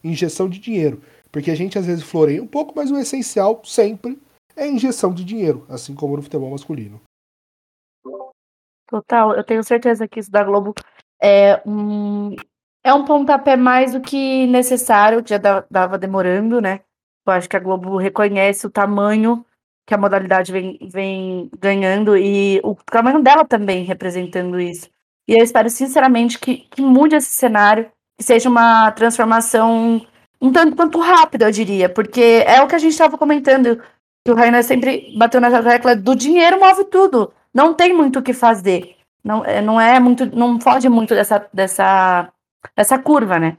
injeção 0.02 0.48
de 0.48 0.58
dinheiro. 0.58 1.00
Porque 1.30 1.50
a 1.50 1.54
gente 1.54 1.78
às 1.78 1.86
vezes 1.86 2.02
floreia 2.02 2.42
um 2.42 2.46
pouco, 2.46 2.72
mas 2.74 2.90
o 2.90 2.98
essencial 2.98 3.62
sempre 3.64 4.18
é 4.56 4.68
injeção 4.68 5.14
de 5.14 5.24
dinheiro, 5.24 5.64
assim 5.68 5.94
como 5.94 6.16
no 6.16 6.22
futebol 6.22 6.50
masculino. 6.50 7.00
Total, 8.92 9.34
eu 9.34 9.42
tenho 9.42 9.64
certeza 9.64 10.06
que 10.06 10.20
isso 10.20 10.30
da 10.30 10.44
Globo 10.44 10.74
é 11.18 11.62
um, 11.64 12.36
é 12.84 12.92
um 12.92 13.06
pontapé 13.06 13.56
mais 13.56 13.94
do 13.94 14.02
que 14.02 14.46
necessário, 14.48 15.24
já 15.26 15.38
dava 15.70 15.96
demorando, 15.96 16.60
né? 16.60 16.80
Eu 17.26 17.32
acho 17.32 17.48
que 17.48 17.56
a 17.56 17.60
Globo 17.60 17.96
reconhece 17.96 18.66
o 18.66 18.70
tamanho 18.70 19.46
que 19.86 19.94
a 19.94 19.98
modalidade 19.98 20.52
vem, 20.52 20.78
vem 20.92 21.50
ganhando 21.58 22.18
e 22.18 22.60
o 22.62 22.74
tamanho 22.84 23.22
dela 23.22 23.46
também 23.46 23.82
representando 23.82 24.60
isso. 24.60 24.90
E 25.26 25.32
eu 25.32 25.42
espero 25.42 25.70
sinceramente 25.70 26.38
que, 26.38 26.58
que 26.58 26.82
mude 26.82 27.16
esse 27.16 27.30
cenário, 27.30 27.90
que 28.18 28.24
seja 28.26 28.50
uma 28.50 28.90
transformação 28.92 30.06
um 30.38 30.52
tanto 30.52 30.76
quanto 30.76 30.98
rápida, 30.98 31.46
eu 31.46 31.50
diria, 31.50 31.88
porque 31.88 32.44
é 32.46 32.60
o 32.60 32.68
que 32.68 32.74
a 32.74 32.78
gente 32.78 32.92
estava 32.92 33.16
comentando, 33.16 33.82
que 34.22 34.30
o 34.30 34.34
Rainer 34.34 34.62
sempre 34.62 35.14
bateu 35.16 35.40
nessa 35.40 35.62
tecla 35.62 35.96
do 35.96 36.14
dinheiro 36.14 36.60
move 36.60 36.84
tudo 36.84 37.32
não 37.52 37.74
tem 37.74 37.94
muito 37.94 38.18
o 38.18 38.22
que 38.22 38.32
fazer. 38.32 38.96
Não, 39.24 39.44
é, 39.44 39.60
não 39.60 39.80
é 39.80 40.00
muito, 40.00 40.26
não 40.26 40.60
foge 40.60 40.88
muito 40.88 41.14
dessa, 41.14 41.46
dessa, 41.52 42.32
dessa 42.76 42.98
curva, 42.98 43.38
né? 43.38 43.56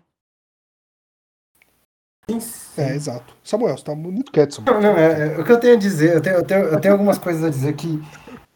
É, 2.78 2.96
exato. 2.96 3.34
Samuel, 3.44 3.78
você 3.78 3.84
tá 3.84 3.96
muito 3.96 4.32
quieto, 4.32 4.56
Samuel. 4.56 4.82
Não, 4.82 4.94
não, 4.94 4.98
é, 4.98 5.36
é, 5.36 5.39
o 5.39 5.44
que 5.44 5.52
eu 5.52 5.60
tenho 5.60 5.76
a 5.76 5.80
dizer, 5.80 6.16
eu 6.16 6.22
tenho, 6.22 6.36
eu 6.38 6.44
tenho, 6.44 6.62
eu 6.66 6.80
tenho 6.80 6.94
algumas 6.94 7.18
coisas 7.18 7.44
a 7.44 7.50
dizer 7.50 7.74
que 7.74 8.02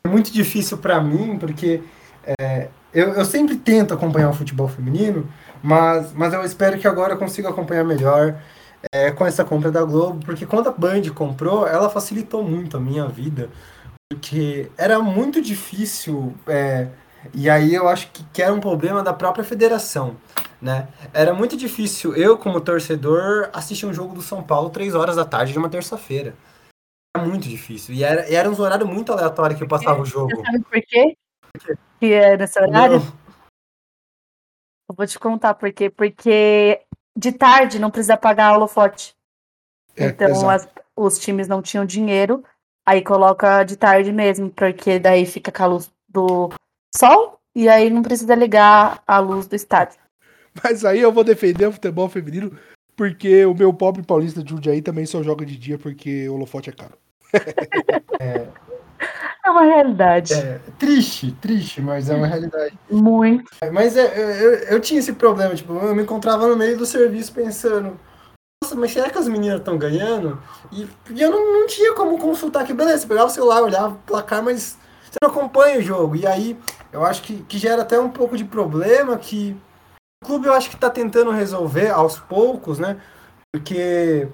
é 0.04 0.08
muito 0.08 0.32
difícil 0.32 0.78
para 0.78 1.02
mim, 1.02 1.38
porque 1.38 1.84
é, 2.40 2.70
eu, 2.94 3.14
eu 3.14 3.26
sempre 3.26 3.56
tento 3.58 3.94
acompanhar 3.94 4.30
o 4.30 4.34
futebol 4.34 4.68
feminino, 4.68 5.30
mas, 5.62 6.14
mas 6.14 6.34
eu 6.34 6.44
espero 6.44 6.80
que 6.80 6.88
agora 6.88 7.14
eu 7.14 7.18
consiga 7.18 7.50
acompanhar 7.50 7.84
melhor 7.84 8.40
é, 8.92 9.12
com 9.12 9.26
essa 9.26 9.44
compra 9.44 9.72
da 9.72 9.84
Globo, 9.84 10.26
porque 10.26 10.46
quando 10.46 10.70
a 10.70 10.72
Band 10.72 11.02
comprou, 11.14 11.68
ela 11.68 11.90
facilitou 11.90 12.44
muito 12.44 12.78
a 12.78 12.80
minha 12.80 13.08
vida, 13.08 13.50
porque 14.10 14.72
era 14.78 15.00
muito 15.00 15.42
difícil, 15.42 16.34
é, 16.48 16.90
e 17.34 17.50
aí 17.50 17.74
eu 17.74 17.88
acho 17.88 18.12
que, 18.12 18.24
que 18.26 18.42
era 18.42 18.54
um 18.54 18.60
problema 18.60 19.04
da 19.04 19.14
própria 19.14 19.44
federação, 19.44 20.18
né? 20.62 20.88
Era 21.14 21.34
muito 21.34 21.56
difícil 21.56 22.16
eu, 22.16 22.38
como 22.38 22.62
torcedor, 22.62 23.50
assistir 23.54 23.86
um 23.86 23.94
jogo 23.94 24.16
do 24.16 24.22
São 24.22 24.42
Paulo 24.42 24.70
três 24.70 24.96
horas 24.96 25.16
da 25.16 25.26
tarde 25.26 25.52
de 25.52 25.60
uma 25.60 25.70
terça-feira. 25.70 26.36
Era 27.16 27.26
muito 27.26 27.48
difícil. 27.48 27.94
E 27.94 28.04
era, 28.04 28.30
e 28.30 28.36
era 28.36 28.50
um 28.50 28.60
horário 28.60 28.88
muito 28.88 29.12
aleatório 29.12 29.56
que 29.58 29.64
eu 29.64 29.68
passava 29.68 30.02
o 30.02 30.06
jogo. 30.06 30.36
Você 30.36 30.44
sabe 30.44 30.64
por 30.64 30.82
quê? 30.82 31.18
Por 31.52 31.62
quê? 31.62 31.78
Que 32.00 32.14
é 32.14 32.38
nesse 32.38 32.60
horário? 32.60 33.00
Não. 33.00 33.06
Eu 34.90 34.96
vou 34.96 35.06
te 35.06 35.20
contar 35.20 35.54
por 35.54 35.72
quê. 35.74 35.90
Porque 35.90 36.82
de 37.16 37.32
tarde 37.32 37.80
não 37.80 37.92
precisa 37.92 38.18
pagar 38.18 38.54
holofote. 38.54 39.16
É, 39.96 40.06
então 40.06 40.50
as, 40.50 40.68
os 40.96 41.18
times 41.18 41.48
não 41.48 41.62
tinham 41.62 41.86
dinheiro 41.86 42.44
Aí 42.88 43.02
coloca 43.02 43.66
de 43.66 43.76
tarde 43.76 44.14
mesmo, 44.14 44.50
porque 44.50 44.98
daí 44.98 45.26
fica 45.26 45.52
com 45.52 45.62
a 45.62 45.66
luz 45.66 45.92
do 46.08 46.50
sol 46.96 47.38
e 47.54 47.68
aí 47.68 47.90
não 47.90 48.02
precisa 48.02 48.34
ligar 48.34 49.04
a 49.06 49.20
luz 49.20 49.46
do 49.46 49.58
estádio. 49.58 50.00
Mas 50.64 50.86
aí 50.86 51.02
eu 51.02 51.12
vou 51.12 51.26
defender 51.26 51.68
o 51.68 51.72
futebol 51.74 52.08
feminino 52.08 52.58
porque 52.96 53.46
o 53.46 53.54
meu 53.54 53.74
pobre 53.74 54.04
paulista 54.04 54.42
de 54.42 54.52
Jundiaí 54.52 54.82
também 54.82 55.06
só 55.06 55.22
joga 55.22 55.46
de 55.46 55.58
dia 55.58 55.78
porque 55.78 56.30
o 56.30 56.36
holofote 56.36 56.70
é 56.70 56.74
caro. 56.74 56.94
é, 58.22 58.48
é 59.46 59.52
uma 59.52 59.66
realidade. 59.66 60.34
É, 60.34 60.62
triste, 60.80 61.34
triste, 61.42 61.82
mas 61.82 62.10
é 62.10 62.16
uma 62.16 62.26
realidade. 62.26 62.80
Muito. 62.90 63.52
Mas 63.74 63.98
é, 63.98 64.18
eu, 64.18 64.54
eu 64.60 64.80
tinha 64.80 65.02
esse 65.02 65.12
problema, 65.12 65.54
tipo, 65.54 65.74
eu 65.74 65.94
me 65.94 66.04
encontrava 66.04 66.48
no 66.48 66.56
meio 66.56 66.78
do 66.78 66.86
serviço 66.86 67.34
pensando, 67.34 68.00
nossa, 68.68 68.76
mas 68.76 68.92
será 68.92 69.10
que 69.10 69.18
as 69.18 69.28
meninas 69.28 69.60
estão 69.60 69.78
ganhando? 69.78 70.42
E, 70.72 70.88
e, 71.12 71.22
eu 71.22 71.32
não, 71.32 71.54
não 71.54 71.68
tinha 71.68 71.94
como 71.94 72.20
consultar 72.20 72.64
aqui. 72.64 72.74
Beleza, 72.74 73.00
você 73.00 73.08
pegava 73.08 73.28
o 73.28 73.34
celular, 73.34 73.62
olhava 73.62 73.94
o 73.94 74.00
placar, 74.00 74.44
mas 74.44 74.78
você 75.04 75.18
não 75.22 75.30
acompanha 75.30 75.80
o 75.80 75.82
jogo. 75.82 76.16
E 76.16 76.28
aí, 76.28 76.58
eu 76.92 77.06
acho 77.06 77.22
que, 77.24 77.44
que 77.44 77.58
gera 77.58 77.84
até 77.84 78.00
um 78.00 78.10
pouco 78.10 78.36
de 78.36 78.44
problema 78.44 79.18
que 79.18 79.56
o 80.24 80.28
clube 80.28 80.48
eu 80.48 80.54
acho 80.54 80.70
que 80.70 80.76
está 80.76 80.90
tentando 80.90 81.32
resolver 81.32 81.90
aos 81.90 82.20
poucos, 82.20 82.80
né? 82.80 83.00
Porque 83.54 84.28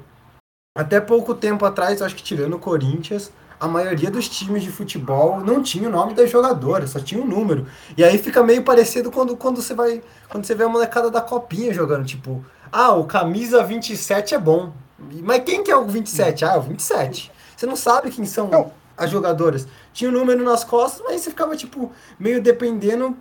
até 0.76 1.00
pouco 1.00 1.36
tempo 1.36 1.66
atrás, 1.66 2.00
eu 2.00 2.06
acho 2.06 2.16
que 2.16 2.24
tirando 2.24 2.56
o 2.56 2.60
Corinthians, 2.60 3.32
a 3.60 3.68
maioria 3.68 4.10
dos 4.10 4.28
times 4.28 4.64
de 4.64 4.72
futebol 4.72 5.40
não 5.42 5.62
tinha 5.62 5.88
o 5.88 5.92
nome 5.92 6.14
das 6.14 6.30
jogadoras, 6.30 6.90
só 6.90 7.00
tinha 7.00 7.22
o 7.22 7.24
um 7.24 7.28
número. 7.28 7.68
E 7.96 8.04
aí 8.04 8.18
fica 8.18 8.44
meio 8.44 8.64
parecido 8.64 9.12
quando, 9.12 9.38
quando 9.38 9.62
você 9.62 9.74
vai. 9.76 10.02
Quando 10.30 10.46
você 10.46 10.56
vê 10.56 10.64
a 10.64 10.70
molecada 10.70 11.12
da 11.12 11.22
copinha 11.22 11.74
jogando, 11.74 12.06
tipo, 12.06 12.44
ah, 12.74 12.94
o 12.96 13.06
camisa 13.06 13.64
27 13.64 14.34
é 14.34 14.40
bom. 14.40 14.74
Mas 15.22 15.44
quem 15.44 15.64
que 15.64 15.70
é 15.70 15.76
o 15.76 15.86
27? 15.86 16.44
Ah, 16.44 16.54
é 16.54 16.58
o 16.58 16.62
27. 16.62 17.32
Você 17.56 17.66
não 17.68 17.76
sabe 17.76 18.10
quem 18.10 18.26
são 18.26 18.48
não. 18.48 18.72
as 18.98 19.12
jogadoras. 19.12 19.68
Tinha 19.94 20.10
o 20.10 20.14
um 20.14 20.18
número 20.18 20.44
nas 20.44 20.64
costas, 20.64 21.04
mas 21.06 21.22
você 21.22 21.30
ficava, 21.30 21.56
tipo, 21.56 21.92
meio 22.20 22.42
dependendo 22.42 23.16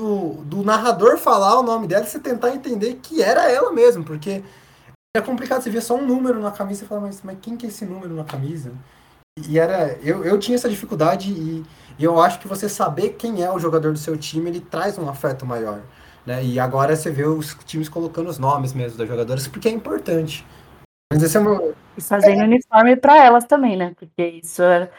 do, 0.00 0.42
do 0.44 0.62
narrador 0.62 1.18
falar 1.18 1.60
o 1.60 1.62
nome 1.62 1.86
dela 1.86 2.06
e 2.06 2.08
você 2.08 2.18
tentar 2.18 2.54
entender 2.54 2.94
que 3.02 3.22
era 3.22 3.50
ela 3.50 3.70
mesmo, 3.70 4.02
porque 4.02 4.42
é 5.14 5.20
complicado 5.20 5.62
você 5.62 5.70
ver 5.70 5.82
só 5.82 5.94
um 5.94 6.06
número 6.06 6.40
na 6.40 6.50
camisa 6.50 6.84
e 6.84 6.86
falar, 6.86 7.02
mas, 7.02 7.20
mas 7.22 7.36
quem 7.40 7.54
que 7.54 7.66
é 7.66 7.68
esse 7.68 7.84
número 7.84 8.14
na 8.14 8.24
camisa? 8.24 8.72
E 9.46 9.58
era. 9.58 9.98
Eu, 10.02 10.24
eu 10.24 10.38
tinha 10.38 10.54
essa 10.54 10.70
dificuldade 10.70 11.30
e, 11.30 11.62
e 11.98 12.04
eu 12.04 12.18
acho 12.18 12.38
que 12.38 12.48
você 12.48 12.66
saber 12.66 13.10
quem 13.10 13.42
é 13.42 13.50
o 13.52 13.58
jogador 13.58 13.92
do 13.92 13.98
seu 13.98 14.16
time, 14.16 14.48
ele 14.48 14.60
traz 14.60 14.96
um 14.96 15.06
afeto 15.06 15.44
maior. 15.44 15.82
Né? 16.26 16.44
E 16.44 16.58
agora 16.58 16.96
você 16.96 17.10
vê 17.10 17.24
os 17.24 17.54
times 17.64 17.88
colocando 17.88 18.28
os 18.28 18.38
nomes 18.38 18.72
mesmo 18.72 18.98
das 18.98 19.08
jogadoras, 19.08 19.46
porque 19.46 19.68
é 19.68 19.72
importante. 19.72 20.44
Mas 21.12 21.22
esse 21.22 21.36
é 21.36 21.40
meu... 21.40 21.74
E 21.96 22.00
fazendo 22.00 22.42
é... 22.42 22.44
uniforme 22.44 22.96
para 22.96 23.24
elas 23.24 23.44
também, 23.44 23.76
né? 23.76 23.94
Porque 23.96 24.26
isso 24.42 24.62
era, 24.62 24.90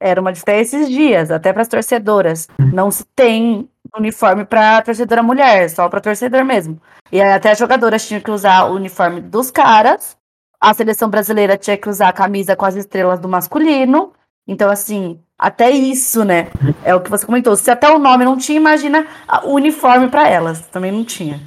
era 0.00 0.20
uma 0.20 0.32
diferença 0.32 0.76
esses 0.76 0.88
dias, 0.88 1.30
até 1.30 1.52
para 1.52 1.62
as 1.62 1.68
torcedoras. 1.68 2.48
Não 2.72 2.90
se 2.90 3.04
tem 3.14 3.68
uniforme 3.94 4.44
para 4.44 4.80
torcedora 4.82 5.22
mulher, 5.22 5.68
só 5.68 5.88
para 5.88 6.00
torcedor 6.00 6.44
mesmo. 6.44 6.80
E 7.12 7.20
até 7.20 7.50
as 7.50 7.58
jogadoras 7.58 8.06
tinham 8.06 8.20
que 8.20 8.30
usar 8.30 8.64
o 8.64 8.76
uniforme 8.76 9.20
dos 9.20 9.50
caras, 9.50 10.16
a 10.60 10.72
seleção 10.74 11.08
brasileira 11.08 11.56
tinha 11.56 11.76
que 11.76 11.88
usar 11.88 12.08
a 12.08 12.12
camisa 12.12 12.54
com 12.54 12.64
as 12.64 12.76
estrelas 12.76 13.18
do 13.18 13.28
masculino, 13.28 14.12
Então, 14.46 14.70
assim, 14.70 15.20
até 15.38 15.70
isso, 15.70 16.24
né? 16.24 16.48
É 16.84 16.94
o 16.94 17.00
que 17.00 17.10
você 17.10 17.24
comentou. 17.24 17.56
Se 17.56 17.70
até 17.70 17.88
o 17.88 17.98
nome 17.98 18.24
não 18.24 18.36
tinha, 18.36 18.58
imagina 18.58 19.06
o 19.44 19.54
uniforme 19.54 20.08
para 20.08 20.28
elas. 20.28 20.66
Também 20.66 20.92
não 20.92 21.04
tinha. 21.04 21.40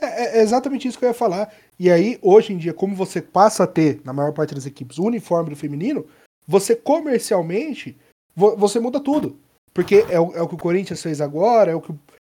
É, 0.00 0.38
é, 0.38 0.42
exatamente 0.42 0.86
isso 0.86 0.98
que 0.98 1.04
eu 1.04 1.08
ia 1.08 1.14
falar. 1.14 1.52
E 1.78 1.90
aí, 1.90 2.18
hoje 2.20 2.52
em 2.52 2.58
dia, 2.58 2.74
como 2.74 2.94
você 2.94 3.22
passa 3.22 3.64
a 3.64 3.66
ter, 3.66 4.00
na 4.04 4.12
maior 4.12 4.32
parte 4.32 4.54
das 4.54 4.66
equipes, 4.66 4.98
o 4.98 5.04
uniforme 5.04 5.50
do 5.50 5.56
feminino, 5.56 6.06
você 6.46 6.74
comercialmente, 6.74 7.96
você 8.34 8.80
muda 8.80 9.00
tudo. 9.00 9.38
Porque 9.72 10.04
é 10.10 10.20
o, 10.20 10.32
é 10.34 10.42
o 10.42 10.48
que 10.48 10.54
o 10.54 10.58
Corinthians 10.58 11.02
fez 11.02 11.20
agora, 11.20 11.70
é 11.70 11.74
o 11.74 11.80
que 11.80 11.92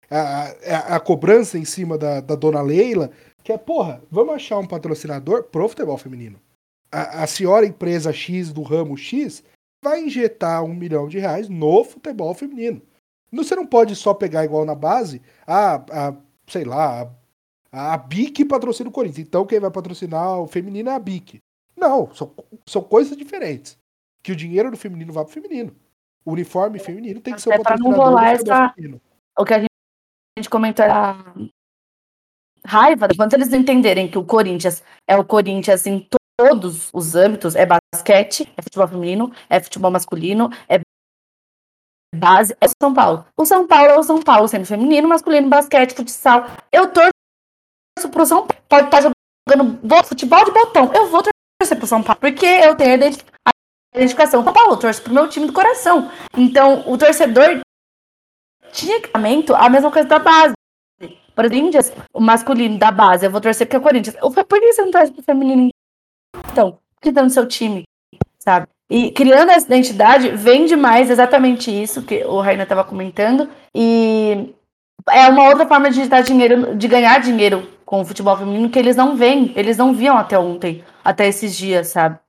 a, 0.10 0.44
a, 0.44 0.48
é 0.62 0.76
a 0.96 1.00
cobrança 1.00 1.58
em 1.58 1.66
cima 1.66 1.98
da, 1.98 2.20
da 2.20 2.36
dona 2.36 2.62
Leila, 2.62 3.12
que 3.44 3.52
é, 3.52 3.58
porra, 3.58 4.02
vamos 4.12 4.34
achar 4.34 4.58
um 4.58 4.68
patrocinador 4.68 5.44
pro 5.44 5.70
futebol 5.70 5.98
feminino. 5.98 6.40
A, 6.92 7.24
a 7.24 7.28
senhora 7.28 7.66
empresa 7.66 8.12
X 8.12 8.52
do 8.52 8.64
ramo 8.64 8.98
X 8.98 9.44
vai 9.84 10.02
injetar 10.02 10.64
um 10.64 10.74
milhão 10.74 11.08
de 11.08 11.20
reais 11.20 11.50
no 11.50 11.84
futebol 11.84 12.34
feminino. 12.34 12.82
Você 13.32 13.56
não 13.56 13.66
pode 13.66 13.96
só 13.96 14.14
pegar 14.14 14.44
igual 14.44 14.66
na 14.66 14.76
base, 14.76 15.22
a, 15.46 15.76
a 15.76 16.16
sei 16.48 16.64
lá, 16.64 17.12
a, 17.72 17.94
a 17.94 17.98
BIC 17.98 18.46
patrocina 18.46 18.90
o 18.90 18.92
Corinthians. 18.92 19.28
Então 19.28 19.46
quem 19.46 19.60
vai 19.60 19.72
patrocinar 19.72 20.40
o 20.40 20.48
feminino 20.48 20.90
é 20.90 20.96
a 20.96 21.00
BIC. 21.00 21.40
Não, 21.78 22.14
são, 22.14 22.34
são 22.66 22.82
coisas 22.82 23.16
diferentes. 23.16 23.78
Que 24.22 24.32
o 24.32 24.36
dinheiro 24.36 24.70
do 24.70 24.78
feminino 24.78 25.14
vá 25.14 25.24
pro 25.24 25.34
feminino. 25.34 25.76
O 26.26 26.32
uniforme 26.34 26.80
feminino 26.80 27.22
tem 27.22 27.34
que 27.34 27.42
ser 27.42 27.50
o 27.50 27.64
patrocinador 27.64 28.06
rolar 28.06 28.32
essa... 28.32 28.70
feminino. 28.74 29.02
O 29.38 29.46
que 29.46 29.54
a 29.54 29.60
gente, 29.60 29.70
a 30.38 30.42
gente 30.42 30.50
comentou 30.50 30.84
era 30.84 31.16
raiva, 32.66 33.08
quando 33.16 33.34
eles 33.34 33.54
entenderem 33.54 34.10
que 34.10 34.18
o 34.18 34.26
Corinthians 34.26 34.84
é 35.08 35.16
o 35.16 35.24
Corinthians 35.24 35.88
em 35.88 36.06
todos 36.40 36.90
os 36.94 37.16
âmbitos, 37.16 37.54
é 37.54 37.66
basquete, 37.66 38.50
é 38.56 38.62
futebol 38.62 38.88
feminino, 38.88 39.34
é 39.50 39.60
futebol 39.60 39.92
masculino, 39.92 40.50
é 40.70 40.80
base, 42.16 42.56
é 42.62 42.68
São 42.82 42.94
Paulo. 42.94 43.26
O 43.38 43.46
São 43.46 43.68
Paulo 43.68 43.90
é 43.90 44.00
o 44.00 44.04
São 44.04 44.22
Paulo, 44.22 44.48
sendo 44.48 44.66
feminino, 44.66 45.06
masculino, 45.06 45.50
basquete, 45.50 45.94
futsal. 45.94 46.46
Eu 46.72 46.94
torço 46.94 47.12
pro 48.10 48.26
São 48.26 48.48
Paulo. 48.48 48.64
Pode 48.70 48.86
estar 48.86 49.02
jogando 49.02 50.06
futebol 50.06 50.46
de 50.46 50.52
botão. 50.52 50.90
Eu 50.94 51.08
vou 51.08 51.22
torcer 51.22 51.78
pro 51.78 51.86
São 51.86 52.02
Paulo, 52.02 52.22
porque 52.22 52.46
eu 52.46 52.74
tenho 52.78 52.94
a 52.94 53.52
identificação 53.94 54.42
com 54.42 54.50
o 54.50 54.54
Paulo, 54.54 54.74
eu 54.74 54.78
torço 54.78 55.02
pro 55.02 55.14
meu 55.14 55.28
time 55.28 55.46
do 55.46 55.52
coração. 55.52 56.10
Então, 56.38 56.90
o 56.90 56.98
torcedor 56.98 57.60
tinha 58.72 58.96
equipamento, 58.96 59.54
a 59.54 59.68
mesma 59.68 59.92
coisa 59.92 60.08
da 60.08 60.20
base. 60.20 60.54
Por 61.36 61.46
exemplo, 61.46 61.72
o 62.14 62.22
masculino 62.22 62.80
da 62.80 62.92
base, 62.92 63.26
eu 63.26 63.32
vou 63.32 63.42
torcer 63.42 63.68
porque 63.68 63.76
é 63.76 63.80
o 63.80 63.84
Corinthians. 63.84 64.16
Por 64.16 64.60
que 64.60 64.74
você 64.74 64.82
não 64.84 64.92
torce 64.92 65.12
pro 65.12 65.22
feminino? 65.22 65.70
Então, 66.52 66.80
que 67.02 67.12
tá 67.12 67.24
no 67.24 67.30
seu 67.30 67.48
time? 67.48 67.84
Sabe? 68.40 68.68
E 68.90 69.12
criando 69.12 69.52
essa 69.52 69.68
identidade, 69.68 70.30
vem 70.30 70.66
demais 70.66 71.10
exatamente 71.10 71.70
isso 71.72 72.02
que 72.02 72.24
o 72.26 72.42
Raina 72.42 72.64
estava 72.64 72.84
comentando. 72.84 73.48
E 73.74 74.54
é 75.10 75.28
uma 75.28 75.48
outra 75.48 75.68
forma 75.68 75.92
de 75.92 76.08
dar 76.08 76.22
dinheiro, 76.22 76.76
de 76.76 76.88
ganhar 76.88 77.20
dinheiro 77.20 77.68
com 77.86 78.02
o 78.02 78.06
futebol 78.06 78.36
feminino 78.38 78.70
que 78.70 78.80
eles 78.80 78.96
não 78.96 79.16
veem, 79.16 79.54
eles 79.56 79.78
não 79.78 79.94
viam 79.94 80.18
até 80.18 80.38
ontem, 80.38 80.84
até 81.04 81.28
esses 81.28 81.56
dias, 81.56 81.90
sabe? 81.90 82.20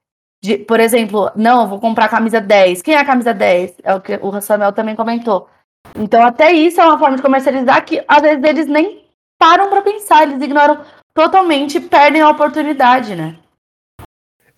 De, 0.42 0.56
por 0.58 0.80
exemplo, 0.80 1.30
não, 1.36 1.68
vou 1.68 1.78
comprar 1.78 2.06
a 2.06 2.08
camisa 2.08 2.40
10. 2.40 2.82
Quem 2.82 2.94
é 2.94 2.98
a 2.98 3.04
camisa 3.04 3.34
10? 3.34 3.76
É 3.82 3.94
o 3.94 4.00
que 4.00 4.18
o 4.22 4.40
Samuel 4.40 4.72
também 4.72 4.96
comentou. 4.96 5.48
Então, 5.94 6.22
até 6.22 6.52
isso 6.52 6.80
é 6.80 6.84
uma 6.84 6.98
forma 6.98 7.16
de 7.16 7.22
comercializar 7.22 7.84
que 7.84 8.02
às 8.06 8.22
vezes 8.22 8.42
eles 8.44 8.66
nem 8.66 9.04
param 9.38 9.68
para 9.68 9.82
pensar, 9.82 10.22
eles 10.22 10.42
ignoram 10.42 10.80
totalmente 11.14 11.80
perdem 11.80 12.22
a 12.22 12.30
oportunidade, 12.30 13.16
né? 13.16 13.36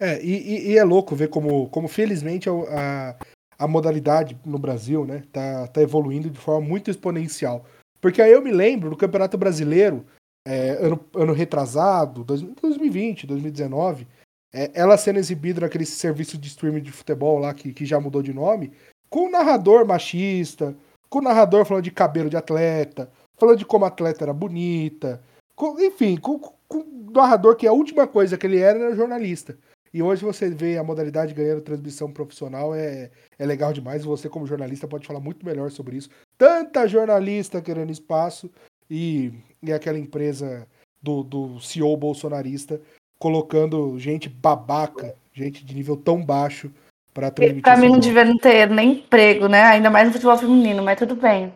É, 0.03 0.21
e, 0.21 0.73
e, 0.73 0.77
é 0.77 0.83
louco 0.83 1.15
ver 1.15 1.29
como, 1.29 1.69
como 1.69 1.87
felizmente 1.87 2.49
a, 2.51 3.15
a 3.57 3.69
modalidade 3.69 4.37
no 4.45 4.59
Brasil, 4.59 5.05
né, 5.05 5.23
tá, 5.33 5.69
tá 5.69 5.81
evoluindo 5.81 6.29
de 6.29 6.41
forma 6.41 6.67
muito 6.67 6.91
exponencial. 6.91 7.65
Porque 8.01 8.21
aí 8.21 8.33
eu 8.33 8.43
me 8.43 8.51
lembro 8.51 8.91
do 8.91 8.97
Campeonato 8.97 9.39
Brasileiro, 9.39 10.05
é, 10.45 10.71
ano, 10.71 10.99
ano 11.15 11.33
retrasado, 11.33 12.25
2020, 12.25 13.29
2019, 13.29 14.09
é, 14.53 14.73
ela 14.75 14.99
sendo 14.99 15.21
exibida 15.21 15.61
naquele 15.61 15.87
serviço 15.87 16.37
de 16.37 16.49
streaming 16.49 16.83
de 16.83 16.91
futebol 16.91 17.39
lá 17.39 17.55
que, 17.55 17.73
que 17.73 17.87
já 17.87 18.01
mudou 18.01 18.23
de 18.23 18.35
nome, 18.35 18.73
com 19.09 19.29
o 19.29 19.31
narrador 19.31 19.87
machista, 19.87 20.77
com 21.09 21.21
o 21.21 21.23
narrador 21.23 21.65
falando 21.65 21.85
de 21.85 21.93
cabelo 21.93 22.29
de 22.29 22.37
atleta, 22.37 23.09
falando 23.39 23.59
de 23.59 23.65
como 23.65 23.85
a 23.85 23.89
atleta 23.89 24.25
era 24.25 24.33
bonita, 24.33 25.23
com, 25.55 25.81
enfim, 25.81 26.17
com, 26.17 26.41
com 26.41 26.79
o 26.79 27.13
narrador 27.13 27.55
que 27.55 27.69
a 27.69 27.73
última 27.73 28.09
coisa 28.09 28.37
que 28.37 28.49
ele 28.49 28.59
era 28.59 28.81
era 28.81 28.97
jornalista. 28.97 29.57
E 29.95 30.03
hoje 30.03 30.25
você 30.25 30.49
vê 30.49 30.79
a 30.79 30.85
modalidade 30.85 31.35
ganhando 31.35 31.61
transmissão 31.61 32.11
profissional, 32.11 32.75
é, 32.75 33.11
é 33.39 33.47
legal 33.47 33.73
demais. 33.73 34.05
Você, 34.05 34.29
como 34.29 34.47
jornalista, 34.47 34.89
pode 34.89 35.07
falar 35.07 35.21
muito 35.21 35.45
melhor 35.45 35.71
sobre 35.71 35.97
isso. 35.97 36.09
Tanta 36.39 36.87
jornalista 36.87 37.61
querendo 37.61 37.93
espaço 37.93 38.51
e, 38.91 39.33
e 39.63 39.73
aquela 39.73 39.99
empresa 39.99 40.67
do, 41.03 41.23
do 41.23 41.61
CEO 41.61 41.97
bolsonarista 41.97 42.81
colocando 43.19 43.97
gente 43.99 44.29
babaca, 44.29 45.15
gente 45.33 45.65
de 45.65 45.75
nível 45.75 45.97
tão 45.97 46.25
baixo 46.25 46.73
para 47.13 47.31
transmitir. 47.31 47.63
Pra 47.63 47.77
mim 47.77 47.89
não 47.89 47.99
devia 47.99 48.25
não 48.25 48.37
ter 48.37 48.69
nem 48.69 48.95
emprego, 48.95 49.47
né? 49.47 49.63
Ainda 49.63 49.91
mais 49.91 50.09
no 50.09 50.13
futebol 50.13 50.37
feminino, 50.37 50.83
mas 50.83 50.99
tudo 50.99 51.15
bem. 51.15 51.55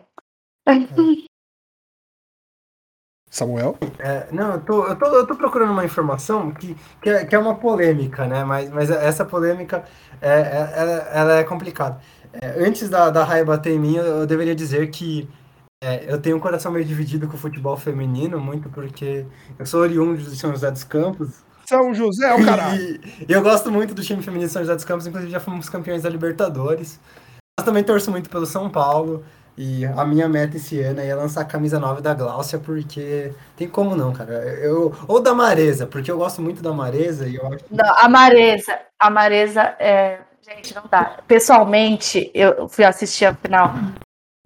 É. 0.65 1.26
Samuel? 3.29 3.77
É, 3.99 4.27
não, 4.31 4.53
eu 4.53 4.61
tô, 4.61 4.87
eu, 4.87 4.95
tô, 4.95 5.05
eu 5.05 5.27
tô 5.27 5.35
procurando 5.35 5.71
uma 5.71 5.85
informação 5.85 6.51
que, 6.51 6.75
que, 7.01 7.09
é, 7.09 7.25
que 7.25 7.35
é 7.35 7.39
uma 7.39 7.55
polêmica, 7.55 8.25
né? 8.25 8.43
Mas, 8.43 8.69
mas 8.69 8.89
essa 8.89 9.25
polêmica 9.25 9.83
é, 10.21 10.29
é, 10.29 10.73
ela, 10.75 10.91
ela 10.91 11.37
é 11.37 11.43
complicada. 11.43 11.99
É, 12.33 12.65
antes 12.65 12.89
da, 12.89 13.09
da 13.09 13.23
raiva 13.23 13.55
bater 13.55 13.73
em 13.73 13.79
mim, 13.79 13.95
eu, 13.95 14.25
deveria 14.25 14.55
dizer 14.55 14.89
que 14.89 15.29
é, 15.83 16.11
eu 16.11 16.19
tenho 16.19 16.37
um 16.37 16.39
coração 16.39 16.71
meio 16.71 16.85
dividido 16.85 17.27
com 17.27 17.35
o 17.35 17.39
futebol 17.39 17.77
feminino, 17.77 18.39
muito 18.39 18.69
porque 18.69 19.25
eu 19.59 19.65
sou 19.65 19.81
oriundo 19.81 20.17
de 20.17 20.35
São 20.35 20.51
José 20.51 20.71
dos 20.71 20.83
Campos. 20.83 21.45
São 21.67 21.93
José, 21.93 22.33
o 22.33 22.45
caralho! 22.45 22.99
E 23.27 23.31
eu 23.31 23.41
gosto 23.41 23.69
muito 23.69 23.93
do 23.93 24.01
time 24.01 24.23
feminino 24.23 24.47
de 24.47 24.53
São 24.53 24.61
José 24.61 24.73
dos 24.73 24.85
Campos, 24.85 25.05
inclusive 25.05 25.31
já 25.31 25.39
fomos 25.39 25.69
campeões 25.69 26.01
da 26.01 26.09
Libertadores. 26.09 26.99
Mas 27.59 27.65
também 27.65 27.83
torço 27.83 28.09
muito 28.09 28.29
pelo 28.29 28.45
São 28.45 28.69
Paulo. 28.69 29.23
E 29.57 29.83
a 29.85 30.05
minha 30.05 30.29
meta 30.29 30.57
esse 30.57 30.79
ano 30.81 30.99
é 30.99 31.15
lançar 31.15 31.41
a 31.41 31.45
camisa 31.45 31.79
nova 31.79 31.99
da 31.99 32.13
Gláucia, 32.13 32.59
porque 32.59 33.33
tem 33.55 33.67
como 33.67 33.95
não, 33.95 34.13
cara. 34.13 34.33
Eu, 34.33 34.95
ou 35.07 35.19
da 35.19 35.33
Maresa, 35.33 35.87
porque 35.87 36.11
eu 36.11 36.17
gosto 36.19 36.43
muito 36.43 36.61
da 36.61 36.71
Maresa 36.71 37.27
e 37.27 37.37
eu 37.37 37.47
acho. 37.47 37.65
Não, 37.71 37.95
a 37.97 38.07
Maresa, 38.07 38.79
a 38.99 39.09
Maresa 39.09 39.75
é. 39.79 40.19
Gente, 40.47 40.75
não 40.75 40.83
dá. 40.89 41.17
Pessoalmente, 41.27 42.31
eu 42.33 42.69
fui 42.69 42.85
assistir 42.85 43.25
a 43.25 43.33
final 43.33 43.73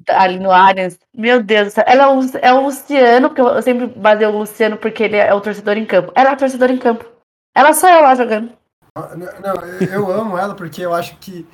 ali 0.08 0.40
no 0.40 0.50
Arias. 0.50 0.98
Meu 1.16 1.44
Deus 1.44 1.68
do 1.68 1.72
céu. 1.72 1.84
Ela 1.86 2.04
é 2.04 2.08
o, 2.08 2.22
é 2.42 2.54
o 2.54 2.62
Luciano, 2.62 3.30
porque 3.30 3.42
eu 3.42 3.62
sempre 3.62 3.88
baseio 3.88 4.32
o 4.32 4.40
Luciano 4.40 4.78
porque 4.78 5.04
ele 5.04 5.18
é 5.18 5.34
o 5.34 5.42
torcedor 5.42 5.78
em 5.78 5.86
campo. 5.86 6.12
Ela 6.16 6.32
é 6.32 6.34
o 6.34 6.38
torcedor 6.38 6.72
em 6.72 6.78
campo. 6.78 7.06
Ela 7.54 7.74
só 7.74 7.90
eu 7.90 8.02
lá 8.02 8.16
jogando. 8.16 8.54
Ah, 8.96 9.16
não, 9.16 9.28
não 9.28 9.68
eu 9.94 10.12
amo 10.12 10.38
ela 10.38 10.56
porque 10.56 10.82
eu 10.82 10.94
acho 10.94 11.18
que, 11.18 11.46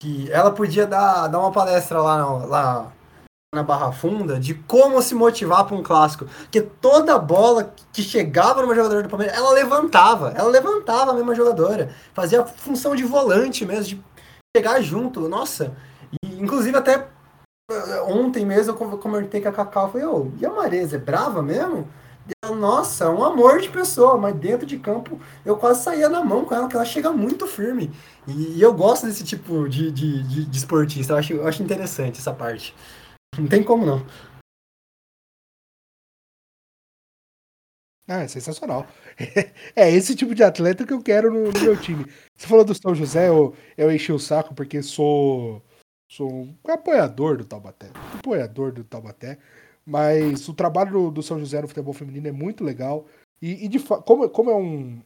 que 0.00 0.30
ela 0.30 0.50
podia 0.50 0.86
dar, 0.86 1.26
dar 1.28 1.38
uma 1.40 1.52
palestra 1.52 2.00
lá, 2.00 2.24
lá 2.46 2.92
na 3.54 3.62
Barra 3.62 3.90
Funda 3.92 4.38
de 4.38 4.52
como 4.52 5.00
se 5.00 5.14
motivar 5.14 5.64
para 5.64 5.74
um 5.74 5.82
clássico. 5.82 6.26
Porque 6.26 6.60
toda 6.60 7.18
bola 7.18 7.74
que 7.92 8.02
chegava 8.02 8.60
numa 8.60 8.74
jogadora 8.74 9.02
do 9.02 9.08
Palmeiras, 9.08 9.36
ela 9.36 9.50
levantava. 9.52 10.34
Ela 10.36 10.50
levantava 10.50 11.12
a 11.12 11.14
mesma 11.14 11.34
jogadora. 11.34 11.94
Fazia 12.12 12.44
função 12.44 12.94
de 12.94 13.04
volante 13.04 13.64
mesmo, 13.64 13.84
de 13.84 14.04
pegar 14.54 14.82
junto. 14.82 15.28
Nossa. 15.28 15.74
E, 16.22 16.42
inclusive 16.42 16.76
até 16.76 17.08
eh, 17.70 18.02
ontem 18.06 18.44
mesmo 18.44 18.72
eu 18.72 18.98
comentei 18.98 19.40
com 19.40 19.48
a 19.48 19.52
Cacau. 19.52 19.90
Falei, 19.92 20.06
ô, 20.06 20.30
e 20.38 20.44
a 20.44 20.50
Mareza, 20.50 20.96
é 20.96 20.98
brava 20.98 21.42
mesmo? 21.42 21.88
Nossa, 22.54 23.08
um 23.08 23.24
amor 23.24 23.58
de 23.60 23.70
pessoa, 23.70 24.18
mas 24.18 24.34
dentro 24.34 24.66
de 24.66 24.78
campo 24.78 25.18
eu 25.46 25.56
quase 25.56 25.82
saía 25.82 26.10
na 26.10 26.22
mão 26.22 26.44
com 26.44 26.54
ela, 26.54 26.64
porque 26.64 26.76
ela 26.76 26.84
chega 26.84 27.10
muito 27.10 27.46
firme. 27.46 27.90
E, 28.26 28.60
eu 28.60 28.74
gosto 28.74 29.06
desse 29.06 29.24
tipo 29.24 29.66
de, 29.66 29.90
de, 29.90 30.22
de, 30.22 30.44
de 30.44 30.58
esportista, 30.58 31.14
eu 31.14 31.16
acho, 31.16 31.32
eu 31.32 31.48
acho 31.48 31.62
interessante 31.62 32.18
essa 32.18 32.32
parte. 32.32 32.74
Não 33.38 33.48
tem 33.48 33.62
como 33.62 33.86
não. 33.86 34.04
Ah, 38.08 38.22
é 38.22 38.28
sensacional. 38.28 38.86
É 39.76 39.90
esse 39.90 40.16
tipo 40.16 40.34
de 40.34 40.42
atleta 40.42 40.86
que 40.86 40.92
eu 40.92 41.02
quero 41.02 41.32
no, 41.32 41.52
no 41.52 41.60
meu 41.60 41.76
time. 41.80 42.04
Você 42.36 42.46
falou 42.46 42.64
do 42.64 42.74
São 42.74 42.94
José, 42.94 43.28
eu, 43.28 43.54
eu 43.76 43.92
enchi 43.92 44.12
o 44.12 44.18
saco 44.18 44.54
porque 44.54 44.82
sou, 44.82 45.62
sou 46.10 46.30
um 46.32 46.56
apoiador 46.66 47.36
do 47.36 47.44
Taubaté. 47.44 47.90
Apoiador 48.18 48.72
do 48.72 48.82
Taubaté. 48.82 49.38
Mas 49.84 50.48
o 50.48 50.54
trabalho 50.54 50.92
do, 50.92 51.10
do 51.10 51.22
São 51.22 51.38
José 51.38 51.60
no 51.60 51.68
futebol 51.68 51.92
feminino 51.92 52.28
é 52.28 52.32
muito 52.32 52.64
legal. 52.64 53.06
E, 53.42 53.64
e 53.66 53.68
de 53.68 53.78
como, 53.78 54.28
como 54.30 54.50
é 54.50 54.56
um, 54.56 55.00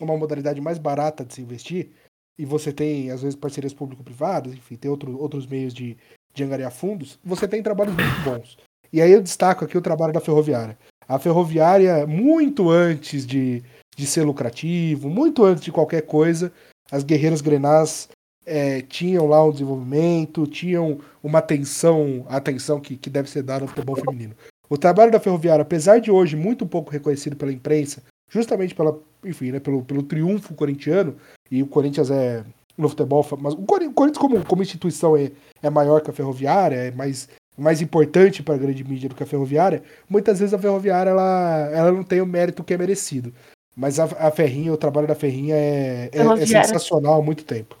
uma 0.00 0.16
modalidade 0.16 0.60
mais 0.60 0.78
barata 0.78 1.24
de 1.24 1.34
se 1.34 1.42
investir, 1.42 1.92
e 2.38 2.44
você 2.44 2.72
tem, 2.72 3.10
às 3.10 3.22
vezes, 3.22 3.34
parcerias 3.34 3.74
público-privadas, 3.74 4.54
enfim, 4.54 4.76
tem 4.76 4.90
outro, 4.90 5.18
outros 5.18 5.46
meios 5.46 5.74
de, 5.74 5.96
de 6.38 6.44
angariar 6.44 6.70
fundos, 6.70 7.18
você 7.22 7.46
tem 7.46 7.62
trabalhos 7.62 7.94
muito 7.94 8.20
bons. 8.24 8.56
E 8.92 9.02
aí 9.02 9.12
eu 9.12 9.20
destaco 9.20 9.64
aqui 9.64 9.76
o 9.76 9.82
trabalho 9.82 10.12
da 10.12 10.20
Ferroviária. 10.20 10.78
A 11.06 11.18
Ferroviária, 11.18 12.06
muito 12.06 12.70
antes 12.70 13.26
de, 13.26 13.62
de 13.96 14.06
ser 14.06 14.22
lucrativo, 14.22 15.10
muito 15.10 15.44
antes 15.44 15.62
de 15.62 15.72
qualquer 15.72 16.02
coisa, 16.02 16.52
as 16.90 17.02
Guerreiras 17.02 17.40
Grenás 17.40 18.08
é, 18.46 18.80
tinham 18.82 19.26
lá 19.26 19.44
um 19.44 19.52
desenvolvimento, 19.52 20.46
tinham 20.46 21.00
uma 21.22 21.40
atenção, 21.40 22.24
atenção 22.28 22.80
que, 22.80 22.96
que 22.96 23.10
deve 23.10 23.28
ser 23.28 23.42
dada 23.42 23.64
ao 23.64 23.68
futebol 23.68 23.96
feminino. 23.96 24.34
O 24.70 24.78
trabalho 24.78 25.10
da 25.10 25.20
Ferroviária, 25.20 25.62
apesar 25.62 25.98
de 25.98 26.10
hoje 26.10 26.36
muito 26.36 26.66
pouco 26.66 26.90
reconhecido 26.90 27.36
pela 27.36 27.52
imprensa, 27.52 28.02
justamente 28.30 28.74
pela, 28.74 28.98
enfim, 29.24 29.50
né, 29.50 29.60
pelo, 29.60 29.82
pelo 29.82 30.02
triunfo 30.02 30.54
corintiano, 30.54 31.16
e 31.50 31.62
o 31.62 31.66
Corinthians 31.66 32.10
é 32.10 32.44
no 32.76 32.88
futebol, 32.88 33.26
mas 33.40 33.54
o 33.54 33.62
Corinthians 33.62 34.18
como, 34.18 34.44
como 34.44 34.62
instituição 34.62 35.16
é, 35.16 35.32
é 35.62 35.70
maior 35.70 36.00
que 36.00 36.10
a 36.10 36.12
Ferroviária, 36.12 36.76
é 36.76 36.90
mais, 36.90 37.28
mais 37.56 37.80
importante 37.80 38.42
para 38.42 38.54
a 38.54 38.58
grande 38.58 38.84
mídia 38.84 39.08
do 39.08 39.14
que 39.14 39.22
a 39.22 39.26
Ferroviária, 39.26 39.82
muitas 40.08 40.38
vezes 40.38 40.54
a 40.54 40.58
Ferroviária 40.58 41.10
ela, 41.10 41.70
ela 41.72 41.92
não 41.92 42.02
tem 42.02 42.20
o 42.20 42.26
mérito 42.26 42.64
que 42.64 42.74
é 42.74 42.78
merecido. 42.78 43.32
Mas 43.76 44.00
a, 44.00 44.04
a 44.04 44.30
Ferrinha, 44.30 44.72
o 44.72 44.76
trabalho 44.76 45.06
da 45.06 45.14
Ferrinha 45.14 45.54
é, 45.54 46.10
é, 46.12 46.42
é 46.42 46.46
sensacional 46.46 47.20
há 47.20 47.22
muito 47.22 47.44
tempo. 47.44 47.76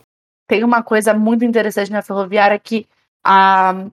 Tem 0.46 0.62
uma 0.62 0.82
coisa 0.82 1.12
muito 1.12 1.44
interessante 1.44 1.90
na 1.90 2.02
Ferroviária 2.02 2.58
que 2.58 2.86
a, 3.24 3.86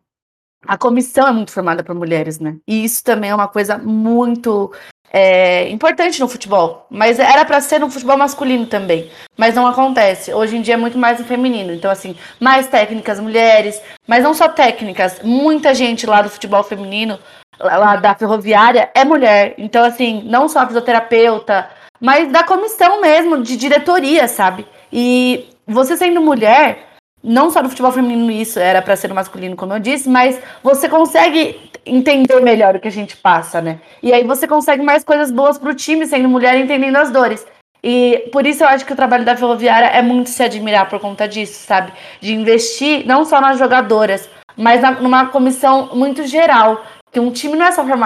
a 0.68 0.78
comissão 0.78 1.28
é 1.28 1.32
muito 1.32 1.52
formada 1.52 1.84
por 1.84 1.96
mulheres, 1.96 2.40
né? 2.40 2.58
E 2.68 2.84
isso 2.86 3.04
também 3.04 3.32
é 3.32 3.36
uma 3.36 3.48
coisa 3.48 3.78
muito 3.78 4.72
é, 5.18 5.70
importante 5.70 6.20
no 6.20 6.28
futebol. 6.28 6.86
Mas 6.90 7.20
era 7.20 7.46
para 7.46 7.62
ser 7.62 7.80
no 7.80 7.90
futebol 7.90 8.18
masculino 8.18 8.66
também. 8.66 9.10
Mas 9.38 9.56
não 9.56 9.66
acontece. 9.66 10.34
Hoje 10.34 10.58
em 10.58 10.62
dia 10.62 10.74
é 10.74 10.78
muito 10.78 10.98
mais 10.98 11.20
no 11.20 11.26
feminino. 11.26 11.72
Então, 11.72 11.90
assim, 11.90 12.18
mais 12.38 12.68
técnicas 12.68 13.18
mulheres, 13.18 13.82
mas 14.06 14.26
não 14.26 14.34
só 14.34 14.50
técnicas. 14.50 15.22
Muita 15.24 15.74
gente 15.74 16.06
lá 16.06 16.22
do 16.22 16.30
futebol 16.30 16.64
feminino, 16.64 17.18
lá 17.58 17.96
da 17.96 18.14
ferroviária, 18.14 18.90
é 18.94 19.06
mulher. 19.06 19.54
Então, 19.58 19.86
assim, 19.86 20.22
não 20.26 20.50
só 20.50 20.60
a 20.60 20.68
fisioterapeuta, 20.68 21.70
mas 22.02 22.30
da 22.30 22.44
comissão 22.44 23.00
mesmo, 23.00 23.42
de 23.42 23.56
diretoria, 23.56 24.28
sabe? 24.28 24.68
E 24.92 25.48
você 25.66 25.96
sendo 25.96 26.20
mulher 26.20 26.95
não 27.26 27.50
só 27.50 27.62
no 27.64 27.70
futebol 27.70 27.92
feminino 27.92 28.32
isso 28.32 28.60
era 28.60 28.82
para 28.82 28.96
ser 28.96 29.08
no 29.08 29.16
masculino, 29.16 29.56
como 29.56 29.74
eu 29.74 29.80
disse, 29.80 30.08
mas 30.08 30.40
você 30.62 30.88
consegue 30.88 31.60
entender 31.84 32.40
melhor 32.40 32.76
o 32.76 32.80
que 32.80 32.88
a 32.88 32.92
gente 32.92 33.18
passa, 33.18 33.60
né? 33.62 33.80
E 34.02 34.14
aí 34.14 34.24
você 34.24 34.48
consegue 34.48 34.84
mais 34.84 35.04
coisas 35.04 35.32
boas 35.32 35.58
pro 35.58 35.74
time 35.74 36.06
sendo 36.06 36.30
mulher 36.30 36.56
entendendo 36.56 36.96
as 36.98 37.10
dores. 37.12 37.46
E 37.84 38.30
por 38.32 38.46
isso 38.46 38.64
eu 38.64 38.68
acho 38.68 38.86
que 38.86 38.94
o 38.94 38.96
trabalho 38.96 39.26
da 39.26 39.36
Ferroviária 39.36 39.88
é 39.88 40.02
muito 40.02 40.30
se 40.30 40.42
admirar 40.42 40.88
por 40.90 41.00
conta 41.00 41.28
disso, 41.28 41.66
sabe? 41.66 41.92
De 42.22 42.34
investir 42.34 43.06
não 43.06 43.26
só 43.26 43.42
nas 43.42 43.58
jogadoras, 43.58 44.30
mas 44.56 44.82
na, 44.82 44.92
numa 44.92 45.28
comissão 45.28 45.96
muito 45.96 46.26
geral. 46.26 46.84
Que 47.12 47.20
um 47.20 47.32
time 47.32 47.56
não 47.56 47.66
é 47.66 47.72
só 47.72 47.84
formado 47.84 48.06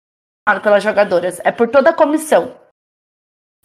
pelas 0.61 0.83
jogadoras, 0.83 1.39
é 1.43 1.51
por 1.51 1.67
toda 1.67 1.89
a 1.89 1.93
comissão. 1.93 2.53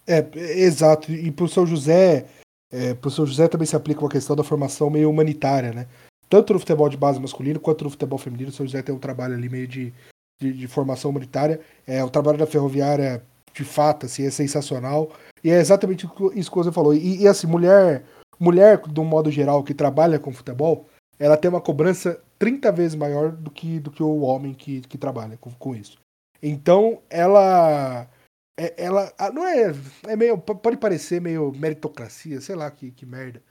É, 0.07 0.25
exato. 0.35 1.11
E 1.11 1.31
pro 1.31 1.47
São 1.47 1.65
José, 1.65 2.25
é, 2.71 2.93
para 2.93 3.07
o 3.07 3.11
São 3.11 3.25
José 3.25 3.47
também 3.47 3.65
se 3.65 3.75
aplica 3.75 4.01
uma 4.01 4.09
questão 4.09 4.35
da 4.35 4.43
formação 4.43 4.89
meio 4.89 5.09
humanitária, 5.09 5.71
né? 5.71 5.87
Tanto 6.29 6.53
no 6.53 6.59
futebol 6.59 6.89
de 6.89 6.97
base 6.97 7.19
masculino 7.19 7.59
quanto 7.59 7.83
no 7.83 7.89
futebol 7.89 8.17
feminino, 8.17 8.49
o 8.49 8.53
São 8.53 8.65
José 8.65 8.81
tem 8.81 8.93
um 8.93 8.99
trabalho 8.99 9.35
ali 9.35 9.47
meio 9.47 9.67
de, 9.67 9.93
de, 10.41 10.51
de 10.51 10.67
formação 10.67 11.11
humanitária. 11.11 11.61
É, 11.85 12.03
o 12.03 12.09
trabalho 12.09 12.37
da 12.37 12.47
Ferroviária, 12.47 13.23
de 13.53 13.63
fato, 13.63 14.07
assim, 14.07 14.25
é 14.25 14.31
sensacional. 14.31 15.11
E 15.43 15.51
é 15.51 15.59
exatamente 15.59 16.09
isso 16.33 16.49
que 16.49 16.57
você 16.57 16.71
falou. 16.71 16.93
E, 16.93 17.21
e 17.21 17.27
assim, 17.27 17.47
mulher, 17.47 18.03
mulher, 18.39 18.81
de 18.81 18.99
um 18.99 19.05
modo 19.05 19.29
geral, 19.29 19.63
que 19.63 19.73
trabalha 19.73 20.17
com 20.17 20.33
futebol, 20.33 20.87
ela 21.19 21.37
tem 21.37 21.49
uma 21.49 21.61
cobrança 21.61 22.19
30 22.39 22.71
vezes 22.71 22.95
maior 22.95 23.31
do 23.31 23.51
que, 23.51 23.79
do 23.79 23.91
que 23.91 24.03
o 24.03 24.21
homem 24.21 24.53
que, 24.53 24.81
que 24.81 24.97
trabalha 24.97 25.37
com, 25.37 25.51
com 25.51 25.75
isso. 25.75 25.97
Então, 26.41 26.99
ela 27.09 28.07
é, 28.57 28.73
ela 28.83 29.13
não 29.33 29.45
é, 29.45 29.73
é 30.07 30.15
meio 30.15 30.37
pode 30.37 30.77
parecer 30.77 31.19
meio 31.19 31.51
meritocracia, 31.51 32.39
sei 32.39 32.55
lá 32.55 32.69
que, 32.71 32.91
que 32.91 33.05
merda. 33.05 33.41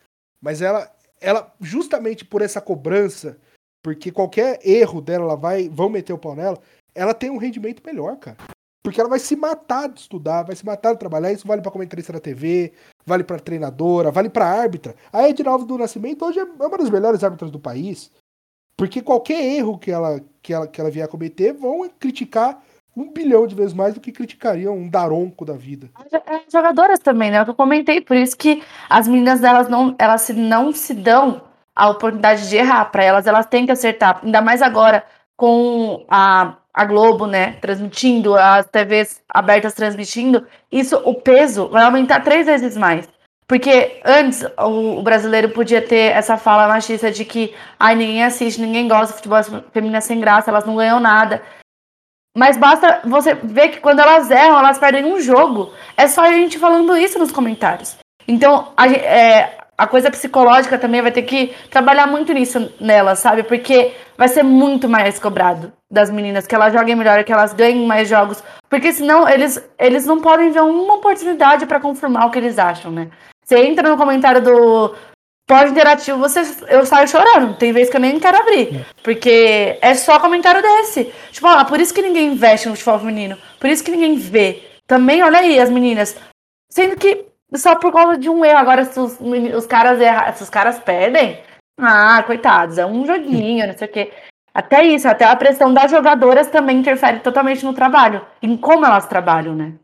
Mas 0.40 0.62
ela 0.62 0.90
ela 1.20 1.52
justamente 1.60 2.24
por 2.24 2.42
essa 2.42 2.60
cobrança, 2.60 3.38
porque 3.82 4.10
qualquer 4.10 4.60
erro 4.66 5.00
dela, 5.00 5.24
ela 5.24 5.36
vai 5.36 5.68
vão 5.68 5.88
meter 5.88 6.12
o 6.12 6.18
pau 6.18 6.34
nela, 6.34 6.58
ela 6.94 7.14
tem 7.14 7.30
um 7.30 7.38
rendimento 7.38 7.82
melhor, 7.84 8.16
cara. 8.16 8.36
Porque 8.82 9.00
ela 9.00 9.08
vai 9.08 9.18
se 9.18 9.34
matar 9.34 9.88
de 9.88 10.00
estudar, 10.00 10.42
vai 10.42 10.54
se 10.54 10.64
matar 10.64 10.92
de 10.92 10.98
trabalhar. 10.98 11.32
Isso 11.32 11.48
vale 11.48 11.62
para 11.62 11.70
comentarista 11.70 12.12
da 12.12 12.20
TV, 12.20 12.74
vale 13.04 13.24
para 13.24 13.38
treinadora, 13.38 14.10
vale 14.10 14.28
para 14.28 14.46
árbitra. 14.46 14.94
A 15.10 15.26
Edinaldo 15.26 15.64
do 15.64 15.78
Nascimento 15.78 16.22
hoje 16.22 16.38
é 16.38 16.44
uma 16.44 16.76
das 16.76 16.90
melhores 16.90 17.24
árbitras 17.24 17.50
do 17.50 17.58
país. 17.58 18.10
Porque 18.76 19.00
qualquer 19.00 19.42
erro 19.42 19.78
que 19.78 19.90
ela, 19.90 20.20
que 20.42 20.52
ela, 20.52 20.66
que 20.66 20.78
ela 20.78 20.90
vier 20.90 21.06
a 21.06 21.08
cometer, 21.08 21.54
vão 21.54 21.88
criticar 21.98 22.62
um 22.96 23.12
bilhão 23.12 23.46
de 23.46 23.54
vezes 23.54 23.74
mais 23.74 23.94
do 23.94 24.00
que 24.00 24.12
criticariam 24.12 24.76
um 24.76 24.88
daronco 24.88 25.44
da 25.44 25.54
vida. 25.54 25.90
As 25.96 26.52
jogadoras 26.52 26.98
também, 27.00 27.30
né? 27.30 27.44
Eu 27.46 27.54
comentei, 27.54 28.00
por 28.00 28.16
isso 28.16 28.36
que 28.36 28.62
as 28.88 29.08
meninas 29.08 29.40
delas 29.40 29.68
não, 29.68 29.94
elas 29.98 30.28
não 30.30 30.72
se 30.72 30.94
dão 30.94 31.42
a 31.74 31.88
oportunidade 31.88 32.48
de 32.48 32.56
errar. 32.56 32.84
Para 32.86 33.04
elas, 33.04 33.26
elas 33.26 33.46
têm 33.46 33.66
que 33.66 33.72
acertar. 33.72 34.20
Ainda 34.22 34.40
mais 34.40 34.62
agora 34.62 35.04
com 35.36 36.04
a, 36.08 36.56
a 36.72 36.84
Globo, 36.84 37.26
né? 37.26 37.52
Transmitindo, 37.60 38.36
as 38.36 38.66
TVs 38.66 39.22
abertas 39.28 39.74
transmitindo. 39.74 40.46
Isso, 40.70 40.96
o 41.04 41.14
peso 41.14 41.68
vai 41.68 41.82
aumentar 41.82 42.20
três 42.20 42.46
vezes 42.46 42.76
mais. 42.76 43.08
Porque 43.46 44.00
antes 44.04 44.42
o, 44.58 44.98
o 44.98 45.02
brasileiro 45.02 45.50
podia 45.50 45.82
ter 45.82 46.12
essa 46.12 46.36
fala 46.36 46.68
machista 46.68 47.10
de 47.10 47.24
que 47.24 47.54
ai, 47.78 47.94
ninguém 47.94 48.24
assiste, 48.24 48.60
ninguém 48.60 48.88
gosta 48.88 49.08
de 49.08 49.14
futebol 49.14 49.62
feminino 49.70 49.96
é 49.96 50.00
sem 50.00 50.18
graça, 50.18 50.50
elas 50.50 50.64
não 50.64 50.76
ganham 50.76 50.98
nada. 50.98 51.42
Mas 52.36 52.56
basta 52.56 53.00
você 53.04 53.34
ver 53.34 53.68
que 53.68 53.80
quando 53.80 54.00
elas 54.00 54.30
erram, 54.30 54.58
elas 54.58 54.78
perdem 54.78 55.04
um 55.04 55.20
jogo. 55.20 55.72
É 55.96 56.08
só 56.08 56.22
a 56.22 56.32
gente 56.32 56.58
falando 56.58 56.96
isso 56.96 57.18
nos 57.18 57.30
comentários. 57.30 57.96
Então, 58.26 58.72
a, 58.76 58.88
é, 58.88 59.58
a 59.78 59.86
coisa 59.86 60.10
psicológica 60.10 60.78
também 60.78 61.00
vai 61.00 61.12
ter 61.12 61.22
que 61.22 61.54
trabalhar 61.70 62.06
muito 62.06 62.32
nisso 62.32 62.72
nela, 62.80 63.14
sabe? 63.14 63.44
Porque 63.44 63.92
vai 64.16 64.28
ser 64.28 64.42
muito 64.42 64.88
mais 64.88 65.18
cobrado 65.18 65.72
das 65.90 66.10
meninas 66.10 66.46
que 66.46 66.54
elas 66.54 66.72
joguem 66.72 66.96
melhor, 66.96 67.22
que 67.22 67.32
elas 67.32 67.52
ganhem 67.52 67.86
mais 67.86 68.08
jogos. 68.08 68.42
Porque 68.68 68.92
senão 68.92 69.28
eles, 69.28 69.62
eles 69.78 70.04
não 70.04 70.20
podem 70.20 70.50
ver 70.50 70.62
uma 70.62 70.94
oportunidade 70.94 71.66
para 71.66 71.78
confirmar 71.78 72.26
o 72.26 72.30
que 72.30 72.38
eles 72.38 72.58
acham, 72.58 72.90
né? 72.90 73.10
Você 73.44 73.58
entra 73.58 73.88
no 73.88 73.96
comentário 73.96 74.40
do, 74.40 74.94
pós 75.46 75.70
interativo, 75.70 76.18
você, 76.18 76.40
eu 76.68 76.84
saio 76.86 77.08
chorando. 77.08 77.56
Tem 77.56 77.72
vezes 77.72 77.90
que 77.90 77.96
eu 77.96 78.00
nem 78.00 78.18
quero 78.18 78.38
abrir. 78.38 78.86
Porque 79.02 79.78
é 79.80 79.94
só 79.94 80.18
comentário 80.18 80.62
desse. 80.62 81.12
Tipo, 81.30 81.46
ah, 81.46 81.64
por 81.64 81.80
isso 81.80 81.94
que 81.94 82.02
ninguém 82.02 82.32
investe 82.32 82.68
no 82.68 82.74
futebol 82.74 82.98
feminino. 82.98 83.38
Por 83.60 83.68
isso 83.68 83.84
que 83.84 83.90
ninguém 83.90 84.16
vê. 84.16 84.62
Também, 84.86 85.22
olha 85.22 85.38
aí, 85.38 85.58
as 85.58 85.70
meninas. 85.70 86.16
Sendo 86.70 86.96
que 86.96 87.26
só 87.54 87.76
por 87.76 87.92
causa 87.92 88.18
de 88.18 88.28
um 88.28 88.44
erro. 88.44 88.58
Agora, 88.58 88.84
se 88.84 88.98
os, 88.98 89.18
os 89.20 89.66
caras 89.66 90.00
erram, 90.00 90.34
se 90.34 90.42
os 90.42 90.50
caras 90.50 90.78
perdem, 90.78 91.40
ah, 91.78 92.22
coitados, 92.26 92.78
é 92.78 92.86
um 92.86 93.06
joguinho, 93.06 93.66
não 93.66 93.76
sei 93.76 93.88
o 93.88 93.90
quê. 93.90 94.12
Até 94.52 94.84
isso, 94.84 95.08
até 95.08 95.24
a 95.24 95.34
pressão 95.34 95.74
das 95.74 95.90
jogadoras 95.90 96.46
também 96.46 96.78
interfere 96.78 97.18
totalmente 97.20 97.64
no 97.64 97.74
trabalho. 97.74 98.24
Em 98.40 98.56
como 98.56 98.86
elas 98.86 99.06
trabalham, 99.06 99.54
né? 99.54 99.74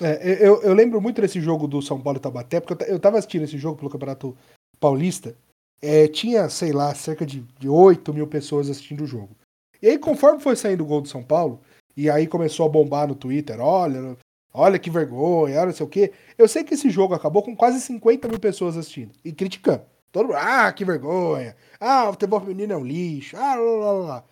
É, 0.00 0.46
eu, 0.46 0.62
eu 0.62 0.74
lembro 0.74 1.00
muito 1.00 1.20
desse 1.20 1.40
jogo 1.40 1.66
do 1.66 1.80
São 1.80 2.00
Paulo 2.00 2.18
e 2.18 2.20
Tabaté, 2.20 2.60
porque 2.60 2.84
eu, 2.84 2.94
eu 2.94 3.00
tava 3.00 3.18
assistindo 3.18 3.44
esse 3.44 3.58
jogo 3.58 3.78
pelo 3.78 3.90
Campeonato 3.90 4.36
Paulista, 4.80 5.36
é, 5.80 6.08
tinha, 6.08 6.48
sei 6.48 6.72
lá, 6.72 6.94
cerca 6.94 7.24
de, 7.24 7.40
de 7.58 7.68
8 7.68 8.12
mil 8.12 8.26
pessoas 8.26 8.68
assistindo 8.68 9.04
o 9.04 9.06
jogo. 9.06 9.36
E 9.80 9.88
aí, 9.88 9.98
conforme 9.98 10.40
foi 10.40 10.56
saindo 10.56 10.82
o 10.82 10.86
gol 10.86 11.00
do 11.00 11.08
São 11.08 11.22
Paulo, 11.22 11.60
e 11.96 12.10
aí 12.10 12.26
começou 12.26 12.66
a 12.66 12.68
bombar 12.68 13.08
no 13.08 13.14
Twitter, 13.14 13.60
olha, 13.60 14.16
olha 14.52 14.78
que 14.78 14.90
vergonha, 14.90 15.56
olha 15.58 15.66
não 15.66 15.72
sei 15.72 15.86
o 15.86 15.88
quê. 15.88 16.12
Eu 16.36 16.48
sei 16.48 16.64
que 16.64 16.74
esse 16.74 16.90
jogo 16.90 17.14
acabou 17.14 17.42
com 17.42 17.56
quase 17.56 17.80
50 17.80 18.28
mil 18.28 18.38
pessoas 18.38 18.76
assistindo 18.76 19.12
e 19.24 19.32
criticando. 19.32 19.84
Todo 20.12 20.28
mundo, 20.28 20.36
ah, 20.38 20.72
que 20.72 20.84
vergonha. 20.84 21.56
Ah, 21.78 22.08
o 22.08 22.12
futebol 22.12 22.40
feminino 22.40 22.72
é 22.72 22.76
um 22.76 22.84
lixo. 22.84 23.36
Ah, 23.36 23.54
lá, 23.54 23.70
lá, 23.70 23.92
lá. 23.92 24.24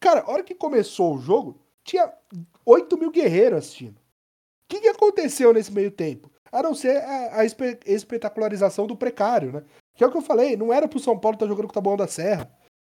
Cara, 0.00 0.20
a 0.20 0.30
hora 0.30 0.42
que 0.42 0.54
começou 0.54 1.16
o 1.16 1.20
jogo, 1.20 1.58
tinha 1.84 2.12
8 2.64 2.98
mil 2.98 3.10
guerreiros 3.10 3.58
assistindo. 3.58 3.96
O 3.96 4.68
que, 4.68 4.80
que 4.80 4.88
aconteceu 4.88 5.52
nesse 5.52 5.72
meio 5.72 5.90
tempo? 5.90 6.30
A 6.50 6.62
não 6.62 6.74
ser 6.74 6.96
a, 6.98 7.40
a 7.40 7.44
espetacularização 7.86 8.86
do 8.86 8.96
precário, 8.96 9.52
né? 9.52 9.62
Que 9.94 10.04
é 10.04 10.06
o 10.06 10.10
que 10.10 10.16
eu 10.16 10.22
falei, 10.22 10.56
não 10.56 10.72
era 10.72 10.88
pro 10.88 10.98
São 10.98 11.18
Paulo 11.18 11.36
estar 11.36 11.46
tá 11.46 11.50
jogando 11.50 11.66
com 11.66 11.72
o 11.72 11.74
Taboão 11.74 11.96
da 11.96 12.06
Serra. 12.06 12.50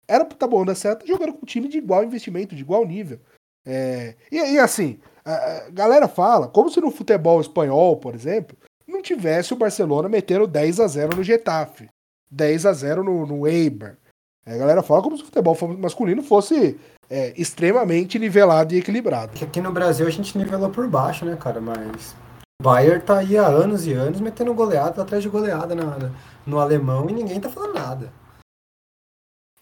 Era 0.07 0.25
pro 0.25 0.37
Taboão 0.37 0.65
da 0.65 0.75
Serra 0.75 0.95
estar 0.95 1.05
tá 1.05 1.11
jogando 1.11 1.33
com 1.33 1.43
um 1.43 1.45
time 1.45 1.67
de 1.67 1.77
igual 1.77 2.03
investimento, 2.03 2.55
de 2.55 2.61
igual 2.61 2.85
nível. 2.85 3.19
É, 3.65 4.15
e, 4.31 4.37
e, 4.37 4.59
assim, 4.59 4.99
a 5.23 5.69
galera 5.71 6.07
fala, 6.07 6.47
como 6.47 6.69
se 6.69 6.81
no 6.81 6.91
futebol 6.91 7.39
espanhol, 7.39 7.97
por 7.97 8.15
exemplo, 8.15 8.57
não 8.87 9.01
tivesse 9.01 9.53
o 9.53 9.57
Barcelona 9.57 10.09
metendo 10.09 10.47
10 10.47 10.79
a 10.79 10.87
0 10.87 11.15
no 11.15 11.23
Getafe, 11.23 11.87
10 12.31 12.65
a 12.65 12.73
0 12.73 13.03
no, 13.03 13.25
no 13.25 13.47
Eibar. 13.47 13.97
A 14.45 14.57
galera 14.57 14.81
fala 14.81 15.03
como 15.03 15.15
se 15.15 15.21
o 15.21 15.25
futebol 15.25 15.55
masculino 15.77 16.23
fosse 16.23 16.79
é, 17.09 17.33
extremamente 17.37 18.17
nivelado 18.17 18.73
e 18.73 18.79
equilibrado. 18.79 19.31
Aqui 19.43 19.61
no 19.61 19.71
Brasil 19.71 20.07
a 20.07 20.09
gente 20.09 20.35
nivelou 20.37 20.69
por 20.69 20.87
baixo, 20.87 21.25
né, 21.25 21.37
cara? 21.39 21.61
Mas 21.61 22.15
o 22.59 22.63
Bayern 22.63 23.01
tá 23.01 23.19
aí 23.19 23.37
há 23.37 23.45
anos 23.45 23.85
e 23.85 23.93
anos 23.93 24.19
metendo 24.19 24.53
goleada 24.53 25.01
atrás 25.01 25.21
de 25.21 25.29
goleada 25.29 25.75
na, 25.75 26.11
no 26.49 26.59
alemão 26.59 27.09
e 27.09 27.13
ninguém 27.13 27.39
tá 27.39 27.49
falando 27.49 27.75
nada. 27.75 28.13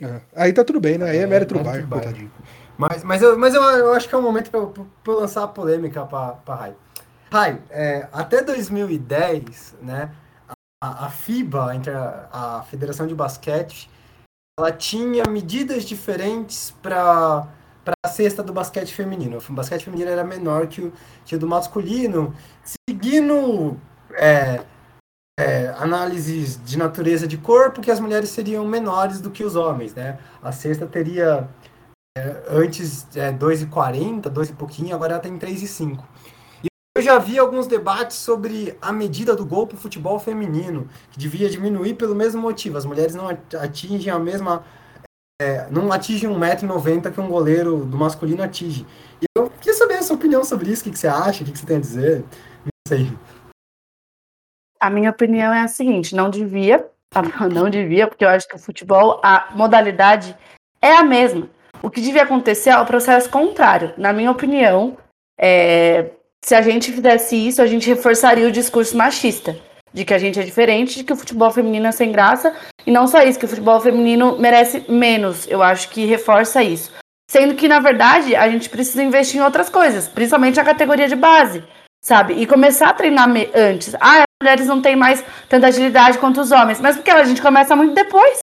É. 0.01 0.22
Aí 0.35 0.53
tá 0.53 0.64
tudo 0.64 0.80
bem, 0.80 0.97
né? 0.97 1.09
Aí 1.09 1.18
é, 1.18 1.22
é 1.22 1.27
mérito 1.27 1.53
do 1.53 1.64
Bayern, 1.64 1.88
coitadinho. 1.88 2.31
Mas, 2.77 3.03
mas, 3.03 3.22
eu, 3.22 3.38
mas 3.38 3.53
eu, 3.53 3.61
eu 3.61 3.93
acho 3.93 4.07
que 4.07 4.15
é 4.15 4.18
o 4.18 4.22
um 4.22 4.23
momento 4.23 4.51
pra 4.51 4.59
eu, 4.59 4.68
pra 4.68 5.14
eu 5.14 5.19
lançar 5.19 5.43
a 5.43 5.47
polêmica 5.47 6.05
pra, 6.05 6.34
pra 6.34 6.55
Rai. 6.55 6.76
Rai, 7.31 7.61
é, 7.69 8.07
até 8.11 8.41
2010, 8.43 9.76
né? 9.81 10.11
a, 10.81 11.05
a 11.05 11.09
FIBA, 11.09 11.72
a, 12.31 12.57
a 12.59 12.64
Federação 12.64 13.07
de 13.07 13.15
Basquete, 13.15 13.89
ela 14.57 14.72
tinha 14.72 15.23
medidas 15.30 15.84
diferentes 15.84 16.72
para 16.81 17.47
para 17.84 17.95
a 18.03 18.09
cesta 18.09 18.43
do 18.43 18.51
basquete 18.51 18.93
feminino. 18.93 19.38
O 19.38 19.53
basquete 19.53 19.85
feminino 19.85 20.11
era 20.11 20.22
menor 20.22 20.68
que 20.68 20.81
o, 20.81 20.93
que 21.23 21.38
o 21.38 21.39
do 21.39 21.47
masculino, 21.47 22.35
seguindo 22.61 23.80
é, 24.11 24.61
é, 25.39 25.73
análises 25.77 26.59
de 26.64 26.77
natureza 26.77 27.27
de 27.27 27.38
corpo, 27.38 27.81
que 27.81 27.91
as 27.91 27.99
mulheres 27.99 28.30
seriam 28.30 28.65
menores 28.65 29.22
do 29.22 29.30
que 29.30 29.43
os 29.43 29.55
homens, 29.55 29.93
né? 29.93 30.18
A 30.41 30.51
cesta 30.51 30.88
teria 30.88 31.47
é, 32.18 32.43
antes 32.49 33.07
é, 33.15 33.31
2,40, 33.31 34.30
2 34.30 34.49
e 34.49 34.53
pouquinho, 34.53 34.95
agora 34.95 35.14
ela 35.14 35.22
tem 35.22 35.38
3,5. 35.38 36.03
E 36.64 36.68
eu 36.97 37.03
já 37.03 37.19
vi 37.19 37.38
alguns 37.38 37.68
debates 37.68 38.18
sobre 38.18 38.76
a 38.81 38.91
medida 38.91 39.35
do 39.35 39.45
gol 39.45 39.68
para 39.68 39.76
o 39.76 39.80
futebol 39.80 40.18
feminino, 40.18 40.89
que 41.11 41.19
devia 41.19 41.47
diminuir 41.47 41.93
pelo 41.93 42.15
mesmo 42.15 42.41
motivo. 42.41 42.77
As 42.77 42.85
mulheres 42.85 43.14
não 43.14 43.30
atingem 43.30 44.11
a 44.11 44.18
mesma 44.18 44.65
é, 45.39 45.68
não 45.69 45.91
atinge 45.91 46.26
1,90m 46.26 47.11
que 47.11 47.22
um 47.22 47.27
goleiro 47.27 47.85
do 47.85 47.95
masculino 47.95 48.41
atinge. 48.41 48.88
E 49.22 49.26
eu 49.38 49.51
queria 49.51 49.76
saber 49.76 49.95
a 49.95 50.01
sua 50.01 50.15
opinião 50.15 50.43
sobre 50.43 50.72
isso, 50.72 50.81
o 50.81 50.85
que, 50.85 50.91
que 50.91 50.97
você 50.97 51.07
acha, 51.07 51.43
o 51.43 51.45
que, 51.45 51.51
que 51.51 51.59
você 51.59 51.65
tem 51.68 51.77
a 51.77 51.80
dizer. 51.80 52.26
Não 52.65 52.72
sei. 52.88 53.14
A 54.79 54.89
minha 54.89 55.09
opinião 55.09 55.53
é 55.53 55.61
a 55.61 55.67
seguinte, 55.67 56.15
não 56.15 56.29
devia, 56.29 56.85
tá 57.09 57.21
não 57.51 57.69
devia, 57.69 58.07
porque 58.07 58.25
eu 58.25 58.29
acho 58.29 58.47
que 58.47 58.55
o 58.55 58.59
futebol, 58.59 59.19
a 59.23 59.49
modalidade 59.55 60.35
é 60.81 60.93
a 60.93 61.03
mesma. 61.03 61.49
O 61.81 61.89
que 61.89 62.01
devia 62.01 62.23
acontecer 62.23 62.71
é 62.71 62.79
o 62.79 62.85
processo 62.85 63.29
contrário. 63.29 63.93
Na 63.97 64.11
minha 64.11 64.31
opinião, 64.31 64.97
é, 65.39 66.11
se 66.43 66.55
a 66.55 66.61
gente 66.61 66.91
fizesse 66.91 67.35
isso, 67.35 67.61
a 67.61 67.67
gente 67.67 67.87
reforçaria 67.87 68.47
o 68.47 68.51
discurso 68.51 68.97
machista 68.97 69.55
de 69.93 70.05
que 70.05 70.13
a 70.13 70.17
gente 70.17 70.39
é 70.39 70.43
diferente, 70.43 70.97
de 70.97 71.03
que 71.03 71.13
o 71.13 71.15
futebol 71.15 71.49
feminino 71.49 71.87
é 71.87 71.91
sem 71.91 72.11
graça, 72.11 72.53
e 72.85 72.91
não 72.91 73.07
só 73.07 73.21
isso, 73.23 73.39
que 73.39 73.45
o 73.45 73.49
futebol 73.49 73.79
feminino 73.79 74.37
merece 74.37 74.85
menos. 74.87 75.47
Eu 75.47 75.63
acho 75.63 75.89
que 75.89 76.05
reforça 76.05 76.61
isso. 76.61 76.91
Sendo 77.29 77.55
que, 77.55 77.67
na 77.67 77.79
verdade, 77.79 78.35
a 78.35 78.47
gente 78.49 78.69
precisa 78.69 79.03
investir 79.03 79.39
em 79.39 79.43
outras 79.43 79.69
coisas, 79.69 80.07
principalmente 80.07 80.59
a 80.59 80.63
categoria 80.63 81.07
de 81.07 81.15
base, 81.15 81.63
sabe? 82.03 82.33
E 82.35 82.45
começar 82.45 82.89
a 82.89 82.93
treinar 82.93 83.27
antes. 83.55 83.95
Ah, 83.99 84.23
mulheres 84.41 84.68
não 84.68 84.81
têm 84.81 84.95
mais 84.95 85.23
tanta 85.49 85.68
agilidade 85.68 86.18
quanto 86.18 86.41
os 86.41 86.51
homens, 86.51 86.80
mas 86.80 86.95
porque 86.95 87.11
a 87.11 87.23
gente 87.23 87.41
começa 87.41 87.76
muito 87.76 87.93
depois. 87.93 88.39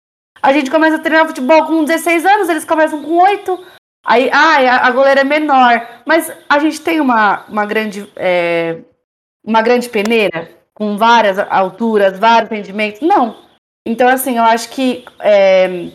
A 0.43 0.53
gente 0.53 0.71
começa 0.71 0.97
a 0.97 1.01
treinar 1.01 1.27
futebol 1.27 1.67
com 1.67 1.85
16 1.85 2.25
anos, 2.25 2.49
eles 2.49 2.65
começam 2.65 3.03
com 3.03 3.19
8. 3.19 3.65
Aí, 4.07 4.31
ah, 4.33 4.87
a 4.87 4.91
goleira 4.91 5.21
é 5.21 5.25
menor. 5.25 5.87
Mas 6.07 6.33
a 6.49 6.59
gente 6.59 6.81
tem 6.81 7.01
uma, 7.01 7.45
uma 7.47 7.67
grande. 7.67 8.11
É, 8.17 8.79
uma 9.45 9.63
grande 9.63 9.89
peneira 9.89 10.51
com 10.75 10.97
várias 10.97 11.39
alturas, 11.39 12.19
vários 12.19 12.51
rendimentos. 12.51 13.01
Não. 13.01 13.37
Então, 13.87 14.09
assim, 14.09 14.37
eu 14.37 14.45
acho 14.45 14.71
que 14.71 15.05
é, 15.21 15.91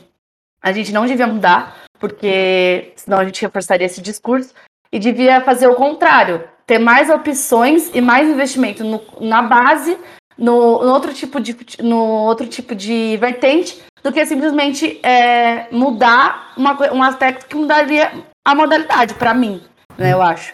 a 0.62 0.72
gente 0.72 0.92
não 0.92 1.06
devia 1.06 1.28
mudar, 1.28 1.86
porque 2.00 2.94
senão 2.96 3.20
a 3.20 3.26
gente 3.26 3.42
reforçaria 3.42 3.86
esse 3.86 4.02
discurso, 4.02 4.54
e 4.92 5.00
devia 5.00 5.42
fazer 5.42 5.68
o 5.68 5.76
contrário, 5.76 6.48
ter 6.66 6.80
mais 6.80 7.10
opções 7.10 7.92
e 7.94 8.02
mais 8.02 8.28
investimento 8.28 8.84
no, 8.84 9.02
na 9.22 9.42
base, 9.42 9.98
no, 10.38 10.84
no, 10.84 10.92
outro 10.92 11.14
tipo 11.14 11.40
de, 11.40 11.56
no 11.82 11.98
outro 11.98 12.48
tipo 12.48 12.76
de 12.76 13.18
vertente, 13.18 13.82
do 14.04 14.12
que 14.12 14.26
simplesmente 14.26 15.00
é, 15.04 15.68
mudar 15.72 16.54
uma, 16.58 16.94
um 16.94 17.02
aspecto 17.02 17.48
que 17.48 17.56
mudaria 17.56 18.12
a 18.46 18.54
modalidade, 18.54 19.14
para 19.16 19.34
mim, 19.34 19.62
né, 19.98 20.14
eu 20.14 20.22
acho. 20.22 20.54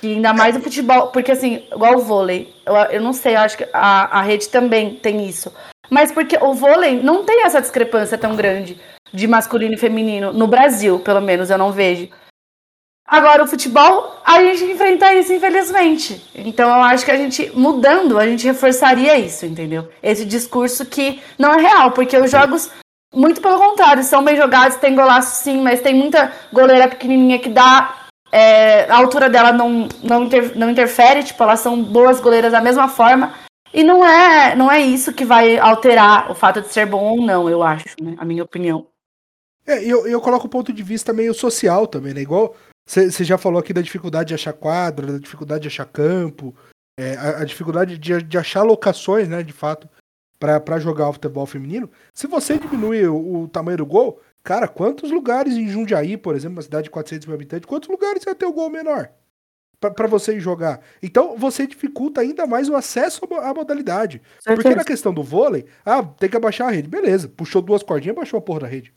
Que 0.00 0.14
ainda 0.14 0.32
mais 0.32 0.56
o 0.56 0.60
futebol, 0.60 1.08
porque 1.08 1.32
assim, 1.32 1.66
igual 1.72 1.96
o 1.96 2.02
vôlei, 2.02 2.52
eu, 2.66 2.74
eu 2.74 3.00
não 3.00 3.12
sei, 3.12 3.36
eu 3.36 3.40
acho 3.40 3.56
que 3.56 3.68
a, 3.72 4.18
a 4.18 4.22
rede 4.22 4.48
também 4.48 4.96
tem 4.96 5.26
isso. 5.26 5.52
Mas 5.90 6.10
porque 6.10 6.36
o 6.40 6.52
vôlei 6.52 7.00
não 7.00 7.24
tem 7.24 7.44
essa 7.44 7.60
discrepância 7.60 8.18
tão 8.18 8.34
grande 8.34 8.80
de 9.12 9.26
masculino 9.28 9.74
e 9.74 9.78
feminino, 9.78 10.32
no 10.32 10.48
Brasil, 10.48 10.98
pelo 10.98 11.20
menos, 11.20 11.50
eu 11.50 11.58
não 11.58 11.70
vejo. 11.70 12.08
Agora, 13.06 13.44
o 13.44 13.46
futebol, 13.46 14.16
a 14.24 14.42
gente 14.42 14.64
enfrenta 14.64 15.12
isso, 15.14 15.32
infelizmente. 15.32 16.24
Então, 16.34 16.68
eu 16.68 16.82
acho 16.82 17.04
que 17.04 17.10
a 17.10 17.16
gente, 17.16 17.52
mudando, 17.54 18.18
a 18.18 18.26
gente 18.26 18.46
reforçaria 18.46 19.18
isso, 19.18 19.44
entendeu? 19.44 19.88
Esse 20.02 20.24
discurso 20.24 20.86
que 20.86 21.22
não 21.38 21.52
é 21.52 21.60
real, 21.60 21.90
porque 21.90 22.16
os 22.16 22.30
jogos, 22.30 22.70
muito 23.14 23.42
pelo 23.42 23.58
contrário, 23.58 24.02
são 24.02 24.24
bem 24.24 24.36
jogados, 24.36 24.78
tem 24.78 24.94
golaço 24.94 25.42
sim, 25.42 25.60
mas 25.60 25.82
tem 25.82 25.94
muita 25.94 26.32
goleira 26.50 26.88
pequenininha 26.88 27.38
que 27.38 27.50
dá 27.50 28.06
é, 28.32 28.90
a 28.90 28.96
altura 28.96 29.28
dela 29.28 29.52
não, 29.52 29.86
não, 30.02 30.24
inter, 30.24 30.58
não 30.58 30.70
interfere, 30.70 31.22
tipo, 31.22 31.42
elas 31.42 31.60
são 31.60 31.80
boas 31.82 32.20
goleiras 32.20 32.52
da 32.52 32.60
mesma 32.60 32.88
forma. 32.88 33.34
E 33.72 33.84
não 33.84 34.04
é, 34.04 34.56
não 34.56 34.72
é 34.72 34.80
isso 34.80 35.12
que 35.12 35.24
vai 35.24 35.58
alterar 35.58 36.30
o 36.30 36.34
fato 36.34 36.62
de 36.62 36.72
ser 36.72 36.86
bom 36.86 37.02
ou 37.02 37.20
não, 37.20 37.50
eu 37.50 37.62
acho, 37.62 37.84
né? 38.00 38.14
A 38.18 38.24
minha 38.24 38.42
opinião. 38.42 38.86
É, 39.66 39.84
eu, 39.84 40.06
eu 40.06 40.20
coloco 40.20 40.46
o 40.46 40.50
ponto 40.50 40.72
de 40.72 40.82
vista 40.82 41.12
meio 41.12 41.34
social 41.34 41.86
também, 41.86 42.14
né? 42.14 42.20
Igual 42.22 42.54
você 42.86 43.24
já 43.24 43.38
falou 43.38 43.58
aqui 43.58 43.72
da 43.72 43.80
dificuldade 43.80 44.28
de 44.28 44.34
achar 44.34 44.52
quadra, 44.52 45.12
da 45.12 45.18
dificuldade 45.18 45.62
de 45.62 45.68
achar 45.68 45.86
campo, 45.86 46.54
é, 46.98 47.16
a, 47.16 47.40
a, 47.40 47.44
dificuldade 47.44 47.98
de, 47.98 48.22
de 48.22 48.38
achar 48.38 48.62
locações, 48.62 49.28
né, 49.28 49.42
de 49.42 49.52
fato, 49.52 49.88
para 50.38 50.78
jogar 50.78 51.08
o 51.08 51.12
futebol 51.12 51.46
feminino. 51.46 51.90
Se 52.12 52.26
você 52.26 52.58
diminuir 52.58 53.08
o, 53.08 53.42
o 53.42 53.48
tamanho 53.48 53.78
do 53.78 53.86
gol, 53.86 54.20
Cara, 54.44 54.68
quantos 54.68 55.10
lugares 55.10 55.54
em 55.54 55.66
Jundiaí, 55.66 56.18
por 56.18 56.36
exemplo, 56.36 56.58
uma 56.58 56.62
cidade 56.62 56.84
de 56.84 56.90
400 56.90 57.26
mil 57.26 57.34
habitantes, 57.34 57.66
quantos 57.66 57.88
lugares 57.88 58.22
vai 58.22 58.34
ter 58.34 58.44
o 58.44 58.52
gol 58.52 58.68
menor 58.68 59.08
para 59.80 60.06
você 60.06 60.38
jogar? 60.38 60.82
Então 61.02 61.36
você 61.38 61.66
dificulta 61.66 62.20
ainda 62.20 62.46
mais 62.46 62.68
o 62.68 62.76
acesso 62.76 63.22
à 63.40 63.54
modalidade. 63.54 64.20
Porque 64.44 64.74
na 64.74 64.84
questão 64.84 65.14
do 65.14 65.22
vôlei, 65.22 65.64
ah, 65.82 66.02
tem 66.02 66.28
que 66.28 66.36
abaixar 66.36 66.68
a 66.68 66.70
rede. 66.70 66.88
Beleza, 66.88 67.26
puxou 67.26 67.62
duas 67.62 67.82
cordinhas, 67.82 68.16
baixou 68.16 68.36
a 68.38 68.42
porra 68.42 68.60
da 68.60 68.66
rede. 68.66 68.92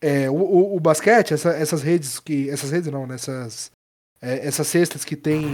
É, 0.00 0.30
o, 0.30 0.34
o, 0.34 0.76
o 0.76 0.80
basquete, 0.80 1.34
essa, 1.34 1.50
essas 1.50 1.82
redes 1.82 2.20
que. 2.20 2.48
Essas 2.50 2.70
redes 2.70 2.90
não, 2.90 3.06
nessas. 3.06 3.70
Né, 4.22 4.34
é, 4.34 4.46
essas 4.46 4.66
cestas 4.66 5.04
que 5.04 5.16
tem. 5.16 5.46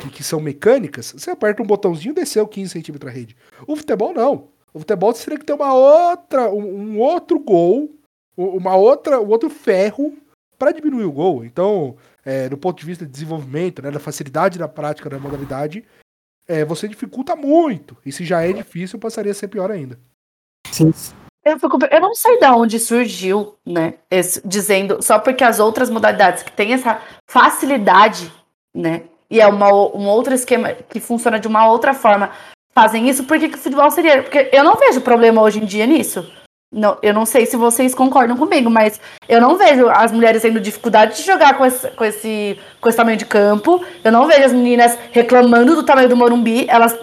Que, 0.00 0.10
que, 0.10 0.24
são 0.24 0.40
mecânicas, 0.40 1.12
você 1.12 1.30
aperta 1.30 1.62
um 1.62 1.66
botãozinho 1.66 2.12
e 2.12 2.14
desceu 2.14 2.48
15 2.48 2.70
centímetros 2.70 3.10
a 3.10 3.14
rede. 3.14 3.36
O 3.66 3.76
futebol 3.76 4.14
não. 4.14 4.48
O 4.72 4.78
futebol 4.78 5.12
você 5.12 5.24
teria 5.24 5.38
que 5.38 5.44
ter 5.44 5.52
uma 5.52 5.74
outra. 5.74 6.50
um, 6.50 6.94
um 6.94 6.98
outro 6.98 7.38
gol 7.38 8.00
uma 8.36 8.74
outra, 8.74 9.20
um 9.20 9.28
outro 9.28 9.50
ferro 9.50 10.16
para 10.58 10.72
diminuir 10.72 11.04
o 11.04 11.12
gol. 11.12 11.44
Então, 11.44 11.96
é, 12.24 12.48
do 12.48 12.56
ponto 12.56 12.78
de 12.78 12.86
vista 12.86 13.04
de 13.04 13.12
desenvolvimento, 13.12 13.82
né, 13.82 13.90
da 13.90 14.00
facilidade 14.00 14.58
da 14.58 14.68
prática 14.68 15.10
da 15.10 15.18
modalidade, 15.18 15.84
é, 16.46 16.64
você 16.64 16.88
dificulta 16.88 17.36
muito. 17.36 17.96
E 18.04 18.12
se 18.12 18.24
já 18.24 18.42
é 18.42 18.52
difícil, 18.52 18.98
passaria 18.98 19.32
a 19.32 19.34
ser 19.34 19.48
pior 19.48 19.70
ainda. 19.70 19.98
Sim. 20.70 20.92
Eu, 21.44 21.58
fico, 21.58 21.78
eu 21.90 22.00
não 22.00 22.14
sei 22.14 22.38
de 22.38 22.46
onde 22.46 22.78
surgiu, 22.78 23.54
né? 23.66 23.94
Esse, 24.10 24.46
dizendo 24.46 25.02
só 25.02 25.18
porque 25.18 25.42
as 25.42 25.58
outras 25.58 25.88
modalidades 25.88 26.42
que 26.42 26.52
têm 26.52 26.74
essa 26.74 27.00
facilidade, 27.26 28.30
né? 28.74 29.04
E 29.30 29.40
é 29.40 29.46
uma, 29.46 29.68
um 29.68 30.06
outro 30.06 30.34
esquema 30.34 30.72
que 30.72 31.00
funciona 31.00 31.38
de 31.38 31.48
uma 31.48 31.66
outra 31.70 31.94
forma, 31.94 32.30
fazem 32.74 33.08
isso, 33.08 33.24
por 33.24 33.38
que, 33.38 33.46
o 33.46 33.58
futebol 33.58 33.90
seria? 33.90 34.22
Porque 34.22 34.50
eu 34.52 34.64
não 34.64 34.76
vejo 34.76 35.00
problema 35.00 35.40
hoje 35.40 35.60
em 35.60 35.64
dia 35.64 35.86
nisso. 35.86 36.30
Não, 36.72 36.98
eu 37.02 37.12
não 37.12 37.26
sei 37.26 37.46
se 37.46 37.56
vocês 37.56 37.94
concordam 37.94 38.36
comigo, 38.36 38.70
mas 38.70 39.00
eu 39.28 39.40
não 39.40 39.56
vejo 39.56 39.88
as 39.88 40.12
mulheres 40.12 40.42
tendo 40.42 40.60
dificuldade 40.60 41.16
de 41.16 41.22
jogar 41.22 41.58
com 41.58 41.66
esse, 41.66 41.90
com 41.90 42.04
esse, 42.04 42.58
com 42.80 42.88
esse 42.88 42.96
tamanho 42.96 43.16
de 43.16 43.24
campo. 43.24 43.84
Eu 44.04 44.12
não 44.12 44.26
vejo 44.26 44.44
as 44.44 44.52
meninas 44.52 44.96
reclamando 45.10 45.74
do 45.74 45.82
tamanho 45.82 46.08
do 46.08 46.16
Morumbi. 46.16 46.66
Elas, 46.68 46.96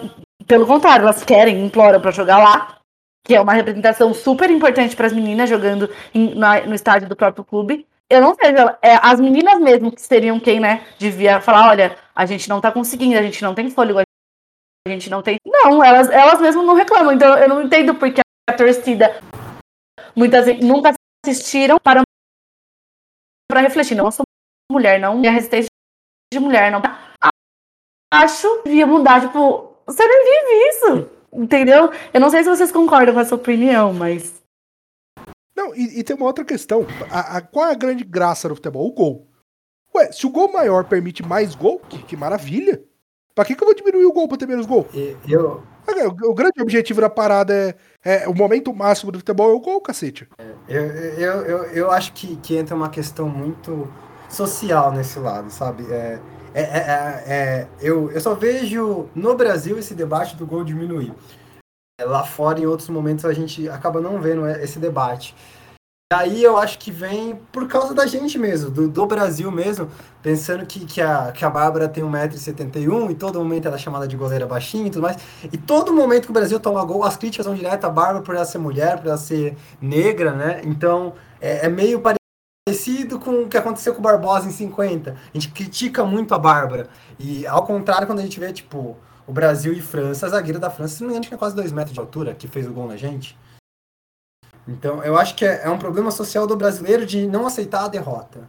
pelo 0.46 0.66
contrário, 0.66 1.02
elas 1.02 1.22
querem, 1.22 1.66
imploram 1.66 2.00
para 2.00 2.10
jogar 2.10 2.38
lá, 2.38 2.77
que 3.24 3.34
é 3.34 3.40
uma 3.40 3.52
representação 3.52 4.14
super 4.14 4.50
importante 4.50 4.96
para 4.96 5.06
as 5.06 5.12
meninas 5.12 5.48
jogando 5.48 5.90
em, 6.14 6.34
na, 6.34 6.60
no 6.62 6.74
estádio 6.74 7.08
do 7.08 7.16
próprio 7.16 7.44
clube. 7.44 7.86
Eu 8.10 8.22
não 8.22 8.34
vejo 8.34 8.56
é, 8.80 8.98
as 9.02 9.20
meninas 9.20 9.60
mesmo 9.60 9.92
que 9.92 10.00
seriam 10.00 10.40
quem, 10.40 10.58
né, 10.58 10.86
devia 10.98 11.40
falar, 11.40 11.68
olha, 11.68 11.96
a 12.14 12.24
gente 12.24 12.48
não 12.48 12.60
tá 12.60 12.72
conseguindo, 12.72 13.18
a 13.18 13.22
gente 13.22 13.42
não 13.42 13.54
tem 13.54 13.70
fôlego, 13.70 14.00
a 14.00 14.90
gente 14.90 15.10
não 15.10 15.22
tem. 15.22 15.36
Não, 15.46 15.84
elas, 15.84 16.08
elas 16.08 16.40
mesmas 16.40 16.64
não 16.64 16.74
reclamam. 16.74 17.12
Então 17.12 17.36
eu 17.36 17.48
não 17.48 17.62
entendo 17.62 17.94
porque 17.94 18.22
a 18.48 18.52
torcida 18.54 19.20
muitas 20.16 20.46
vezes 20.46 20.64
nunca 20.64 20.94
assistiram 21.24 21.78
para 21.78 22.02
para 23.50 23.60
refletir. 23.60 23.94
Não, 23.94 24.06
eu 24.06 24.12
sou 24.12 24.24
mulher, 24.70 24.98
não 24.98 25.18
minha 25.18 25.32
resistência 25.32 25.68
de 26.32 26.40
mulher, 26.40 26.70
não. 26.70 26.80
Acho 28.12 28.62
que 28.62 28.70
devia 28.70 28.86
mudar, 28.86 29.20
tipo, 29.20 29.76
você 29.86 30.06
não 30.06 30.24
vive 30.24 30.68
isso, 30.70 31.17
entendeu? 31.32 31.90
Eu 32.12 32.20
não 32.20 32.30
sei 32.30 32.42
se 32.42 32.48
vocês 32.48 32.72
concordam 32.72 33.14
com 33.14 33.20
essa 33.20 33.34
opinião, 33.34 33.92
mas. 33.92 34.34
Não, 35.56 35.74
e, 35.74 36.00
e 36.00 36.04
tem 36.04 36.16
uma 36.16 36.26
outra 36.26 36.44
questão. 36.44 36.86
A, 37.10 37.38
a, 37.38 37.40
qual 37.40 37.66
é 37.66 37.72
a 37.72 37.76
grande 37.76 38.04
graça 38.04 38.48
do 38.48 38.54
futebol? 38.54 38.86
O 38.86 38.92
gol. 38.92 39.26
Ué, 39.94 40.12
se 40.12 40.26
o 40.26 40.30
gol 40.30 40.52
maior 40.52 40.84
permite 40.84 41.26
mais 41.26 41.54
gol, 41.54 41.80
que, 41.88 42.02
que 42.02 42.16
maravilha. 42.16 42.82
Pra 43.34 43.44
que, 43.44 43.54
que 43.54 43.62
eu 43.62 43.66
vou 43.66 43.74
diminuir 43.74 44.04
o 44.04 44.12
gol 44.12 44.28
pra 44.28 44.36
ter 44.36 44.46
menos 44.46 44.66
gol? 44.66 44.86
Eu, 45.26 45.62
o, 45.96 46.30
o 46.30 46.34
grande 46.34 46.60
objetivo 46.60 47.00
da 47.00 47.08
parada 47.08 47.54
é, 47.54 48.24
é, 48.24 48.28
o 48.28 48.34
momento 48.34 48.74
máximo 48.74 49.10
do 49.10 49.18
futebol 49.18 49.50
é 49.50 49.54
o 49.54 49.60
gol, 49.60 49.80
cacete. 49.80 50.28
Eu, 50.68 50.82
eu, 50.84 51.42
eu, 51.42 51.62
eu 51.64 51.90
acho 51.90 52.12
que, 52.12 52.36
que 52.36 52.56
entra 52.56 52.74
uma 52.74 52.90
questão 52.90 53.28
muito 53.28 53.90
social 54.28 54.92
nesse 54.92 55.18
lado, 55.18 55.50
sabe? 55.50 55.90
É, 55.90 56.18
é, 56.62 56.78
é, 56.78 57.24
é, 57.26 57.68
eu, 57.80 58.10
eu 58.10 58.20
só 58.20 58.34
vejo 58.34 59.08
no 59.14 59.34
Brasil 59.34 59.78
esse 59.78 59.94
debate 59.94 60.36
do 60.36 60.46
gol 60.46 60.64
diminuir. 60.64 61.12
lá 62.00 62.24
fora, 62.24 62.60
em 62.60 62.66
outros 62.66 62.88
momentos, 62.88 63.24
a 63.24 63.32
gente 63.32 63.68
acaba 63.68 64.00
não 64.00 64.20
vendo 64.20 64.46
esse 64.46 64.78
debate. 64.78 65.34
Aí 66.10 66.42
eu 66.42 66.56
acho 66.56 66.78
que 66.78 66.90
vem 66.90 67.36
por 67.52 67.68
causa 67.68 67.94
da 67.94 68.06
gente 68.06 68.38
mesmo, 68.38 68.70
do, 68.70 68.88
do 68.88 69.04
Brasil 69.04 69.50
mesmo, 69.50 69.90
pensando 70.22 70.64
que, 70.64 70.86
que, 70.86 71.02
a, 71.02 71.32
que 71.32 71.44
a 71.44 71.50
Bárbara 71.50 71.86
tem 71.86 72.02
1,71m 72.02 73.10
e 73.10 73.14
todo 73.14 73.38
momento 73.38 73.66
ela 73.66 73.76
é 73.76 73.78
chamada 73.78 74.08
de 74.08 74.16
goleira 74.16 74.46
baixinha 74.46 74.86
e 74.86 74.90
tudo 74.90 75.02
mais. 75.02 75.18
E 75.52 75.58
todo 75.58 75.92
momento 75.92 76.24
que 76.24 76.30
o 76.30 76.32
Brasil 76.32 76.58
toma 76.58 76.82
gol, 76.82 77.04
as 77.04 77.18
críticas 77.18 77.44
são 77.44 77.54
diretas 77.54 77.84
à 77.84 77.92
Bárbara 77.92 78.22
por 78.22 78.34
ela 78.34 78.46
ser 78.46 78.56
mulher, 78.56 78.96
por 78.96 79.08
ela 79.08 79.18
ser 79.18 79.54
negra, 79.82 80.32
né? 80.32 80.62
Então 80.64 81.12
é, 81.42 81.66
é 81.66 81.68
meio 81.68 82.00
parecido 82.00 82.18
com 83.18 83.42
o 83.42 83.48
que 83.48 83.56
aconteceu 83.56 83.92
com 83.94 84.00
o 84.00 84.02
Barbosa 84.02 84.48
em 84.48 84.52
50. 84.52 85.12
A 85.12 85.16
gente 85.32 85.50
critica 85.50 86.04
muito 86.04 86.34
a 86.34 86.38
Bárbara. 86.38 86.88
E 87.18 87.46
ao 87.46 87.64
contrário, 87.64 88.06
quando 88.06 88.20
a 88.20 88.22
gente 88.22 88.38
vê, 88.38 88.52
tipo, 88.52 88.96
o 89.26 89.32
Brasil 89.32 89.72
e 89.72 89.80
França, 89.80 90.26
a 90.26 90.30
zagueira 90.30 90.58
da 90.58 90.70
França, 90.70 90.96
se 90.96 91.00
não 91.00 91.08
me 91.08 91.12
engano, 91.14 91.26
tinha 91.26 91.38
quase 91.38 91.54
2 91.54 91.72
metros 91.72 91.94
de 91.94 92.00
altura, 92.00 92.34
que 92.34 92.48
fez 92.48 92.66
o 92.66 92.72
gol 92.72 92.88
na 92.88 92.96
gente. 92.96 93.38
Então, 94.66 95.02
eu 95.02 95.16
acho 95.18 95.34
que 95.34 95.44
é, 95.44 95.64
é 95.64 95.70
um 95.70 95.78
problema 95.78 96.10
social 96.10 96.46
do 96.46 96.56
brasileiro 96.56 97.06
de 97.06 97.26
não 97.26 97.46
aceitar 97.46 97.84
a 97.84 97.88
derrota. 97.88 98.48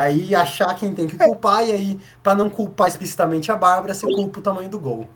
Aí 0.00 0.34
achar 0.34 0.74
quem 0.74 0.94
tem 0.94 1.06
que 1.06 1.16
culpar, 1.16 1.66
e 1.66 1.72
aí, 1.72 2.00
para 2.22 2.34
não 2.34 2.50
culpar 2.50 2.88
explicitamente 2.88 3.50
a 3.50 3.56
Bárbara, 3.56 3.94
você 3.94 4.06
culpa 4.06 4.40
o 4.40 4.42
tamanho 4.42 4.68
do 4.68 4.78
gol. 4.78 5.08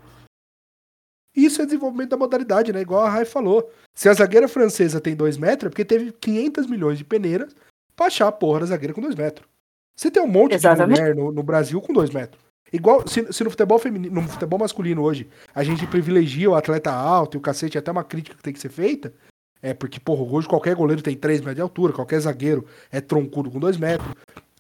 Isso 1.37 1.63
é 1.63 1.65
desenvolvimento 1.65 2.11
da 2.11 2.17
modalidade, 2.17 2.73
né? 2.73 2.81
Igual 2.81 3.05
a 3.05 3.11
Rai 3.11 3.25
falou. 3.25 3.71
Se 3.95 4.09
a 4.09 4.13
zagueira 4.13 4.49
francesa 4.49 5.01
tem 5.01 5.15
2 5.15 5.37
metros, 5.37 5.67
é 5.67 5.71
porque 5.71 5.85
teve 5.85 6.13
500 6.13 6.67
milhões 6.67 6.99
de 6.99 7.05
peneiras 7.05 7.55
pra 8.01 8.07
achar 8.07 8.29
a 8.29 8.33
porra 8.33 8.61
da 8.61 8.67
zagueira 8.67 8.95
com 8.95 9.03
2 9.03 9.15
metros. 9.15 9.47
Você 9.95 10.11
tem 10.11 10.23
um 10.23 10.27
monte 10.27 10.55
Exatamente. 10.55 10.97
de 10.97 11.03
mulher 11.03 11.15
no, 11.15 11.31
no 11.31 11.43
Brasil 11.43 11.79
com 11.83 11.93
2 11.93 12.09
metros. 12.09 12.43
Igual 12.73 13.07
se, 13.07 13.31
se, 13.31 13.45
no 13.45 13.51
futebol 13.51 13.79
feminino, 13.79 14.23
no 14.23 14.27
futebol 14.27 14.59
masculino 14.59 15.03
hoje, 15.03 15.29
a 15.55 15.63
gente 15.63 15.87
privilegia 15.87 16.49
o 16.49 16.55
atleta 16.55 16.91
alto 16.91 17.37
e 17.37 17.39
o 17.39 17.43
cacete, 17.43 17.77
até 17.77 17.91
uma 17.91 18.03
crítica 18.03 18.35
que 18.35 18.43
tem 18.43 18.55
que 18.55 18.61
ser 18.61 18.71
feita. 18.71 19.13
É 19.61 19.75
porque, 19.75 20.01
porra, 20.01 20.23
hoje 20.23 20.49
qualquer 20.49 20.75
goleiro 20.75 21.03
tem 21.03 21.15
3 21.15 21.41
metros 21.41 21.57
de 21.57 21.61
altura, 21.61 21.93
qualquer 21.93 22.19
zagueiro 22.21 22.67
é 22.91 23.03
troncudo 23.03 23.51
com 23.51 23.61
2 23.61 23.77
metros. 23.77 24.11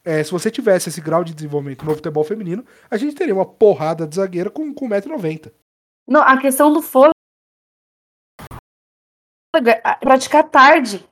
É, 0.05 0.23
se 0.23 0.31
você 0.31 0.51
tivesse 0.51 0.91
esse 0.91 1.01
grau 1.01 1.25
de 1.25 1.33
desenvolvimento 1.33 1.83
no 1.83 1.95
futebol 1.95 2.25
feminino, 2.25 2.63
a 2.91 2.99
gente 2.99 3.15
teria 3.15 3.35
uma 3.35 3.47
porrada 3.47 4.07
de 4.07 4.17
zagueira 4.17 4.51
com, 4.51 4.75
com 4.75 4.87
1,90m. 4.87 5.51
Não, 6.07 6.21
a 6.21 6.39
questão 6.39 6.71
do 6.71 6.83
fôlego 6.83 7.15
é 9.57 9.95
praticar 9.95 10.45
tarde. 10.51 11.09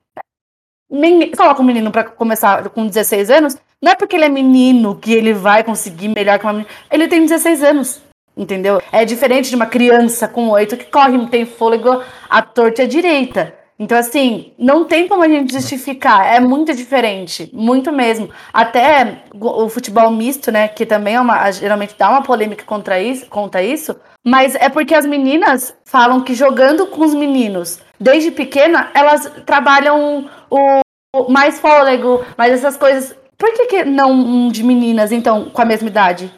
Nem, 0.90 1.30
coloca 1.32 1.60
um 1.60 1.64
menino 1.64 1.90
para 1.90 2.04
começar 2.04 2.68
com 2.70 2.86
16 2.86 3.30
anos, 3.30 3.56
não 3.80 3.92
é 3.92 3.94
porque 3.94 4.16
ele 4.16 4.24
é 4.24 4.28
menino 4.28 4.96
que 4.96 5.12
ele 5.12 5.32
vai 5.32 5.62
conseguir 5.62 6.08
melhor 6.08 6.38
que 6.38 6.44
uma 6.44 6.52
menina. 6.52 6.70
Ele 6.90 7.06
tem 7.08 7.20
16 7.20 7.62
anos, 7.62 8.02
entendeu? 8.36 8.82
É 8.90 9.04
diferente 9.04 9.50
de 9.50 9.56
uma 9.56 9.66
criança 9.66 10.26
com 10.26 10.48
8 10.48 10.76
que 10.76 10.86
corre, 10.86 11.26
tem 11.26 11.44
fôlego 11.44 12.02
à 12.28 12.42
torta 12.42 12.82
e 12.82 12.84
à 12.84 12.88
direita. 12.88 13.54
Então, 13.78 13.96
assim, 13.96 14.52
não 14.58 14.84
tem 14.84 15.06
como 15.06 15.22
a 15.22 15.28
gente 15.28 15.52
justificar. 15.52 16.26
É 16.26 16.40
muito 16.40 16.74
diferente, 16.74 17.48
muito 17.52 17.92
mesmo. 17.92 18.28
Até 18.52 19.22
o 19.32 19.68
futebol 19.68 20.10
misto, 20.10 20.50
né, 20.50 20.66
que 20.66 20.84
também 20.84 21.14
é 21.14 21.20
uma, 21.20 21.48
geralmente 21.52 21.94
dá 21.96 22.10
uma 22.10 22.22
polêmica 22.22 22.64
contra 22.64 23.00
isso, 23.00 23.26
contra 23.26 23.62
isso, 23.62 23.94
mas 24.24 24.56
é 24.56 24.68
porque 24.68 24.94
as 24.94 25.06
meninas 25.06 25.72
falam 25.84 26.22
que 26.22 26.34
jogando 26.34 26.88
com 26.88 27.04
os 27.04 27.14
meninos 27.14 27.78
desde 27.98 28.30
pequena, 28.30 28.90
elas 28.94 29.30
trabalham 29.44 30.30
o, 30.50 30.80
o 31.14 31.30
mais 31.30 31.58
fôlego, 31.58 32.24
mais 32.36 32.52
essas 32.52 32.76
coisas. 32.76 33.16
Por 33.36 33.52
que, 33.52 33.66
que 33.66 33.84
não 33.84 34.48
de 34.48 34.62
meninas, 34.62 35.12
então, 35.12 35.50
com 35.50 35.62
a 35.62 35.64
mesma 35.64 35.88
idade? 35.88 36.32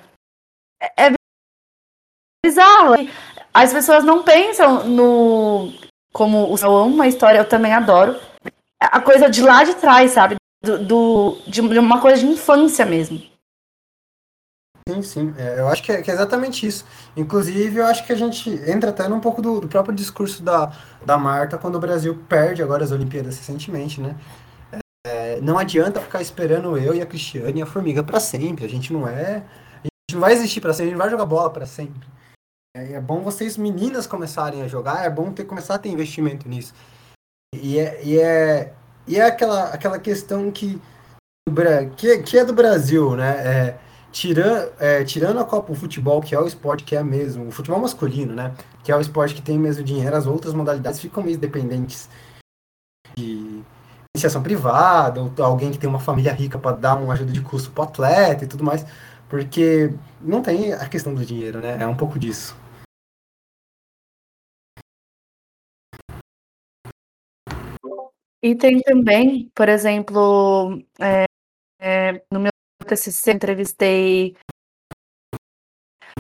É, 0.83 1.07
é 1.07 1.13
bizarro. 2.45 2.95
As 3.53 3.73
pessoas 3.73 4.05
não 4.05 4.23
pensam 4.23 4.85
no 4.87 5.73
como 6.13 6.53
o 6.53 6.87
uma 6.87 7.07
história, 7.07 7.39
eu 7.39 7.49
também 7.49 7.73
adoro. 7.73 8.19
A 8.81 9.01
coisa 9.01 9.29
de 9.29 9.43
lá 9.43 9.63
de 9.65 9.75
trás, 9.75 10.11
sabe? 10.13 10.37
Do, 10.63 10.79
do 10.79 11.39
de 11.47 11.61
uma 11.61 12.01
coisa 12.01 12.21
de 12.21 12.27
infância 12.27 12.85
mesmo. 12.85 13.30
Sim, 14.89 15.03
sim. 15.03 15.35
É, 15.39 15.61
eu 15.61 15.69
acho 15.69 15.83
que 15.83 15.93
é, 15.93 16.03
que 16.03 16.11
é, 16.11 16.15
exatamente 16.15 16.67
isso. 16.67 16.85
Inclusive, 17.17 17.79
eu 17.79 17.87
acho 17.87 18.05
que 18.07 18.13
a 18.13 18.17
gente 18.17 18.51
entra 18.69 18.91
até 18.91 19.09
num 19.09 19.21
pouco 19.21 19.41
do, 19.41 19.61
do, 19.61 19.69
próprio 19.69 19.95
discurso 19.95 20.43
da, 20.43 20.73
da 21.05 21.17
Marta 21.17 21.59
quando 21.59 21.77
o 21.77 21.81
Brasil 21.81 22.19
perde 22.29 22.63
agora 22.63 22.85
as 22.85 22.91
Olimpíadas 22.91 23.37
recentemente, 23.39 24.01
né? 24.01 24.17
É, 25.07 25.41
não 25.41 25.59
adianta 25.59 26.01
ficar 26.01 26.21
esperando 26.21 26.77
eu 26.77 26.95
e 26.95 27.01
a 27.01 27.07
Cristiane 27.07 27.61
e 27.61 27.63
a 27.63 27.67
Formiga 27.67 28.03
para 28.03 28.21
sempre. 28.21 28.65
A 28.65 28.69
gente 28.69 28.93
não 28.93 29.09
é. 29.09 29.45
A 29.77 29.87
gente 29.87 30.15
não 30.15 30.21
vai 30.21 30.33
existir 30.33 30.61
para 30.61 30.73
sempre, 30.73 30.85
a 30.85 30.89
gente 30.89 30.99
não 30.99 31.05
vai 31.05 31.11
jogar 31.11 31.25
bola 31.25 31.51
para 31.51 31.67
sempre. 31.67 32.07
É, 32.77 32.93
é 32.93 33.01
bom 33.01 33.21
vocês, 33.21 33.57
meninas, 33.57 34.07
começarem 34.07 34.63
a 34.63 34.69
jogar, 34.69 35.05
é 35.05 35.11
bom 35.11 35.33
ter, 35.33 35.45
começar 35.45 35.75
a 35.75 35.79
ter 35.79 35.89
investimento 35.89 36.49
nisso. 36.49 36.75
E 37.55 37.79
é, 37.79 38.05
e 38.05 38.19
é, 38.19 38.75
e 39.07 39.17
é 39.17 39.25
aquela, 39.25 39.71
aquela 39.71 39.99
questão 39.99 40.51
que, 40.53 40.81
que, 41.97 42.19
que 42.19 42.39
é 42.39 42.45
do 42.45 42.53
Brasil, 42.53 43.17
né? 43.17 43.79
Tirando, 44.13 44.73
é, 44.81 45.05
tirando 45.05 45.39
a 45.39 45.45
Copa 45.45 45.73
o 45.73 45.75
futebol, 45.75 46.21
que 46.21 46.35
é 46.35 46.41
o 46.41 46.47
esporte 46.47 46.83
que 46.85 46.97
é 46.97 47.03
mesmo, 47.03 47.47
o 47.47 47.51
futebol 47.53 47.81
masculino, 47.81 48.35
né? 48.35 48.55
Que 48.83 48.91
é 48.91 48.97
o 48.97 49.01
esporte 49.01 49.35
que 49.35 49.43
tem 49.43 49.59
mesmo 49.59 49.85
dinheiro, 49.85 50.17
as 50.17 50.27
outras 50.27 50.53
modalidades 50.53 51.01
ficam 51.01 51.23
meio 51.23 51.39
dependentes 51.39 52.09
de 53.17 53.63
iniciação 54.15 54.43
privada, 54.43 55.23
ou 55.23 55.33
alguém 55.45 55.71
que 55.71 55.79
tem 55.79 55.89
uma 55.89 56.01
família 56.01 56.33
rica 56.33 56.59
para 56.59 56.77
dar 56.77 56.97
uma 56.97 57.13
ajuda 57.15 57.33
de 57.33 57.41
custo 57.41 57.71
para 57.71 57.85
atleta 57.85 58.45
e 58.45 58.49
tudo 58.49 58.65
mais. 58.65 58.85
Porque 59.29 59.95
não 60.21 60.43
tem 60.43 60.73
a 60.73 60.89
questão 60.89 61.15
do 61.15 61.25
dinheiro, 61.25 61.61
né? 61.61 61.79
É 61.81 61.87
um 61.87 61.97
pouco 61.97 62.19
disso. 62.19 62.57
E 68.43 68.55
tem 68.57 68.81
também, 68.81 69.51
por 69.55 69.69
exemplo, 69.69 70.83
é, 70.99 71.25
é, 71.79 72.23
no 72.33 72.41
meu 72.41 72.50
TCC, 72.95 73.33
entrevistei 73.33 74.37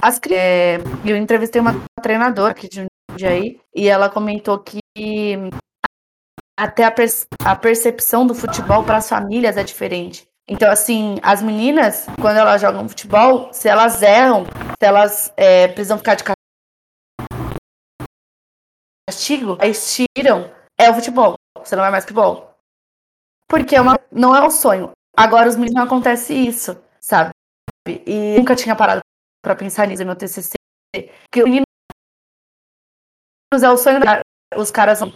as 0.01 0.21
é, 0.31 0.79
eu 1.05 1.17
entrevistei 1.17 1.61
uma 1.61 1.75
treinadora 2.03 2.53
aqui 2.53 2.69
de 2.69 2.87
Jundiaí 3.11 3.61
e 3.75 3.89
ela 3.89 4.09
comentou 4.09 4.59
que 4.59 4.81
até 6.59 6.85
a, 6.85 6.95
a 7.45 7.57
percepção 7.57 8.27
do 8.27 8.35
futebol 8.35 8.85
para 8.85 8.99
as 8.99 9.09
famílias 9.09 9.57
é 9.57 9.65
diferente. 9.65 10.29
Então, 10.49 10.71
assim, 10.71 11.17
as 11.23 11.43
meninas, 11.43 12.07
quando 12.21 12.39
elas 12.39 12.61
jogam 12.61 12.89
futebol, 12.89 13.53
se 13.53 13.69
elas 13.69 14.03
erram, 14.03 14.45
se 14.45 14.87
elas 14.87 15.33
é, 15.37 15.69
precisam 15.69 15.99
ficar 15.99 16.17
de 16.17 16.25
castigo, 19.09 19.59
eles 19.61 19.97
tiram, 20.17 20.51
é 20.79 20.91
o 20.91 20.95
futebol. 20.95 21.35
Você 21.59 21.77
não 21.77 21.85
é 21.85 21.91
mais 21.91 22.05
futebol. 22.05 22.55
Porque 23.49 23.77
é 23.77 23.81
uma, 23.81 23.99
não 24.11 24.35
é 24.35 24.45
o 24.45 24.51
sonho. 24.51 24.91
Agora, 25.17 25.49
os 25.49 25.57
meninos 25.57 25.75
não 25.75 25.85
acontece 25.85 26.35
isso, 26.35 26.81
sabe? 27.01 27.31
E 27.89 28.37
nunca 28.39 28.55
tinha 28.55 28.77
parado 28.77 29.01
para 29.43 29.57
pensar 29.57 29.87
nisso 29.87 30.03
no 30.03 30.07
meu 30.07 30.17
TCC. 30.17 30.55
Que 31.31 31.43
os 33.53 33.63
é 33.63 33.71
o 33.71 33.77
sonho. 33.77 34.01
Os 34.57 34.71
caras 34.71 35.01
vão 35.01 35.13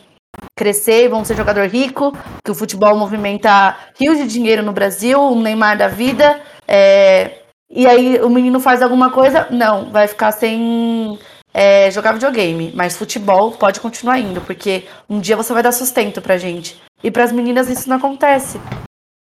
crescer, 0.57 1.09
vão 1.09 1.25
ser 1.25 1.37
jogador 1.37 1.67
rico, 1.67 2.13
que 2.45 2.51
o 2.51 2.55
futebol 2.55 2.97
movimenta 2.97 3.77
rios 3.99 4.19
de 4.19 4.27
dinheiro 4.27 4.63
no 4.63 4.73
Brasil, 4.73 5.21
o 5.21 5.41
Neymar 5.41 5.79
da 5.79 5.89
vida. 5.89 6.41
É, 6.67 7.43
e 7.71 7.87
aí 7.87 8.21
o 8.21 8.29
menino 8.29 8.61
faz 8.61 8.83
alguma 8.83 9.11
coisa, 9.11 9.49
não, 9.51 9.91
vai 9.91 10.07
ficar 10.07 10.33
sem 10.33 11.19
é, 11.53 11.91
jogar 11.91 12.13
videogame. 12.13 12.73
Mas 12.75 12.97
futebol 12.97 13.53
pode 13.53 13.81
continuar 13.81 14.19
indo, 14.19 14.41
porque 14.41 14.87
um 15.09 15.21
dia 15.21 15.37
você 15.37 15.53
vai 15.53 15.63
dar 15.63 15.73
sustento 15.73 16.21
pra 16.21 16.39
gente. 16.39 16.81
E 17.03 17.11
para 17.11 17.25
as 17.25 17.33
meninas 17.33 17.69
isso 17.69 17.89
não 17.89 17.97
acontece. 17.97 18.59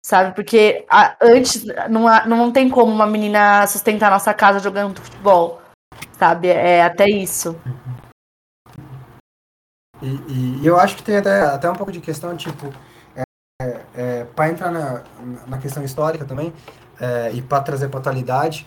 Sabe? 0.02 0.34
Porque 0.34 0.86
a, 0.90 1.16
antes 1.20 1.64
não, 1.88 2.06
não 2.26 2.52
tem 2.52 2.68
como 2.70 2.92
uma 2.92 3.06
menina 3.06 3.66
sustentar 3.66 4.08
a 4.08 4.14
nossa 4.14 4.32
casa 4.32 4.58
jogando 4.58 5.00
futebol. 5.00 5.60
Sabe? 6.18 6.48
É 6.48 6.82
até 6.82 7.08
isso. 7.08 7.56
E, 10.02 10.60
e, 10.62 10.66
eu 10.66 10.78
acho 10.78 10.96
que 10.96 11.02
tem 11.02 11.18
até, 11.18 11.42
até 11.42 11.70
um 11.70 11.74
pouco 11.74 11.92
de 11.92 12.00
questão, 12.00 12.34
tipo, 12.36 12.72
é, 13.60 13.80
é, 13.94 14.24
para 14.24 14.48
entrar 14.48 14.70
na, 14.70 15.02
na 15.46 15.58
questão 15.58 15.84
histórica 15.84 16.24
também, 16.24 16.52
é, 16.98 17.30
e 17.32 17.42
para 17.42 17.62
trazer 17.62 17.88
para 17.88 18.00
atualidade, 18.00 18.66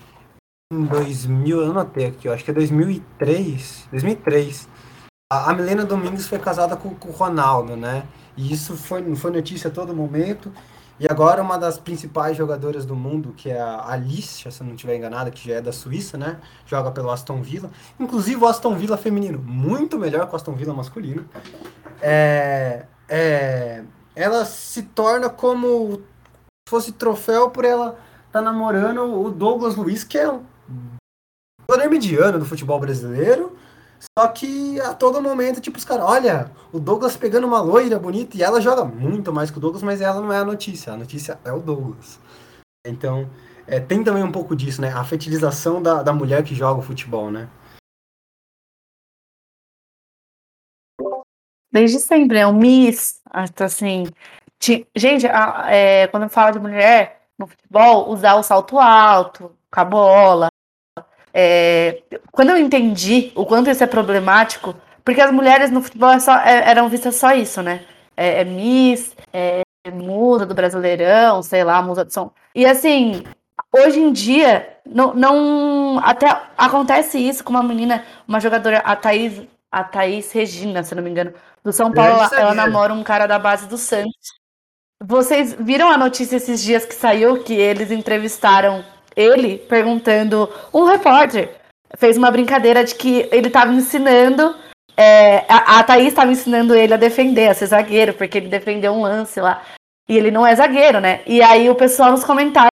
em 0.71 0.85
2000, 0.85 1.61
eu 1.61 1.71
anotei 1.71 2.07
aqui, 2.07 2.27
eu 2.27 2.33
acho 2.33 2.43
que 2.43 2.51
é 2.51 2.53
2003, 2.53 3.87
2003, 3.91 4.69
a, 5.31 5.49
a 5.49 5.53
Milena 5.53 5.85
Domingos 5.85 6.27
foi 6.27 6.37
casada 6.37 6.75
com, 6.75 6.93
com 6.93 7.09
o 7.09 7.11
Ronaldo, 7.11 7.75
né? 7.75 8.07
E 8.37 8.53
isso 8.53 8.75
foi, 8.75 9.15
foi 9.15 9.31
notícia 9.31 9.69
a 9.69 9.73
todo 9.73 9.95
momento. 9.95 10.51
E 11.03 11.07
agora 11.11 11.41
uma 11.41 11.57
das 11.57 11.77
principais 11.77 12.37
jogadoras 12.37 12.85
do 12.85 12.95
mundo, 12.95 13.33
que 13.35 13.49
é 13.49 13.59
a 13.59 13.89
Alicia, 13.89 14.49
se 14.49 14.61
eu 14.61 14.67
não 14.67 14.73
estiver 14.73 14.95
enganada, 14.95 15.29
que 15.29 15.49
já 15.49 15.55
é 15.55 15.61
da 15.61 15.73
Suíça, 15.73 16.17
né? 16.17 16.39
Joga 16.65 16.91
pelo 16.91 17.11
Aston 17.11 17.41
Villa. 17.41 17.69
Inclusive 17.99 18.41
o 18.41 18.47
Aston 18.47 18.73
Villa 18.77 18.95
feminino, 18.95 19.37
muito 19.37 19.99
melhor 19.99 20.25
que 20.25 20.31
o 20.31 20.35
Aston 20.37 20.53
Villa 20.53 20.73
masculino. 20.73 21.27
É, 22.01 22.85
é, 23.09 23.83
ela 24.15 24.45
se 24.45 24.83
torna 24.83 25.29
como 25.29 25.97
se 25.97 26.69
fosse 26.69 26.93
troféu 26.93 27.49
por 27.49 27.65
ela 27.65 27.99
estar 28.27 28.39
tá 28.39 28.41
namorando 28.41 29.03
o 29.03 29.29
Douglas 29.29 29.75
Luiz, 29.75 30.05
que 30.05 30.17
é 30.17 30.31
um 30.31 30.41
jogador 31.69 31.89
mediano 31.89 32.39
do 32.39 32.45
futebol 32.45 32.79
brasileiro, 32.79 33.57
Só 34.17 34.27
que 34.27 34.79
a 34.81 34.93
todo 34.93 35.21
momento, 35.21 35.61
tipo, 35.61 35.77
os 35.77 35.85
caras, 35.85 36.05
olha, 36.05 36.51
o 36.71 36.79
Douglas 36.79 37.15
pegando 37.17 37.47
uma 37.47 37.61
loira 37.61 37.97
bonita 37.97 38.37
e 38.37 38.43
ela 38.43 38.61
joga 38.61 38.83
muito 38.83 39.31
mais 39.33 39.49
que 39.49 39.57
o 39.57 39.61
Douglas, 39.61 39.83
mas 39.83 40.01
ela 40.01 40.21
não 40.21 40.31
é 40.31 40.37
a 40.37 40.45
notícia. 40.45 40.93
A 40.93 40.97
notícia 40.97 41.39
é 41.43 41.51
o 41.51 41.59
Douglas. 41.59 42.19
Então, 42.85 43.29
é, 43.65 43.79
tem 43.79 44.03
também 44.03 44.23
um 44.23 44.31
pouco 44.31 44.55
disso, 44.55 44.81
né? 44.81 44.91
A 44.91 45.03
fetilização 45.03 45.81
da, 45.81 46.03
da 46.03 46.13
mulher 46.13 46.43
que 46.43 46.53
joga 46.53 46.79
o 46.79 46.83
futebol, 46.83 47.31
né? 47.31 47.49
Desde 51.71 51.99
sempre, 51.99 52.37
é 52.37 52.45
um 52.45 52.53
Miss, 52.53 53.21
assim. 53.25 54.05
Gente, 54.95 55.25
é, 55.25 56.07
quando 56.07 56.29
de 56.53 56.59
mulher 56.59 57.23
no 57.37 57.47
futebol, 57.47 58.09
usar 58.09 58.35
o 58.35 58.43
salto 58.43 58.77
alto, 58.77 59.57
com 59.71 59.79
a 59.79 59.85
bola, 59.85 60.47
é, 61.33 62.03
quando 62.31 62.51
eu 62.51 62.57
entendi 62.57 63.31
o 63.35 63.45
quanto 63.45 63.69
isso 63.69 63.83
é 63.83 63.87
problemático, 63.87 64.75
porque 65.03 65.19
as 65.19 65.31
mulheres 65.31 65.71
no 65.71 65.81
futebol 65.81 66.11
é 66.11 66.19
só, 66.19 66.37
é, 66.37 66.69
eram 66.69 66.87
vistas 66.87 67.15
só 67.15 67.33
isso, 67.33 67.61
né? 67.61 67.81
É, 68.15 68.41
é 68.41 68.43
Miss, 68.43 69.15
é, 69.33 69.63
musa 69.91 70.45
do 70.45 70.53
Brasileirão, 70.53 71.41
sei 71.41 71.63
lá, 71.63 71.81
musa 71.81 72.05
de 72.05 72.13
som. 72.13 72.31
E 72.53 72.65
assim, 72.65 73.23
hoje 73.71 73.99
em 73.99 74.13
dia, 74.13 74.77
não, 74.85 75.13
não. 75.13 75.99
Até 76.03 76.27
acontece 76.57 77.17
isso 77.17 77.43
com 77.43 77.49
uma 77.49 77.63
menina, 77.63 78.05
uma 78.27 78.39
jogadora, 78.39 78.79
a 78.79 78.95
Thaís, 78.95 79.41
a 79.71 79.83
Thaís 79.83 80.31
Regina, 80.31 80.83
se 80.83 80.93
não 80.93 81.01
me 81.01 81.09
engano, 81.09 81.33
do 81.63 81.73
São 81.73 81.91
Paulo. 81.91 82.21
Ela, 82.21 82.29
ela 82.39 82.53
namora 82.53 82.93
um 82.93 83.03
cara 83.03 83.25
da 83.25 83.39
base 83.39 83.67
do 83.67 83.77
Santos. 83.77 84.33
Vocês 85.03 85.53
viram 85.59 85.89
a 85.89 85.97
notícia 85.97 86.37
esses 86.37 86.63
dias 86.63 86.85
que 86.85 86.95
saiu 86.95 87.43
que 87.43 87.53
eles 87.53 87.91
entrevistaram 87.91 88.85
ele 89.15 89.57
perguntando. 89.57 90.49
Um 90.73 90.85
repórter 90.85 91.49
fez 91.97 92.17
uma 92.17 92.31
brincadeira 92.31 92.83
de 92.83 92.95
que 92.95 93.27
ele 93.31 93.47
estava 93.47 93.71
ensinando. 93.73 94.55
É, 94.95 95.45
a, 95.47 95.79
a 95.79 95.83
Thaís 95.83 96.09
estava 96.09 96.31
ensinando 96.31 96.75
ele 96.75 96.93
a 96.93 96.97
defender, 96.97 97.49
a 97.49 97.53
ser 97.53 97.67
zagueiro, 97.67 98.13
porque 98.13 98.37
ele 98.37 98.47
defendeu 98.47 98.93
um 98.93 99.01
lance 99.01 99.39
lá. 99.39 99.61
E 100.07 100.17
ele 100.17 100.31
não 100.31 100.45
é 100.45 100.55
zagueiro, 100.55 100.99
né? 100.99 101.21
E 101.25 101.41
aí 101.41 101.69
o 101.69 101.75
pessoal 101.75 102.11
nos 102.11 102.23
comentários 102.23 102.71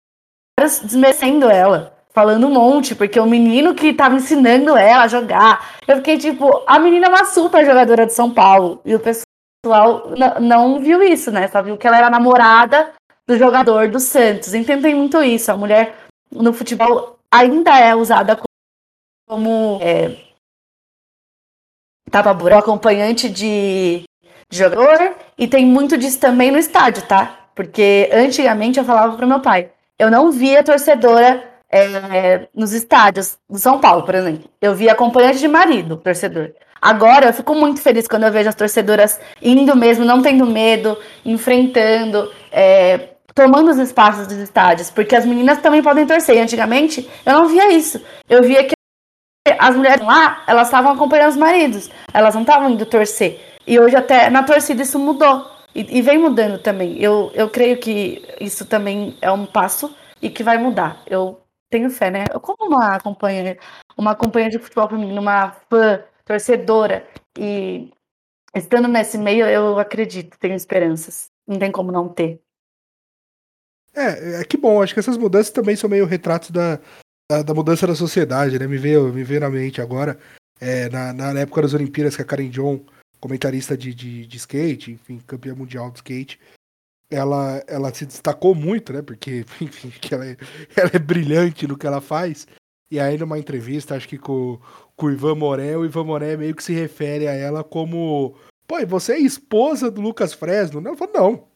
desmerecendo 0.82 1.48
ela, 1.48 1.96
falando 2.12 2.46
um 2.46 2.52
monte, 2.52 2.94
porque 2.94 3.18
o 3.18 3.26
menino 3.26 3.74
que 3.74 3.88
estava 3.88 4.16
ensinando 4.16 4.76
ela 4.76 5.04
a 5.04 5.08
jogar. 5.08 5.74
Eu 5.86 5.96
fiquei 5.96 6.18
tipo, 6.18 6.62
a 6.66 6.78
menina 6.78 7.06
é 7.06 7.08
uma 7.08 7.24
super 7.24 7.64
jogadora 7.64 8.06
de 8.06 8.12
São 8.12 8.30
Paulo. 8.30 8.80
E 8.84 8.94
o 8.94 9.00
pessoal 9.00 10.12
não 10.40 10.80
viu 10.80 11.02
isso, 11.02 11.30
né? 11.30 11.48
Só 11.48 11.62
viu 11.62 11.76
que 11.76 11.86
ela 11.86 11.98
era 11.98 12.10
namorada 12.10 12.92
do 13.26 13.38
jogador 13.38 13.88
do 13.88 14.00
Santos. 14.00 14.54
Entendem 14.54 14.94
muito 14.94 15.22
isso. 15.22 15.52
A 15.52 15.56
mulher 15.56 15.94
no 16.30 16.52
futebol 16.52 17.18
ainda 17.30 17.78
é 17.78 17.94
usada 17.94 18.38
como 19.28 19.78
é, 19.80 20.16
tapa 22.10 22.34
buraco, 22.34 22.70
acompanhante 22.70 23.28
de, 23.28 24.02
de 24.50 24.58
jogador, 24.58 25.14
e 25.38 25.46
tem 25.46 25.64
muito 25.64 25.96
disso 25.96 26.18
também 26.18 26.50
no 26.50 26.58
estádio, 26.58 27.06
tá? 27.06 27.48
Porque 27.54 28.10
antigamente 28.12 28.78
eu 28.78 28.84
falava 28.84 29.16
pro 29.16 29.26
meu 29.26 29.40
pai, 29.40 29.70
eu 29.98 30.10
não 30.10 30.32
via 30.32 30.64
torcedora 30.64 31.48
é, 31.70 32.48
nos 32.54 32.72
estádios 32.72 33.38
do 33.48 33.58
São 33.58 33.78
Paulo, 33.78 34.02
por 34.02 34.14
exemplo. 34.14 34.50
Eu 34.60 34.74
via 34.74 34.92
acompanhante 34.92 35.38
de 35.38 35.48
marido, 35.48 35.96
torcedor. 35.96 36.52
Agora 36.82 37.26
eu 37.26 37.32
fico 37.32 37.54
muito 37.54 37.80
feliz 37.80 38.08
quando 38.08 38.24
eu 38.24 38.32
vejo 38.32 38.48
as 38.48 38.54
torcedoras 38.54 39.20
indo 39.42 39.76
mesmo, 39.76 40.04
não 40.04 40.22
tendo 40.22 40.46
medo, 40.46 40.96
enfrentando, 41.24 42.32
é, 42.50 43.10
tomando 43.40 43.70
os 43.70 43.78
espaços 43.78 44.26
dos 44.26 44.36
estádios, 44.36 44.90
porque 44.90 45.16
as 45.16 45.24
meninas 45.24 45.62
também 45.62 45.82
podem 45.82 46.06
torcer. 46.06 46.36
E 46.36 46.40
antigamente 46.40 47.08
eu 47.24 47.32
não 47.32 47.48
via 47.48 47.72
isso. 47.72 47.98
Eu 48.28 48.42
via 48.42 48.62
que 48.64 48.74
as 49.58 49.74
mulheres 49.74 50.04
lá, 50.04 50.44
elas 50.46 50.66
estavam 50.66 50.92
acompanhando 50.92 51.30
os 51.30 51.36
maridos, 51.38 51.90
elas 52.12 52.34
não 52.34 52.42
estavam 52.42 52.68
indo 52.68 52.84
torcer. 52.84 53.40
E 53.66 53.80
hoje 53.80 53.96
até 53.96 54.28
na 54.28 54.42
torcida 54.42 54.82
isso 54.82 54.98
mudou. 54.98 55.50
E, 55.74 55.98
e, 55.98 56.02
vem 56.02 56.18
mudando 56.18 56.60
também. 56.60 56.98
Eu, 56.98 57.30
eu 57.32 57.48
creio 57.48 57.78
que 57.78 58.22
isso 58.38 58.66
também 58.66 59.16
é 59.22 59.30
um 59.32 59.46
passo 59.46 59.96
e 60.20 60.28
que 60.28 60.42
vai 60.42 60.58
mudar. 60.58 61.00
Eu 61.06 61.40
tenho 61.70 61.88
fé, 61.88 62.10
né? 62.10 62.24
Eu, 62.30 62.40
como 62.40 62.66
uma 62.66 63.00
companheira, 63.00 63.56
uma 63.96 64.14
companheira 64.14 64.58
de 64.58 64.62
futebol 64.62 64.88
feminino, 64.88 65.20
uma 65.20 65.52
fã, 65.70 66.02
torcedora, 66.26 67.06
e 67.38 67.90
estando 68.54 68.88
nesse 68.88 69.16
meio, 69.16 69.46
eu 69.46 69.78
acredito, 69.78 70.36
tenho 70.38 70.54
esperanças. 70.54 71.30
Não 71.46 71.58
tem 71.58 71.72
como 71.72 71.90
não 71.90 72.08
ter. 72.08 72.42
É, 73.94 74.40
é 74.40 74.44
que 74.44 74.56
bom, 74.56 74.82
acho 74.82 74.94
que 74.94 75.00
essas 75.00 75.16
mudanças 75.16 75.50
também 75.50 75.76
são 75.76 75.90
meio 75.90 76.06
retratos 76.06 76.50
da, 76.50 76.78
da, 77.30 77.42
da 77.42 77.54
mudança 77.54 77.86
da 77.86 77.94
sociedade, 77.94 78.58
né? 78.58 78.66
Me 78.66 78.78
veio, 78.78 79.12
me 79.12 79.24
veio 79.24 79.40
na 79.40 79.50
mente 79.50 79.80
agora, 79.80 80.18
é, 80.60 80.88
na, 80.88 81.12
na 81.12 81.40
época 81.40 81.62
das 81.62 81.74
Olimpíadas, 81.74 82.16
que 82.16 82.22
a 82.22 82.24
Karen 82.24 82.50
John, 82.50 82.84
comentarista 83.20 83.76
de, 83.76 83.94
de, 83.94 84.26
de 84.26 84.36
skate, 84.36 84.92
enfim, 84.92 85.18
campeã 85.26 85.54
mundial 85.54 85.90
de 85.90 85.98
skate, 85.98 86.38
ela, 87.10 87.62
ela 87.66 87.92
se 87.92 88.06
destacou 88.06 88.54
muito, 88.54 88.92
né? 88.92 89.02
Porque, 89.02 89.44
enfim, 89.60 89.90
que 89.90 90.14
ela, 90.14 90.26
é, 90.26 90.36
ela 90.76 90.90
é 90.92 90.98
brilhante 90.98 91.66
no 91.66 91.76
que 91.76 91.86
ela 91.86 92.00
faz. 92.00 92.46
E 92.90 92.98
aí, 92.98 93.16
numa 93.18 93.38
entrevista, 93.38 93.94
acho 93.94 94.08
que 94.08 94.18
com, 94.18 94.58
com 94.96 95.06
o 95.06 95.10
Ivan 95.12 95.36
Morel, 95.36 95.80
o 95.80 95.84
Ivan 95.84 96.04
Morel 96.04 96.38
meio 96.38 96.54
que 96.54 96.62
se 96.62 96.72
refere 96.72 97.28
a 97.28 97.32
ela 97.32 97.62
como. 97.62 98.36
Pô, 98.66 98.78
e 98.78 98.84
você 98.84 99.14
é 99.14 99.20
esposa 99.20 99.90
do 99.90 100.00
Lucas 100.00 100.32
Fresno? 100.32 100.80
Ela 100.84 100.96
falou, 100.96 101.14
não. 101.14 101.49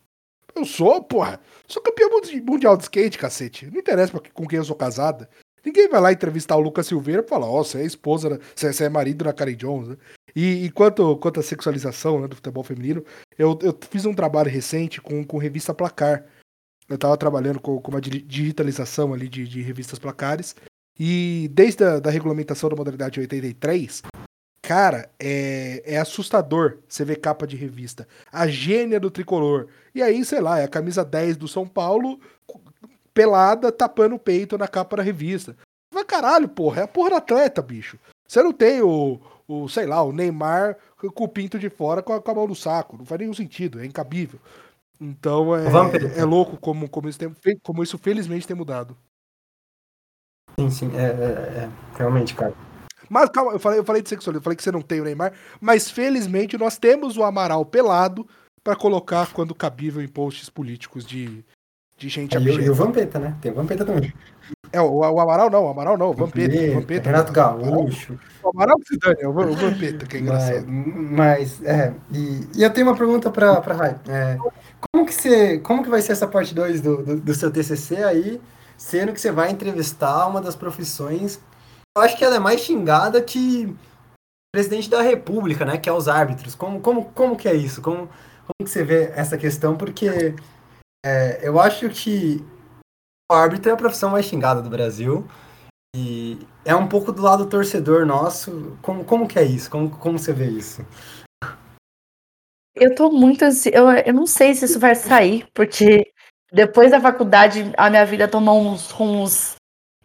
Eu 0.54 0.64
sou, 0.64 1.02
porra. 1.02 1.40
Sou 1.66 1.82
campeão 1.82 2.10
mundial 2.46 2.76
de 2.76 2.84
skate, 2.84 3.18
cacete. 3.18 3.70
Não 3.70 3.80
interessa 3.80 4.18
com 4.32 4.46
quem 4.46 4.58
eu 4.58 4.64
sou 4.64 4.76
casada. 4.76 5.28
Ninguém 5.64 5.88
vai 5.88 6.00
lá 6.00 6.12
entrevistar 6.12 6.56
o 6.56 6.60
Lucas 6.60 6.86
Silveira 6.86 7.22
e 7.24 7.28
falar, 7.28 7.46
ó, 7.46 7.60
oh, 7.60 7.64
você 7.64 7.78
é 7.78 7.84
esposa, 7.84 8.38
você, 8.54 8.72
você 8.72 8.84
é 8.84 8.88
marido 8.88 9.24
da 9.24 9.32
Karen 9.32 9.56
Jones, 9.56 9.88
né? 9.88 9.96
E, 10.36 10.66
e 10.66 10.70
quanto, 10.70 11.16
quanto 11.16 11.40
à 11.40 11.42
sexualização 11.42 12.20
né, 12.20 12.28
do 12.28 12.36
futebol 12.36 12.62
feminino, 12.62 13.04
eu, 13.38 13.58
eu 13.62 13.76
fiz 13.88 14.04
um 14.04 14.12
trabalho 14.12 14.50
recente 14.50 15.00
com, 15.00 15.24
com 15.24 15.38
revista 15.38 15.72
Placar. 15.72 16.26
Eu 16.88 16.96
estava 16.96 17.16
trabalhando 17.16 17.60
com, 17.60 17.80
com 17.80 17.90
uma 17.90 18.00
digitalização 18.00 19.14
ali 19.14 19.28
de, 19.28 19.48
de 19.48 19.62
revistas 19.62 19.98
placares. 19.98 20.54
E 20.98 21.50
desde 21.52 21.82
a 21.82 21.98
da 21.98 22.10
regulamentação 22.10 22.68
da 22.68 22.76
modalidade 22.76 23.18
83, 23.18 24.02
Cara, 24.66 25.10
é, 25.20 25.82
é 25.84 25.98
assustador 25.98 26.78
você 26.88 27.04
ver 27.04 27.16
capa 27.16 27.46
de 27.46 27.54
revista. 27.54 28.08
A 28.32 28.46
gênia 28.46 28.98
do 28.98 29.10
tricolor. 29.10 29.68
E 29.94 30.02
aí, 30.02 30.24
sei 30.24 30.40
lá, 30.40 30.58
é 30.58 30.64
a 30.64 30.68
camisa 30.68 31.04
10 31.04 31.36
do 31.36 31.46
São 31.46 31.68
Paulo, 31.68 32.18
pelada, 33.12 33.70
tapando 33.70 34.14
o 34.14 34.18
peito 34.18 34.56
na 34.56 34.66
capa 34.66 34.96
da 34.96 35.02
revista. 35.02 35.54
Mas 35.92 36.04
caralho, 36.04 36.48
porra, 36.48 36.80
é 36.80 36.84
a 36.84 36.88
porra 36.88 37.10
do 37.10 37.16
atleta, 37.16 37.60
bicho. 37.60 37.98
Você 38.26 38.42
não 38.42 38.54
tem 38.54 38.80
o, 38.80 39.20
o 39.46 39.68
sei 39.68 39.84
lá, 39.84 40.02
o 40.02 40.12
Neymar 40.12 40.78
com 41.14 41.24
o 41.24 41.28
pinto 41.28 41.58
de 41.58 41.68
fora 41.68 42.02
com 42.02 42.14
a, 42.14 42.22
com 42.22 42.30
a 42.30 42.34
mão 42.34 42.46
no 42.46 42.54
saco. 42.54 42.96
Não 42.96 43.04
faz 43.04 43.20
nenhum 43.20 43.34
sentido, 43.34 43.80
é 43.80 43.84
incabível. 43.84 44.40
Então 44.98 45.54
é, 45.54 45.66
é, 45.66 46.20
é 46.20 46.24
louco 46.24 46.56
como, 46.56 46.88
como, 46.88 47.06
isso 47.06 47.18
tem, 47.18 47.58
como 47.62 47.82
isso 47.82 47.98
felizmente 47.98 48.46
tem 48.46 48.56
mudado. 48.56 48.96
Sim, 50.58 50.70
sim, 50.70 50.90
é, 50.96 51.02
é, 51.02 51.64
é 51.64 51.70
realmente, 51.98 52.34
cara. 52.34 52.54
Mas 53.14 53.30
calma, 53.30 53.52
eu 53.52 53.60
falei, 53.60 53.78
eu 53.78 53.84
falei 53.84 54.02
de 54.02 54.08
sexualidade, 54.08 54.40
eu 54.40 54.42
falei 54.42 54.56
que 54.56 54.62
você 54.64 54.72
não 54.72 54.82
tem 54.82 55.00
o 55.00 55.04
Neymar, 55.04 55.32
mas 55.60 55.88
felizmente 55.88 56.58
nós 56.58 56.76
temos 56.76 57.16
o 57.16 57.22
Amaral 57.22 57.64
pelado 57.64 58.26
para 58.64 58.74
colocar 58.74 59.32
quando 59.32 59.54
cabível 59.54 60.02
em 60.02 60.08
posts 60.08 60.50
políticos 60.50 61.06
de, 61.06 61.44
de 61.96 62.08
gente 62.08 62.36
é, 62.36 62.40
E 62.40 62.68
o 62.68 62.74
Vampeta, 62.74 63.20
né? 63.20 63.36
Tem 63.40 63.52
o 63.52 63.54
Vampeta 63.54 63.84
também. 63.84 64.12
É, 64.72 64.80
o, 64.80 64.94
o 64.94 65.20
Amaral 65.20 65.48
não, 65.48 65.66
o 65.66 65.68
Amaral 65.68 65.96
não, 65.96 66.10
o 66.10 66.12
Vampeta. 66.12 66.56
Vampeta, 66.56 66.74
Vampeta 66.74 67.10
Renato 67.10 67.32
Gaúcho. 67.32 68.18
O 68.42 68.48
Amaral 68.48 68.76
que 68.80 68.88
se 68.88 68.98
dane, 68.98 69.20
é 69.20 69.28
o, 69.28 69.32
Vampeta, 69.32 70.06
que 70.06 70.16
é 70.16 70.20
engraçado. 70.20 70.66
Mas, 70.66 71.60
mas 71.60 71.64
é, 71.64 71.94
e, 72.12 72.40
e, 72.56 72.62
eu 72.64 72.70
tenho 72.72 72.88
uma 72.88 72.96
pergunta 72.96 73.30
pra, 73.30 73.60
pra 73.60 73.76
Rai. 73.76 73.96
É, 74.08 74.36
como, 74.90 75.06
que 75.06 75.14
você, 75.14 75.60
como 75.60 75.84
que 75.84 75.88
vai 75.88 76.02
ser 76.02 76.10
essa 76.10 76.26
parte 76.26 76.52
2 76.52 76.80
do, 76.80 76.96
do, 76.96 77.20
do 77.20 77.34
seu 77.34 77.52
TCC 77.52 78.02
aí, 78.02 78.40
sendo 78.76 79.12
que 79.12 79.20
você 79.20 79.30
vai 79.30 79.52
entrevistar 79.52 80.26
uma 80.26 80.40
das 80.40 80.56
profissões 80.56 81.38
eu 81.96 82.02
acho 82.02 82.16
que 82.16 82.24
ela 82.24 82.36
é 82.36 82.40
mais 82.40 82.60
xingada 82.60 83.22
que 83.22 83.74
presidente 84.52 84.88
da 84.88 85.02
república, 85.02 85.64
né? 85.64 85.78
Que 85.78 85.88
é 85.88 85.92
os 85.92 86.08
árbitros. 86.08 86.54
Como, 86.54 86.80
como, 86.80 87.12
como 87.12 87.36
que 87.36 87.48
é 87.48 87.54
isso? 87.54 87.82
Como, 87.82 88.06
como 88.06 88.64
que 88.64 88.70
você 88.70 88.84
vê 88.84 89.10
essa 89.14 89.36
questão? 89.36 89.76
Porque 89.76 90.34
é, 91.04 91.40
eu 91.42 91.58
acho 91.60 91.88
que 91.90 92.44
o 93.30 93.34
árbitro 93.34 93.70
é 93.70 93.74
a 93.74 93.76
profissão 93.76 94.10
mais 94.10 94.26
xingada 94.26 94.62
do 94.62 94.70
Brasil. 94.70 95.26
E 95.96 96.38
é 96.64 96.74
um 96.74 96.88
pouco 96.88 97.12
do 97.12 97.22
lado 97.22 97.48
torcedor 97.48 98.04
nosso. 98.06 98.76
Como, 98.82 99.04
como 99.04 99.28
que 99.28 99.38
é 99.38 99.44
isso? 99.44 99.70
Como, 99.70 99.90
como 99.90 100.18
você 100.18 100.32
vê 100.32 100.46
isso? 100.46 100.86
Eu 102.74 102.94
tô 102.94 103.10
muito 103.10 103.44
ansiosa. 103.44 103.76
Eu, 103.76 103.88
eu 103.90 104.14
não 104.14 104.26
sei 104.26 104.54
se 104.54 104.64
isso 104.64 104.80
vai 104.80 104.94
sair, 104.94 105.46
porque 105.54 106.12
depois 106.52 106.90
da 106.90 107.00
faculdade 107.00 107.72
a 107.76 107.90
minha 107.90 108.06
vida 108.06 108.28
tomou 108.28 108.60
uns 108.60 108.90
rumos 108.90 109.54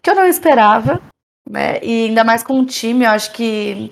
que 0.02 0.10
eu 0.10 0.16
não 0.16 0.26
esperava 0.26 1.02
né? 1.50 1.80
E 1.84 2.06
ainda 2.06 2.24
mais 2.24 2.44
com 2.44 2.60
o 2.60 2.66
time, 2.66 3.04
eu 3.06 3.10
acho 3.10 3.34
que 3.34 3.92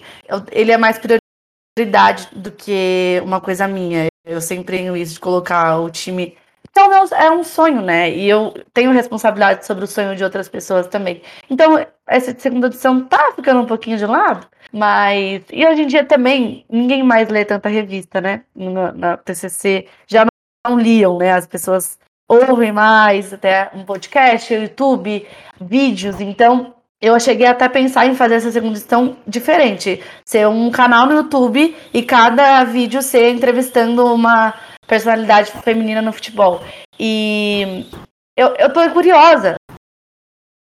ele 0.52 0.72
é 0.72 0.78
mais 0.78 1.00
prioridade 1.00 2.30
do 2.34 2.52
que 2.52 3.20
uma 3.24 3.42
coisa 3.42 3.68
minha. 3.68 4.08
Eu 4.24 4.40
sempre 4.40 4.78
tenho 4.78 4.96
isso 4.96 5.16
de 5.16 5.20
colocar 5.20 5.80
o 5.80 5.90
time 5.90 6.38
Então 6.70 6.92
é 6.94 7.32
um 7.32 7.44
sonho, 7.44 7.82
né? 7.82 8.12
E 8.12 8.30
eu 8.30 8.54
tenho 8.74 8.92
responsabilidade 8.92 9.66
sobre 9.66 9.84
o 9.86 9.88
sonho 9.88 10.16
de 10.16 10.24
outras 10.24 10.48
pessoas 10.48 10.88
também. 10.88 11.22
Então, 11.50 11.84
essa 12.08 12.38
segunda 12.38 12.68
edição 12.68 13.04
tá 13.06 13.34
ficando 13.36 13.62
um 13.62 13.66
pouquinho 13.66 13.98
de 13.98 14.06
lado, 14.06 14.48
mas. 14.72 15.44
E 15.52 15.66
hoje 15.66 15.84
em 15.84 15.88
dia 15.88 16.06
também, 16.06 16.66
ninguém 16.70 17.04
mais 17.04 17.30
lê 17.30 17.44
tanta 17.46 17.70
revista, 17.70 18.22
né? 18.22 18.44
Na, 18.56 18.92
na 18.92 19.18
TCC 19.18 19.88
já 20.08 20.26
não 20.68 20.80
liam, 20.80 21.18
né? 21.18 21.32
As 21.32 21.48
pessoas 21.48 21.98
ouvem 22.28 22.72
mais, 22.72 23.34
até 23.34 23.72
um 23.74 23.86
podcast, 23.86 24.54
YouTube, 24.54 25.26
vídeos. 25.60 26.20
Então, 26.22 26.77
eu 27.02 27.20
cheguei 27.20 27.46
até 27.46 27.66
a 27.66 27.70
pensar 27.70 28.08
em 28.08 28.16
fazer 28.16 28.36
essa 28.36 28.52
segunda 28.52 28.78
edição 28.78 29.18
diferente. 29.28 30.04
Ser 30.26 30.48
um 30.48 30.72
canal 30.72 31.06
no 31.06 31.14
YouTube 31.14 31.76
e 31.94 32.04
cada 32.04 32.64
vídeo 32.64 33.02
ser 33.02 33.30
entrevistando 33.30 34.14
uma 34.14 34.54
personalidade 34.88 35.52
feminina 35.64 36.02
no 36.02 36.12
futebol. 36.12 36.64
E 37.00 37.86
eu, 38.36 38.56
eu 38.56 38.74
tô 38.74 38.90
curiosa. 38.92 39.56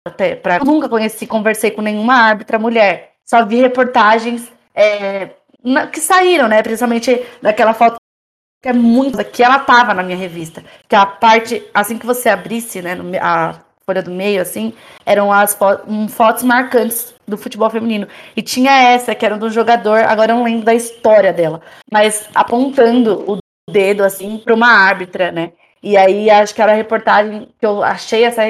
Até, 0.06 0.36
pra, 0.36 0.58
eu 0.58 0.64
nunca 0.64 0.88
conheci, 0.88 1.26
conversei 1.26 1.70
com 1.70 1.82
nenhuma 1.82 2.14
árbitra 2.14 2.58
mulher. 2.58 3.14
Só 3.24 3.44
vi 3.44 3.60
reportagens 3.60 4.50
é, 4.74 5.30
na, 5.62 5.86
que 5.86 6.00
saíram, 6.00 6.48
né? 6.48 6.62
Principalmente 6.62 7.24
daquela 7.40 7.74
foto 7.74 7.96
que 8.62 8.68
é 8.68 8.72
muito. 8.72 9.22
que 9.26 9.42
ela 9.42 9.58
tava 9.58 9.92
na 9.92 10.02
minha 10.02 10.16
revista. 10.16 10.64
Que 10.88 10.94
a 10.94 11.04
parte, 11.04 11.62
assim 11.72 11.98
que 11.98 12.06
você 12.06 12.28
abrisse, 12.28 12.80
né? 12.80 12.96
A 13.20 13.63
folha 13.86 14.02
do 14.02 14.10
meio, 14.10 14.40
assim, 14.40 14.72
eram 15.04 15.30
as 15.30 15.56
um, 15.86 16.08
fotos 16.08 16.42
marcantes 16.42 17.14
do 17.26 17.36
futebol 17.36 17.68
feminino. 17.70 18.08
E 18.36 18.42
tinha 18.42 18.72
essa, 18.72 19.14
que 19.14 19.24
era 19.24 19.36
do 19.36 19.50
jogador, 19.50 20.04
agora 20.04 20.32
eu 20.32 20.36
não 20.36 20.44
lembro 20.44 20.64
da 20.64 20.74
história 20.74 21.32
dela, 21.32 21.60
mas 21.92 22.28
apontando 22.34 23.30
o 23.30 23.38
dedo 23.70 24.02
assim 24.02 24.38
para 24.38 24.54
uma 24.54 24.68
árbitra, 24.68 25.30
né? 25.30 25.52
E 25.82 25.96
aí 25.96 26.30
acho 26.30 26.54
que 26.54 26.62
era 26.62 26.72
a 26.72 26.76
reportagem 26.76 27.48
que 27.58 27.66
eu 27.66 27.82
achei 27.82 28.24
essa 28.24 28.42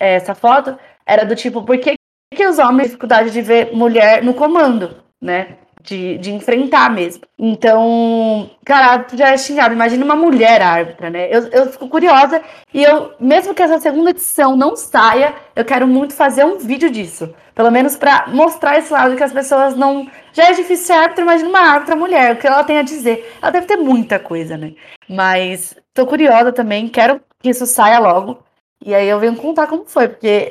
essa 0.00 0.34
foto 0.34 0.78
era 1.06 1.24
do 1.24 1.36
tipo 1.36 1.62
por 1.62 1.78
que, 1.78 1.94
que 2.34 2.46
os 2.46 2.58
homens 2.58 2.76
têm 2.76 2.86
dificuldade 2.86 3.30
de 3.30 3.42
ver 3.42 3.74
mulher 3.74 4.22
no 4.22 4.32
comando, 4.32 4.96
né? 5.20 5.56
De, 5.80 6.18
de 6.18 6.32
enfrentar 6.32 6.90
mesmo. 6.90 7.22
Então, 7.38 8.50
cara, 8.64 9.06
já 9.14 9.30
é 9.30 9.38
xingado. 9.38 9.72
Imagina 9.72 10.04
uma 10.04 10.16
mulher 10.16 10.60
árbitra, 10.60 11.08
né? 11.08 11.28
Eu, 11.30 11.46
eu 11.48 11.66
fico 11.72 11.88
curiosa 11.88 12.42
e 12.74 12.82
eu, 12.82 13.14
mesmo 13.20 13.54
que 13.54 13.62
essa 13.62 13.78
segunda 13.78 14.10
edição 14.10 14.56
não 14.56 14.76
saia, 14.76 15.34
eu 15.54 15.64
quero 15.64 15.86
muito 15.86 16.14
fazer 16.14 16.44
um 16.44 16.58
vídeo 16.58 16.90
disso. 16.90 17.32
Pelo 17.54 17.70
menos 17.70 17.96
para 17.96 18.26
mostrar 18.28 18.78
esse 18.78 18.92
lado 18.92 19.16
que 19.16 19.22
as 19.22 19.32
pessoas 19.32 19.76
não 19.76 20.06
já 20.32 20.50
é 20.50 20.52
difícil 20.52 20.86
ser 20.86 20.92
árbitra, 20.92 21.22
imagina 21.22 21.48
uma 21.48 21.60
árbitra 21.60 21.96
mulher, 21.96 22.34
o 22.34 22.38
que 22.38 22.46
ela 22.46 22.64
tem 22.64 22.78
a 22.78 22.82
dizer. 22.82 23.36
Ela 23.40 23.50
deve 23.50 23.66
ter 23.66 23.76
muita 23.76 24.18
coisa, 24.18 24.56
né? 24.56 24.74
Mas 25.08 25.74
tô 25.94 26.06
curiosa 26.06 26.52
também, 26.52 26.88
quero 26.88 27.20
que 27.40 27.50
isso 27.50 27.66
saia 27.66 27.98
logo. 27.98 28.42
E 28.84 28.94
aí 28.94 29.08
eu 29.08 29.18
venho 29.18 29.36
contar 29.36 29.66
como 29.66 29.84
foi, 29.86 30.08
porque 30.08 30.50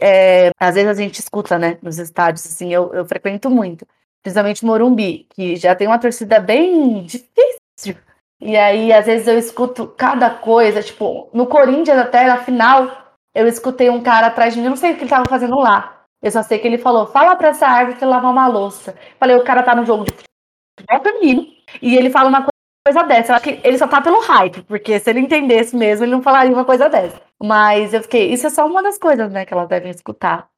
é, 0.00 0.50
às 0.58 0.74
vezes 0.74 0.90
a 0.90 0.94
gente 0.94 1.20
escuta, 1.20 1.58
né, 1.58 1.78
nos 1.82 1.98
estádios, 1.98 2.46
assim, 2.46 2.72
eu, 2.72 2.92
eu 2.94 3.04
frequento 3.06 3.50
muito. 3.50 3.86
Principalmente 4.26 4.64
Morumbi, 4.64 5.28
que 5.30 5.54
já 5.54 5.72
tem 5.72 5.86
uma 5.86 6.00
torcida 6.00 6.40
bem 6.40 7.04
difícil. 7.04 7.96
E 8.40 8.56
aí, 8.56 8.92
às 8.92 9.06
vezes, 9.06 9.28
eu 9.28 9.38
escuto 9.38 9.86
cada 9.86 10.28
coisa, 10.28 10.82
tipo, 10.82 11.30
no 11.32 11.46
Corinthians 11.46 11.96
até, 11.96 12.26
na 12.26 12.38
final, 12.38 13.14
eu 13.32 13.46
escutei 13.46 13.88
um 13.88 14.02
cara 14.02 14.26
atrás 14.26 14.52
de 14.52 14.58
mim, 14.58 14.66
eu 14.66 14.70
não 14.70 14.76
sei 14.76 14.90
o 14.90 14.94
que 14.94 15.02
ele 15.02 15.06
estava 15.06 15.26
fazendo 15.28 15.56
lá. 15.56 16.02
Eu 16.20 16.32
só 16.32 16.42
sei 16.42 16.58
que 16.58 16.66
ele 16.66 16.76
falou: 16.76 17.06
fala 17.06 17.36
pra 17.36 17.50
essa 17.50 17.68
árvore 17.68 18.04
lavar 18.04 18.32
uma 18.32 18.48
louça. 18.48 18.96
Falei: 19.20 19.36
o 19.36 19.44
cara 19.44 19.62
tá 19.62 19.76
no 19.76 19.86
jogo 19.86 20.02
de 20.02 20.10
futebol 20.10 21.04
feminino 21.04 21.46
e 21.80 21.96
ele 21.96 22.10
fala 22.10 22.28
uma 22.28 22.48
coisa 22.84 23.04
dessa. 23.04 23.30
Eu 23.30 23.36
acho 23.36 23.44
que 23.44 23.60
ele 23.62 23.78
só 23.78 23.86
tá 23.86 24.00
pelo 24.00 24.18
hype, 24.22 24.62
porque 24.62 24.98
se 24.98 25.08
ele 25.08 25.20
entendesse 25.20 25.76
mesmo, 25.76 26.04
ele 26.04 26.10
não 26.10 26.20
falaria 26.20 26.52
uma 26.52 26.64
coisa 26.64 26.88
dessa. 26.88 27.22
Mas 27.40 27.94
eu 27.94 28.02
fiquei: 28.02 28.32
isso 28.32 28.48
é 28.48 28.50
só 28.50 28.66
uma 28.66 28.82
das 28.82 28.98
coisas, 28.98 29.30
né, 29.30 29.46
que 29.46 29.54
elas 29.54 29.68
devem 29.68 29.92
escutar. 29.92 30.48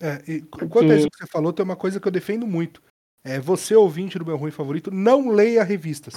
É, 0.00 0.22
e 0.26 0.40
quanto 0.40 0.90
a 0.90 0.96
isso 0.96 1.10
que 1.10 1.18
você 1.18 1.26
falou, 1.26 1.52
tem 1.52 1.64
uma 1.64 1.76
coisa 1.76 2.00
que 2.00 2.08
eu 2.08 2.12
defendo 2.12 2.46
muito. 2.46 2.82
É, 3.22 3.38
você, 3.38 3.74
ouvinte 3.74 4.18
do 4.18 4.24
meu 4.24 4.36
ruim 4.36 4.50
favorito, 4.50 4.90
não 4.90 5.28
leia 5.28 5.62
revistas. 5.62 6.14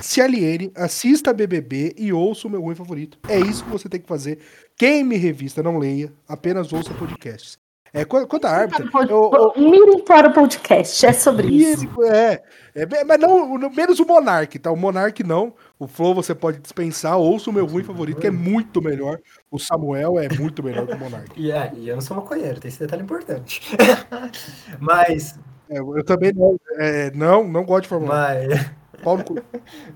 Se 0.00 0.20
aliene, 0.20 0.72
assista 0.74 1.32
BBB 1.32 1.94
e 1.96 2.12
ouça 2.12 2.48
o 2.48 2.50
meu 2.50 2.62
ruim 2.62 2.74
favorito. 2.74 3.18
É 3.28 3.38
isso 3.38 3.64
que 3.64 3.70
você 3.70 3.88
tem 3.88 4.00
que 4.00 4.08
fazer. 4.08 4.38
Quem 4.76 5.04
me 5.04 5.16
revista, 5.16 5.62
não 5.62 5.78
leia, 5.78 6.12
apenas 6.26 6.72
ouça 6.72 6.94
podcasts. 6.94 7.58
É, 7.94 8.06
quanto 8.06 8.46
à 8.46 8.50
árbitra. 8.50 8.90
Para 8.90 10.30
o 10.30 10.32
podcast, 10.32 11.04
é 11.04 11.12
sobre 11.12 11.48
isso. 11.48 11.86
É, 12.04 12.42
é, 12.74 13.04
mas 13.04 13.20
não, 13.20 13.58
menos 13.68 14.00
o 14.00 14.06
Monark, 14.06 14.58
tá? 14.58 14.72
O 14.72 14.76
Monark 14.76 15.22
não. 15.22 15.52
O 15.82 15.88
Flow 15.88 16.14
você 16.14 16.32
pode 16.32 16.60
dispensar, 16.60 17.18
ouça 17.18 17.50
o 17.50 17.52
meu 17.52 17.66
ruim 17.66 17.82
favorito, 17.82 18.20
que 18.20 18.28
é 18.28 18.30
muito 18.30 18.80
melhor. 18.80 19.18
O 19.50 19.58
Samuel 19.58 20.16
é 20.16 20.28
muito 20.28 20.62
melhor 20.62 20.86
que 20.86 20.94
o 20.94 20.98
Monark. 20.98 21.32
E, 21.36 21.50
é, 21.50 21.72
e 21.74 21.88
eu 21.88 21.96
não 21.96 22.00
sou 22.00 22.16
maconheiro, 22.16 22.60
tem 22.60 22.68
esse 22.68 22.78
detalhe 22.78 23.02
importante. 23.02 23.60
mas 24.78 25.36
é, 25.68 25.80
eu 25.80 26.04
também 26.04 26.32
não. 26.32 26.56
É, 26.76 27.10
não, 27.10 27.48
não 27.48 27.64
gosto 27.64 27.82
de 27.82 27.88
Fórmula 27.88 28.14
Mas, 28.14 28.70
Paulo 29.02 29.24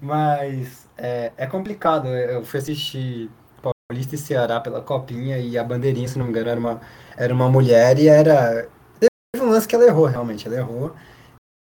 Mas 0.01 0.89
é, 0.99 1.31
é 1.37 1.47
complicado. 1.47 2.09
Eu 2.09 2.45
fui 2.45 2.59
assistir 2.59 3.31
Paulista 3.63 4.17
e 4.17 4.19
Ceará 4.19 4.59
pela 4.59 4.81
copinha 4.81 5.39
e 5.39 5.57
a 5.57 5.63
bandeirinha, 5.63 6.09
se 6.09 6.19
não 6.19 6.25
me 6.25 6.33
engano, 6.33 6.51
era 6.51 6.59
uma, 6.59 6.81
era 7.17 7.33
uma 7.33 7.49
mulher 7.49 7.97
e 8.01 8.09
era. 8.09 8.69
Teve 8.99 9.47
um 9.47 9.51
lance 9.51 9.69
que 9.69 9.75
ela 9.77 9.85
errou, 9.85 10.07
realmente. 10.07 10.49
Ela 10.49 10.57
errou. 10.57 10.97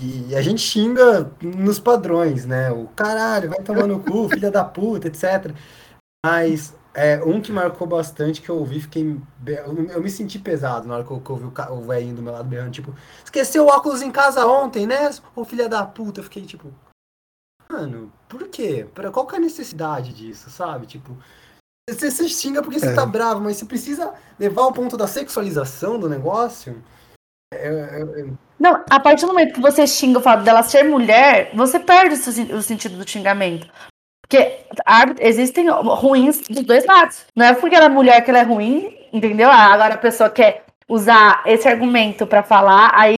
E 0.05 0.37
a 0.37 0.43
gente 0.43 0.61
xinga 0.61 1.31
nos 1.43 1.79
padrões, 1.79 2.45
né? 2.45 2.71
O 2.71 2.89
caralho, 2.89 3.49
vai 3.49 3.63
tomar 3.63 3.87
no 3.87 4.01
cu, 4.01 4.29
filha 4.29 4.51
da 4.51 4.63
puta, 4.63 5.09
etc. 5.09 5.55
Mas 6.25 6.75
é, 6.93 7.23
um 7.25 7.41
que 7.41 7.51
marcou 7.51 7.87
bastante, 7.87 8.43
que 8.43 8.51
eu 8.51 8.57
ouvi, 8.57 8.81
fiquei. 8.81 9.19
Eu 9.95 10.03
me 10.03 10.11
senti 10.11 10.39
pesado 10.39 10.87
na 10.87 10.95
hora 10.95 11.05
que 11.05 11.11
eu, 11.11 11.21
que 11.21 11.31
eu 11.31 11.37
ouvi 11.37 11.47
o 11.71 11.81
velhinho 11.81 12.17
do 12.17 12.23
meu 12.23 12.33
lado 12.35 12.49
berrando, 12.49 12.73
tipo, 12.73 12.95
esqueceu 13.25 13.65
o 13.65 13.69
óculos 13.69 14.03
em 14.03 14.11
casa 14.11 14.47
ontem, 14.47 14.87
né? 14.87 15.11
Ô 15.35 15.45
filha 15.45 15.69
da 15.69 15.87
puta, 15.87 16.21
eu 16.21 16.25
fiquei 16.25 16.45
tipo. 16.45 16.73
Mano, 17.71 18.13
por 18.29 18.47
quê? 18.49 18.87
Qual 19.13 19.27
que 19.27 19.35
é 19.35 19.39
a 19.39 19.41
necessidade 19.41 20.13
disso, 20.13 20.51
sabe? 20.51 20.87
Tipo, 20.87 21.17
você, 21.89 22.11
você 22.11 22.29
xinga 22.29 22.63
porque 22.63 22.79
você 22.79 22.89
é. 22.89 22.95
tá 22.95 23.07
bravo, 23.07 23.41
mas 23.41 23.57
você 23.57 23.65
precisa 23.65 24.13
levar 24.39 24.63
ao 24.63 24.73
ponto 24.73 24.97
da 24.97 25.07
sexualização 25.07 25.99
do 25.99 26.09
negócio. 26.09 26.83
Não, 28.59 28.85
a 28.89 29.01
partir 29.01 29.27
do 29.27 29.33
momento 29.33 29.55
que 29.55 29.61
você 29.61 29.87
xinga 29.87 30.19
o 30.19 30.23
fato 30.23 30.43
dela 30.43 30.63
ser 30.63 30.85
mulher, 30.85 31.51
você 31.55 31.79
perde 31.79 32.15
o 32.15 32.63
sentido 32.63 32.97
do 32.97 33.09
xingamento. 33.09 33.67
Porque 34.23 34.65
existem 35.21 35.69
ruins 35.69 36.41
dos 36.49 36.63
dois 36.63 36.87
lados. 36.87 37.27
Não 37.37 37.47
é 37.47 37.55
porque 37.55 37.77
ela 37.77 37.87
é 37.87 37.89
mulher 37.91 38.25
que 38.25 38.31
ela 38.31 38.41
é 38.41 38.43
ruim, 38.43 38.97
entendeu? 39.13 39.51
Ah, 39.51 39.73
agora 39.73 39.95
a 39.95 39.99
pessoa 39.99 40.31
quer 40.31 40.65
usar 40.89 41.43
esse 41.47 41.69
argumento 41.69 42.27
para 42.27 42.43
falar, 42.43 42.91
aí, 42.95 43.15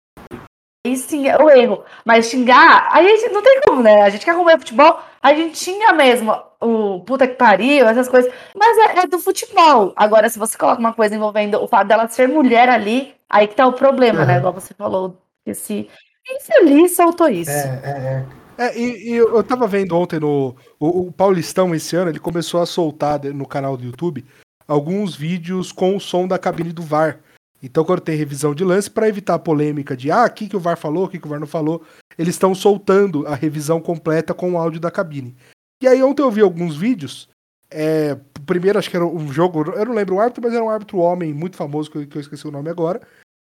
aí 0.85 0.97
sim 0.97 1.27
é 1.27 1.37
o 1.37 1.49
erro. 1.49 1.83
Mas 2.03 2.27
xingar, 2.27 2.89
aí 2.91 3.29
não 3.31 3.41
tem 3.41 3.61
como, 3.61 3.83
né? 3.83 4.01
A 4.01 4.09
gente 4.09 4.25
quer 4.25 4.31
acompanhar 4.31 4.57
futebol, 4.57 4.99
a 5.25 5.33
gente 5.33 5.57
xinga 5.57 5.91
mesmo 5.91 6.39
o 6.61 6.99
puta 6.99 7.27
que 7.27 7.33
pariu, 7.33 7.87
essas 7.87 8.07
coisas. 8.07 8.31
Mas 8.55 8.77
é, 8.77 8.99
é, 8.99 9.07
do 9.07 9.17
futebol. 9.17 9.91
Agora, 9.95 10.29
se 10.29 10.37
você 10.37 10.55
coloca 10.55 10.79
uma 10.79 10.93
coisa 10.93 11.15
envolvendo 11.15 11.59
o 11.59 11.67
fato 11.67 11.87
dela 11.87 12.07
ser 12.07 12.27
mulher 12.27 12.69
ali, 12.69 13.15
aí 13.27 13.47
que 13.47 13.55
tá 13.55 13.65
o 13.65 13.73
problema, 13.73 14.19
uhum. 14.19 14.27
né? 14.27 14.37
Igual 14.37 14.53
você 14.53 14.75
falou, 14.75 15.17
esse 15.43 15.89
infeliz 16.29 16.95
soltou 16.95 17.27
isso. 17.27 17.49
É, 17.49 17.81
é, 17.83 17.89
é. 17.89 18.25
É, 18.67 18.79
e, 18.79 19.13
e, 19.13 19.15
eu 19.15 19.43
tava 19.43 19.65
vendo 19.65 19.97
ontem 19.97 20.19
no. 20.19 20.55
O, 20.79 21.07
o, 21.07 21.11
Paulistão, 21.11 21.73
esse 21.73 21.95
ano, 21.95 22.11
ele 22.11 22.19
começou 22.19 22.61
a 22.61 22.65
soltar 22.67 23.19
no 23.25 23.47
canal 23.47 23.75
do 23.75 23.83
YouTube 23.83 24.23
alguns 24.67 25.15
vídeos 25.15 25.71
com 25.71 25.95
o 25.95 25.99
som 25.99 26.27
da 26.27 26.37
cabine 26.37 26.71
do 26.71 26.83
VAR. 26.83 27.19
Então, 27.61 27.83
quando 27.83 28.01
tem 28.01 28.15
revisão 28.15 28.53
de 28.53 28.63
lance, 28.63 28.89
para 28.89 29.07
evitar 29.07 29.35
a 29.35 29.39
polêmica 29.39 29.95
de 29.95 30.11
ah, 30.11 30.25
o 30.25 30.29
que, 30.29 30.47
que 30.47 30.55
o 30.55 30.59
VAR 30.59 30.77
falou, 30.77 31.05
o 31.05 31.09
que, 31.09 31.19
que 31.19 31.25
o 31.25 31.29
VAR 31.29 31.39
não 31.39 31.47
falou, 31.47 31.83
eles 32.17 32.35
estão 32.35 32.53
soltando 32.53 33.25
a 33.27 33.35
revisão 33.35 33.81
completa 33.81 34.33
com 34.33 34.53
o 34.53 34.57
áudio 34.57 34.79
da 34.79 34.91
cabine. 34.91 35.35
E 35.81 35.87
aí, 35.87 36.03
ontem 36.03 36.21
eu 36.21 36.31
vi 36.31 36.41
alguns 36.41 36.77
vídeos. 36.77 37.27
É, 37.71 38.17
primeiro, 38.45 38.77
acho 38.77 38.89
que 38.89 38.95
era 38.95 39.05
um 39.05 39.31
jogo, 39.31 39.71
eu 39.71 39.85
não 39.85 39.93
lembro 39.93 40.15
o 40.15 40.19
árbitro, 40.19 40.43
mas 40.43 40.53
era 40.53 40.63
um 40.63 40.69
árbitro 40.69 40.99
homem 40.99 41.33
muito 41.33 41.57
famoso, 41.57 41.89
que 41.89 41.97
eu, 41.97 42.07
que 42.07 42.17
eu 42.17 42.21
esqueci 42.21 42.47
o 42.47 42.51
nome 42.51 42.69
agora. 42.69 43.01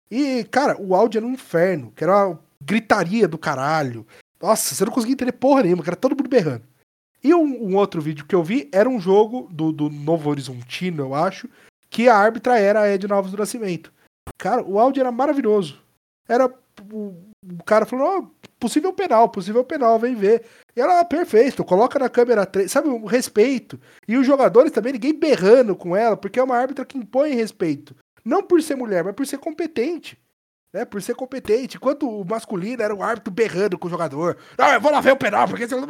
E, 0.09 0.43
cara, 0.45 0.79
o 0.79 0.93
áudio 0.93 1.19
era 1.19 1.25
um 1.25 1.33
inferno, 1.33 1.91
que 1.95 2.03
era 2.03 2.27
uma 2.27 2.39
gritaria 2.61 3.27
do 3.27 3.37
caralho. 3.37 4.05
Nossa, 4.41 4.75
você 4.75 4.85
não 4.85 4.91
conseguia 4.91 5.13
entender 5.13 5.31
porra 5.31 5.63
nenhuma, 5.63 5.83
que 5.83 5.89
era 5.89 5.95
todo 5.95 6.15
mundo 6.15 6.29
berrando. 6.29 6.63
E 7.23 7.33
um, 7.33 7.69
um, 7.69 7.75
outro 7.75 8.01
vídeo 8.01 8.25
que 8.25 8.35
eu 8.35 8.43
vi 8.43 8.67
era 8.71 8.89
um 8.89 8.99
jogo 8.99 9.47
do, 9.51 9.71
do 9.71 9.89
Novo 9.89 10.29
Horizontino, 10.29 11.03
eu 11.03 11.13
acho, 11.13 11.47
que 11.89 12.09
a 12.09 12.15
árbitra 12.15 12.57
era 12.59 12.81
a 12.81 12.89
Ed 12.89 13.07
Novos 13.07 13.31
do 13.31 13.37
Nascimento. 13.37 13.93
Cara, 14.37 14.63
o 14.63 14.79
áudio 14.79 15.01
era 15.01 15.11
maravilhoso. 15.11 15.81
Era. 16.27 16.47
O, 16.91 17.29
o 17.59 17.63
cara 17.65 17.85
falou: 17.85 18.19
oh, 18.19 18.45
possível 18.59 18.93
penal, 18.93 19.29
possível 19.29 19.63
penal, 19.63 19.99
vem 19.99 20.15
ver. 20.15 20.45
E 20.75 20.81
ela, 20.81 20.99
ah, 20.99 21.05
perfeito, 21.05 21.63
coloca 21.63 21.99
na 21.99 22.09
câmera 22.09 22.45
3, 22.45 22.71
sabe, 22.71 22.89
o 22.89 23.05
respeito. 23.05 23.79
E 24.07 24.17
os 24.17 24.25
jogadores 24.25 24.71
também, 24.71 24.93
ninguém 24.93 25.13
berrando 25.13 25.75
com 25.75 25.95
ela, 25.95 26.15
porque 26.15 26.39
é 26.39 26.43
uma 26.43 26.57
árbitra 26.57 26.85
que 26.85 26.97
impõe 26.97 27.33
respeito. 27.33 27.95
Não 28.23 28.43
por 28.43 28.61
ser 28.61 28.75
mulher, 28.75 29.03
mas 29.03 29.15
por 29.15 29.25
ser 29.25 29.37
competente 29.37 30.17
né, 30.73 30.85
por 30.85 31.01
ser 31.01 31.15
competente. 31.15 31.77
Enquanto 31.77 32.09
o 32.09 32.25
masculino 32.25 32.81
era 32.81 32.95
o 32.95 33.03
árbitro 33.03 33.31
berrando 33.31 33.77
com 33.77 33.87
o 33.87 33.91
jogador. 33.91 34.37
Não, 34.57 34.73
eu 34.73 34.81
vou 34.81 34.91
lá 34.91 35.01
ver 35.01 35.11
o 35.11 35.17
penal, 35.17 35.47
porque 35.47 35.67
você 35.67 35.75
não 35.75 35.85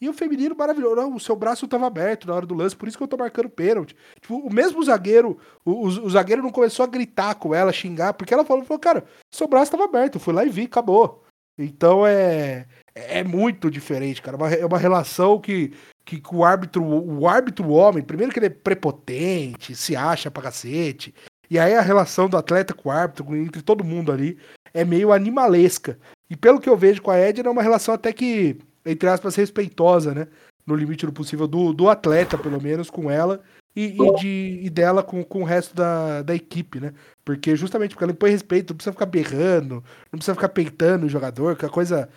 E 0.00 0.08
o 0.08 0.12
feminino 0.14 0.56
maravilhoso. 0.56 1.14
O 1.14 1.20
seu 1.20 1.36
braço 1.36 1.68
tava 1.68 1.86
aberto 1.86 2.26
na 2.26 2.34
hora 2.34 2.46
do 2.46 2.54
lance, 2.54 2.74
por 2.74 2.88
isso 2.88 2.96
que 2.96 3.02
eu 3.02 3.08
tô 3.08 3.16
marcando 3.16 3.50
pênalti. 3.50 3.94
Tipo, 4.20 4.36
o 4.36 4.52
mesmo 4.52 4.82
zagueiro, 4.82 5.38
o, 5.64 5.72
o, 5.72 5.86
o 5.86 6.10
zagueiro 6.10 6.42
não 6.42 6.50
começou 6.50 6.84
a 6.84 6.88
gritar 6.88 7.34
com 7.34 7.54
ela, 7.54 7.72
xingar, 7.72 8.14
porque 8.14 8.32
ela 8.32 8.44
falou, 8.44 8.64
falou, 8.64 8.80
cara, 8.80 9.04
seu 9.30 9.46
braço 9.46 9.70
tava 9.70 9.84
aberto, 9.84 10.14
eu 10.14 10.20
fui 10.20 10.32
lá 10.32 10.44
e 10.44 10.48
vi, 10.48 10.64
acabou. 10.64 11.22
Então 11.58 12.06
é, 12.06 12.66
é 12.94 13.22
muito 13.22 13.70
diferente, 13.70 14.22
cara. 14.22 14.38
É 14.54 14.64
uma 14.64 14.78
relação 14.78 15.38
que, 15.38 15.72
que 16.06 16.22
o 16.32 16.42
árbitro, 16.42 16.82
o 16.82 17.28
árbitro 17.28 17.68
homem, 17.68 18.02
primeiro 18.02 18.32
que 18.32 18.38
ele 18.38 18.46
é 18.46 18.50
prepotente, 18.50 19.74
se 19.74 19.94
acha 19.94 20.30
pra 20.30 20.44
cacete. 20.44 21.14
E 21.50 21.58
aí 21.58 21.74
a 21.74 21.82
relação 21.82 22.28
do 22.28 22.36
atleta 22.36 22.72
com 22.72 22.88
o 22.88 22.92
árbitro, 22.92 23.36
entre 23.36 23.60
todo 23.60 23.84
mundo 23.84 24.10
ali, 24.10 24.38
é 24.72 24.84
meio 24.84 25.12
animalesca. 25.12 25.98
E 26.30 26.36
pelo 26.36 26.60
que 26.60 26.68
eu 26.68 26.76
vejo 26.76 27.02
com 27.02 27.10
a 27.10 27.16
Edna, 27.16 27.48
é 27.48 27.52
uma 27.52 27.62
relação 27.62 27.92
até 27.92 28.12
que, 28.12 28.56
entre 28.84 29.08
aspas, 29.08 29.36
respeitosa, 29.36 30.14
né? 30.14 30.28
No 30.66 30.74
limite 30.74 31.06
do 31.06 31.12
possível, 31.12 31.46
do, 31.46 31.72
do 31.72 31.88
atleta, 31.88 32.38
pelo 32.38 32.62
menos, 32.62 32.90
com 32.90 33.10
ela. 33.10 33.40
E, 33.74 33.96
e, 33.96 34.14
de, 34.16 34.60
e 34.64 34.70
dela 34.70 35.02
com, 35.02 35.22
com 35.22 35.42
o 35.42 35.44
resto 35.44 35.74
da, 35.76 36.22
da 36.22 36.34
equipe, 36.34 36.80
né? 36.80 36.92
Porque 37.24 37.54
justamente 37.54 37.90
porque 37.90 38.02
ela 38.02 38.12
impõe 38.12 38.30
respeito, 38.30 38.70
não 38.70 38.76
precisa 38.76 38.92
ficar 38.92 39.06
berrando, 39.06 39.84
não 40.10 40.18
precisa 40.18 40.34
ficar 40.34 40.48
peitando 40.48 41.06
o 41.06 41.08
jogador, 41.08 41.56
que 41.56 41.64
é 41.64 41.68
coisa 41.68 42.08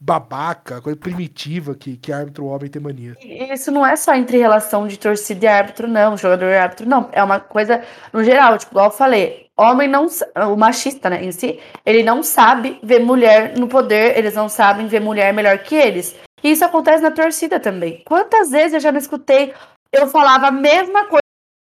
babaca, 0.00 0.80
coisa 0.80 0.98
primitiva 0.98 1.74
que, 1.74 1.96
que 1.98 2.10
árbitro 2.10 2.46
homem 2.46 2.70
tem 2.70 2.80
mania. 2.80 3.14
Isso 3.20 3.70
não 3.70 3.84
é 3.84 3.94
só 3.96 4.14
entre 4.14 4.38
relação 4.38 4.88
de 4.88 4.98
torcida 4.98 5.44
e 5.44 5.48
árbitro, 5.48 5.86
não, 5.86 6.16
jogador 6.16 6.46
e 6.46 6.56
árbitro, 6.56 6.88
não. 6.88 7.10
É 7.12 7.22
uma 7.22 7.38
coisa 7.38 7.82
no 8.12 8.24
geral, 8.24 8.56
tipo, 8.56 8.72
igual 8.72 8.86
eu 8.86 8.90
falei, 8.90 9.48
homem 9.56 9.86
não, 9.86 10.06
o 10.50 10.56
machista, 10.56 11.10
né, 11.10 11.22
em 11.22 11.30
si, 11.30 11.60
ele 11.84 12.02
não 12.02 12.22
sabe 12.22 12.80
ver 12.82 13.00
mulher 13.00 13.58
no 13.58 13.68
poder, 13.68 14.16
eles 14.16 14.34
não 14.34 14.48
sabem 14.48 14.86
ver 14.86 15.00
mulher 15.00 15.34
melhor 15.34 15.58
que 15.58 15.74
eles. 15.74 16.16
E 16.42 16.50
isso 16.50 16.64
acontece 16.64 17.02
na 17.02 17.10
torcida 17.10 17.60
também. 17.60 18.02
Quantas 18.06 18.50
vezes 18.50 18.72
eu 18.72 18.80
já 18.80 18.90
não 18.90 18.98
escutei, 18.98 19.52
eu 19.92 20.08
falava 20.08 20.46
a 20.46 20.50
mesma 20.50 21.04
coisa 21.04 21.20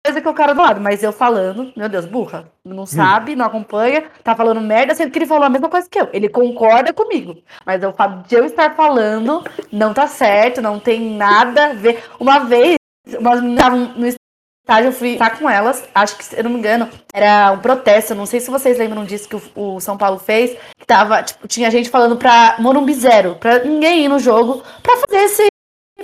coisa 0.05 0.21
que 0.21 0.27
o 0.27 0.33
cara 0.33 0.53
do 0.53 0.61
lado, 0.61 0.81
mas 0.81 1.03
eu 1.03 1.11
falando, 1.11 1.71
meu 1.75 1.89
Deus, 1.89 2.05
burra, 2.05 2.51
não 2.63 2.83
hum. 2.83 2.85
sabe, 2.85 3.35
não 3.35 3.45
acompanha, 3.45 4.05
tá 4.23 4.35
falando 4.35 4.61
merda, 4.61 4.95
sendo 4.95 5.11
que 5.11 5.19
ele 5.19 5.25
falou 5.25 5.43
a 5.43 5.49
mesma 5.49 5.69
coisa 5.69 5.89
que 5.89 5.99
eu. 5.99 6.09
Ele 6.13 6.29
concorda 6.29 6.93
comigo, 6.93 7.37
mas 7.65 7.83
eu 7.83 7.93
falo 7.93 8.23
de 8.27 8.35
eu 8.35 8.45
estar 8.45 8.75
falando, 8.75 9.43
não 9.71 9.93
tá 9.93 10.07
certo, 10.07 10.61
não 10.61 10.79
tem 10.79 11.15
nada 11.15 11.67
a 11.67 11.73
ver. 11.73 12.03
Uma 12.19 12.39
vez, 12.39 12.77
umas 13.19 13.41
meninas 13.41 13.59
estavam 13.59 13.93
no 13.95 14.07
estádio, 14.07 14.87
eu 14.87 14.93
fui 14.93 15.09
estar 15.09 15.37
com 15.37 15.49
elas, 15.49 15.87
acho 15.93 16.17
que, 16.17 16.23
se 16.23 16.37
eu 16.37 16.43
não 16.43 16.51
me 16.51 16.59
engano, 16.59 16.87
era 17.13 17.51
um 17.51 17.59
protesto, 17.59 18.15
não 18.15 18.25
sei 18.25 18.39
se 18.39 18.49
vocês 18.49 18.77
lembram 18.77 19.03
disso 19.03 19.27
que 19.27 19.35
o, 19.35 19.75
o 19.75 19.79
São 19.81 19.97
Paulo 19.97 20.17
fez, 20.17 20.57
que 20.77 20.85
tava, 20.87 21.21
tipo, 21.23 21.47
tinha 21.47 21.69
gente 21.69 21.89
falando 21.89 22.15
pra 22.15 22.55
Morumbi 22.59 22.93
Zero, 22.93 23.35
pra 23.35 23.59
ninguém 23.59 24.05
ir 24.05 24.07
no 24.07 24.19
jogo, 24.19 24.63
pra 24.81 24.95
fazer 24.97 25.25
esse 25.25 25.48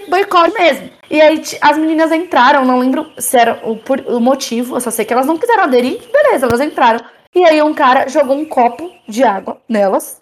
boicote 0.10 0.54
mesmo. 0.54 0.90
E 1.10 1.22
aí 1.22 1.42
as 1.62 1.78
meninas 1.78 2.12
entraram, 2.12 2.66
não 2.66 2.80
lembro 2.80 3.12
se 3.18 3.38
era 3.38 3.60
o, 3.64 3.78
por, 3.78 4.00
o 4.02 4.20
motivo, 4.20 4.76
eu 4.76 4.82
só 4.82 4.92
sei 4.92 5.06
que 5.06 5.14
elas 5.14 5.26
não 5.26 5.38
quiseram 5.38 5.64
aderir, 5.64 6.00
beleza, 6.12 6.46
elas 6.46 6.62
entraram. 6.62 7.04
E 7.34 7.44
aí 7.44 7.62
um 7.62 7.74
cara 7.74 8.08
jogou 8.08 8.36
um 8.36 8.46
copo 8.46 8.92
de 9.08 9.24
água 9.24 9.62
nelas 9.68 10.22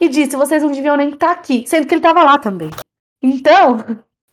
e 0.00 0.08
disse: 0.08 0.36
vocês 0.36 0.62
não 0.62 0.70
deviam 0.70 0.96
nem 0.96 1.10
estar 1.10 1.32
aqui, 1.32 1.64
sendo 1.66 1.86
que 1.86 1.94
ele 1.94 1.98
estava 1.98 2.22
lá 2.22 2.38
também. 2.38 2.70
Então, 3.22 3.78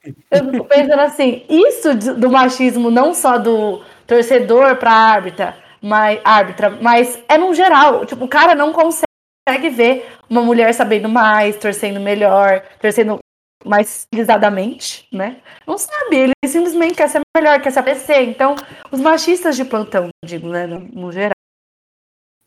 eu 0.30 0.52
fico 0.52 0.66
pensando 0.66 1.00
assim, 1.00 1.44
isso 1.50 1.96
do 1.96 2.30
machismo, 2.30 2.92
não 2.92 3.14
só 3.14 3.38
do 3.38 3.82
torcedor 4.06 4.76
pra 4.78 4.92
árbitra, 4.92 5.58
mas, 5.82 6.20
árbitra, 6.24 6.70
mas 6.82 7.22
é 7.28 7.38
no 7.38 7.54
geral. 7.54 8.06
Tipo, 8.06 8.26
o 8.26 8.30
cara 8.30 8.56
não 8.56 8.72
consegue 8.72 9.70
ver 9.72 10.08
uma 10.30 10.42
mulher 10.42 10.74
sabendo 10.74 11.10
mais, 11.10 11.58
torcendo 11.58 12.00
melhor, 12.00 12.64
torcendo 12.80 13.20
mais 13.66 14.08
civilisadamente, 14.10 15.08
né? 15.12 15.42
Não 15.66 15.78
sabe, 15.78 16.16
ele 16.18 16.34
simplesmente 16.46 16.96
quer 16.96 17.10
ser 17.10 17.22
melhor, 17.36 17.62
quer 17.62 17.72
se 17.72 17.80
aparecer. 17.80 18.22
Então, 18.24 18.56
os 18.92 19.00
machistas 19.00 19.56
de 19.56 19.66
plantão, 19.66 20.10
digo, 20.24 20.50
né, 20.50 20.68
no, 20.68 20.80
no 20.80 21.12
geral. 21.12 21.34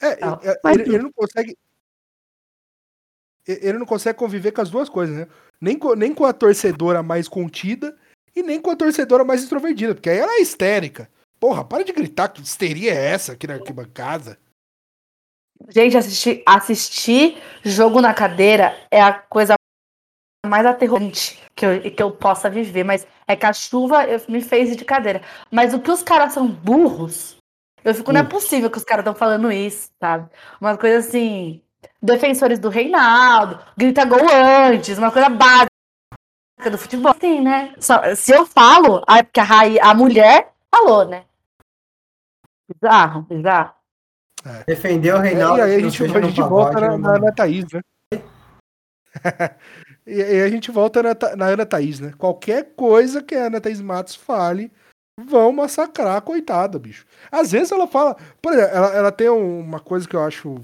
É, 0.00 0.12
é 0.12 0.60
Mas, 0.62 0.76
ele, 0.76 0.94
ele, 0.94 1.02
não 1.02 1.12
consegue. 1.12 1.56
Ele 3.46 3.78
não 3.78 3.86
consegue 3.86 4.18
conviver 4.18 4.52
com 4.52 4.60
as 4.60 4.70
duas 4.70 4.88
coisas, 4.88 5.16
né? 5.16 5.26
Nem 5.60 5.78
com, 5.78 5.94
nem 5.94 6.14
com 6.14 6.24
a 6.24 6.32
torcedora 6.32 7.02
mais 7.02 7.28
contida 7.28 7.96
e 8.34 8.42
nem 8.42 8.60
com 8.60 8.70
a 8.70 8.76
torcedora 8.76 9.24
mais 9.24 9.42
extrovertida, 9.42 9.94
porque 9.94 10.10
aí 10.10 10.18
ela 10.18 10.34
é 10.34 10.42
histérica. 10.42 11.08
Porra, 11.40 11.64
para 11.64 11.84
de 11.84 11.92
gritar, 11.92 12.28
que 12.28 12.42
histeria 12.42 12.92
é 12.92 13.06
essa 13.06 13.32
aqui 13.32 13.46
na 13.46 13.54
arquibancada? 13.54 14.38
Gente, 15.68 15.96
assistir, 15.96 16.42
assistir 16.44 17.42
jogo 17.64 18.00
na 18.00 18.12
cadeira 18.12 18.76
é 18.90 19.00
a 19.00 19.12
coisa 19.12 19.55
mais 20.46 20.64
aterrorante 20.64 21.38
que 21.54 21.66
eu, 21.66 21.80
que 21.90 22.02
eu 22.02 22.10
possa 22.10 22.48
viver, 22.48 22.84
mas 22.84 23.06
é 23.26 23.34
que 23.34 23.46
a 23.46 23.52
chuva 23.52 23.98
me 24.28 24.40
fez 24.40 24.76
de 24.76 24.84
cadeira. 24.84 25.22
Mas 25.50 25.74
o 25.74 25.80
que 25.80 25.90
os 25.90 26.02
caras 26.02 26.32
são 26.32 26.46
burros, 26.46 27.36
eu 27.84 27.94
fico, 27.94 28.12
não 28.12 28.20
é 28.20 28.24
possível 28.24 28.70
que 28.70 28.78
os 28.78 28.84
caras 28.84 29.02
estão 29.02 29.14
falando 29.14 29.50
isso, 29.50 29.90
sabe? 30.00 30.28
Uma 30.60 30.76
coisa 30.76 30.98
assim, 30.98 31.62
defensores 32.02 32.58
do 32.58 32.68
Reinaldo, 32.68 33.58
grita 33.76 34.04
gol 34.04 34.20
antes, 34.28 34.98
uma 34.98 35.10
coisa 35.10 35.28
básica 35.28 35.70
do 36.70 36.78
futebol. 36.78 37.14
Sim, 37.20 37.42
né? 37.42 37.74
Só, 37.78 38.14
se 38.14 38.32
eu 38.32 38.46
falo, 38.46 39.02
porque 39.06 39.40
a, 39.40 39.44
Raí, 39.44 39.78
a 39.80 39.94
mulher 39.94 40.52
falou, 40.74 41.06
né? 41.06 41.24
Bizarro, 42.68 43.22
bizarro. 43.22 43.72
É. 44.44 44.64
Defendeu 44.64 45.16
o 45.16 45.20
Reinaldo. 45.20 45.62
É, 45.62 45.68
e 45.68 45.70
aí 45.70 45.76
a 45.76 45.88
gente, 45.88 46.04
a 46.04 46.20
gente 46.20 46.40
volta 46.40 46.80
na, 46.80 46.98
na, 46.98 47.18
na 47.18 47.32
Thaís, 47.32 47.64
né? 47.72 47.80
E, 50.06 50.14
e 50.14 50.42
a 50.42 50.48
gente 50.48 50.70
volta 50.70 51.02
na, 51.02 51.14
na, 51.36 51.46
Ana 51.46 51.66
Thaís, 51.66 51.98
né? 51.98 52.12
Qualquer 52.16 52.74
coisa 52.76 53.22
que 53.22 53.34
a 53.34 53.46
Ana 53.46 53.60
Thaís 53.60 53.80
Matos 53.80 54.14
fale, 54.14 54.70
vão 55.18 55.52
massacrar 55.52 56.22
coitada, 56.22 56.78
bicho. 56.78 57.04
Às 57.30 57.52
vezes 57.52 57.72
ela 57.72 57.86
fala. 57.86 58.16
Por 58.40 58.52
exemplo, 58.52 58.76
ela, 58.76 58.94
ela 58.94 59.12
tem 59.12 59.28
uma 59.28 59.80
coisa 59.80 60.06
que 60.08 60.14
eu 60.14 60.22
acho. 60.22 60.60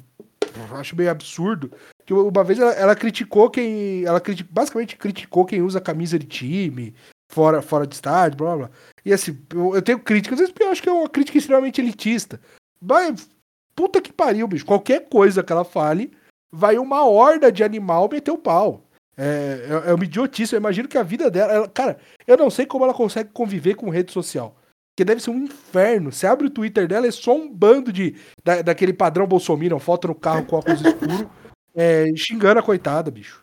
Eu 0.71 0.77
acho 0.77 0.95
meio 0.95 1.11
absurdo. 1.11 1.73
Que 2.05 2.13
uma 2.13 2.45
vez 2.45 2.59
ela, 2.59 2.73
ela 2.73 2.95
criticou 2.95 3.51
quem. 3.51 4.05
Ela 4.05 4.23
basicamente 4.51 4.97
criticou 4.97 5.45
quem 5.45 5.63
usa 5.63 5.81
camisa 5.81 6.19
de 6.19 6.27
time, 6.27 6.95
fora, 7.31 7.63
fora 7.63 7.87
de 7.87 7.95
estádio, 7.95 8.37
blá 8.37 8.57
blá. 8.57 8.71
E 9.05 9.13
assim, 9.13 9.39
eu, 9.53 9.75
eu 9.75 9.83
tenho 9.83 9.99
críticas, 9.99 10.41
porque 10.51 10.63
eu 10.63 10.71
acho 10.71 10.83
que 10.83 10.89
é 10.89 10.93
uma 10.93 11.09
crítica 11.09 11.39
extremamente 11.39 11.81
elitista. 11.81 12.41
Mas, 12.81 13.29
puta 13.75 14.01
que 14.01 14.13
pariu, 14.13 14.47
bicho. 14.47 14.67
Qualquer 14.67 15.09
coisa 15.09 15.43
que 15.43 15.53
ela 15.53 15.65
fale, 15.65 16.13
vai 16.53 16.79
uma 16.79 17.05
horda 17.05 17.51
de 17.51 17.65
animal 17.65 18.09
meter 18.11 18.31
o 18.31 18.39
pau. 18.39 18.85
É, 19.17 19.85
é, 19.87 19.91
é 19.91 19.95
uma 19.95 20.05
idiotice. 20.05 20.55
Eu 20.55 20.61
imagino 20.61 20.89
que 20.89 20.99
a 20.99 21.03
vida 21.03 21.31
dela. 21.31 21.53
Ela, 21.53 21.69
cara, 21.69 21.99
eu 22.27 22.37
não 22.37 22.51
sei 22.51 22.67
como 22.67 22.85
ela 22.85 22.95
consegue 22.95 23.31
conviver 23.33 23.75
com 23.75 23.91
rede 23.91 24.13
social. 24.13 24.57
Porque 24.91 25.05
deve 25.05 25.23
ser 25.23 25.31
um 25.31 25.45
inferno. 25.45 26.13
Você 26.13 26.27
abre 26.27 26.47
o 26.47 26.51
Twitter 26.51 26.87
dela, 26.87 27.07
é 27.07 27.11
só 27.11 27.35
um 27.35 27.51
bando 27.51 27.93
de. 27.93 28.17
Da, 28.45 28.63
daquele 28.63 28.93
padrão 28.93 29.27
Bolsonaro, 29.27 29.79
foto 29.79 30.09
no 30.09 30.15
carro 30.15 30.45
com 30.45 30.57
óculos 30.57 30.81
escuros, 30.81 31.27
é, 31.75 32.07
xingando 32.17 32.61
a 32.61 32.63
coitada, 32.63 33.11
bicho. 33.11 33.43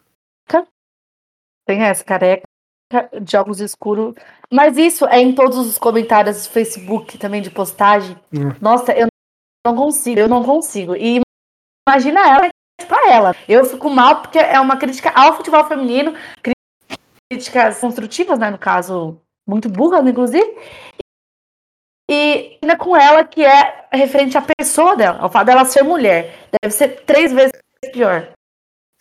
Tem 1.70 1.84
essa, 1.84 2.04
careca 2.04 2.48
de 3.22 3.38
óculos 3.38 3.60
escuros. 3.60 4.16
Mas 4.52 4.76
isso 4.76 5.06
é 5.06 5.20
em 5.20 5.36
todos 5.36 5.56
os 5.56 5.78
comentários 5.78 6.48
do 6.48 6.50
Facebook 6.50 7.18
também 7.20 7.44
de 7.44 7.52
postagem. 7.52 8.16
Hum. 8.34 8.50
Nossa, 8.60 8.92
eu 8.94 9.08
não 9.66 9.76
consigo, 9.76 10.20
eu 10.20 10.28
não 10.28 10.44
consigo. 10.44 10.96
E 10.96 11.22
imagina 11.88 12.28
ela 12.28 12.50
para 12.86 13.12
ela. 13.12 13.36
Eu 13.48 13.66
fico 13.66 13.90
mal 13.90 14.22
porque 14.22 14.40
é 14.40 14.60
uma 14.60 14.78
crítica 14.78 15.12
ao 15.12 15.36
futebol 15.36 15.66
feminino, 15.66 16.14
críticas 17.30 17.80
construtivas, 17.80 18.40
né, 18.40 18.50
no 18.50 18.58
caso, 18.58 19.22
muito 19.48 19.70
burras, 19.70 20.06
inclusive. 20.06 20.58
E 22.10 22.58
ainda 22.62 22.76
com 22.76 22.98
ela 22.98 23.24
que 23.24 23.46
é 23.46 23.88
referente 23.92 24.38
à 24.38 24.42
pessoa 24.42 24.96
dela, 24.96 25.20
ao 25.20 25.30
fato 25.30 25.46
dela 25.46 25.64
ser 25.64 25.84
mulher. 25.84 26.48
Deve 26.62 26.74
ser 26.74 27.04
três 27.06 27.32
vezes 27.32 27.52
pior. 27.94 28.34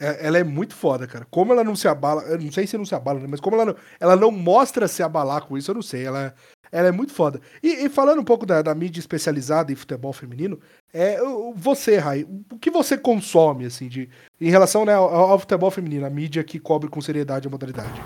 É, 0.01 0.27
ela 0.27 0.39
é 0.39 0.45
muito 0.45 0.77
foda, 0.77 1.07
cara. 1.07 1.27
Como 1.31 1.53
ela 1.53 1.65
não 1.65 1.75
se 1.75 1.89
abala, 1.89 2.23
eu 2.23 2.39
não 2.39 2.53
sei 2.53 2.67
se 2.67 2.79
não 2.79 2.85
se 2.85 2.95
abala, 2.95 3.19
né, 3.19 3.27
mas 3.27 3.41
como 3.41 3.57
ela 3.57 3.65
não, 3.65 3.77
ela 3.99 4.15
não 4.15 4.31
mostra 4.31 4.87
se 4.87 5.03
abalar 5.03 5.43
com 5.43 5.57
isso, 5.57 5.71
eu 5.71 5.75
não 5.75 5.83
sei. 5.83 6.07
Ela, 6.07 6.35
ela 6.71 6.89
é 6.89 6.93
muito 6.93 7.13
foda. 7.13 7.41
E, 7.63 7.85
e 7.85 7.89
falando 7.89 8.21
um 8.21 8.25
pouco 8.25 8.47
da, 8.47 8.63
da, 8.63 8.75
mídia 8.75 9.01
especializada 9.01 9.73
em 9.73 9.77
futebol 9.77 10.13
feminino, 10.13 10.61
é 10.93 11.19
você, 11.55 11.99
Rai, 11.99 12.27
o 12.51 12.59
que 12.59 12.71
você 12.71 12.97
consome, 12.97 13.67
assim, 13.67 13.89
de, 13.89 14.09
em 14.41 14.51
relação 14.51 14.85
né, 14.85 14.95
ao, 14.95 15.09
ao, 15.09 15.39
futebol 15.39 15.71
feminino, 15.71 16.07
a 16.07 16.11
mídia 16.11 16.45
que 16.45 16.59
cobre 16.59 16.89
com 16.89 17.01
seriedade 17.01 17.47
a 17.47 17.51
modalidade? 17.51 18.01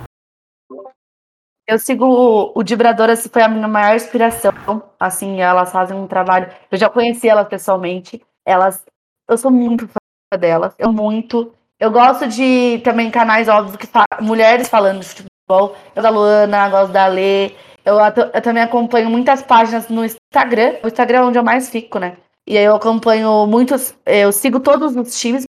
Eu 1.66 1.78
sigo 1.78 2.05
o, 2.05 2.52
o 2.59 2.62
Dibradoras, 2.62 3.26
foi 3.32 3.43
a 3.43 3.48
minha 3.48 3.68
maior 3.68 3.94
inspiração. 3.94 4.52
Assim, 4.98 5.40
elas 5.40 5.70
fazem 5.70 5.97
um 5.97 6.06
trabalho. 6.06 6.52
Eu 6.70 6.76
já 6.76 6.90
conheci 6.90 7.28
elas 7.28 7.48
pessoalmente. 7.48 8.20
Elas. 8.44 8.84
Eu 9.28 9.39
sou 9.39 9.51
muito 9.51 9.86
fã 9.86 10.39
delas. 10.39 10.74
Eu 10.76 10.93
muito. 10.93 11.55
Eu 11.78 11.90
gosto 11.90 12.28
de 12.28 12.80
também 12.84 13.10
canais, 13.10 13.48
óbvio, 13.48 13.78
que 13.78 13.86
fa 13.86 14.05
mulheres 14.20 14.68
falando 14.68 15.01
de 15.01 15.06
futebol. 15.06 15.76
Eu 15.94 16.02
da 16.02 16.10
Luana, 16.10 16.68
gosto 16.68 16.93
da 16.93 17.06
Lê. 17.06 17.52
Eu, 17.84 17.98
eu, 17.98 18.42
também 18.42 18.62
acompanho 18.62 19.10
muitas 19.10 19.42
páginas 19.42 19.88
no 19.88 20.04
Instagram. 20.04 20.76
O 20.82 20.88
Instagram 20.88 21.18
é 21.18 21.22
onde 21.22 21.38
eu 21.38 21.44
mais 21.44 21.68
fico, 21.68 21.98
né? 21.98 22.16
E 22.46 22.56
aí 22.56 22.64
eu 22.64 22.74
acompanho 22.74 23.46
muitos. 23.46 23.94
Eu 24.06 24.32
sigo 24.32 24.60
todos 24.60 24.96
os 24.96 25.18
times, 25.18 25.44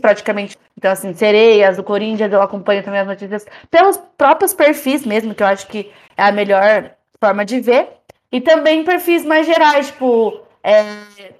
praticamente. 0.00 0.56
Então, 0.76 0.90
assim, 0.90 1.12
Sereias, 1.12 1.76
do 1.76 1.82
Corinthians, 1.82 2.32
eu 2.32 2.42
acompanho 2.42 2.82
também 2.82 3.00
as 3.00 3.06
notícias 3.06 3.46
pelos 3.70 3.96
próprios 4.16 4.54
perfis 4.54 5.04
mesmo, 5.04 5.34
que 5.34 5.42
eu 5.42 5.46
acho 5.46 5.66
que 5.66 5.92
é 6.16 6.24
a 6.24 6.32
melhor 6.32 6.92
forma 7.20 7.44
de 7.44 7.60
ver. 7.60 7.88
E 8.30 8.40
também 8.40 8.84
perfis 8.84 9.24
mais 9.24 9.46
gerais, 9.46 9.88
tipo, 9.88 10.40
é, 10.62 10.82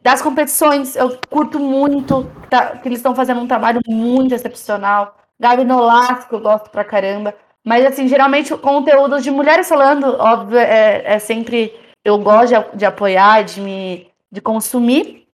das 0.02 0.22
competições, 0.22 0.96
eu 0.96 1.18
curto 1.28 1.58
muito, 1.58 2.24
tá, 2.48 2.78
que 2.78 2.88
eles 2.88 2.98
estão 2.98 3.14
fazendo 3.14 3.40
um 3.40 3.46
trabalho 3.46 3.80
muito 3.86 4.34
excepcional. 4.34 5.16
Gabi 5.38 5.64
Nolasco, 5.64 6.34
eu 6.34 6.40
gosto 6.40 6.70
pra 6.70 6.84
caramba. 6.84 7.34
Mas, 7.68 7.84
assim, 7.84 8.08
geralmente 8.08 8.56
conteúdos 8.56 9.22
de 9.22 9.30
mulheres 9.30 9.68
falando, 9.68 10.16
óbvio, 10.18 10.58
é, 10.58 11.02
é 11.04 11.18
sempre. 11.18 11.78
Eu 12.02 12.16
gosto 12.16 12.48
de, 12.48 12.78
de 12.78 12.86
apoiar, 12.86 13.42
de 13.44 13.60
me 13.60 14.10
de 14.32 14.40
consumir. 14.40 15.28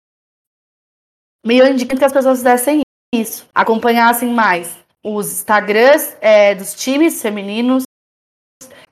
E 1.45 1.57
eu 1.59 1.67
indico 1.67 1.95
que 1.95 2.03
as 2.03 2.11
pessoas 2.11 2.39
fizessem 2.39 2.81
isso, 3.13 3.47
acompanhassem 3.53 4.33
mais 4.33 4.75
os 5.03 5.31
Instagrams 5.31 6.17
é, 6.19 6.55
dos 6.55 6.73
times 6.73 7.21
femininos. 7.21 7.83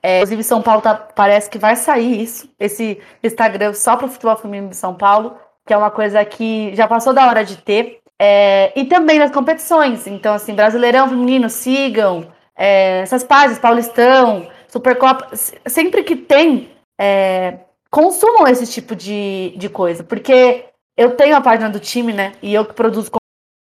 É, 0.00 0.18
inclusive, 0.18 0.44
São 0.44 0.62
Paulo 0.62 0.80
tá, 0.80 0.94
parece 0.94 1.50
que 1.50 1.58
vai 1.58 1.74
sair 1.74 2.22
isso, 2.22 2.48
esse 2.60 3.02
Instagram 3.24 3.74
só 3.74 3.96
para 3.96 4.06
o 4.06 4.08
futebol 4.08 4.36
feminino 4.36 4.68
de 4.68 4.76
São 4.76 4.94
Paulo, 4.94 5.36
que 5.66 5.74
é 5.74 5.76
uma 5.76 5.90
coisa 5.90 6.24
que 6.24 6.72
já 6.76 6.86
passou 6.86 7.12
da 7.12 7.26
hora 7.26 7.44
de 7.44 7.56
ter. 7.56 7.98
É, 8.20 8.72
e 8.78 8.84
também 8.84 9.18
nas 9.18 9.32
competições. 9.32 10.06
Então, 10.06 10.32
assim, 10.32 10.54
Brasileirão 10.54 11.08
Feminino, 11.08 11.50
sigam. 11.50 12.30
É, 12.56 13.00
essas 13.00 13.24
páginas, 13.24 13.58
Paulistão, 13.58 14.50
Supercopa. 14.68 15.30
Sempre 15.66 16.02
que 16.02 16.16
tem, 16.16 16.70
é, 17.00 17.60
consumam 17.90 18.46
esse 18.46 18.66
tipo 18.66 18.94
de, 18.94 19.54
de 19.56 19.68
coisa. 19.68 20.04
Porque 20.04 20.66
eu 20.96 21.16
tenho 21.16 21.36
a 21.36 21.40
página 21.40 21.70
do 21.70 21.80
time, 21.80 22.12
né? 22.12 22.32
E 22.42 22.54
eu 22.54 22.64
que 22.64 22.74
produzo 22.74 23.10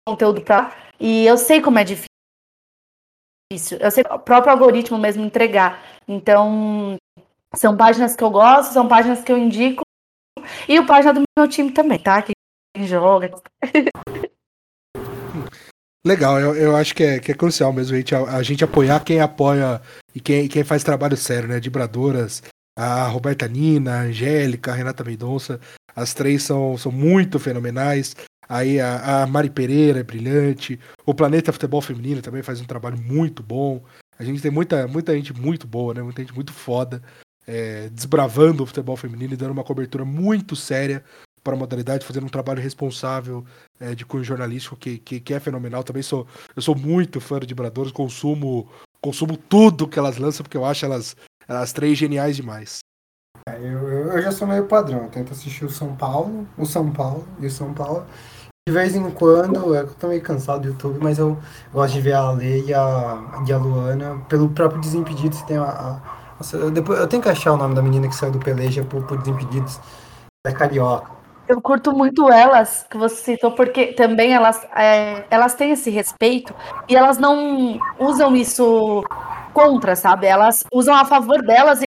conteúdo 0.07 0.41
para 0.41 0.73
e 0.99 1.25
eu 1.25 1.37
sei 1.37 1.61
como 1.61 1.79
é 1.79 1.83
difícil. 1.83 2.07
Eu 3.79 3.91
sei 3.91 4.03
o 4.09 4.19
próprio 4.19 4.51
algoritmo 4.51 4.97
mesmo 4.97 5.23
entregar. 5.23 5.83
Então, 6.07 6.97
são 7.55 7.75
páginas 7.77 8.15
que 8.15 8.23
eu 8.23 8.29
gosto, 8.29 8.73
são 8.73 8.87
páginas 8.87 9.23
que 9.23 9.31
eu 9.31 9.37
indico. 9.37 9.83
E 10.67 10.79
o 10.79 10.85
página 10.85 11.13
do 11.13 11.23
meu 11.37 11.47
time 11.47 11.71
também, 11.71 11.99
tá? 11.99 12.21
Quem 12.21 12.33
joga. 12.87 13.31
Legal, 16.06 16.40
eu, 16.40 16.56
eu 16.56 16.76
acho 16.76 16.95
que 16.95 17.03
é, 17.03 17.19
que 17.19 17.32
é 17.32 17.36
crucial 17.36 17.74
mesmo 17.74 17.95
a 17.95 17.98
gente, 17.98 18.15
a, 18.15 18.19
a 18.24 18.44
gente 18.44 18.64
apoiar 18.64 18.99
quem 19.02 19.19
apoia 19.19 19.82
e 20.15 20.19
quem, 20.19 20.48
quem 20.48 20.64
faz 20.64 20.84
trabalho 20.84 21.18
sério, 21.18 21.49
né? 21.49 21.60
De 21.60 21.69
Bradoras, 21.69 22.41
a 22.78 23.07
Roberta 23.07 23.48
Nina, 23.48 23.95
a 23.95 24.02
Angélica, 24.02 24.72
a 24.72 24.76
Renata 24.76 25.03
Mendonça, 25.03 25.60
as 25.95 26.14
três 26.14 26.44
são, 26.44 26.78
são 26.78 26.91
muito 26.91 27.40
fenomenais. 27.40 28.15
Aí 28.48 28.80
a, 28.80 29.24
a 29.24 29.28
Mari 29.28 29.49
Pereira 29.49 29.99
é 29.99 30.03
brilhante. 30.03 30.80
O 31.06 31.14
Planeta 31.14 31.52
Futebol 31.52 31.82
Feminino 31.82 32.22
também 32.22 32.41
faz 32.41 32.61
um 32.61 32.65
trabalho 32.65 32.98
muito 32.98 33.44
bom. 33.44 33.84
A 34.18 34.24
gente 34.24 34.41
tem 34.41 34.52
muita, 34.52 34.88
muita 34.88 35.14
gente 35.14 35.34
muito 35.34 35.68
boa, 35.68 35.94
né? 35.94 36.02
Muita 36.02 36.22
gente 36.22 36.34
muito 36.34 36.53
foda. 36.53 37.02
É, 37.45 37.90
desbravando 37.90 38.64
o 38.64 38.65
futebol 38.65 38.98
feminino 38.98 39.34
e 39.34 39.38
dando 39.38 39.52
uma 39.52 39.64
cobertura 39.64 40.03
muito 40.03 40.53
séria 40.53 41.02
para 41.48 41.56
a 41.56 41.57
modalidade, 41.57 42.06
fazendo 42.06 42.26
um 42.26 42.30
trabalho 42.30 42.61
responsável 42.61 43.45
é, 43.80 43.95
de 43.95 44.06
cunho 44.06 44.22
jornalístico 44.22 44.76
que, 44.76 44.98
que, 44.98 45.22
que, 45.22 45.34
é 45.34 45.40
fenomenal. 45.40 45.82
Também 45.82 46.03
sou 46.03 46.28
eu 46.53 46.61
sou 46.61 46.76
muito 46.76 47.22
fã 47.22 47.40
de 47.40 47.56
Bradores, 47.56 47.94
consumo 47.94 48.68
consumo 49.02 49.38
tudo 49.38 49.88
que 49.88 49.98
elas 49.98 50.18
lançam 50.18 50.44
porque 50.44 50.57
eu 50.57 50.65
acho 50.65 50.86
elas 50.86 51.15
as 51.48 51.72
três 51.72 51.98
geniais 51.98 52.36
demais. 52.36 52.80
É, 53.48 53.56
eu, 53.57 53.88
eu, 53.88 54.22
já 54.22 54.30
sou 54.30 54.45
meio 54.45 54.65
padrão, 54.65 55.03
eu 55.03 55.10
tento 55.10 55.32
assistir 55.32 55.64
o 55.64 55.69
São 55.69 55.95
Paulo, 55.95 56.45
o 56.57 56.65
São 56.65 56.91
Paulo 56.91 57.26
e 57.40 57.45
o 57.45 57.52
São 57.52 57.74
Paulo. 57.74 58.06
De 58.68 58.74
vez 58.74 58.94
em 58.94 59.10
quando, 59.11 59.74
eu 59.74 59.88
tô 59.94 60.10
meio 60.10 60.22
cansado 60.22 60.64
do 60.64 60.68
YouTube, 60.68 60.99
mas 61.02 61.18
eu 61.18 61.38
gosto 61.72 61.94
de 61.94 62.02
ver 62.02 62.15
a 62.15 62.30
Lei 62.32 62.65
e 62.65 62.74
a, 62.74 63.44
e 63.48 63.53
a 63.53 63.57
Luana 63.57 64.19
pelo 64.28 64.49
próprio 64.49 64.82
Desimpedidos. 64.82 65.41
Tem 65.44 65.56
a, 65.56 65.64
a, 65.64 66.02
a, 66.41 66.69
depois, 66.72 66.99
eu 66.99 67.07
tenho 67.07 67.24
que 67.24 67.30
achar 67.30 67.53
o 67.53 67.57
nome 67.57 67.74
da 67.74 67.82
menina 67.82 68.10
que 68.10 68.15
saiu 68.15 68.34
do 68.34 68.40
Peleja 68.40 68.84
por, 68.84 69.06
por 69.06 69.18
Desimpedidos. 69.19 69.80
É 70.45 70.52
carioca. 70.52 71.16
Eu 71.48 71.61
curto 71.61 71.95
muito 71.95 72.30
elas, 72.30 72.86
que 72.90 72.98
você 72.98 73.15
citou, 73.15 73.52
porque 73.52 73.94
também 73.94 74.34
elas, 74.34 74.68
é, 74.76 75.24
elas 75.30 75.56
têm 75.56 75.72
esse 75.72 75.90
respeito 75.90 76.53
e 76.90 76.95
elas 76.95 77.18
não 77.18 77.80
usam 77.98 78.36
isso 78.36 79.03
contra, 79.53 79.95
sabe? 79.95 80.28
Elas 80.28 80.65
usam 80.74 80.94
a 80.94 81.06
favor 81.06 81.41
delas 81.41 81.82
e, 81.82 81.86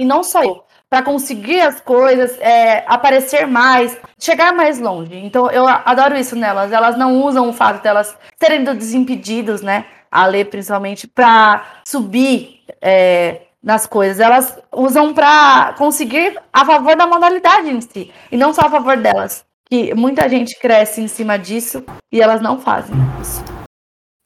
e 0.00 0.04
não 0.04 0.22
só 0.22 0.42
eu 0.42 0.64
para 0.90 1.04
conseguir 1.04 1.60
as 1.60 1.80
coisas, 1.80 2.36
é, 2.40 2.84
aparecer 2.88 3.46
mais, 3.46 3.96
chegar 4.18 4.52
mais 4.52 4.80
longe. 4.80 5.14
Então 5.14 5.48
eu 5.50 5.66
adoro 5.68 6.16
isso 6.16 6.34
nelas. 6.34 6.72
Elas 6.72 6.98
não 6.98 7.22
usam 7.22 7.48
o 7.48 7.52
fato 7.52 7.80
delas 7.80 8.16
serem 8.42 8.64
desimpedidos, 8.64 9.62
né? 9.62 9.86
A 10.10 10.26
ler 10.26 10.46
principalmente 10.46 11.06
para 11.06 11.64
subir 11.86 12.64
é, 12.82 13.42
nas 13.62 13.86
coisas. 13.86 14.20
Elas 14.20 14.58
usam 14.72 15.12
para 15.14 15.74
conseguir 15.74 16.38
a 16.52 16.64
favor 16.64 16.96
da 16.96 17.06
modalidade 17.06 17.68
em 17.68 17.80
si 17.80 18.12
e 18.30 18.36
não 18.36 18.52
só 18.52 18.62
a 18.62 18.70
favor 18.70 18.96
delas. 18.96 19.44
Que 19.68 19.94
muita 19.94 20.28
gente 20.28 20.58
cresce 20.58 21.00
em 21.00 21.06
cima 21.06 21.38
disso 21.38 21.84
e 22.10 22.20
elas 22.20 22.40
não 22.40 22.60
fazem 22.60 22.96
isso. 23.20 23.44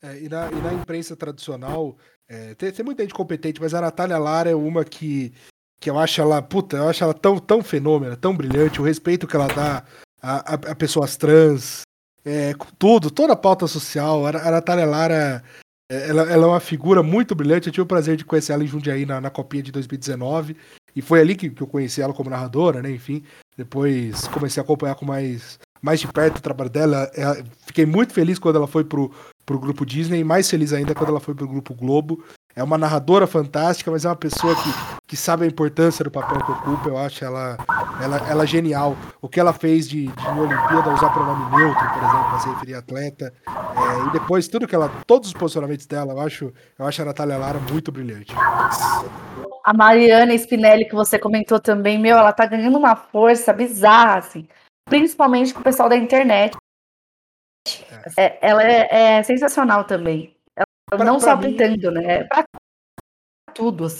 É, 0.02 0.18
e, 0.18 0.28
na, 0.28 0.50
e, 0.50 0.54
na, 0.56 0.72
imprensa 0.72 1.14
tradicional, 1.16 1.96
é, 2.28 2.54
tem, 2.54 2.72
tem, 2.72 2.84
muita 2.84 3.02
gente 3.02 3.14
competente, 3.14 3.60
mas 3.60 3.74
a 3.74 3.80
Natália 3.80 4.18
Lara 4.18 4.50
é 4.50 4.54
uma 4.54 4.84
que 4.84 5.32
que 5.80 5.90
eu 5.90 5.98
acho 5.98 6.18
ela, 6.18 6.40
puta, 6.40 6.78
eu 6.78 6.88
acho 6.88 7.04
ela 7.04 7.12
tão, 7.12 7.38
tão 7.38 7.62
fenômena, 7.62 8.16
tão 8.16 8.34
brilhante, 8.34 8.80
o 8.80 8.84
respeito 8.84 9.26
que 9.26 9.36
ela 9.36 9.48
dá 9.48 9.84
a, 10.22 10.54
a, 10.54 10.54
a 10.54 10.74
pessoas 10.74 11.14
trans, 11.14 11.82
é, 12.24 12.54
tudo, 12.78 13.10
toda 13.10 13.34
a 13.34 13.36
pauta 13.36 13.66
social. 13.66 14.24
A, 14.26 14.30
a 14.30 14.50
Natália 14.50 14.86
Lara, 14.86 15.44
ela, 15.88 16.22
ela, 16.22 16.44
é 16.44 16.48
uma 16.48 16.60
figura 16.60 17.02
muito 17.02 17.34
brilhante. 17.34 17.66
Eu 17.66 17.72
tive 17.72 17.82
o 17.82 17.86
prazer 17.86 18.16
de 18.16 18.24
conhecer 18.24 18.52
ela 18.52 18.64
em 18.64 18.66
Jundiaí 18.66 19.04
na, 19.04 19.20
na 19.20 19.30
Copinha 19.30 19.62
de 19.62 19.72
2019. 19.72 20.56
E 20.96 21.02
foi 21.02 21.20
ali 21.20 21.34
que, 21.34 21.50
que 21.50 21.62
eu 21.62 21.66
conheci 21.66 22.00
ela 22.00 22.14
como 22.14 22.30
narradora, 22.30 22.80
né? 22.80 22.90
Enfim, 22.90 23.22
depois 23.56 24.26
comecei 24.28 24.60
a 24.60 24.64
acompanhar 24.64 24.94
com 24.94 25.04
mais, 25.04 25.58
mais 25.82 26.00
de 26.00 26.06
perto 26.06 26.38
o 26.38 26.42
trabalho 26.42 26.70
dela. 26.70 27.10
É, 27.14 27.44
fiquei 27.66 27.84
muito 27.84 28.12
feliz 28.12 28.38
quando 28.38 28.56
ela 28.56 28.66
foi 28.66 28.84
pro, 28.84 29.12
pro 29.44 29.58
grupo 29.58 29.84
Disney, 29.84 30.24
mais 30.24 30.48
feliz 30.48 30.72
ainda 30.72 30.94
quando 30.94 31.10
ela 31.10 31.20
foi 31.20 31.34
pro 31.34 31.48
grupo 31.48 31.74
Globo 31.74 32.22
é 32.56 32.62
uma 32.62 32.78
narradora 32.78 33.26
fantástica, 33.26 33.90
mas 33.90 34.04
é 34.04 34.08
uma 34.08 34.16
pessoa 34.16 34.54
que, 34.54 35.06
que 35.08 35.16
sabe 35.16 35.44
a 35.44 35.48
importância 35.48 36.04
do 36.04 36.10
papel 36.10 36.38
que 36.44 36.52
ocupa. 36.52 36.88
Eu 36.88 36.96
acho 36.96 37.24
ela, 37.24 37.56
ela, 38.00 38.16
ela 38.28 38.46
genial. 38.46 38.96
O 39.20 39.28
que 39.28 39.40
ela 39.40 39.52
fez 39.52 39.88
de, 39.88 40.06
de 40.06 40.28
Olimpíada 40.28 40.94
usar 40.94 41.10
pronome 41.10 41.56
neutro, 41.56 41.88
por 41.88 41.98
exemplo, 41.98 42.24
para 42.30 42.38
se 42.38 42.48
referir 42.50 42.74
a 42.74 42.78
atleta. 42.78 43.34
É, 43.46 44.08
e 44.08 44.12
depois, 44.12 44.46
tudo 44.46 44.68
que 44.68 44.74
ela. 44.74 44.90
Todos 45.06 45.28
os 45.28 45.34
posicionamentos 45.34 45.86
dela, 45.86 46.12
eu 46.12 46.20
acho, 46.20 46.52
eu 46.78 46.86
acho 46.86 47.02
a 47.02 47.06
Natália 47.06 47.36
Lara 47.36 47.58
muito 47.58 47.90
brilhante. 47.90 48.32
A 49.64 49.72
Mariana 49.72 50.34
Spinelli, 50.34 50.84
que 50.84 50.94
você 50.94 51.18
comentou 51.18 51.58
também, 51.58 51.98
meu, 51.98 52.16
ela 52.16 52.32
tá 52.32 52.46
ganhando 52.46 52.78
uma 52.78 52.94
força 52.94 53.52
bizarra, 53.52 54.18
assim. 54.18 54.46
Principalmente 54.88 55.52
com 55.52 55.60
o 55.60 55.64
pessoal 55.64 55.88
da 55.88 55.96
internet. 55.96 56.56
É. 58.16 58.26
É, 58.26 58.38
ela 58.42 58.62
é, 58.62 59.16
é 59.16 59.22
sensacional 59.22 59.84
também. 59.84 60.33
Pra, 60.96 61.04
não 61.04 61.18
pra 61.18 61.30
só 61.30 61.36
mim... 61.36 61.56
pintando, 61.56 61.90
né? 61.90 62.20
É 62.20 62.24
pra 62.24 62.44
tudo. 63.54 63.84
Assim. 63.84 63.98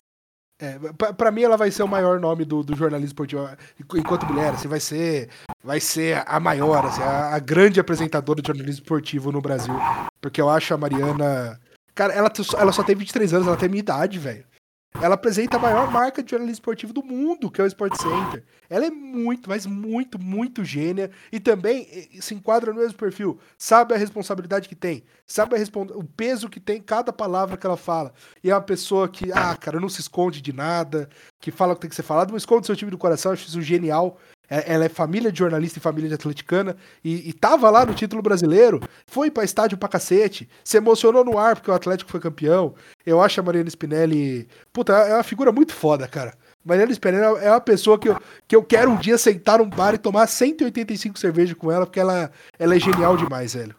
É, 0.61 0.79
pra, 0.97 1.13
pra, 1.13 1.31
mim 1.33 1.43
ela 1.43 1.57
vai 1.57 1.71
ser 1.71 1.83
o 1.83 1.89
maior 1.89 2.21
nome 2.21 2.45
do, 2.45 2.63
do 2.63 2.77
jornalismo 2.77 3.09
esportivo 3.09 3.49
enquanto 3.97 4.27
mulher, 4.27 4.55
assim, 4.55 4.69
vai 4.69 4.79
ser 4.79 5.29
vai 5.65 5.81
ser 5.81 6.23
a 6.27 6.39
maior, 6.39 6.87
assim, 6.87 7.03
a, 7.03 7.35
a, 7.35 7.39
grande 7.41 7.81
apresentadora 7.81 8.41
de 8.41 8.47
jornalismo 8.47 8.83
esportivo 8.83 9.33
no 9.33 9.41
Brasil, 9.41 9.75
porque 10.21 10.41
eu 10.41 10.49
acho 10.49 10.73
a 10.73 10.79
Mariana, 10.79 11.61
cara, 11.93 12.13
ela, 12.13 12.31
ela 12.57 12.73
só 12.73 12.85
tem 12.85 12.95
23 12.95 13.35
anos, 13.35 13.49
ela 13.49 13.57
tem 13.57 13.69
minha 13.69 13.81
idade, 13.81 14.19
velho. 14.19 14.45
Ela 15.03 15.17
apresenta 15.17 15.57
a 15.57 15.61
maior 15.61 15.91
marca 15.91 16.23
de 16.23 16.31
jornalismo 16.31 16.55
esportivo 16.55 16.93
do 16.93 17.03
mundo, 17.03 17.51
que 17.51 17.61
é 17.61 17.65
o 17.65 17.67
Sport 17.67 17.97
Center. 17.97 18.45
Ela 18.71 18.87
é 18.87 18.91
muito, 18.91 19.49
mas 19.49 19.67
muito, 19.67 20.19
muito 20.19 20.65
gênia. 20.65 21.11
E 21.33 21.41
também 21.41 21.87
se 22.21 22.35
enquadra 22.35 22.73
no 22.73 22.81
mesmo 22.81 22.97
perfil. 22.97 23.39
Sabe 23.59 23.93
a 23.93 23.99
responsabilidade 23.99 24.69
que 24.69 24.75
tem. 24.75 25.05
Sabe 25.27 25.57
o 25.95 26.05
peso 26.05 26.49
que 26.49 26.61
tem 26.61 26.81
cada 26.81 27.13
palavra 27.13 27.57
que 27.57 27.67
ela 27.67 27.77
fala. 27.77 28.15
E 28.43 28.51
é 28.51 28.55
uma 28.55 28.63
pessoa 28.63 29.09
que, 29.09 29.33
ah, 29.33 29.57
cara, 29.57 29.81
não 29.81 29.89
se 29.89 30.01
esconde 30.01 30.41
de 30.41 30.53
nada, 30.53 31.09
que 31.41 31.51
fala 31.51 31.73
o 31.73 31.75
que 31.75 31.83
tem 31.83 31.91
que 31.91 31.97
ser 31.97 32.03
falado, 32.03 32.31
não 32.31 32.39
esconde 32.39 32.67
seu 32.67 32.77
time 32.77 32.91
do 32.91 32.99
coração. 32.99 33.33
Acho 33.33 33.49
isso 33.49 33.61
genial. 33.61 34.19
É, 34.49 34.75
ela 34.75 34.85
é 34.85 34.89
família 34.89 35.33
de 35.33 35.39
jornalista 35.39 35.79
e 35.79 35.83
família 35.83 36.09
de 36.09 36.15
atleticana 36.15 36.77
e, 37.03 37.29
e 37.29 37.33
tava 37.33 37.71
lá 37.71 37.87
no 37.87 37.95
título 37.95 38.23
brasileiro, 38.23 38.81
foi 39.07 39.31
para 39.31 39.45
estádio 39.45 39.79
pra 39.79 39.89
cacete, 39.89 40.49
se 40.63 40.77
emocionou 40.77 41.25
no 41.25 41.39
ar 41.39 41.57
porque 41.57 41.71
o 41.71 41.75
Atlético 41.75 42.11
foi 42.11 42.21
campeão. 42.21 42.75
Eu 43.07 43.21
acho 43.21 43.41
a 43.41 43.43
Mariana 43.43 43.71
Spinelli, 43.71 44.47
puta, 44.73 44.93
é 44.93 45.15
uma 45.15 45.23
figura 45.23 45.51
muito 45.51 45.73
foda, 45.73 46.07
cara. 46.07 46.35
Mariana 46.65 46.93
Spinelli 46.93 47.39
é 47.43 47.51
uma 47.51 47.61
pessoa 47.61 47.99
que 47.99 48.09
eu, 48.09 48.19
que 48.49 48.57
eu 48.57 48.63
quero 48.63 48.91
um 48.91 48.97
dia 48.97 49.19
sentar 49.19 49.59
num 49.59 49.69
bar 49.69 49.95
e 49.95 49.99
tomar 49.99 50.27
185 50.27 51.19
cervejas 51.19 51.57
com 51.57 51.71
ela, 51.71 51.87
porque 51.87 52.01
ela, 52.01 52.31
ela 52.59 52.75
é 52.75 52.79
genial 52.79 53.17
demais, 53.17 53.55
velho. 53.55 53.75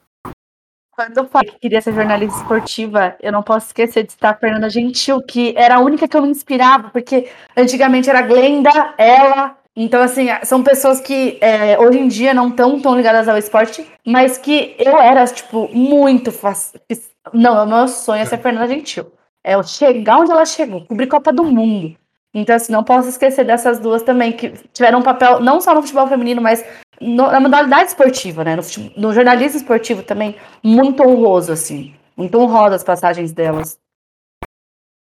Quando 0.96 1.18
eu 1.18 1.26
falei 1.26 1.52
que 1.52 1.60
queria 1.60 1.82
ser 1.82 1.94
jornalista 1.94 2.38
esportiva, 2.40 3.18
eu 3.22 3.30
não 3.30 3.44
posso 3.44 3.68
esquecer 3.68 4.06
de 4.06 4.14
citar 4.14 4.34
a 4.34 4.38
Fernanda 4.38 4.70
Gentil, 4.70 5.22
que 5.22 5.54
era 5.58 5.76
a 5.76 5.80
única 5.82 6.08
que 6.08 6.16
eu 6.16 6.22
me 6.22 6.30
inspirava, 6.30 6.90
porque 6.90 7.30
antigamente 7.58 8.10
era 8.10 8.22
Glenda, 8.22 8.72
ela, 8.98 9.58
Então, 9.76 10.02
assim, 10.02 10.28
são 10.44 10.64
pessoas 10.64 11.02
que 11.02 11.38
é, 11.42 11.78
hoje 11.78 12.00
em 12.00 12.08
dia 12.08 12.34
não 12.34 12.48
estão 12.48 12.80
tão 12.80 12.96
ligadas 12.96 13.28
ao 13.28 13.38
esporte, 13.38 13.86
mas 14.06 14.38
que 14.38 14.74
eu 14.80 14.98
era, 14.98 15.26
tipo, 15.26 15.70
muito 15.74 16.32
fácil. 16.32 16.80
Não, 17.34 17.62
o 17.62 17.68
meu 17.68 17.88
sonho 17.88 18.22
é 18.22 18.26
ser 18.26 18.38
Fernanda 18.38 18.68
Gentil. 18.68 19.12
É 19.44 19.62
chegar 19.64 20.20
onde 20.20 20.32
ela 20.32 20.46
chegou, 20.46 20.86
cobrir 20.86 21.08
Copa 21.08 21.34
do 21.34 21.44
Mundo. 21.44 21.96
Então, 22.34 22.56
assim, 22.56 22.72
não 22.72 22.84
posso 22.84 23.10
esquecer 23.10 23.46
dessas 23.46 23.80
duas 23.80 24.02
também, 24.02 24.32
que 24.32 24.54
tiveram 24.74 25.00
um 25.00 25.04
papel 25.04 25.42
não 25.42 25.60
só 25.60 25.74
no 25.74 25.82
futebol 25.82 26.08
feminino, 26.08 26.42
mas 26.42 26.66
no, 27.02 27.30
na 27.30 27.40
modalidade 27.40 27.90
esportiva, 27.90 28.44
né? 28.44 28.56
No, 28.56 28.62
no, 28.98 29.14
jornalismo 29.14 29.58
esportivo 29.58 30.04
também, 30.04 30.36
muito 30.64 31.04
honroso, 31.04 31.52
assim. 31.52 31.94
Muito 32.16 32.38
honrosa 32.38 32.76
as 32.76 32.84
passagens 32.84 33.34
delas. 33.34 33.78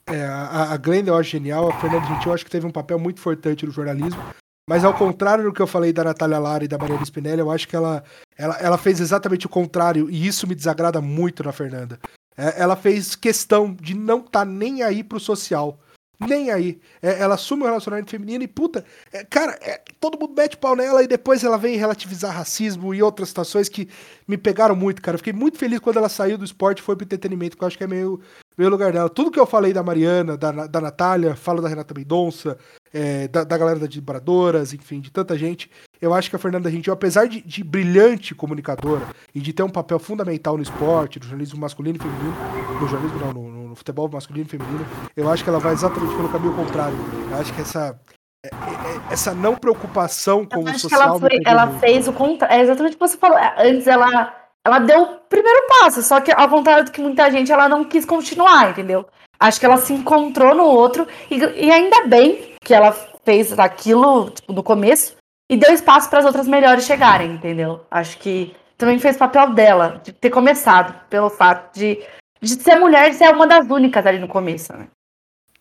É, 0.08 0.24
a, 0.24 0.72
a 0.72 0.76
Glenda 0.76 1.10
eu 1.10 1.16
acho 1.16 1.30
genial, 1.30 1.68
a 1.68 1.80
Fernanda 1.80 2.06
Gentil 2.06 2.30
eu 2.30 2.34
acho 2.34 2.44
que 2.44 2.50
teve 2.50 2.66
um 2.66 2.72
papel 2.72 2.98
muito 2.98 3.18
importante 3.18 3.66
no 3.66 3.72
jornalismo. 3.72 4.20
Mas 4.68 4.84
ao 4.84 4.92
contrário 4.92 5.44
do 5.44 5.52
que 5.52 5.62
eu 5.62 5.66
falei 5.66 5.94
da 5.94 6.04
Natália 6.04 6.38
Lara 6.38 6.62
e 6.62 6.68
da 6.68 6.76
Mariana 6.76 7.02
Spinelli, 7.02 7.40
eu 7.40 7.50
acho 7.50 7.66
que 7.66 7.74
ela, 7.74 8.04
ela, 8.36 8.54
ela 8.58 8.76
fez 8.76 9.00
exatamente 9.00 9.46
o 9.46 9.48
contrário, 9.48 10.10
e 10.10 10.26
isso 10.26 10.46
me 10.46 10.54
desagrada 10.54 11.00
muito 11.00 11.42
na 11.42 11.52
Fernanda. 11.52 11.98
É, 12.36 12.60
ela 12.60 12.76
fez 12.76 13.16
questão 13.16 13.74
de 13.74 13.94
não 13.94 14.18
estar 14.18 14.40
tá 14.40 14.44
nem 14.44 14.82
aí 14.82 15.02
pro 15.02 15.18
social. 15.18 15.80
Nem 16.20 16.50
aí. 16.50 16.78
É, 17.00 17.18
ela 17.18 17.36
assume 17.36 17.62
o 17.62 17.66
relacionamento 17.66 18.10
feminino 18.10 18.44
e, 18.44 18.48
puta, 18.48 18.84
é, 19.10 19.24
cara, 19.24 19.58
é, 19.62 19.80
todo 19.98 20.18
mundo 20.18 20.34
mete 20.36 20.58
pau 20.58 20.76
nela 20.76 21.02
e 21.02 21.08
depois 21.08 21.42
ela 21.42 21.56
vem 21.56 21.78
relativizar 21.78 22.36
racismo 22.36 22.94
e 22.94 23.02
outras 23.02 23.30
situações 23.30 23.70
que 23.70 23.88
me 24.26 24.36
pegaram 24.36 24.76
muito, 24.76 25.00
cara. 25.00 25.14
Eu 25.14 25.18
fiquei 25.18 25.32
muito 25.32 25.56
feliz 25.56 25.78
quando 25.78 25.96
ela 25.96 26.10
saiu 26.10 26.36
do 26.36 26.44
esporte 26.44 26.80
e 26.80 26.82
foi 26.82 26.94
pro 26.94 27.04
entretenimento, 27.04 27.56
que 27.56 27.64
eu 27.64 27.68
acho 27.68 27.78
que 27.78 27.84
é 27.84 27.86
meio, 27.86 28.20
meio 28.58 28.70
lugar 28.70 28.92
dela. 28.92 29.08
Tudo 29.08 29.30
que 29.30 29.38
eu 29.38 29.46
falei 29.46 29.72
da 29.72 29.82
Mariana, 29.82 30.36
da, 30.36 30.66
da 30.66 30.80
Natália, 30.80 31.36
falo 31.36 31.62
da 31.62 31.68
Renata 31.68 31.94
Mendonça, 31.94 32.58
é, 32.92 33.28
da, 33.28 33.44
da, 33.44 33.56
galera 33.56 33.78
das 33.78 33.94
Vibradoras, 33.94 34.72
enfim, 34.74 35.00
de 35.00 35.10
tanta 35.10 35.38
gente. 35.38 35.70
Eu 36.00 36.12
acho 36.12 36.28
que 36.28 36.36
a 36.36 36.38
Fernanda 36.38 36.70
Gentil, 36.70 36.92
apesar 36.92 37.26
de, 37.26 37.40
de, 37.40 37.62
brilhante 37.62 38.34
comunicadora 38.34 39.06
e 39.34 39.40
de 39.40 39.52
ter 39.52 39.62
um 39.62 39.68
papel 39.68 39.98
fundamental 39.98 40.56
no 40.56 40.62
esporte, 40.62 41.18
no 41.18 41.24
jornalismo 41.24 41.60
masculino 41.60 41.96
e 41.96 42.00
feminino, 42.00 42.34
no 42.80 42.88
jornalismo 42.88 43.20
não, 43.20 43.32
no, 43.32 43.68
no 43.68 43.74
futebol 43.76 44.08
masculino 44.10 44.46
e 44.46 44.50
feminino, 44.50 44.86
eu 45.16 45.30
acho 45.30 45.44
que 45.44 45.50
ela 45.50 45.60
vai 45.60 45.72
exatamente 45.72 46.14
pelo 46.14 46.28
caminho 46.28 46.54
contrário. 46.54 46.96
Eu 47.30 47.36
acho 47.36 47.52
que 47.52 47.60
essa 47.60 47.98
é, 48.44 48.48
é, 48.48 48.50
é, 48.50 49.12
essa 49.12 49.34
não 49.34 49.56
preocupação 49.56 50.46
com 50.46 50.62
o 50.62 50.78
social. 50.78 51.02
ela, 51.02 51.18
foi, 51.18 51.40
ela 51.44 51.78
fez 51.78 52.06
o 52.06 52.12
contrário. 52.12 52.56
É 52.56 52.62
exatamente 52.62 52.92
o 52.92 52.98
que 52.98 53.08
você 53.08 53.16
falou. 53.16 53.38
Antes 53.58 53.86
ela, 53.86 54.32
ela 54.68 54.78
deu 54.78 55.02
o 55.02 55.06
primeiro 55.28 55.66
passo, 55.68 56.02
só 56.02 56.20
que 56.20 56.30
ao 56.30 56.48
contrário 56.48 56.84
do 56.84 56.92
que 56.92 57.00
muita 57.00 57.30
gente, 57.30 57.50
ela 57.50 57.68
não 57.68 57.84
quis 57.84 58.04
continuar, 58.04 58.70
entendeu? 58.70 59.06
Acho 59.40 59.58
que 59.58 59.66
ela 59.66 59.78
se 59.78 59.92
encontrou 59.92 60.54
no 60.54 60.64
outro 60.64 61.06
e, 61.30 61.38
e 61.38 61.70
ainda 61.70 62.06
bem 62.06 62.54
que 62.62 62.74
ela 62.74 62.92
fez 63.24 63.58
aquilo 63.58 64.30
tipo, 64.30 64.52
no 64.52 64.62
começo 64.62 65.16
e 65.50 65.56
deu 65.56 65.72
espaço 65.72 66.10
para 66.10 66.18
as 66.18 66.24
outras 66.24 66.46
melhores 66.46 66.84
chegarem, 66.84 67.32
entendeu? 67.32 67.80
Acho 67.90 68.18
que 68.18 68.54
também 68.76 68.98
fez 68.98 69.16
papel 69.16 69.54
dela, 69.54 70.00
de 70.04 70.12
ter 70.12 70.30
começado, 70.30 70.94
pelo 71.08 71.30
fato 71.30 71.78
de, 71.78 72.04
de 72.40 72.48
ser 72.62 72.76
mulher, 72.76 73.10
de 73.10 73.16
ser 73.16 73.32
uma 73.34 73.46
das 73.46 73.68
únicas 73.68 74.04
ali 74.06 74.18
no 74.18 74.28
começo, 74.28 74.72
né? 74.72 74.88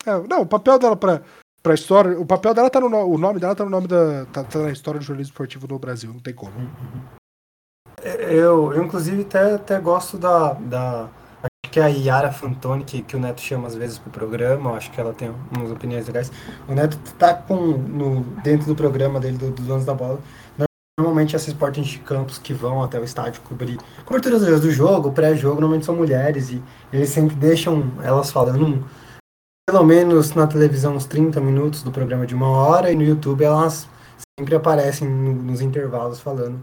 É, 0.06 0.18
não, 0.28 0.42
o 0.42 0.46
papel 0.46 0.78
dela 0.78 0.96
para 0.96 1.22
pra 1.62 1.74
história, 1.74 2.18
o 2.18 2.24
papel 2.24 2.54
dela 2.54 2.70
tá 2.70 2.80
no 2.80 2.86
o 2.86 3.18
nome 3.18 3.40
dela 3.40 3.54
tá 3.54 3.64
no 3.64 3.70
nome 3.70 3.88
da 3.88 4.26
tá, 4.26 4.44
tá 4.44 4.58
na 4.60 4.70
história 4.70 5.00
do 5.00 5.04
jornalismo 5.04 5.32
esportivo 5.32 5.66
no 5.66 5.78
Brasil, 5.78 6.12
não 6.12 6.20
tem 6.20 6.34
como. 6.34 6.52
Eu, 8.08 8.72
eu 8.72 8.84
inclusive 8.84 9.22
até, 9.22 9.54
até 9.54 9.80
gosto 9.80 10.16
da, 10.18 10.52
da 10.54 11.08
Acho 11.42 11.72
que 11.72 11.80
é 11.80 11.84
a 11.84 11.88
Yara 11.88 12.32
Fantoni, 12.32 12.82
que, 12.82 13.02
que 13.02 13.14
o 13.14 13.20
Neto 13.20 13.40
chama 13.40 13.68
às 13.68 13.74
vezes 13.74 13.98
pro 13.98 14.10
programa, 14.10 14.72
acho 14.72 14.90
que 14.90 15.00
ela 15.00 15.12
tem 15.12 15.30
umas 15.54 15.70
opiniões 15.70 16.06
legais. 16.06 16.32
O 16.66 16.74
Neto 16.74 16.98
tá 17.18 17.34
com, 17.34 17.54
no, 17.56 18.20
dentro 18.42 18.66
do 18.66 18.74
programa 18.74 19.20
dele, 19.20 19.36
do, 19.36 19.50
do 19.50 19.62
Donos 19.62 19.84
da 19.84 19.92
Bola, 19.92 20.18
normalmente 20.98 21.36
esses 21.36 21.54
portões 21.54 21.86
de 21.86 21.98
campos 22.00 22.38
que 22.38 22.52
vão 22.52 22.82
até 22.82 22.98
o 22.98 23.04
estádio 23.04 23.40
cobrir 23.42 23.78
coberturas 24.04 24.60
do 24.60 24.70
jogo, 24.70 25.12
pré-jogo, 25.12 25.60
normalmente 25.60 25.86
são 25.86 25.94
mulheres 25.94 26.50
e 26.50 26.62
eles 26.92 27.10
sempre 27.10 27.36
deixam 27.36 27.92
elas 28.02 28.32
falando 28.32 28.84
pelo 29.68 29.84
menos 29.84 30.34
na 30.34 30.46
televisão 30.46 30.96
uns 30.96 31.04
30 31.04 31.40
minutos 31.40 31.82
do 31.82 31.92
programa 31.92 32.26
de 32.26 32.34
uma 32.34 32.48
hora 32.48 32.90
e 32.90 32.96
no 32.96 33.04
YouTube 33.04 33.44
elas 33.44 33.88
sempre 34.38 34.56
aparecem 34.56 35.08
no, 35.08 35.34
nos 35.34 35.60
intervalos 35.60 36.18
falando 36.20 36.58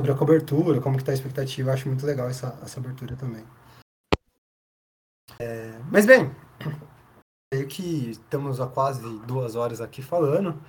sobre 0.00 0.12
a 0.12 0.16
cobertura, 0.16 0.80
como 0.80 0.96
que 0.96 1.04
tá 1.04 1.10
a 1.10 1.14
expectativa. 1.14 1.72
Acho 1.72 1.88
muito 1.88 2.06
legal 2.06 2.28
essa, 2.28 2.56
essa 2.62 2.78
abertura 2.78 3.16
também. 3.16 3.44
É, 5.40 5.78
mas 5.90 6.06
bem, 6.06 6.30
creio 7.52 7.66
que 7.66 8.10
estamos 8.10 8.60
há 8.60 8.66
quase 8.66 9.02
duas 9.26 9.56
horas 9.56 9.80
aqui 9.80 10.00
falando. 10.00 10.60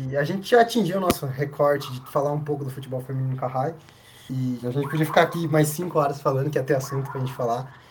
E 0.00 0.16
a 0.16 0.24
gente 0.24 0.50
já 0.50 0.62
atingiu 0.62 0.96
o 0.96 1.00
nosso 1.00 1.26
recorte 1.26 1.92
de 1.92 2.00
falar 2.10 2.32
um 2.32 2.42
pouco 2.42 2.64
do 2.64 2.70
futebol 2.70 3.00
feminino 3.02 3.36
com 3.36 3.44
a 3.44 3.48
Rai. 3.48 3.74
E 4.30 4.58
a 4.64 4.70
gente 4.70 4.88
podia 4.88 5.06
ficar 5.06 5.22
aqui 5.22 5.46
mais 5.46 5.68
cinco 5.68 5.98
horas 5.98 6.20
falando, 6.20 6.50
que 6.50 6.58
é 6.58 6.60
até 6.60 6.74
assunto 6.74 7.10
pra 7.10 7.20
gente 7.20 7.34
falar. 7.34 7.83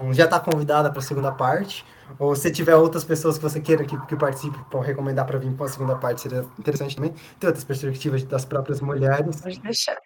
Então, 0.00 0.14
já 0.14 0.24
está 0.24 0.40
convidada 0.40 0.90
para 0.90 0.98
a 0.98 1.02
segunda 1.02 1.30
parte. 1.30 1.84
Ou 2.18 2.34
se 2.34 2.50
tiver 2.50 2.74
outras 2.74 3.04
pessoas 3.04 3.36
que 3.36 3.42
você 3.42 3.60
queira 3.60 3.84
que, 3.84 3.96
que 4.06 4.16
participe, 4.16 4.58
para 4.70 4.80
recomendar 4.82 5.26
para 5.26 5.38
vir 5.38 5.52
para 5.52 5.66
a 5.66 5.68
segunda 5.68 5.94
parte, 5.94 6.22
seria 6.22 6.44
interessante 6.58 6.96
também. 6.96 7.14
Ter 7.38 7.46
outras 7.46 7.64
perspectivas 7.64 8.24
das 8.24 8.46
próprias 8.46 8.80
mulheres. 8.80 9.40
Pode 9.40 9.60
deixar. 9.60 9.96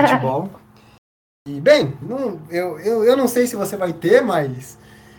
futebol. 0.00 0.50
E, 1.46 1.60
bem, 1.60 1.94
não, 2.00 2.40
eu, 2.48 2.78
eu, 2.80 3.04
eu 3.04 3.16
não 3.16 3.28
sei 3.28 3.46
se 3.46 3.54
você 3.54 3.76
vai 3.76 3.92
ter, 3.92 4.22
mas 4.22 4.78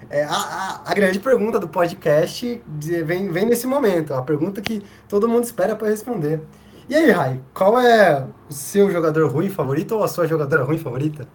é, 0.10 0.24
a, 0.24 0.34
a, 0.34 0.82
a, 0.92 0.94
grande 0.96 1.20
pergunta 1.20 1.60
do 1.60 1.68
podcast 1.68 2.64
vem, 2.68 3.32
vem 3.32 3.46
nesse 3.46 3.68
momento, 3.68 4.12
a 4.12 4.24
pergunta 4.24 4.60
que 4.60 4.82
todo 5.08 5.28
mundo 5.28 5.44
espera 5.44 5.76
para 5.76 5.88
responder. 5.88 6.42
E 6.90 6.96
aí, 6.96 7.12
Rai, 7.12 7.42
qual 7.54 7.80
é 7.80 8.26
o 8.50 8.54
seu 8.54 8.90
jogador 8.90 9.32
ruim 9.32 9.50
favorito 9.50 9.96
ou 9.96 10.04
a 10.04 10.08
sua 10.08 10.28
jogadora 10.28 10.64
ruim 10.64 10.80
favorita? 10.80 11.28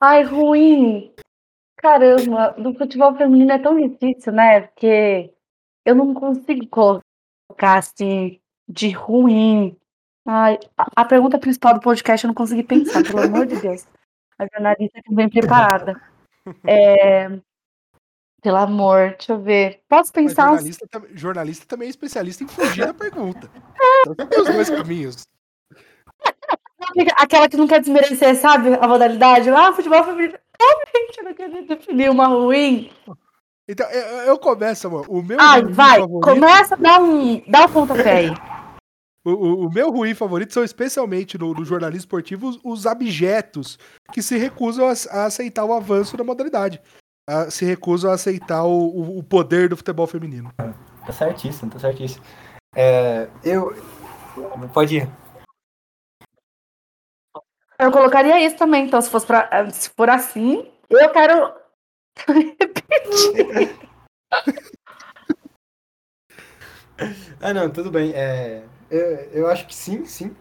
Ai, 0.00 0.22
ruim. 0.22 1.14
Caramba, 1.76 2.54
no 2.58 2.74
futebol 2.74 3.14
feminino 3.16 3.52
é 3.52 3.58
tão 3.58 3.76
difícil, 3.76 4.32
né? 4.32 4.62
Porque 4.62 5.32
eu 5.84 5.94
não 5.94 6.14
consigo 6.14 6.66
colocar 6.68 7.78
assim 7.78 8.40
de 8.68 8.90
ruim. 8.90 9.76
Ai, 10.26 10.58
a, 10.76 11.02
a 11.02 11.04
pergunta 11.04 11.38
principal 11.38 11.74
do 11.74 11.80
podcast 11.80 12.24
eu 12.24 12.28
não 12.28 12.34
consegui 12.34 12.62
pensar, 12.62 13.02
pelo 13.02 13.22
amor 13.22 13.46
de 13.46 13.60
Deus. 13.60 13.86
A 14.38 14.46
jornalista 14.52 15.00
que 15.02 15.14
bem 15.14 15.28
preparada. 15.28 16.00
É, 16.64 17.28
pelo 18.40 18.58
amor, 18.58 19.16
deixa 19.18 19.32
eu 19.32 19.42
ver. 19.42 19.82
Posso 19.88 20.12
pensar? 20.12 20.50
Jornalista, 20.50 20.86
uns... 20.98 21.20
jornalista, 21.20 21.66
também 21.66 21.86
é 21.86 21.90
especialista 21.90 22.44
em 22.44 22.46
fugir 22.46 22.86
da 22.86 22.94
pergunta. 22.94 23.50
Então 24.08 24.28
tem 24.28 24.40
os 24.40 24.46
dois 24.46 24.70
caminhos. 24.70 25.26
Aquela 27.16 27.48
que 27.48 27.56
não 27.56 27.66
quer 27.66 27.80
desmerecer, 27.80 28.36
sabe? 28.36 28.74
A 28.74 28.86
modalidade. 28.86 29.48
Ah, 29.50 29.72
futebol 29.72 30.04
feminino. 30.04 30.34
Realmente, 30.60 31.18
eu 31.18 31.24
não 31.24 31.34
quero 31.34 31.66
definir 31.66 32.10
uma 32.10 32.26
ruim. 32.26 32.90
Então, 33.68 33.88
eu, 33.90 34.04
eu 34.18 34.38
começo, 34.38 34.86
amor. 34.86 35.06
O 35.08 35.22
meu. 35.22 35.38
Ai, 35.40 35.62
vai, 35.64 36.00
favorito... 36.00 36.20
começa, 36.20 36.76
dá 36.76 37.00
um, 37.00 37.42
dá 37.48 37.64
um 37.64 37.68
pontapé 37.68 38.12
aí. 38.12 38.34
O, 39.24 39.30
o, 39.30 39.66
o, 39.66 39.72
meu 39.72 39.90
ruim 39.90 40.14
favorito 40.14 40.54
são 40.54 40.62
especialmente 40.62 41.36
no, 41.36 41.52
no 41.52 41.64
jornalismo 41.64 41.98
esportivo 41.98 42.48
os, 42.48 42.60
os, 42.62 42.86
abjetos 42.86 43.76
que 44.12 44.22
se 44.22 44.38
recusam 44.38 44.86
a, 44.86 44.92
a, 45.10 45.24
aceitar 45.24 45.64
o 45.64 45.72
avanço 45.72 46.16
da 46.16 46.22
modalidade. 46.22 46.80
A, 47.28 47.50
se 47.50 47.64
recusam 47.64 48.12
a 48.12 48.14
aceitar 48.14 48.62
o, 48.62 49.18
o, 49.18 49.22
poder 49.24 49.68
do 49.68 49.76
futebol 49.76 50.06
feminino. 50.06 50.52
Tá 50.56 51.12
certíssimo, 51.12 51.72
tá 51.72 51.80
certíssimo. 51.80 52.24
É, 52.74 53.28
eu. 53.42 53.74
Pode 54.72 54.98
ir. 54.98 55.08
Eu 57.78 57.92
colocaria 57.92 58.44
isso 58.44 58.56
também, 58.56 58.86
então, 58.86 59.00
se, 59.00 59.10
fosse 59.10 59.26
pra, 59.26 59.70
se 59.70 59.90
for 59.90 60.08
assim, 60.08 60.68
eu 60.88 61.10
quero 61.10 61.52
repetir. 62.26 63.78
ah, 67.40 67.52
não, 67.52 67.70
tudo 67.70 67.90
bem. 67.90 68.12
É, 68.14 68.64
eu, 68.90 69.00
eu 69.32 69.46
acho 69.46 69.66
que 69.66 69.74
sim, 69.74 70.06
sim. 70.06 70.34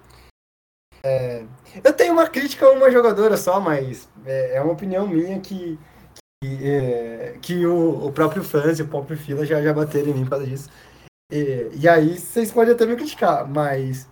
É, 1.03 1.45
eu 1.83 1.93
tenho 1.93 2.13
uma 2.13 2.27
crítica 2.27 2.65
a 2.65 2.71
uma 2.71 2.89
jogadora 2.89 3.37
só, 3.37 3.59
mas 3.59 4.09
é, 4.25 4.57
é 4.57 4.61
uma 4.61 4.73
opinião 4.73 5.07
minha 5.07 5.39
que, 5.39 5.77
que, 6.41 6.67
é, 6.67 7.37
que 7.41 7.65
o, 7.65 8.07
o 8.07 8.11
próprio 8.11 8.43
fãs 8.43 8.79
e 8.79 8.81
o 8.81 8.87
próprio 8.87 9.17
Fila 9.17 9.45
já, 9.45 9.61
já 9.61 9.73
bateram 9.73 10.09
em 10.09 10.13
mim 10.13 10.23
por 10.23 10.31
causa 10.31 10.47
disso. 10.47 10.69
E, 11.31 11.69
e 11.73 11.87
aí 11.87 12.17
vocês 12.17 12.51
podem 12.51 12.73
até 12.73 12.85
me 12.85 12.95
criticar, 12.95 13.47
mas 13.47 14.07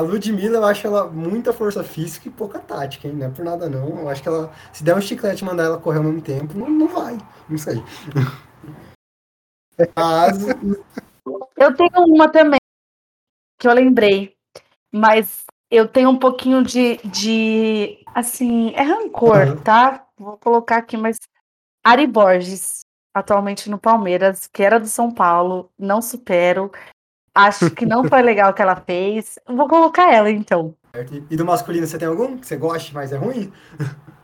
a 0.00 0.02
Ludmilla, 0.02 0.56
eu 0.56 0.64
acho 0.64 0.86
ela 0.86 1.08
muita 1.08 1.52
força 1.52 1.84
física 1.84 2.28
e 2.28 2.32
pouca 2.32 2.58
tática, 2.58 3.06
hein? 3.06 3.14
Não 3.14 3.26
é 3.26 3.30
por 3.30 3.44
nada 3.44 3.68
não. 3.68 4.00
Eu 4.00 4.08
acho 4.08 4.22
que 4.22 4.28
ela, 4.28 4.52
se 4.72 4.82
der 4.82 4.96
um 4.96 5.00
chiclete 5.00 5.42
e 5.42 5.46
mandar 5.46 5.64
ela 5.64 5.78
correr 5.78 5.98
ao 5.98 6.04
mesmo 6.04 6.20
tempo, 6.20 6.58
não, 6.58 6.68
não 6.68 6.88
vai. 6.88 7.16
Não 7.48 7.56
sei. 7.56 7.76
Mas... 9.96 10.38
Eu 11.56 11.74
tenho 11.74 12.04
uma 12.08 12.28
também 12.28 12.58
que 13.58 13.66
eu 13.66 13.72
lembrei, 13.72 14.36
mas 14.92 15.44
eu 15.70 15.88
tenho 15.88 16.10
um 16.10 16.18
pouquinho 16.18 16.62
de, 16.62 16.98
de 16.98 18.04
assim, 18.14 18.72
é 18.74 18.82
rancor, 18.82 19.48
uhum. 19.48 19.62
tá? 19.62 20.06
Vou 20.18 20.36
colocar 20.36 20.76
aqui, 20.76 20.96
mas 20.96 21.18
Ari 21.82 22.06
Borges. 22.06 22.82
atualmente 23.14 23.70
no 23.70 23.78
Palmeiras, 23.78 24.46
que 24.46 24.62
era 24.62 24.78
do 24.78 24.86
São 24.86 25.10
Paulo, 25.10 25.70
não 25.78 26.02
supero. 26.02 26.70
Acho 27.34 27.70
que 27.70 27.84
não 27.84 28.04
foi 28.04 28.22
legal 28.22 28.52
o 28.52 28.54
que 28.54 28.62
ela 28.62 28.76
fez. 28.76 29.38
Vou 29.46 29.68
colocar 29.68 30.12
ela, 30.12 30.30
então. 30.30 30.74
E 31.28 31.36
do 31.36 31.44
masculino, 31.44 31.86
você 31.86 31.98
tem 31.98 32.06
algum 32.06 32.38
que 32.38 32.46
você 32.46 32.56
goste, 32.56 32.94
mas 32.94 33.12
é 33.12 33.16
ruim? 33.16 33.52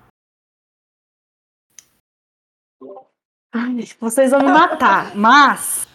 Ai, 3.52 3.80
vocês 3.98 4.30
vão 4.30 4.40
me 4.40 4.52
matar, 4.52 5.16
mas 5.16 5.88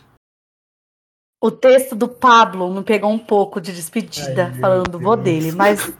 o 1.42 1.50
texto 1.50 1.96
do 1.96 2.10
Pablo 2.10 2.70
me 2.74 2.84
pegou 2.84 3.10
um 3.10 3.18
pouco 3.18 3.62
de 3.62 3.74
despedida, 3.74 4.52
Ai, 4.54 4.60
falando 4.60 4.92
do 4.92 5.00
vô 5.00 5.16
dele, 5.16 5.54
mas 5.54 5.94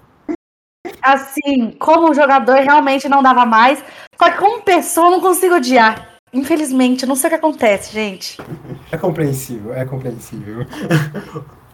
assim, 1.02 1.72
como 1.80 2.14
jogador 2.14 2.56
realmente 2.56 3.08
não 3.08 3.24
dava 3.24 3.46
mais, 3.46 3.80
só 4.20 4.30
que 4.30 4.38
como 4.38 4.64
pessoa 4.64 5.08
eu 5.08 5.12
não 5.12 5.22
consigo 5.22 5.56
odiar. 5.56 6.15
Infelizmente, 6.36 7.06
não 7.06 7.16
sei 7.16 7.30
o 7.30 7.32
que 7.32 7.36
acontece, 7.38 7.94
gente. 7.94 8.38
É 8.92 8.98
compreensível, 8.98 9.74
é 9.74 9.86
compreensível. 9.86 10.66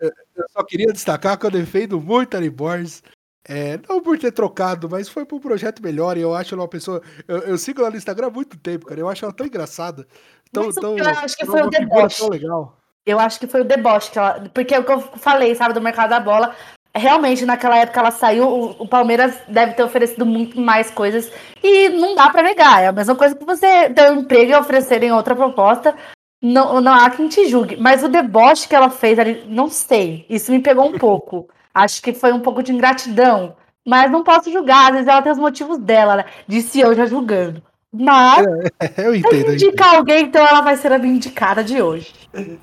Eu 0.00 0.44
só 0.50 0.62
queria 0.62 0.92
destacar 0.92 1.38
que 1.38 1.46
eu 1.46 1.50
defendo 1.50 1.98
muito 2.00 2.36
a 2.36 2.50
Borges. 2.50 3.02
É, 3.46 3.78
não 3.88 4.02
por 4.02 4.18
ter 4.18 4.32
trocado, 4.32 4.88
mas 4.88 5.08
foi 5.08 5.24
para 5.24 5.36
um 5.36 5.40
projeto 5.40 5.82
melhor. 5.82 6.16
E 6.16 6.20
eu 6.20 6.34
acho 6.34 6.54
ela 6.54 6.62
uma 6.62 6.68
pessoa. 6.68 7.00
Eu, 7.26 7.38
eu, 7.38 7.56
sigo 7.56 7.80
ela 7.80 7.90
no 7.90 7.96
Instagram 7.96 8.26
há 8.26 8.30
muito 8.30 8.58
tempo, 8.58 8.86
cara. 8.86 9.00
Eu 9.00 9.08
acho 9.08 9.24
ela 9.24 9.32
tão 9.32 9.46
engraçada. 9.46 10.06
Tão, 10.52 10.70
tão, 10.72 10.98
eu 10.98 11.06
acho 11.06 11.36
que 11.36 11.46
foi 11.46 11.62
o 11.62 11.70
deboche. 11.70 12.28
legal. 12.28 12.76
Eu 13.06 13.18
acho 13.18 13.38
que 13.38 13.46
foi 13.46 13.60
o 13.60 13.64
deboche 13.64 14.10
que 14.10 14.18
ela. 14.18 14.48
Porque 14.52 14.74
é 14.74 14.78
o 14.78 14.84
que 14.84 14.92
eu 14.92 15.00
falei, 15.00 15.54
sabe, 15.54 15.72
do 15.72 15.80
mercado 15.80 16.10
da 16.10 16.20
bola. 16.20 16.54
Realmente, 16.96 17.44
naquela 17.44 17.76
época 17.76 17.98
ela 17.98 18.10
saiu, 18.12 18.48
o, 18.48 18.70
o 18.84 18.88
Palmeiras 18.88 19.34
deve 19.48 19.74
ter 19.74 19.82
oferecido 19.82 20.24
muito 20.24 20.60
mais 20.60 20.90
coisas. 20.90 21.30
E 21.62 21.88
não 21.88 22.14
dá 22.14 22.30
para 22.30 22.42
negar. 22.42 22.82
É 22.82 22.86
a 22.86 22.92
mesma 22.92 23.16
coisa 23.16 23.34
que 23.34 23.44
você 23.44 23.90
ter 23.90 24.12
um 24.12 24.20
emprego 24.20 24.52
e 24.52 24.54
oferecerem 24.54 25.10
outra 25.10 25.34
proposta. 25.34 25.94
Não, 26.40 26.80
não 26.80 26.92
há 26.92 27.10
quem 27.10 27.26
te 27.26 27.48
julgue. 27.48 27.76
Mas 27.76 28.04
o 28.04 28.08
deboche 28.08 28.68
que 28.68 28.76
ela 28.76 28.90
fez 28.90 29.18
ali, 29.18 29.44
não 29.48 29.68
sei. 29.68 30.24
Isso 30.30 30.52
me 30.52 30.60
pegou 30.60 30.86
um 30.86 30.96
pouco. 30.96 31.48
Acho 31.74 32.00
que 32.00 32.12
foi 32.12 32.32
um 32.32 32.40
pouco 32.40 32.62
de 32.62 32.72
ingratidão. 32.72 33.56
Mas 33.84 34.10
não 34.10 34.22
posso 34.22 34.52
julgar. 34.52 34.86
Às 34.86 34.92
vezes 34.92 35.08
ela 35.08 35.22
tem 35.22 35.32
os 35.32 35.38
motivos 35.38 35.78
dela, 35.78 36.16
né? 36.16 36.24
Disse 36.46 36.78
eu 36.78 36.94
já 36.94 37.06
julgando. 37.06 37.60
Mas, 37.96 38.44
é, 38.80 39.06
eu 39.06 39.14
entendo, 39.14 39.50
se 39.50 39.66
indicar 39.66 39.94
alguém, 39.94 40.24
então 40.24 40.44
ela 40.44 40.60
vai 40.60 40.76
ser 40.76 40.92
a 40.92 40.98
minha 40.98 41.14
indicada 41.14 41.62
de 41.62 41.80
hoje. 41.80 42.12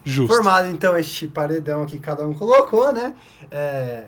Justo. 0.03 0.35
Formado, 0.35 0.67
então, 0.67 0.97
este 0.97 1.25
paredão 1.25 1.85
que 1.85 1.97
cada 1.99 2.27
um 2.27 2.33
colocou, 2.33 2.91
né? 2.91 3.13
É... 3.49 4.03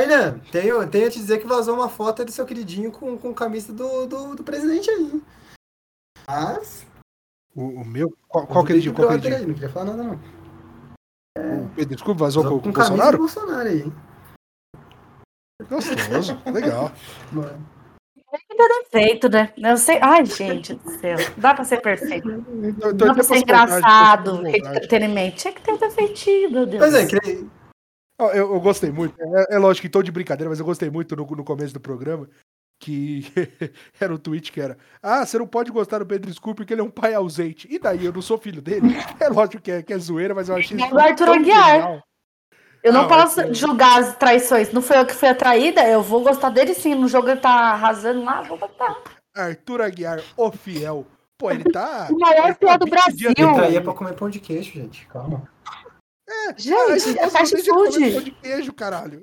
Rainan, 0.00 0.38
tenho, 0.50 0.88
tenho 0.88 1.06
a 1.06 1.10
te 1.10 1.18
dizer 1.18 1.38
que 1.38 1.46
vazou 1.46 1.74
uma 1.74 1.88
foto 1.88 2.24
do 2.24 2.32
seu 2.32 2.46
queridinho 2.46 2.90
com, 2.90 3.18
com 3.18 3.34
camisa 3.34 3.72
do, 3.72 4.06
do, 4.06 4.36
do 4.36 4.44
presidente 4.44 4.90
aí. 4.90 5.22
Mas. 6.26 6.86
O, 7.54 7.62
o 7.62 7.84
meu? 7.84 8.16
Qual, 8.28 8.46
qual 8.46 8.64
queridinho? 8.64 8.94
Qual 8.94 9.08
queridinho? 9.08 9.36
Aí, 9.36 9.46
não 9.46 9.54
queria 9.54 9.68
falar 9.68 9.86
nada, 9.86 10.02
não. 10.02 10.20
É... 11.36 11.84
Desculpa, 11.84 12.24
vazou, 12.24 12.42
vazou 12.42 12.60
com, 12.60 12.64
com 12.64 12.70
o 12.70 12.72
Bolsonaro? 12.72 13.18
Bolsonaro 13.18 13.68
aí. 13.68 13.92
Gostoso, 15.68 16.40
legal. 16.46 16.90
Ainda 18.32 18.68
defeito, 18.82 19.28
né? 19.28 19.52
Eu 19.58 19.76
sei. 19.76 19.98
Ai, 20.00 20.24
gente 20.24 20.74
do 20.74 20.90
céu. 20.98 21.18
Dá 21.36 21.52
pra 21.52 21.64
ser 21.64 21.80
perfeito. 21.80 22.28
Dá 22.94 23.12
pra 23.12 23.22
ser 23.22 23.38
engraçado, 23.38 24.46
entretenimento. 24.46 25.36
Tinha 25.36 25.52
que 25.52 25.60
ter 25.60 25.76
defeitinho, 25.76 26.50
meu 26.50 26.66
Deus. 26.66 26.78
Pois 26.78 26.94
é, 26.94 27.06
que... 27.06 27.59
eu, 28.28 28.54
eu, 28.54 28.60
gostei 28.60 28.90
muito. 28.90 29.14
É, 29.20 29.54
é, 29.54 29.58
lógico 29.58 29.82
que 29.82 29.92
tô 29.92 30.02
de 30.02 30.12
brincadeira, 30.12 30.48
mas 30.48 30.60
eu 30.60 30.66
gostei 30.66 30.90
muito 30.90 31.16
no, 31.16 31.24
no 31.24 31.44
começo 31.44 31.74
do 31.74 31.80
programa. 31.80 32.28
Que 32.78 33.26
era 34.00 34.14
um 34.14 34.18
tweet 34.18 34.50
que 34.50 34.60
era: 34.60 34.78
Ah, 35.02 35.24
você 35.24 35.38
não 35.38 35.46
pode 35.46 35.70
gostar 35.70 35.98
do 35.98 36.06
Pedro 36.06 36.32
Scooby 36.32 36.56
porque 36.56 36.74
ele 36.74 36.80
é 36.80 36.84
um 36.84 36.90
pai 36.90 37.14
ausente. 37.14 37.68
E 37.70 37.78
daí, 37.78 38.04
eu 38.04 38.12
não 38.12 38.22
sou 38.22 38.38
filho 38.38 38.62
dele. 38.62 38.88
É 39.20 39.28
lógico 39.28 39.62
que 39.62 39.70
é, 39.70 39.82
que 39.82 39.92
é 39.92 39.98
zoeira, 39.98 40.34
mas 40.34 40.48
eu 40.48 40.56
achei 40.56 40.76
isso. 40.76 40.86
É 40.86 40.92
o 40.92 40.98
Arthur 40.98 41.28
Aguiar. 41.28 42.02
Eu 42.82 42.92
não, 42.92 43.02
não 43.02 43.08
posso 43.08 43.40
é... 43.42 43.52
julgar 43.52 44.00
as 44.00 44.16
traições. 44.16 44.72
Não 44.72 44.80
foi 44.80 44.98
eu 44.98 45.04
que 45.04 45.14
fui 45.14 45.28
atraída, 45.28 45.86
eu 45.86 46.02
vou 46.02 46.22
gostar 46.22 46.48
dele 46.48 46.72
sim. 46.74 46.94
No 46.94 47.08
jogo 47.08 47.28
ele 47.28 47.40
tá 47.40 47.50
arrasando 47.50 48.24
lá, 48.24 48.40
vou 48.42 48.56
botar. 48.56 48.96
Arthur 49.36 49.82
Aguiar, 49.82 50.22
o 50.36 50.50
fiel. 50.50 51.06
Pô, 51.36 51.50
ele 51.50 51.64
tá. 51.64 52.08
O 52.10 52.18
maior 52.18 52.54
fiel 52.54 52.70
tá 52.70 52.76
do 52.76 52.86
Brasil. 52.86 53.32
Ele 53.36 53.54
traía 53.54 53.80
pra 53.80 53.94
comer 53.94 54.14
pão 54.14 54.28
de 54.28 54.40
queijo, 54.40 54.72
gente. 54.72 55.06
Calma. 55.06 55.48
É, 56.30 56.54
gente, 56.56 57.18
é 57.18 57.28
fast 57.28 57.56
food. 57.64 58.22
De 58.22 58.30
queijo, 58.30 58.72
caralho. 58.72 59.22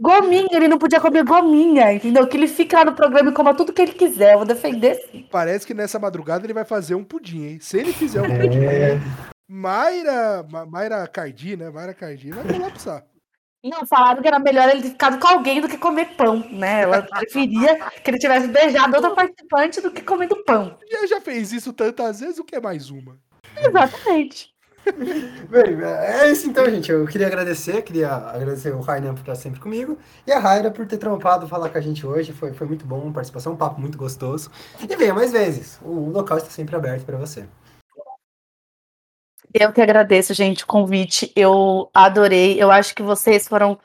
Gominha, 0.00 0.48
ele 0.52 0.68
não 0.68 0.76
podia 0.76 1.00
comer 1.00 1.24
gominha, 1.24 1.92
entendeu? 1.92 2.26
Que 2.26 2.36
ele 2.36 2.48
fique 2.48 2.74
lá 2.74 2.84
no 2.84 2.94
programa 2.94 3.30
e 3.30 3.32
coma 3.32 3.54
tudo 3.54 3.72
que 3.72 3.80
ele 3.80 3.92
quiser. 3.92 4.34
Eu 4.34 4.38
vou 4.38 4.46
defender 4.46 4.96
sim. 4.96 5.26
Parece 5.30 5.66
que 5.66 5.72
nessa 5.72 5.98
madrugada 5.98 6.44
ele 6.44 6.52
vai 6.52 6.64
fazer 6.64 6.94
um 6.94 7.04
pudim, 7.04 7.44
hein? 7.44 7.58
Se 7.60 7.78
ele 7.78 7.92
fizer 7.92 8.20
um 8.20 8.26
é... 8.26 8.38
pudim. 8.38 8.58
Mayra, 9.48 10.44
Mayra 10.68 11.06
Cardi, 11.06 11.56
né? 11.56 11.70
Mayra 11.70 11.94
Cardi 11.94 12.32
vai 12.32 12.44
colapsar. 12.44 13.04
Não, 13.64 13.86
falaram 13.86 14.20
que 14.20 14.28
era 14.28 14.38
melhor 14.38 14.68
ele 14.68 14.82
ter 14.82 14.90
ficado 14.90 15.18
com 15.18 15.26
alguém 15.26 15.58
do 15.58 15.68
que 15.68 15.78
comer 15.78 16.16
pão, 16.16 16.36
né? 16.50 16.82
Ela 16.82 17.00
preferia 17.00 17.78
que 17.90 18.10
ele 18.10 18.18
tivesse 18.18 18.46
beijado 18.48 18.94
outra 18.94 19.14
participante 19.14 19.80
do 19.80 19.90
que 19.90 20.02
comendo 20.02 20.44
pão. 20.44 20.78
Já, 20.90 21.06
já 21.06 21.20
fez 21.20 21.50
isso 21.50 21.72
tantas 21.72 22.20
vezes, 22.20 22.38
o 22.38 22.44
que 22.44 22.56
é 22.56 22.60
mais 22.60 22.90
uma? 22.90 23.18
Exatamente. 23.56 24.53
Bem, 25.48 25.82
é 25.82 26.30
isso 26.30 26.46
então, 26.46 26.68
gente. 26.68 26.90
Eu 26.90 27.06
queria 27.06 27.26
agradecer, 27.26 27.82
queria 27.82 28.10
agradecer 28.10 28.70
o 28.74 28.80
Rainan 28.80 29.14
por 29.14 29.20
estar 29.20 29.34
sempre 29.34 29.60
comigo 29.60 29.98
e 30.26 30.32
a 30.32 30.38
Raira 30.38 30.70
por 30.70 30.86
ter 30.86 30.98
trampado 30.98 31.48
falar 31.48 31.70
com 31.70 31.78
a 31.78 31.80
gente 31.80 32.06
hoje. 32.06 32.32
Foi, 32.32 32.52
foi 32.52 32.66
muito 32.66 32.86
bom, 32.86 33.12
participação, 33.12 33.54
um 33.54 33.56
papo 33.56 33.80
muito 33.80 33.96
gostoso. 33.96 34.50
E 34.88 34.96
venha 34.96 35.14
mais 35.14 35.32
vezes. 35.32 35.78
O 35.82 36.10
local 36.10 36.38
está 36.38 36.50
sempre 36.50 36.76
aberto 36.76 37.04
para 37.04 37.16
você. 37.16 37.46
Eu 39.52 39.72
que 39.72 39.80
agradeço, 39.80 40.34
gente, 40.34 40.64
o 40.64 40.66
convite. 40.66 41.32
Eu 41.34 41.88
adorei. 41.94 42.62
Eu 42.62 42.70
acho 42.70 42.94
que 42.94 43.02
vocês 43.02 43.48
foram. 43.48 43.78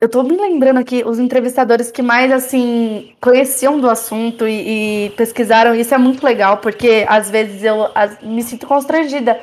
Eu 0.00 0.08
tô 0.08 0.22
me 0.22 0.36
lembrando 0.36 0.78
aqui, 0.78 1.02
os 1.04 1.18
entrevistadores 1.18 1.90
que 1.90 2.02
mais, 2.02 2.30
assim, 2.30 3.16
conheciam 3.20 3.80
do 3.80 3.90
assunto 3.90 4.46
e, 4.46 5.06
e 5.06 5.10
pesquisaram. 5.10 5.74
Isso 5.74 5.94
é 5.94 5.98
muito 5.98 6.24
legal, 6.24 6.58
porque 6.58 7.04
às 7.08 7.30
vezes 7.30 7.64
eu 7.64 7.90
as, 7.94 8.20
me 8.22 8.42
sinto 8.42 8.66
constrangida 8.66 9.40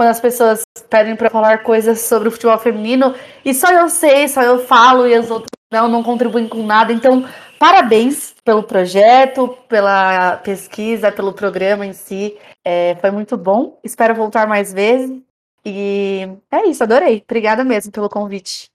quando 0.00 0.08
as 0.08 0.20
pessoas 0.20 0.62
pedem 0.88 1.14
para 1.14 1.28
falar 1.28 1.62
coisas 1.62 2.00
sobre 2.00 2.26
o 2.26 2.32
futebol 2.32 2.58
feminino 2.58 3.14
e 3.44 3.52
só 3.52 3.70
eu 3.70 3.86
sei, 3.90 4.26
só 4.28 4.40
eu 4.40 4.64
falo 4.64 5.06
e 5.06 5.14
as 5.14 5.30
outras 5.30 5.50
não, 5.70 5.88
não 5.88 6.02
contribuem 6.02 6.48
com 6.48 6.64
nada. 6.64 6.90
Então, 6.90 7.28
parabéns 7.58 8.34
pelo 8.42 8.62
projeto, 8.62 9.48
pela 9.68 10.38
pesquisa, 10.38 11.12
pelo 11.12 11.34
programa 11.34 11.84
em 11.84 11.92
si. 11.92 12.34
É, 12.64 12.96
foi 12.98 13.10
muito 13.10 13.36
bom. 13.36 13.78
Espero 13.84 14.14
voltar 14.14 14.48
mais 14.48 14.72
vezes. 14.72 15.20
E 15.66 16.26
é 16.50 16.66
isso, 16.66 16.82
adorei. 16.82 17.22
Obrigada 17.22 17.62
mesmo 17.62 17.92
pelo 17.92 18.08
convite. 18.08 18.70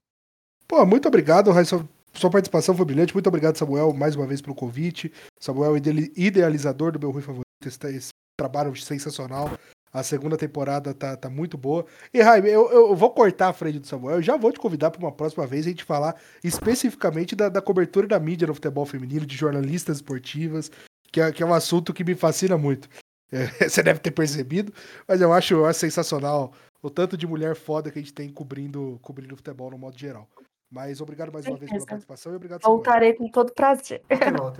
Pô, 0.67 0.85
muito 0.85 1.07
obrigado, 1.07 1.49
Raíssa. 1.49 1.83
Sua 2.13 2.29
participação 2.29 2.75
foi 2.75 2.85
brilhante. 2.85 3.15
Muito 3.15 3.25
obrigado, 3.25 3.57
Samuel, 3.57 3.91
mais 3.93 4.15
uma 4.15 4.27
vez 4.27 4.43
pelo 4.43 4.53
convite. 4.53 5.11
Samuel, 5.39 5.75
idealizador 5.75 6.91
do 6.91 6.99
meu 6.99 7.09
Rui 7.09 7.23
Favorito. 7.23 7.45
Esse, 7.65 8.11
trabalho 8.37 8.75
sensacional. 8.75 9.49
A 9.95 10.03
segunda 10.03 10.35
temporada 10.35 10.93
tá, 10.93 11.15
tá 11.15 11.29
muito 11.29 11.57
boa. 11.57 11.85
E, 12.13 12.21
Jaime, 12.21 12.49
eu, 12.49 12.69
eu 12.69 12.93
vou 12.97 13.11
cortar 13.11 13.47
a 13.47 13.53
frente 13.53 13.79
do 13.79 13.87
Samuel. 13.87 14.17
Eu 14.17 14.21
já 14.21 14.35
vou 14.35 14.51
te 14.51 14.59
convidar 14.59 14.91
para 14.91 14.99
uma 14.99 15.11
próxima 15.11 15.47
vez 15.47 15.65
a 15.65 15.69
gente 15.69 15.85
falar 15.85 16.17
especificamente 16.43 17.33
da, 17.33 17.47
da 17.47 17.61
cobertura 17.61 18.05
da 18.05 18.19
mídia 18.19 18.45
no 18.45 18.53
futebol 18.53 18.85
feminino, 18.85 19.25
de 19.25 19.37
jornalistas 19.37 19.95
esportivas, 19.95 20.69
que 21.13 21.21
é, 21.21 21.31
que 21.31 21.41
é 21.41 21.45
um 21.45 21.53
assunto 21.53 21.93
que 21.93 22.03
me 22.03 22.13
fascina 22.13 22.57
muito. 22.57 22.89
É, 23.31 23.45
você 23.69 23.81
deve 23.81 24.01
ter 24.01 24.11
percebido, 24.11 24.73
mas 25.07 25.21
eu 25.21 25.31
acho, 25.31 25.53
eu 25.53 25.65
acho 25.65 25.79
sensacional 25.79 26.51
o 26.83 26.89
tanto 26.89 27.15
de 27.15 27.25
mulher 27.25 27.55
foda 27.55 27.89
que 27.89 27.97
a 27.97 28.01
gente 28.01 28.13
tem 28.13 28.29
cobrindo, 28.29 28.99
cobrindo 29.01 29.37
futebol 29.37 29.71
no 29.71 29.77
modo 29.77 29.97
geral. 29.97 30.27
Mas 30.69 30.99
obrigado 30.99 31.31
mais 31.31 31.45
uma 31.45 31.55
vez 31.55 31.71
pela 31.71 31.85
participação 31.85 32.33
e 32.33 32.35
obrigado. 32.35 32.63
Voltarei 32.63 33.13
com 33.13 33.29
todo 33.29 33.53
prazer. 33.53 34.01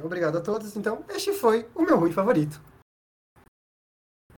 Obrigado 0.02 0.38
a 0.38 0.41
todos. 0.41 0.78
Então, 0.78 1.03
este 1.10 1.34
foi 1.34 1.68
o 1.76 1.82
meu 1.82 1.99
ruim 1.99 2.14
favorito. 2.14 2.62